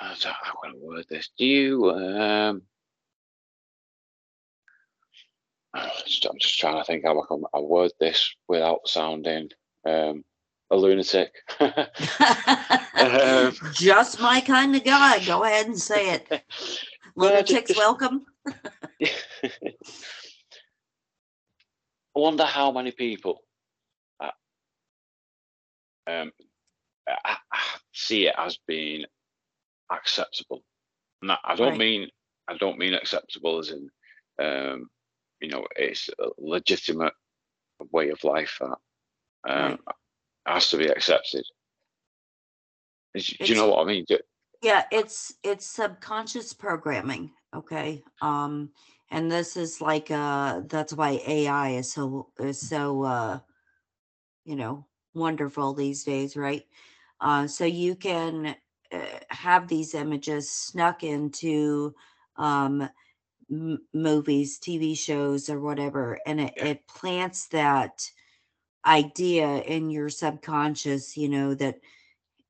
I 0.00 0.08
don't 0.08 0.24
know 0.24 0.32
how 0.42 0.54
can 0.62 0.72
I 0.72 0.78
word 0.80 1.06
this? 1.08 1.30
Do 1.38 1.44
you, 1.46 1.90
um, 1.90 2.62
I'm 6.30 6.38
just 6.38 6.58
trying 6.58 6.76
to 6.78 6.84
think 6.84 7.04
how 7.04 7.20
I 7.20 7.26
can 7.26 7.42
I 7.54 7.58
word 7.60 7.92
this 8.00 8.34
without 8.48 8.80
sounding 8.86 9.48
um, 9.86 10.24
a 10.70 10.76
lunatic. 10.76 11.32
Um, 13.00 13.54
just 13.72 14.20
my 14.20 14.40
kind 14.40 14.74
of 14.74 14.82
guy 14.84 15.24
go 15.24 15.44
ahead 15.44 15.66
and 15.66 15.78
say 15.78 16.14
it 16.14 16.42
lunatics 17.16 17.68
just- 17.68 17.78
welcome 17.78 18.24
I 19.00 19.70
wonder 22.20 22.44
how 22.44 22.72
many 22.72 22.90
people 22.90 23.40
uh, 24.20 24.30
um, 26.08 26.32
I, 27.08 27.36
I 27.52 27.58
see 27.92 28.26
it 28.26 28.34
as 28.36 28.58
being 28.66 29.04
acceptable. 29.92 30.62
And 31.22 31.32
I, 31.32 31.38
I 31.44 31.54
don't 31.54 31.70
Right. 31.70 31.78
mean 31.78 32.08
I 32.48 32.56
don't 32.56 32.78
mean 32.78 32.94
acceptable 32.94 33.58
as 33.58 33.70
in 33.70 33.88
um, 34.40 34.88
you 35.40 35.48
know 35.48 35.66
it's 35.76 36.08
a 36.18 36.28
legitimate 36.38 37.12
way 37.92 38.10
of 38.10 38.22
life 38.24 38.58
that 38.60 38.78
um, 39.48 39.78
has 40.46 40.70
to 40.70 40.76
be 40.78 40.86
accepted. 40.86 41.44
Is- 43.14 43.26
Do 43.28 43.44
you 43.46 43.54
know 43.56 43.68
what 43.68 43.82
I 43.82 43.86
mean? 43.86 44.04
Do- 44.08 44.18
yeah 44.62 44.84
it's 44.90 45.34
it's 45.42 45.66
subconscious 45.66 46.52
programming 46.52 47.30
okay 47.54 48.02
um 48.22 48.70
and 49.10 49.30
this 49.30 49.56
is 49.56 49.80
like 49.80 50.10
uh 50.10 50.60
that's 50.68 50.92
why 50.92 51.20
ai 51.26 51.70
is 51.70 51.92
so 51.92 52.28
is 52.40 52.60
so 52.60 53.02
uh 53.04 53.38
you 54.44 54.56
know 54.56 54.86
wonderful 55.14 55.74
these 55.74 56.04
days 56.04 56.36
right 56.36 56.64
uh 57.20 57.46
so 57.46 57.64
you 57.64 57.94
can 57.94 58.56
uh, 58.92 58.98
have 59.30 59.68
these 59.68 59.94
images 59.94 60.50
snuck 60.50 61.04
into 61.04 61.94
um 62.36 62.88
m- 63.50 63.80
movies 63.94 64.58
tv 64.58 64.96
shows 64.96 65.48
or 65.48 65.60
whatever 65.60 66.18
and 66.26 66.40
it, 66.40 66.54
it 66.56 66.86
plants 66.86 67.48
that 67.48 68.10
idea 68.86 69.60
in 69.62 69.90
your 69.90 70.08
subconscious 70.08 71.16
you 71.16 71.28
know 71.28 71.54
that 71.54 71.76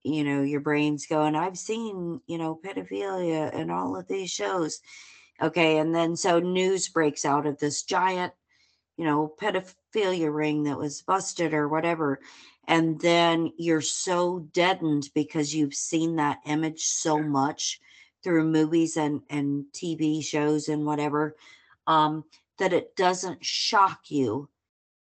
you 0.04 0.24
know 0.24 0.42
your 0.42 0.60
brain's 0.60 1.06
going 1.06 1.34
i've 1.34 1.58
seen 1.58 2.20
you 2.26 2.38
know 2.38 2.58
pedophilia 2.64 3.54
and 3.54 3.70
all 3.70 3.96
of 3.96 4.06
these 4.08 4.30
shows. 4.30 4.80
Okay 5.40 5.78
and 5.78 5.94
then 5.94 6.16
so 6.16 6.40
news 6.40 6.88
breaks 6.88 7.24
out 7.24 7.46
of 7.46 7.58
this 7.58 7.82
giant 7.84 8.32
you 8.96 9.04
know 9.04 9.32
pedophilia 9.40 10.34
ring 10.34 10.64
that 10.64 10.78
was 10.78 11.02
busted 11.02 11.54
or 11.54 11.68
whatever 11.68 12.20
and 12.66 13.00
then 13.00 13.52
you're 13.56 13.80
so 13.80 14.40
deadened 14.52 15.08
because 15.14 15.54
you've 15.54 15.74
seen 15.74 16.16
that 16.16 16.38
image 16.46 16.82
so 16.82 17.22
much 17.22 17.80
through 18.22 18.44
movies 18.44 18.96
and 18.96 19.22
and 19.30 19.64
tv 19.72 20.22
shows 20.24 20.68
and 20.68 20.86
whatever 20.86 21.36
um 21.86 22.24
that 22.58 22.72
it 22.72 22.96
doesn't 22.96 23.44
shock 23.44 24.10
you 24.10 24.48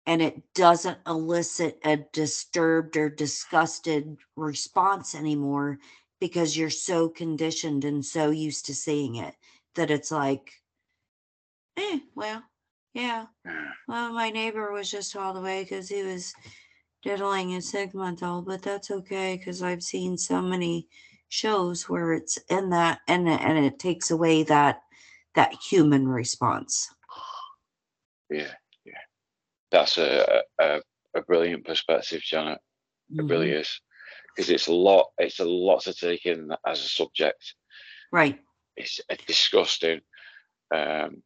and 0.06 0.22
it 0.22 0.42
doesn't 0.54 0.98
elicit 1.06 1.78
a 1.84 1.96
disturbed 2.12 2.96
or 2.96 3.10
disgusted 3.10 4.16
response 4.36 5.14
anymore 5.14 5.78
because 6.20 6.56
you're 6.56 6.70
so 6.70 7.08
conditioned 7.08 7.84
and 7.84 8.04
so 8.04 8.30
used 8.30 8.66
to 8.66 8.74
seeing 8.74 9.16
it 9.16 9.34
that 9.74 9.90
it's 9.90 10.10
like 10.10 10.50
eh 11.76 11.98
well 12.14 12.42
yeah 12.94 13.26
well 13.86 14.12
my 14.12 14.30
neighbor 14.30 14.72
was 14.72 14.90
just 14.90 15.14
all 15.14 15.32
the 15.34 15.40
way 15.40 15.62
because 15.62 15.88
he 15.88 16.02
was 16.02 16.34
diddling 17.02 17.54
a 17.54 17.62
six 17.62 17.94
month 17.94 18.22
old 18.22 18.46
but 18.46 18.62
that's 18.62 18.90
okay 18.90 19.36
because 19.36 19.62
i've 19.62 19.82
seen 19.82 20.16
so 20.16 20.40
many 20.42 20.88
shows 21.28 21.88
where 21.88 22.12
it's 22.12 22.38
in 22.48 22.70
that 22.70 23.00
and 23.06 23.28
and 23.28 23.64
it 23.64 23.78
takes 23.78 24.10
away 24.10 24.42
that 24.42 24.80
that 25.34 25.52
human 25.70 26.08
response 26.08 26.88
yeah, 28.30 28.52
yeah. 28.84 28.92
That's 29.70 29.98
a, 29.98 30.42
a 30.60 30.80
a 31.14 31.22
brilliant 31.22 31.64
perspective, 31.64 32.20
Janet. 32.22 32.58
It 33.10 33.24
really 33.24 33.50
Mhm. 33.50 33.60
is 33.60 33.80
because 34.34 34.50
it's 34.50 34.66
a 34.66 34.72
lot. 34.72 35.06
It's 35.18 35.40
a 35.40 35.44
lot 35.44 35.80
to 35.82 35.94
take 35.94 36.26
in 36.26 36.50
as 36.66 36.80
a 36.80 36.88
subject. 36.88 37.54
right 38.12 38.38
It's 38.76 39.00
uh, 39.10 39.16
disgusting. 39.26 40.00
Um, 40.74 41.22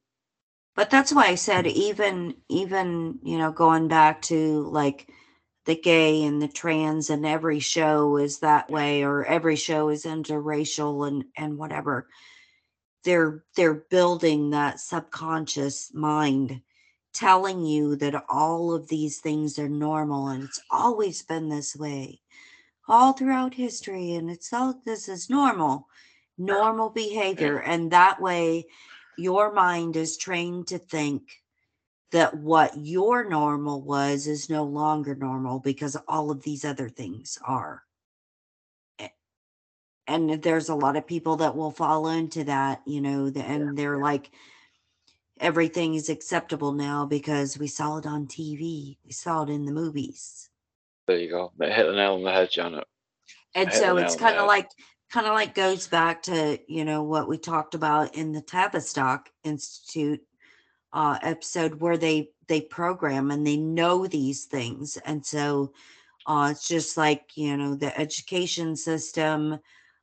but 0.77 0.89
that's 0.91 1.13
why 1.13 1.27
i 1.27 1.35
said 1.35 1.67
even 1.67 2.35
even 2.49 3.19
you 3.23 3.37
know 3.37 3.51
going 3.53 3.89
back 3.89 4.23
to 4.23 4.63
like 4.71 5.11
the 5.65 5.77
gay 5.77 6.25
and 6.25 6.43
the 6.43 6.49
trans 6.49 7.11
and 7.11 7.25
every 7.25 7.61
show 7.61 8.17
is 8.17 8.41
that 8.41 8.71
way 8.71 9.05
or 9.05 9.25
every 9.25 9.57
show 9.57 9.89
is 9.89 10.05
interracial 10.05 11.07
and 11.07 11.25
and 11.37 11.59
whatever. 11.59 12.09
They're 13.05 13.45
they're 13.57 13.85
building 13.91 14.51
that 14.51 14.81
subconscious 14.81 15.93
mind 15.95 16.63
telling 17.15 17.65
you 17.65 17.97
that 17.97 18.25
all 18.29 18.73
of 18.73 18.89
these 18.89 19.21
things 19.21 19.59
are 19.59 19.69
normal 19.69 20.29
and 20.29 20.45
it's 20.45 20.61
always 20.71 21.23
been 21.23 21.49
this 21.49 21.77
way 21.77 22.21
all 22.89 23.13
throughout 23.13 23.53
history 23.55 24.15
and 24.15 24.31
it's 24.31 24.53
all 24.53 24.81
this 24.87 25.09
is 25.09 25.29
normal 25.29 25.89
normal 26.39 26.91
behavior. 26.91 27.59
And 27.59 27.91
that 27.91 28.21
way 28.21 28.67
your 29.19 29.53
mind 29.53 29.97
is 29.97 30.17
trained 30.17 30.69
to 30.69 30.79
think 30.79 31.42
that 32.13 32.37
what 32.37 32.73
your 32.77 33.29
normal 33.29 33.83
was 33.83 34.27
is 34.27 34.49
no 34.49 34.65
longer 34.65 35.15
normal 35.15 35.59
because 35.59 35.97
all 36.07 36.31
of 36.31 36.43
these 36.43 36.65
other 36.65 36.89
things 36.89 37.39
are 37.47 37.83
and 40.07 40.43
there's 40.43 40.69
a 40.69 40.75
lot 40.75 40.97
of 40.97 41.07
people 41.07 41.37
that 41.37 41.57
will 41.57 41.71
fall 41.71 42.09
into 42.09 42.45
that 42.45 42.83
you 42.87 43.01
know 43.01 43.31
the- 43.31 43.45
and 43.45 43.77
they're 43.77 43.99
like 43.99 44.31
everything 45.41 45.95
is 45.95 46.09
acceptable 46.09 46.73
now 46.73 47.07
because 47.07 47.59
we 47.59 47.67
saw 47.67 47.97
it 47.99 48.07
on 48.07 48.27
tv 48.27 48.97
we 49.05 49.13
saw 49.13 49.43
it 49.43 49.49
in 49.49 49.65
the 49.65 49.73
movies 49.73 50.51
there 51.09 51.19
you 51.19 51.31
go. 51.31 51.51
Hit 51.61 51.87
the 51.87 51.93
nail 51.93 52.15
on 52.15 52.23
the 52.23 52.31
head, 52.31 52.49
Janet. 52.51 52.85
and 53.57 53.71
Hit 53.71 53.79
so 53.79 53.97
it's 53.97 54.15
kind 54.15 54.37
of 54.37 54.47
like 54.47 54.69
kind 55.11 55.27
of 55.27 55.35
like 55.35 55.55
goes 55.55 55.89
back 55.89 56.23
to 56.23 56.59
you 56.69 56.85
know 56.85 57.03
what 57.03 57.29
we 57.29 57.39
talked 57.39 57.75
about 57.75 58.15
in 58.15 58.33
the 58.33 58.41
tavistock 58.43 59.29
institute 59.45 60.21
uh 60.93 61.19
episode 61.23 61.81
where 61.81 61.97
they 61.97 62.31
they 62.49 62.61
program 62.61 63.31
and 63.31 63.47
they 63.47 63.57
know 63.57 64.07
these 64.07 64.45
things 64.45 64.99
and 65.05 65.25
so 65.25 65.73
uh 66.27 66.49
it's 66.51 66.69
just 66.69 66.97
like 66.97 67.37
you 67.37 67.57
know 67.57 67.75
the 67.75 67.99
education 67.99 68.77
system 68.77 69.59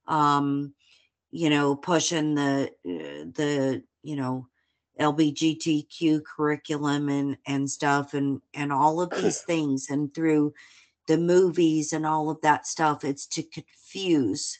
um 0.07 0.73
you 1.31 1.49
know 1.49 1.75
pushing 1.75 2.35
the 2.35 2.71
uh, 2.87 3.25
the 3.35 3.83
you 4.03 4.15
know 4.15 4.47
lbgtq 4.99 6.21
curriculum 6.25 7.09
and 7.09 7.37
and 7.45 7.69
stuff 7.69 8.13
and 8.13 8.41
and 8.53 8.73
all 8.73 8.99
of 9.01 9.09
these 9.21 9.41
things 9.41 9.87
and 9.89 10.13
through 10.13 10.53
the 11.07 11.17
movies 11.17 11.93
and 11.93 12.05
all 12.05 12.29
of 12.29 12.41
that 12.41 12.67
stuff 12.67 13.03
it's 13.03 13.25
to 13.25 13.43
confuse 13.43 14.59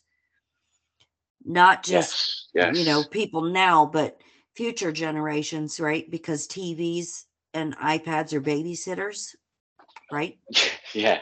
not 1.46 1.84
just 1.84 2.48
Yes, 2.54 2.76
yes. 2.76 2.78
you 2.78 2.86
know 2.86 3.04
people 3.04 3.42
now 3.42 3.86
but 3.86 4.20
future 4.56 4.92
generations 4.92 5.80
right 5.80 6.10
because 6.12 6.48
tvs 6.48 7.26
and 7.54 7.76
iPads 7.78 8.34
are 8.34 8.42
babysitters, 8.42 9.36
right? 10.12 10.38
yeah, 10.94 11.20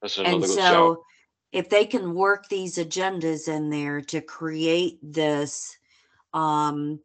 that's 0.00 0.18
another 0.18 0.36
and 0.36 0.44
so 0.44 0.54
show. 0.54 1.04
if 1.52 1.68
they 1.68 1.84
can 1.84 2.14
work 2.14 2.48
these 2.48 2.76
agendas 2.76 3.48
in 3.48 3.70
there 3.70 4.00
to 4.00 4.20
create 4.20 4.98
this 5.02 5.76
um 6.32 7.00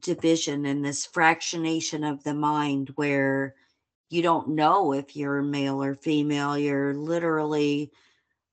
division 0.00 0.66
and 0.66 0.84
this 0.84 1.06
fractionation 1.06 2.10
of 2.10 2.22
the 2.24 2.34
mind 2.34 2.90
where 2.96 3.54
you 4.10 4.20
don't 4.20 4.48
know 4.48 4.92
if 4.92 5.16
you're 5.16 5.40
male 5.40 5.82
or 5.82 5.94
female 5.94 6.58
you're 6.58 6.92
literally 6.92 7.90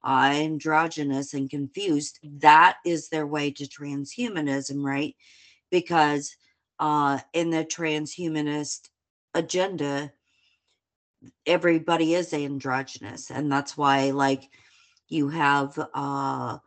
uh, 0.06 0.32
androgynous 0.34 1.34
and 1.34 1.50
confused 1.50 2.20
that 2.24 2.78
is 2.86 3.10
their 3.10 3.28
way 3.28 3.52
to 3.52 3.66
transhumanism 3.66 4.82
right 4.82 5.18
because 5.70 6.38
uh 6.82 7.20
in 7.34 7.52
the 7.52 7.64
transhumanist 7.64 8.90
agenda 9.34 10.12
everybody 11.46 12.16
is 12.16 12.34
androgynous 12.34 13.30
and 13.30 13.52
that's 13.52 13.78
why 13.78 14.10
like 14.10 14.50
you 15.08 15.30
have 15.30 15.78
uh 15.94 16.58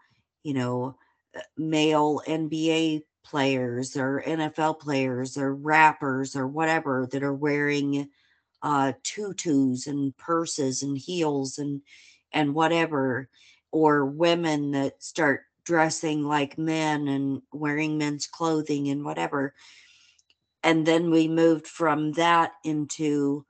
you 0.45 0.55
know 0.55 0.97
uh, 1.37 1.41
male 1.59 2.23
nba 2.27 3.03
players 3.25 3.97
or 3.97 4.23
nfl 4.27 4.79
players 4.79 5.37
or 5.37 5.55
rappers 5.55 6.37
or 6.37 6.47
whatever 6.47 7.09
that 7.11 7.25
are 7.25 7.35
wearing 7.35 8.09
uh 8.63 8.93
tutus 9.03 9.89
and 9.89 10.17
purses 10.17 10.83
and 10.83 10.97
heels 10.97 11.59
and 11.59 11.81
and 12.33 12.55
whatever 12.55 13.29
or 13.73 14.05
women 14.05 14.71
that 14.71 15.03
start 15.03 15.43
dressing 15.65 16.23
like 16.23 16.59
men 16.59 17.09
and 17.09 17.43
wearing 17.53 17.99
men's 17.99 18.27
clothing 18.27 18.89
and 18.89 19.05
whatever 19.05 19.55
and 20.65 20.87
then 20.87 21.11
we 21.13 21.29
moved 21.29 21.69
from 21.69 22.13
that 22.15 22.53
into 22.65 23.47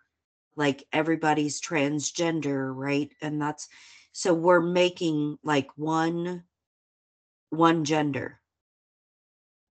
like 0.56 0.84
everybody's 0.92 1.60
transgender 1.60 2.74
right 2.74 3.12
and 3.22 3.40
that's 3.40 3.68
so 4.12 4.34
we're 4.34 4.60
making 4.60 5.38
like 5.44 5.68
one 5.76 6.44
one 7.50 7.84
gender 7.84 8.40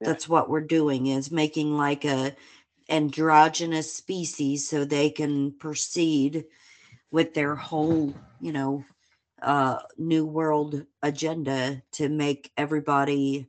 Yeah. 0.02 0.08
that's 0.10 0.30
what 0.30 0.50
we're 0.50 0.62
doing 0.62 1.08
is 1.08 1.32
making 1.32 1.78
like 1.78 2.06
a 2.06 2.36
androgynous 2.90 3.94
species 3.94 4.70
so 4.70 4.86
they 4.86 5.10
can 5.10 5.54
proceed 5.60 6.46
with 7.12 7.34
their 7.34 7.56
whole 7.56 8.14
you 8.40 8.52
know 8.54 8.86
uh 9.42 9.80
new 9.98 10.26
world 10.26 10.86
agenda 11.04 11.82
to 11.94 12.10
make 12.10 12.52
everybody 12.58 13.48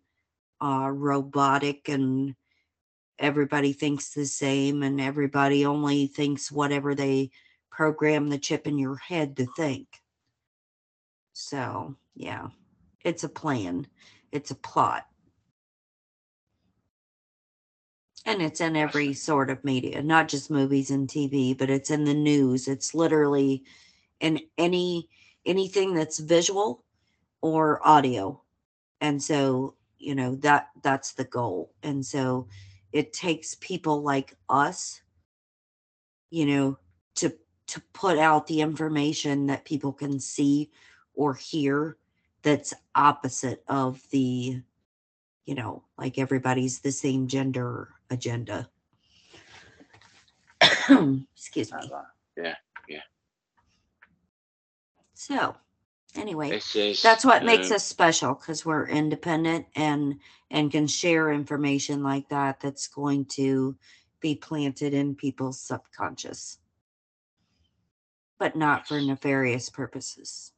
uh 0.62 0.90
robotic 0.92 1.88
and 1.88 2.36
everybody 3.18 3.72
thinks 3.72 4.10
the 4.10 4.26
same 4.26 4.82
and 4.82 5.00
everybody 5.00 5.64
only 5.64 6.06
thinks 6.06 6.50
whatever 6.50 6.94
they 6.94 7.30
program 7.70 8.28
the 8.28 8.38
chip 8.38 8.66
in 8.66 8.78
your 8.78 8.96
head 8.96 9.36
to 9.36 9.46
think. 9.56 9.88
So, 11.32 11.96
yeah, 12.14 12.48
it's 13.04 13.24
a 13.24 13.28
plan, 13.28 13.86
it's 14.32 14.50
a 14.50 14.56
plot. 14.56 15.06
And 18.26 18.40
it's 18.40 18.60
in 18.60 18.74
every 18.74 19.12
sort 19.12 19.50
of 19.50 19.64
media, 19.64 20.02
not 20.02 20.28
just 20.28 20.50
movies 20.50 20.90
and 20.90 21.06
TV, 21.06 21.56
but 21.56 21.68
it's 21.68 21.90
in 21.90 22.04
the 22.04 22.14
news. 22.14 22.68
It's 22.68 22.94
literally 22.94 23.64
in 24.20 24.40
any 24.56 25.08
anything 25.44 25.92
that's 25.92 26.18
visual 26.18 26.84
or 27.42 27.86
audio. 27.86 28.40
And 29.02 29.22
so, 29.22 29.74
you 29.98 30.14
know, 30.14 30.36
that 30.36 30.68
that's 30.82 31.12
the 31.12 31.24
goal. 31.24 31.72
And 31.82 32.04
so 32.04 32.48
it 32.94 33.12
takes 33.12 33.56
people 33.56 34.02
like 34.02 34.36
us 34.48 35.02
you 36.30 36.46
know 36.46 36.78
to 37.16 37.34
to 37.66 37.80
put 37.92 38.18
out 38.18 38.46
the 38.46 38.60
information 38.60 39.46
that 39.46 39.64
people 39.64 39.92
can 39.92 40.18
see 40.18 40.70
or 41.14 41.34
hear 41.34 41.98
that's 42.42 42.72
opposite 42.94 43.62
of 43.68 44.00
the 44.10 44.62
you 45.44 45.54
know 45.54 45.82
like 45.98 46.18
everybody's 46.18 46.80
the 46.80 46.92
same 46.92 47.26
gender 47.26 47.90
agenda 48.10 48.70
excuse 51.34 51.72
me 51.72 51.90
uh, 51.92 52.02
Yeah, 52.36 52.54
yeah. 52.88 53.00
so 55.14 55.56
anyway 56.16 56.50
is 56.74 57.02
that's 57.02 57.24
what 57.24 57.44
makes 57.44 57.70
us 57.70 57.84
special 57.84 58.34
because 58.34 58.64
we're 58.64 58.86
independent 58.88 59.66
and 59.76 60.18
and 60.50 60.70
can 60.70 60.86
share 60.86 61.32
information 61.32 62.02
like 62.02 62.28
that 62.28 62.60
that's 62.60 62.86
going 62.88 63.24
to 63.24 63.76
be 64.20 64.34
planted 64.34 64.94
in 64.94 65.14
people's 65.14 65.60
subconscious 65.60 66.58
but 68.38 68.56
not 68.56 68.86
for 68.86 69.00
nefarious 69.00 69.68
purposes 69.68 70.52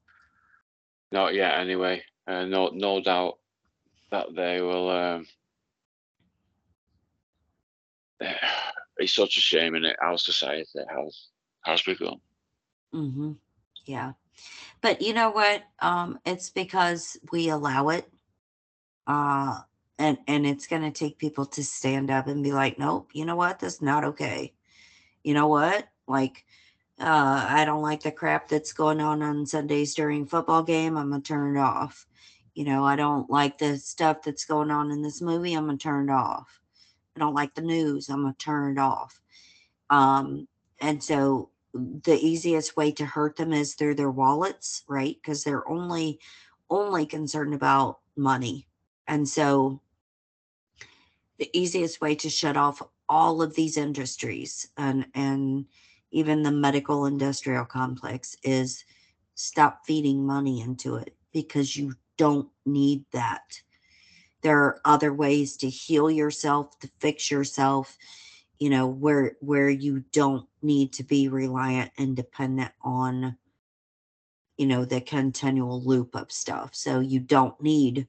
not 1.13 1.35
yet 1.35 1.59
anyway. 1.59 2.03
Uh, 2.27 2.45
no, 2.45 2.69
no 2.69 3.01
doubt 3.01 3.39
that 4.11 4.35
they 4.35 4.61
will. 4.61 4.91
Um, 4.91 5.27
it's 8.99 9.15
such 9.15 9.37
a 9.37 9.41
shame 9.41 9.75
in 9.75 9.85
it 9.85 9.97
how 10.01 10.17
society 10.17 10.67
has 10.89 11.29
has 11.65 11.83
become. 11.83 12.21
hmm 12.93 13.33
yeah 13.85 14.13
but 14.81 15.03
you 15.03 15.13
know 15.13 15.31
what? 15.31 15.63
Um 15.81 16.19
it's 16.25 16.51
because 16.51 17.19
we 17.33 17.49
allow 17.49 17.89
it 17.91 18.09
uh 19.07 19.61
and 19.99 20.19
and 20.27 20.47
it's 20.47 20.67
going 20.67 20.83
to 20.83 20.91
take 20.91 21.19
people 21.19 21.47
to 21.47 21.65
stand 21.65 22.11
up 22.11 22.27
and 22.27 22.43
be 22.45 22.53
like 22.53 22.79
nope 22.79 23.11
you 23.13 23.25
know 23.25 23.37
what? 23.37 23.59
That's 23.61 23.83
not 23.83 24.05
okay. 24.05 24.53
You 25.23 25.35
know 25.35 25.49
what? 25.49 25.89
Like 26.07 26.45
uh 26.99 27.47
i 27.51 27.65
don't 27.65 27.83
like 27.83 28.03
the 28.03 28.11
crap 28.11 28.49
that's 28.49 28.73
going 28.73 29.01
on 29.01 29.23
on 29.23 29.45
sundays 29.45 29.95
during 29.95 30.25
football 30.25 30.63
game 30.63 30.97
i'm 30.97 31.11
gonna 31.11 31.23
turn 31.23 31.57
it 31.57 31.61
off. 31.61 32.07
You 32.55 32.65
know 32.65 32.85
i 32.85 32.97
don't 32.97 33.29
like 33.29 33.59
the 33.59 33.77
stuff 33.77 34.23
that's 34.23 34.47
going 34.47 34.71
on 34.71 34.91
in 34.91 35.03
this 35.03 35.21
movie 35.21 35.53
i'm 35.55 35.67
gonna 35.67 35.79
turn 35.79 36.09
it 36.09 36.13
off. 36.13 36.61
I 37.15 37.21
don't 37.21 37.35
like 37.35 37.55
the 37.55 37.63
news 37.63 38.09
i'm 38.09 38.23
gonna 38.23 38.35
turn 38.39 38.79
it 38.79 38.81
off. 38.81 39.21
Um 39.91 40.49
and 40.81 41.03
so 41.03 41.51
the 42.05 42.19
easiest 42.21 42.77
way 42.77 42.91
to 42.93 43.05
hurt 43.05 43.37
them 43.37 43.53
is 43.53 43.75
through 43.75 43.95
their 43.95 44.11
wallets 44.11 44.83
right? 44.89 45.17
Because 45.21 45.45
they're 45.45 45.69
only 45.69 46.21
only 46.71 47.07
concerned 47.07 47.55
about 47.55 48.01
money. 48.17 48.67
And 49.07 49.29
so 49.29 49.81
the 51.39 51.51
easiest 51.53 52.01
way 52.01 52.15
to 52.17 52.31
shut 52.31 52.57
off 52.57 52.83
all 53.09 53.43
of 53.43 53.55
these 53.55 53.77
industries 53.77 54.69
and 54.77 55.07
and 55.15 55.67
even 56.11 56.43
the 56.43 56.51
medical 56.51 57.07
industrial 57.07 57.65
complex 57.65 58.37
is 58.43 58.85
stop 59.35 59.85
feeding 59.87 60.25
money 60.25 60.61
into 60.61 60.97
it 60.97 61.15
because 61.33 61.77
you 61.77 61.95
don't 62.17 62.49
need 62.65 63.05
that. 63.13 63.61
There 64.43 64.59
are 64.59 64.81
other 64.85 65.13
ways 65.13 65.57
to 65.59 65.69
heal 65.69 66.11
yourself 66.11 66.79
to 66.81 66.91
fix 66.99 67.31
yourself 67.31 67.99
you 68.59 68.71
know 68.71 68.87
where 68.87 69.37
where 69.41 69.69
you 69.69 70.05
don't 70.13 70.47
need 70.63 70.93
to 70.93 71.05
be 71.05 71.29
reliant 71.29 71.91
and 71.99 72.17
dependent 72.17 72.73
on 72.83 73.37
you 74.57 74.67
know 74.67 74.85
the 74.85 75.01
continual 75.01 75.83
loop 75.83 76.15
of 76.15 76.33
stuff 76.33 76.75
so 76.75 77.01
you 77.01 77.21
don't 77.21 77.61
need 77.61 78.09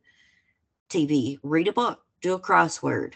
tv 0.89 1.37
read 1.43 1.67
a 1.67 1.73
book 1.73 2.01
do 2.21 2.33
a 2.33 2.39
crossword 2.39 3.13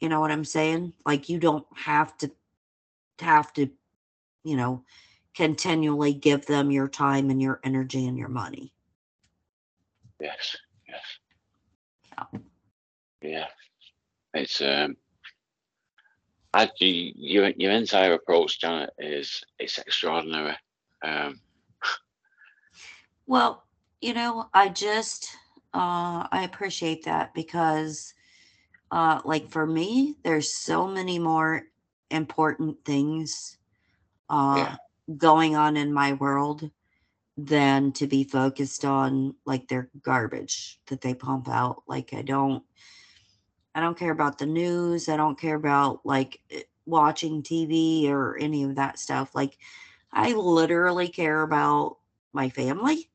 you 0.00 0.08
know 0.08 0.20
what 0.20 0.30
i'm 0.30 0.44
saying 0.44 0.92
like 1.04 1.28
you 1.28 1.38
don't 1.38 1.66
have 1.74 2.16
to 2.16 2.30
have 3.20 3.52
to 3.52 3.68
you 4.44 4.56
know 4.56 4.82
continually 5.34 6.12
give 6.14 6.46
them 6.46 6.70
your 6.70 6.88
time 6.88 7.30
and 7.30 7.42
your 7.42 7.60
energy 7.64 8.06
and 8.06 8.16
your 8.18 8.28
money 8.28 8.72
Yes, 10.20 10.56
yes. 10.88 11.02
Yeah. 12.16 12.40
Yeah. 13.22 13.46
It's 14.32 14.60
um 14.62 14.96
You, 16.54 17.12
your 17.16 17.48
your 17.56 17.72
entire 17.72 18.14
approach, 18.14 18.60
Janet, 18.60 18.90
is 18.98 19.42
it's 19.58 19.78
extraordinary. 19.78 20.56
Um 21.02 21.40
Well, 23.26 23.64
you 24.00 24.14
know, 24.14 24.48
I 24.54 24.68
just 24.68 25.28
uh 25.74 26.26
I 26.30 26.42
appreciate 26.44 27.04
that 27.04 27.34
because 27.34 28.14
uh 28.90 29.20
like 29.24 29.48
for 29.48 29.66
me, 29.66 30.16
there's 30.24 30.54
so 30.54 30.86
many 30.86 31.18
more 31.18 31.64
important 32.10 32.84
things 32.84 33.58
uh 34.28 34.56
Yeah. 34.56 34.76
going 35.16 35.56
on 35.56 35.76
in 35.76 35.92
my 35.92 36.12
world 36.14 36.70
than 37.36 37.92
to 37.92 38.06
be 38.06 38.24
focused 38.24 38.84
on 38.84 39.34
like 39.44 39.68
their 39.68 39.90
garbage 40.02 40.80
that 40.86 41.00
they 41.00 41.14
pump 41.14 41.48
out. 41.48 41.82
Like 41.88 42.14
I 42.14 42.22
don't 42.22 42.64
I 43.74 43.80
don't 43.80 43.98
care 43.98 44.12
about 44.12 44.38
the 44.38 44.46
news. 44.46 45.08
I 45.08 45.16
don't 45.16 45.38
care 45.38 45.56
about 45.56 46.04
like 46.04 46.40
eh, 46.50 46.62
watching 46.86 47.42
TV 47.42 48.10
or 48.10 48.36
any 48.38 48.64
of 48.64 48.76
that 48.76 48.98
stuff. 48.98 49.34
Like 49.34 49.58
I 50.12 50.32
literally 50.32 51.08
care 51.08 51.42
about 51.42 51.98
my 52.32 52.50
family, 52.50 53.10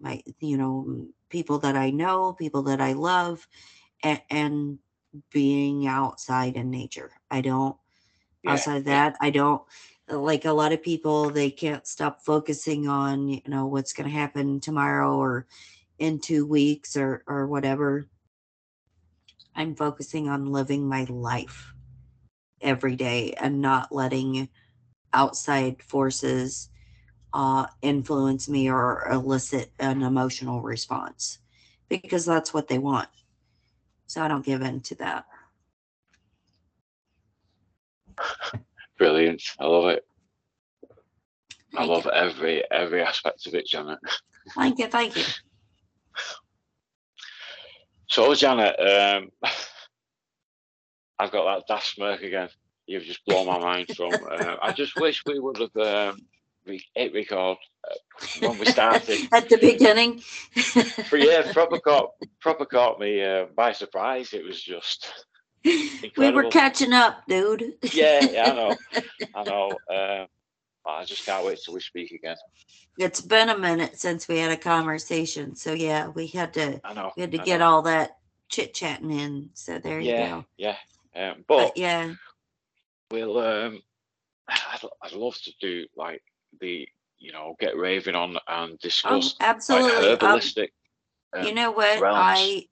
my 0.00 0.22
you 0.40 0.56
know, 0.56 1.06
people 1.30 1.58
that 1.60 1.76
I 1.76 1.90
know, 1.90 2.32
people 2.32 2.62
that 2.64 2.80
I 2.80 2.92
love 2.94 3.46
and, 4.02 4.20
and 4.30 4.78
being 5.32 5.86
outside 5.86 6.56
in 6.56 6.70
nature. 6.70 7.10
I 7.30 7.40
don't 7.42 7.76
Yeah, 8.42 8.52
outside 8.52 8.84
that 8.84 9.16
i 9.20 9.30
don't 9.30 9.62
like 10.08 10.44
a 10.44 10.52
lot 10.52 10.72
of 10.72 10.82
people 10.82 11.30
they 11.30 11.50
can't 11.50 11.86
stop 11.86 12.22
focusing 12.22 12.88
on 12.88 13.28
you 13.28 13.42
know 13.46 13.66
what's 13.66 13.92
going 13.92 14.08
to 14.08 14.14
happen 14.14 14.60
tomorrow 14.60 15.16
or 15.16 15.46
in 15.98 16.18
two 16.18 16.46
weeks 16.46 16.96
or 16.96 17.22
or 17.26 17.46
whatever 17.46 18.08
i'm 19.58 19.74
focusing 19.74 20.28
on 20.28 20.46
living 20.46 20.88
my 20.88 21.04
life 21.10 21.74
every 22.62 22.96
day 22.96 23.34
and 23.38 23.60
not 23.60 23.92
letting 23.92 24.48
outside 25.12 25.82
forces 25.82 26.70
uh 27.34 27.66
influence 27.82 28.48
me 28.48 28.70
or 28.70 29.06
elicit 29.10 29.70
an 29.78 30.02
emotional 30.02 30.62
response 30.62 31.40
because 31.90 32.24
that's 32.24 32.54
what 32.54 32.68
they 32.68 32.78
want 32.78 33.08
so 34.06 34.22
i 34.22 34.28
don't 34.28 34.46
give 34.46 34.62
in 34.62 34.80
to 34.80 34.94
that 34.94 35.26
Brilliant. 38.98 39.42
I 39.60 39.66
love 39.66 39.90
it. 39.90 40.04
I 41.76 41.84
love 41.84 42.08
every 42.12 42.64
every 42.70 43.02
aspect 43.02 43.46
of 43.46 43.54
it, 43.54 43.66
Janet. 43.66 43.98
thank 44.56 44.78
you 44.80 44.88
thank 44.88 45.16
you 45.16 45.22
So, 48.08 48.34
Janet, 48.34 48.76
um, 48.78 49.30
I've 51.18 51.32
got 51.32 51.44
that 51.44 51.66
daft 51.72 51.86
smirk 51.86 52.22
again. 52.22 52.48
You've 52.86 53.04
just 53.04 53.24
blown 53.26 53.46
my 53.46 53.58
mind 53.58 53.88
from. 53.88 54.14
Uh, 54.14 54.56
I 54.62 54.72
just 54.72 54.96
wish 54.96 55.22
we 55.26 55.38
would 55.38 55.58
have 55.58 55.76
um, 55.76 56.20
re- 56.66 56.84
hit 56.94 57.12
record 57.12 57.58
uh, 57.84 58.26
when 58.40 58.58
we 58.58 58.64
started. 58.64 59.18
at 59.32 59.48
the 59.50 59.58
beginning 59.58 60.22
But 61.10 61.20
yeah, 61.20 61.52
proper 61.52 61.78
caught 61.80 62.12
proper 62.40 62.64
caught 62.64 62.98
me 62.98 63.22
uh, 63.22 63.46
by 63.54 63.72
surprise. 63.72 64.32
It 64.32 64.44
was 64.44 64.62
just 64.62 65.12
we 65.64 66.30
were 66.30 66.44
catching 66.44 66.94
up 66.94 67.26
dude 67.28 67.74
yeah, 67.92 68.20
yeah, 68.30 68.50
I 68.50 68.54
know, 68.54 68.76
I 69.34 69.44
know. 69.44 70.26
I 70.86 71.04
just 71.04 71.24
can't 71.26 71.44
wait 71.44 71.58
till 71.64 71.74
we 71.74 71.80
speak 71.80 72.12
again. 72.12 72.36
it's 72.98 73.20
been 73.20 73.48
a 73.50 73.58
minute 73.58 73.98
since 73.98 74.26
we 74.28 74.38
had 74.38 74.50
a 74.50 74.56
conversation 74.56 75.54
so 75.54 75.72
yeah 75.72 76.08
we 76.08 76.26
had 76.26 76.52
to 76.54 76.80
I 76.84 76.94
know. 76.94 77.12
we 77.16 77.22
had 77.22 77.32
to 77.32 77.40
I 77.40 77.44
get 77.44 77.58
know. 77.60 77.66
all 77.70 77.82
that 77.82 78.16
chit 78.48 78.72
chatting 78.74 79.10
in 79.10 79.50
so 79.54 79.78
there 79.78 80.00
you 80.00 80.10
Yeah, 80.10 80.28
go 80.28 80.44
yeah. 80.56 80.76
Um, 81.14 81.44
but 81.46 81.58
but 81.58 81.76
yeah 81.76 82.12
we'll. 83.10 83.38
Um, 83.38 83.82
I'd, 84.48 84.80
I'd 85.02 85.12
love 85.12 85.36
to 85.42 85.52
do 85.60 85.86
like 85.96 86.22
the 86.60 86.88
you 87.18 87.32
know 87.32 87.54
get 87.60 87.76
raving 87.76 88.14
on 88.14 88.38
and 88.48 88.72
oh, 88.72 88.76
discuss 88.80 89.34
like 89.38 89.48
absolutely 89.48 90.12
um, 90.12 90.18
herbalistic. 90.18 90.68
you 91.42 91.48
um, 91.50 91.54
know 91.54 91.70
what 91.72 92.00
realms. 92.00 92.16
i 92.18 92.64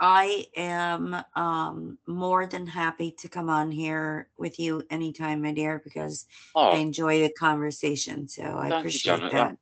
i 0.00 0.46
am 0.56 1.16
um 1.36 1.98
more 2.06 2.46
than 2.46 2.66
happy 2.66 3.10
to 3.12 3.28
come 3.28 3.48
on 3.48 3.70
here 3.70 4.28
with 4.36 4.58
you 4.58 4.82
anytime 4.90 5.42
my 5.42 5.52
dear 5.52 5.80
because 5.84 6.26
i 6.56 6.60
oh, 6.60 6.76
enjoy 6.76 7.20
the 7.20 7.30
conversation 7.30 8.28
so 8.28 8.42
i 8.42 8.68
you, 8.68 8.74
appreciate 8.74 9.16
Janet. 9.16 9.32
that 9.32 9.48
That- 9.48 9.58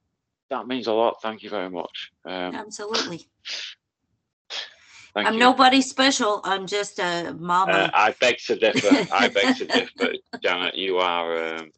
that 0.51 0.67
means 0.67 0.87
a 0.87 0.93
lot. 0.93 1.23
Thank 1.23 1.43
you 1.43 1.49
very 1.49 1.71
much. 1.71 2.13
Um, 2.27 2.55
absolutely 2.55 3.27
i'm 5.17 5.33
you. 5.33 5.41
nobody 5.41 5.81
special 5.81 6.43
i'm 6.45 6.67
just 6.67 6.99
a 6.99 7.35
mama 7.39 7.73
Uh, 7.73 7.91
I 7.95 8.15
beg 8.21 8.37
to 8.47 8.57
differ. 8.57 9.07
I 9.11 9.29
beg 9.29 9.57
to 9.57 9.67
differ, 9.79 10.13
Janet. 10.43 10.75
You 10.75 10.99
are, 10.99 11.55
um, 11.57 11.71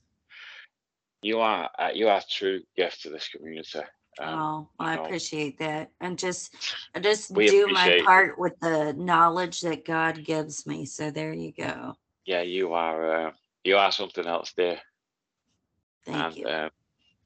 you 1.23 1.39
are, 1.41 1.71
uh, 1.79 1.91
you 1.95 2.09
are 2.09 2.19
a 2.19 2.23
true 2.29 2.61
gift 2.77 3.03
to 3.03 3.11
this 3.11 3.29
community. 3.29 3.81
Um, 4.20 4.39
oh, 4.39 4.69
I 4.78 4.97
know, 4.97 5.05
appreciate 5.05 5.59
that. 5.59 5.91
And 6.01 6.19
just 6.19 6.55
I 6.95 7.01
just 7.01 7.31
We 7.31 7.47
do 7.49 7.66
my 7.69 7.85
appreciate- 7.86 8.05
part 8.07 8.39
with 8.39 8.59
the 8.61 8.93
knowledge 8.95 9.61
that 9.62 9.85
God 9.85 10.24
gives 10.24 10.66
me. 10.66 10.86
So 10.86 11.11
there 11.11 11.32
you 11.32 11.53
go. 11.53 11.95
yeah, 12.27 12.43
you 12.43 12.73
are, 12.73 13.27
uh, 13.28 13.32
you 13.65 13.77
are 13.77 13.93
something 13.93 14.27
else, 14.27 14.53
dear. 14.57 14.81
Thank 16.07 16.19
and 16.19 16.36
you. 16.36 16.47
um, 16.47 16.70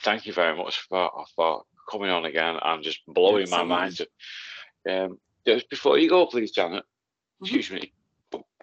thank 0.02 0.26
you 0.26 0.32
very 0.32 0.56
much 0.56 0.78
for 0.88 1.24
for 1.34 1.64
coming 1.90 2.10
on 2.10 2.24
again 2.24 2.56
and 2.62 2.82
just 2.82 3.00
blowing 3.06 3.48
my 3.50 3.62
mind. 3.64 3.98
Um, 4.88 5.18
just 5.46 5.68
before 5.70 5.98
you 5.98 6.08
go, 6.08 6.26
please, 6.26 6.52
Janet. 6.52 6.84
Mhm. 7.42 7.46
Excuse 7.46 7.70
me. 7.70 7.92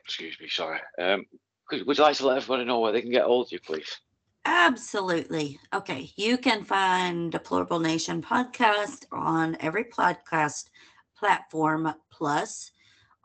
Excuse 0.04 0.40
me. 0.40 0.48
Sorry. 0.48 0.80
Um, 1.00 1.26
could, 1.68 1.86
would 1.88 1.98
you 1.98 2.04
like 2.04 2.16
to 2.18 2.28
let 2.28 2.38
everybody 2.38 2.64
know 2.66 2.80
where 2.80 2.92
they 2.92 3.02
can 3.02 3.10
get 3.12 3.24
hold 3.26 3.48
of 3.48 3.52
you, 3.52 3.60
please? 3.60 4.00
Absolutely. 4.46 5.60
Okay. 5.74 6.12
You 6.16 6.38
can 6.38 6.64
find 6.64 7.32
Deplorable 7.32 7.80
Nation 7.80 8.22
podcast 8.22 9.06
on 9.12 9.58
every 9.60 9.86
podcast 9.86 10.70
platform 11.18 11.94
plus 12.12 12.72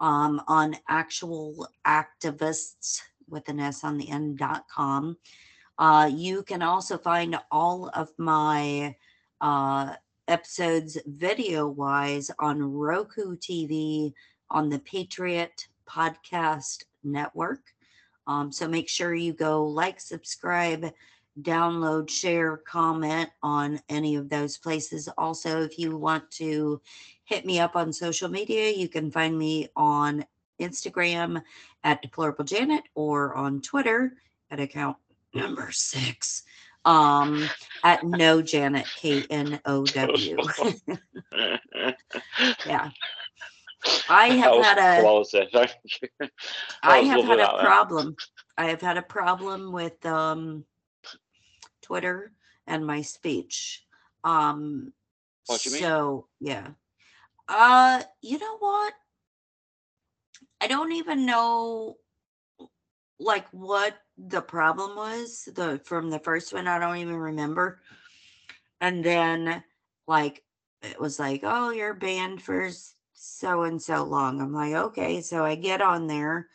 um, 0.00 0.42
on 0.48 0.76
actual 0.88 1.68
activists 1.86 3.02
with 3.28 3.48
an 3.48 3.60
S 3.60 3.84
on 3.84 3.98
the 3.98 4.08
end 4.08 4.38
dot 4.38 4.64
com. 4.74 5.16
Uh, 5.78 6.10
you 6.12 6.42
can 6.42 6.62
also 6.62 6.96
find 6.96 7.38
all 7.50 7.90
of 7.94 8.10
my 8.18 8.94
uh, 9.40 9.94
episodes 10.28 10.98
video 11.06 11.66
wise 11.68 12.30
on 12.38 12.62
Roku 12.62 13.36
TV 13.36 14.12
on 14.50 14.68
the 14.68 14.78
Patriot 14.80 15.68
Podcast 15.88 16.84
Network. 17.04 17.60
Um, 18.30 18.52
so 18.52 18.68
make 18.68 18.88
sure 18.88 19.12
you 19.12 19.32
go 19.32 19.64
like, 19.64 20.00
subscribe, 20.00 20.92
download, 21.42 22.08
share, 22.08 22.58
comment 22.58 23.28
on 23.42 23.80
any 23.88 24.14
of 24.14 24.28
those 24.28 24.56
places. 24.56 25.08
Also, 25.18 25.62
if 25.62 25.80
you 25.80 25.96
want 25.96 26.30
to 26.32 26.80
hit 27.24 27.44
me 27.44 27.58
up 27.58 27.74
on 27.74 27.92
social 27.92 28.28
media, 28.28 28.70
you 28.70 28.88
can 28.88 29.10
find 29.10 29.36
me 29.36 29.66
on 29.74 30.24
Instagram 30.60 31.42
at 31.82 32.02
Deplorable 32.02 32.44
Janet 32.44 32.84
or 32.94 33.34
on 33.34 33.60
Twitter 33.60 34.12
at 34.48 34.60
account 34.60 34.96
number 35.34 35.68
six. 35.72 36.44
Um 36.86 37.46
at 37.84 38.02
know 38.04 38.40
janet 38.40 38.86
k-n-o-w 38.96 40.36
yeah 42.66 42.88
i 44.08 44.26
have 44.28 44.54
had 44.54 44.78
a 44.78 45.00
quality. 45.00 45.48
Thank 45.52 45.70
you. 46.02 46.08
That 46.20 46.30
I 46.82 46.98
have 47.10 47.22
had 47.22 47.40
a 47.40 47.48
problem. 47.58 48.16
I 48.56 48.66
have 48.66 48.80
had 48.80 48.96
a 48.96 49.02
problem 49.02 49.72
with 49.72 50.04
um 50.06 50.64
Twitter 51.82 52.32
and 52.66 52.86
my 52.86 53.02
speech. 53.02 53.84
Um 54.24 54.92
What 55.46 55.64
you 55.64 55.72
mean? 55.72 55.80
so 55.80 56.26
yeah. 56.40 56.68
Uh 57.48 58.02
you 58.22 58.38
know 58.38 58.58
what? 58.58 58.92
I 60.60 60.66
don't 60.66 60.92
even 60.92 61.24
know 61.26 61.96
like 63.18 63.46
what 63.50 63.96
the 64.16 64.40
problem 64.40 64.96
was 64.96 65.48
the 65.54 65.80
from 65.84 66.10
the 66.10 66.18
first 66.18 66.52
one. 66.52 66.66
I 66.66 66.78
don't 66.78 66.96
even 66.98 67.16
remember. 67.16 67.80
And 68.80 69.04
then 69.04 69.62
like 70.06 70.42
it 70.82 71.00
was 71.00 71.18
like, 71.18 71.40
"Oh, 71.44 71.70
you're 71.70 71.94
banned 71.94 72.42
for 72.42 72.70
so 73.20 73.62
and 73.62 73.80
so 73.82 74.04
long." 74.04 74.40
I'm 74.40 74.52
like, 74.52 74.74
"Okay." 74.74 75.20
So 75.22 75.44
I 75.44 75.54
get 75.56 75.82
on 75.82 76.06
there 76.06 76.48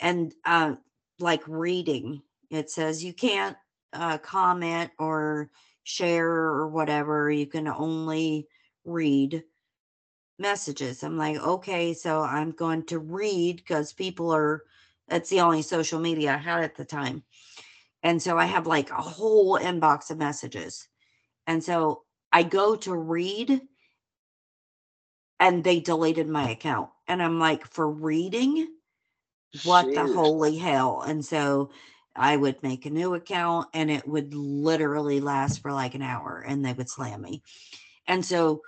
and 0.00 0.34
uh 0.44 0.74
like 1.20 1.46
reading 1.46 2.20
it 2.50 2.70
says 2.70 3.04
you 3.04 3.12
can't 3.12 3.56
uh 3.92 4.18
comment 4.18 4.90
or 4.98 5.50
share 5.84 6.28
or 6.28 6.68
whatever 6.68 7.30
you 7.30 7.46
can 7.46 7.68
only 7.68 8.48
read 8.84 9.42
messages 10.38 11.02
i'm 11.04 11.16
like 11.16 11.36
okay 11.38 11.94
so 11.94 12.22
i'm 12.22 12.50
going 12.50 12.84
to 12.84 12.98
read 12.98 13.56
because 13.56 13.92
people 13.92 14.34
are 14.34 14.64
that's 15.08 15.30
the 15.30 15.40
only 15.40 15.62
social 15.62 16.00
media 16.00 16.34
i 16.34 16.36
had 16.36 16.62
at 16.64 16.74
the 16.74 16.84
time 16.84 17.22
and 18.02 18.20
so 18.20 18.36
i 18.36 18.44
have 18.44 18.66
like 18.66 18.90
a 18.90 18.94
whole 18.94 19.58
inbox 19.58 20.10
of 20.10 20.18
messages 20.18 20.88
and 21.46 21.62
so 21.62 22.02
i 22.32 22.42
go 22.42 22.74
to 22.74 22.96
read 22.96 23.60
and 25.44 25.64
they 25.64 25.80
deleted 25.80 26.28
my 26.28 26.50
account 26.50 26.90
and 27.08 27.22
i'm 27.22 27.38
like 27.38 27.66
for 27.66 27.90
reading 27.90 28.68
what 29.64 29.94
the 29.94 30.06
holy 30.06 30.58
hell 30.58 31.02
and 31.06 31.24
so 31.24 31.70
i 32.16 32.36
would 32.36 32.62
make 32.62 32.86
a 32.86 32.90
new 32.90 33.14
account 33.14 33.68
and 33.74 33.90
it 33.90 34.08
would 34.08 34.34
literally 34.34 35.20
last 35.20 35.62
for 35.62 35.72
like 35.72 35.94
an 35.94 36.02
hour 36.02 36.44
and 36.46 36.64
they 36.64 36.72
would 36.72 36.90
slam 36.90 37.22
me 37.22 37.42
and 38.06 38.24
so 38.24 38.62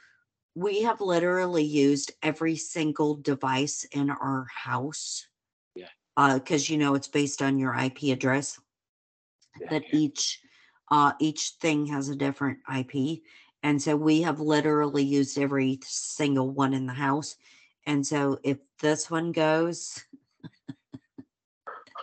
we 0.54 0.82
have 0.82 1.00
literally 1.00 1.64
used 1.64 2.12
every 2.22 2.56
single 2.56 3.14
device 3.16 3.84
in 3.92 4.10
our 4.10 4.46
house 4.54 5.28
Yeah. 5.74 5.88
because 6.16 6.70
you 6.70 6.78
know 6.78 6.94
it's 6.94 7.08
based 7.08 7.42
on 7.42 7.58
your 7.58 7.74
ip 7.74 8.02
address 8.04 8.60
Yeah, 9.60 9.68
that 9.70 9.84
yeah. 9.86 9.98
each 9.98 10.40
uh 10.90 11.12
each 11.20 11.50
thing 11.60 11.86
has 11.86 12.08
a 12.08 12.16
different 12.16 12.58
ip 12.74 13.22
and 13.66 13.82
so 13.82 13.96
we 13.96 14.22
have 14.22 14.38
literally 14.38 15.02
used 15.02 15.36
every 15.38 15.80
single 15.82 16.48
one 16.50 16.72
in 16.72 16.86
the 16.86 16.92
house 16.92 17.34
and 17.84 18.06
so 18.06 18.38
if 18.44 18.58
this 18.80 19.10
one 19.10 19.32
goes 19.32 20.04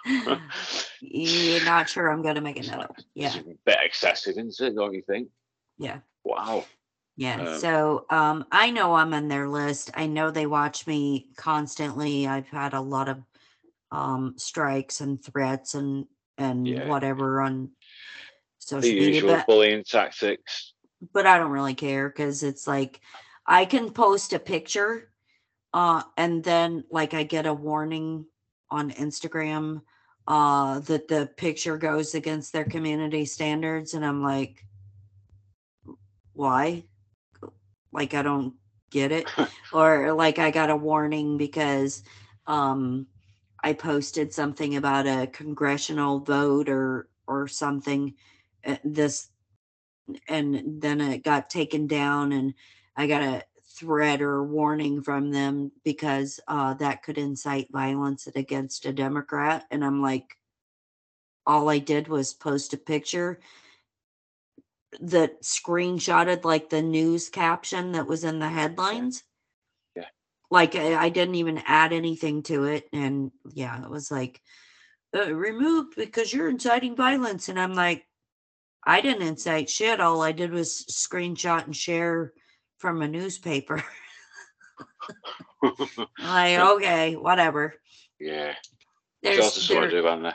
you're 0.99 1.63
not 1.65 1.87
sure 1.89 2.09
I'm 2.09 2.21
going 2.21 2.35
to 2.35 2.41
make 2.41 2.57
another. 2.59 2.87
one. 2.89 3.05
It's 3.15 3.35
Yeah, 3.35 3.39
a 3.41 3.43
bit 3.65 3.77
excessive, 3.81 4.37
isn't 4.37 4.59
it? 4.59 4.75
Don't 4.75 4.93
you 4.93 5.01
think? 5.01 5.29
yeah, 5.77 5.99
Wow. 6.25 6.65
yeah. 7.15 7.39
Um, 7.39 7.47
so 7.59 8.05
um, 8.09 8.45
I 8.51 8.71
know 8.71 8.93
I'm 8.95 9.13
on 9.13 9.27
their 9.27 9.47
list. 9.47 9.91
I 9.93 10.07
know 10.07 10.31
they 10.31 10.45
watch 10.45 10.85
me 10.87 11.27
constantly. 11.37 12.27
I've 12.27 12.47
had 12.47 12.73
a 12.73 12.81
lot 12.81 13.07
of 13.09 13.21
um, 13.91 14.33
strikes 14.37 15.01
and 15.01 15.23
threats 15.23 15.75
and 15.75 16.05
and 16.37 16.67
Yeah. 16.67 16.87
whatever 16.87 17.41
on 17.41 17.71
The 18.71 18.77
social 18.81 18.89
media. 18.89 19.07
usual 19.07 19.35
But, 19.37 19.47
bullying 19.47 19.83
tactics. 19.83 20.72
But 21.11 21.25
I 21.25 21.37
don't 21.37 21.51
really 21.51 21.75
care 21.75 22.09
because 22.09 22.43
it's 22.43 22.67
like 22.67 23.01
I 23.45 23.65
can 23.65 23.91
post 23.91 24.33
a 24.33 24.39
picture 24.39 25.09
uh 25.73 26.03
and 26.17 26.43
then 26.43 26.83
like 26.91 27.13
I 27.13 27.23
get 27.23 27.45
a 27.45 27.53
warning 27.53 28.25
on 28.69 28.91
Instagram 28.91 29.81
uh 30.27 30.79
that 30.79 31.07
the 31.07 31.29
picture 31.37 31.77
goes 31.77 32.15
against 32.15 32.53
their 32.53 32.65
community 32.65 33.25
standards 33.25 33.93
and 33.93 34.05
I'm 34.05 34.23
like 34.23 34.65
why? 36.33 36.83
Like 37.91 38.13
I 38.13 38.21
don't 38.23 38.55
get 38.89 39.11
it 39.11 39.27
or 39.73 40.13
like 40.13 40.39
I 40.39 40.51
got 40.51 40.69
a 40.69 40.75
warning 40.75 41.37
because 41.37 42.03
um 42.47 43.07
I 43.63 43.73
posted 43.73 44.33
something 44.33 44.75
about 44.75 45.07
a 45.07 45.27
congressional 45.27 46.19
vote 46.19 46.69
or 46.69 47.07
or 47.27 47.47
something 47.47 48.13
uh, 48.65 48.77
this 48.83 49.29
and 50.27 50.81
then 50.81 51.01
it 51.01 51.23
got 51.23 51.49
taken 51.49 51.87
down 51.87 52.31
and 52.31 52.53
I 52.95 53.07
got 53.07 53.21
a 53.21 53.43
threat 53.75 54.21
or 54.21 54.43
warning 54.43 55.01
from 55.01 55.31
them 55.31 55.71
because 55.83 56.39
uh 56.47 56.75
that 56.75 57.03
could 57.03 57.17
incite 57.17 57.71
violence 57.71 58.27
against 58.35 58.85
a 58.85 58.93
Democrat 58.93 59.65
and 59.71 59.83
I'm 59.83 60.01
like 60.01 60.37
all 61.45 61.69
I 61.69 61.79
did 61.79 62.07
was 62.07 62.33
post 62.33 62.73
a 62.73 62.77
picture 62.77 63.39
that 65.01 65.41
screenshotted 65.41 66.43
like 66.43 66.69
the 66.69 66.81
news 66.81 67.29
caption 67.29 67.93
that 67.93 68.07
was 68.07 68.23
in 68.23 68.39
the 68.39 68.49
headlines. 68.49 69.23
Yeah. 69.95 70.05
Like 70.51 70.75
I, 70.75 70.95
I 70.95 71.09
didn't 71.09 71.35
even 71.35 71.61
add 71.65 71.93
anything 71.93 72.43
to 72.43 72.65
it. 72.65 72.87
And 72.93 73.31
yeah, 73.51 73.81
it 73.83 73.89
was 73.89 74.11
like 74.11 74.41
uh, 75.15 75.33
removed 75.33 75.95
because 75.95 76.33
you're 76.33 76.49
inciting 76.49 76.95
violence. 76.95 77.49
And 77.49 77.59
I'm 77.59 77.73
like, 77.73 78.05
I 78.85 79.01
didn't 79.01 79.27
incite 79.27 79.69
shit. 79.69 79.99
All 79.99 80.21
I 80.21 80.31
did 80.33 80.51
was 80.51 80.85
screenshot 80.89 81.65
and 81.65 81.75
share 81.75 82.33
from 82.77 83.01
a 83.01 83.07
newspaper. 83.07 83.83
like, 86.19 86.59
okay, 86.59 87.15
whatever. 87.15 87.75
yeah. 88.19 88.53
There's, 89.21 89.37
Just 89.37 89.55
just 89.55 89.69
want 89.69 89.81
there- 89.83 90.01
to 90.01 90.01
do, 90.01 90.21
man. 90.21 90.33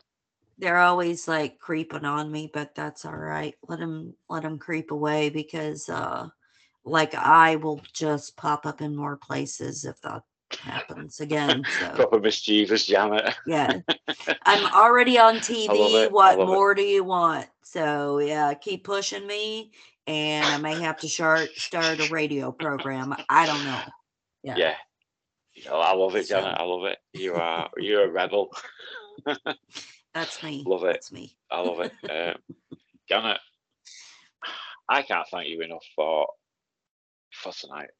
they're 0.56 0.78
always 0.78 1.28
like 1.28 1.58
creeping 1.58 2.06
on 2.06 2.32
me 2.32 2.50
but 2.54 2.74
that's 2.74 3.04
all 3.04 3.14
right 3.14 3.54
let 3.68 3.78
them 3.80 4.14
let 4.30 4.42
them 4.42 4.58
creep 4.58 4.90
away 4.90 5.28
because 5.28 5.88
uh 5.90 6.26
like 6.86 7.14
i 7.14 7.54
will 7.56 7.80
just 7.92 8.34
pop 8.36 8.64
up 8.64 8.80
in 8.80 8.96
more 8.96 9.16
places 9.18 9.84
if 9.84 10.00
that 10.00 10.22
happens 10.60 11.20
again 11.20 11.62
so 11.80 11.88
Proper 11.94 12.20
mischievous 12.20 12.86
Janet. 12.86 13.34
yeah 13.46 13.80
i'm 14.46 14.72
already 14.72 15.18
on 15.18 15.36
tv 15.36 16.10
what 16.10 16.38
love 16.38 16.48
it. 16.48 16.52
more 16.52 16.74
do 16.74 16.82
you 16.82 17.04
want 17.04 17.46
so 17.62 18.18
yeah 18.18 18.54
keep 18.54 18.82
pushing 18.84 19.26
me 19.26 19.70
and 20.06 20.46
i 20.46 20.56
may 20.56 20.74
have 20.80 20.96
to 20.98 21.08
start 21.08 21.50
start 21.56 22.00
a 22.00 22.08
radio 22.10 22.50
program 22.50 23.14
i 23.28 23.44
don't 23.46 23.64
know 23.64 23.80
yeah, 24.42 24.56
Yeah. 24.56 24.74
Oh, 25.70 25.80
I 25.80 25.92
love 25.94 26.14
it, 26.14 26.26
So- 26.28 26.36
Janet. 26.40 26.56
I 26.60 26.62
love 26.62 26.84
it. 26.84 26.98
You 27.12 27.34
are 27.34 27.68
you're 27.76 28.04
a 28.04 28.08
rebel. 28.10 28.48
that's 30.14 30.40
me 30.44 30.62
Love 30.64 30.84
it. 30.84 30.92
that's 30.92 31.10
me 31.12 31.36
I 31.50 31.60
love 31.60 31.80
it. 31.80 31.92
Um, 32.08 32.56
Janet, 33.08 33.38
I 34.88 35.02
can't 35.02 35.26
thank 35.30 35.48
you 35.48 35.60
enough 35.62 35.84
for 35.96 36.28
for 37.32 37.52
tonight. 37.52 37.90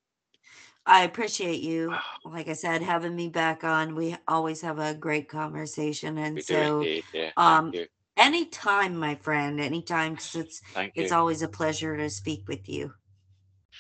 I 0.89 1.03
appreciate 1.05 1.61
you, 1.61 1.95
like 2.25 2.49
I 2.49 2.55
said, 2.55 2.83
having 2.83 3.15
me 3.15 3.29
back 3.29 3.63
on. 3.63 3.95
We 3.95 4.17
always 4.27 4.63
have 4.63 4.79
a 4.79 4.95
great 4.95 5.29
conversation, 5.29 6.19
and 6.19 6.37
We 6.37 6.43
so. 6.43 6.85
Yeah. 7.13 7.31
um, 7.37 7.73
anytime, 8.17 8.97
my 8.97 9.15
friend, 9.15 9.61
anytime, 9.61 10.17
'cause 10.17 10.35
it's 10.35 10.61
Thank 10.75 10.97
you. 10.97 11.03
it's 11.03 11.13
always 11.13 11.43
a 11.43 11.49
pleasure 11.49 11.97
to 11.97 12.09
speak 12.11 12.49
with 12.49 12.69
you. 12.69 12.95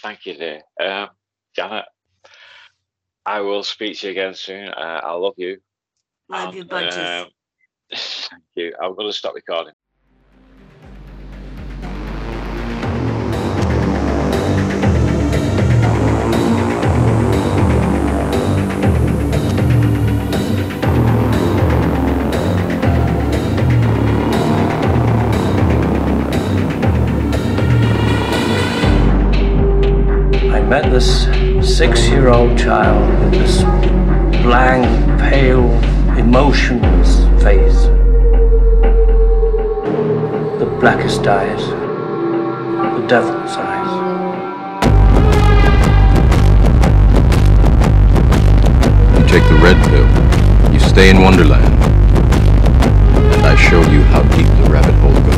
Thank 0.03 0.27
you, 0.27 0.35
dear. 0.35 0.63
Um, 0.81 1.09
Janet, 1.57 1.87
I 3.27 3.41
will 3.41 3.65
speak 3.65 3.99
to 3.99 4.07
you 4.07 4.11
again 4.13 4.35
soon. 4.35 4.69
Uh, 4.69 5.01
I 5.03 5.13
love 5.15 5.35
you. 5.39 5.59
Love 6.29 6.49
and, 6.49 6.57
you 6.57 6.65
bunches. 6.65 7.23
um, 7.25 7.31
thank 7.95 8.43
you. 8.55 8.75
I'm 8.81 8.95
going 8.95 9.09
to 9.09 9.13
stop 9.13 9.35
recording. 9.35 9.73
Six 31.79 32.09
year 32.09 32.27
old 32.27 32.59
child 32.59 33.09
with 33.21 33.41
this 33.41 33.63
blank, 34.43 34.85
pale, 35.21 35.71
emotionless 36.19 37.19
face. 37.41 37.83
The 40.59 40.67
blackest 40.81 41.25
eyes, 41.29 41.65
the 41.69 43.07
devil's 43.07 43.57
eyes. 43.57 43.91
You 49.15 49.29
take 49.29 49.49
the 49.49 49.61
red 49.63 49.79
pill. 49.89 50.73
You 50.73 50.81
stay 50.81 51.11
in 51.11 51.23
Wonderland. 51.23 51.73
And 53.35 53.47
I 53.47 53.55
show 53.55 53.83
you 53.83 54.03
how 54.11 54.23
deep 54.37 54.49
the 54.49 54.69
rabbit 54.69 54.95
hole 54.95 55.13
goes. 55.13 55.38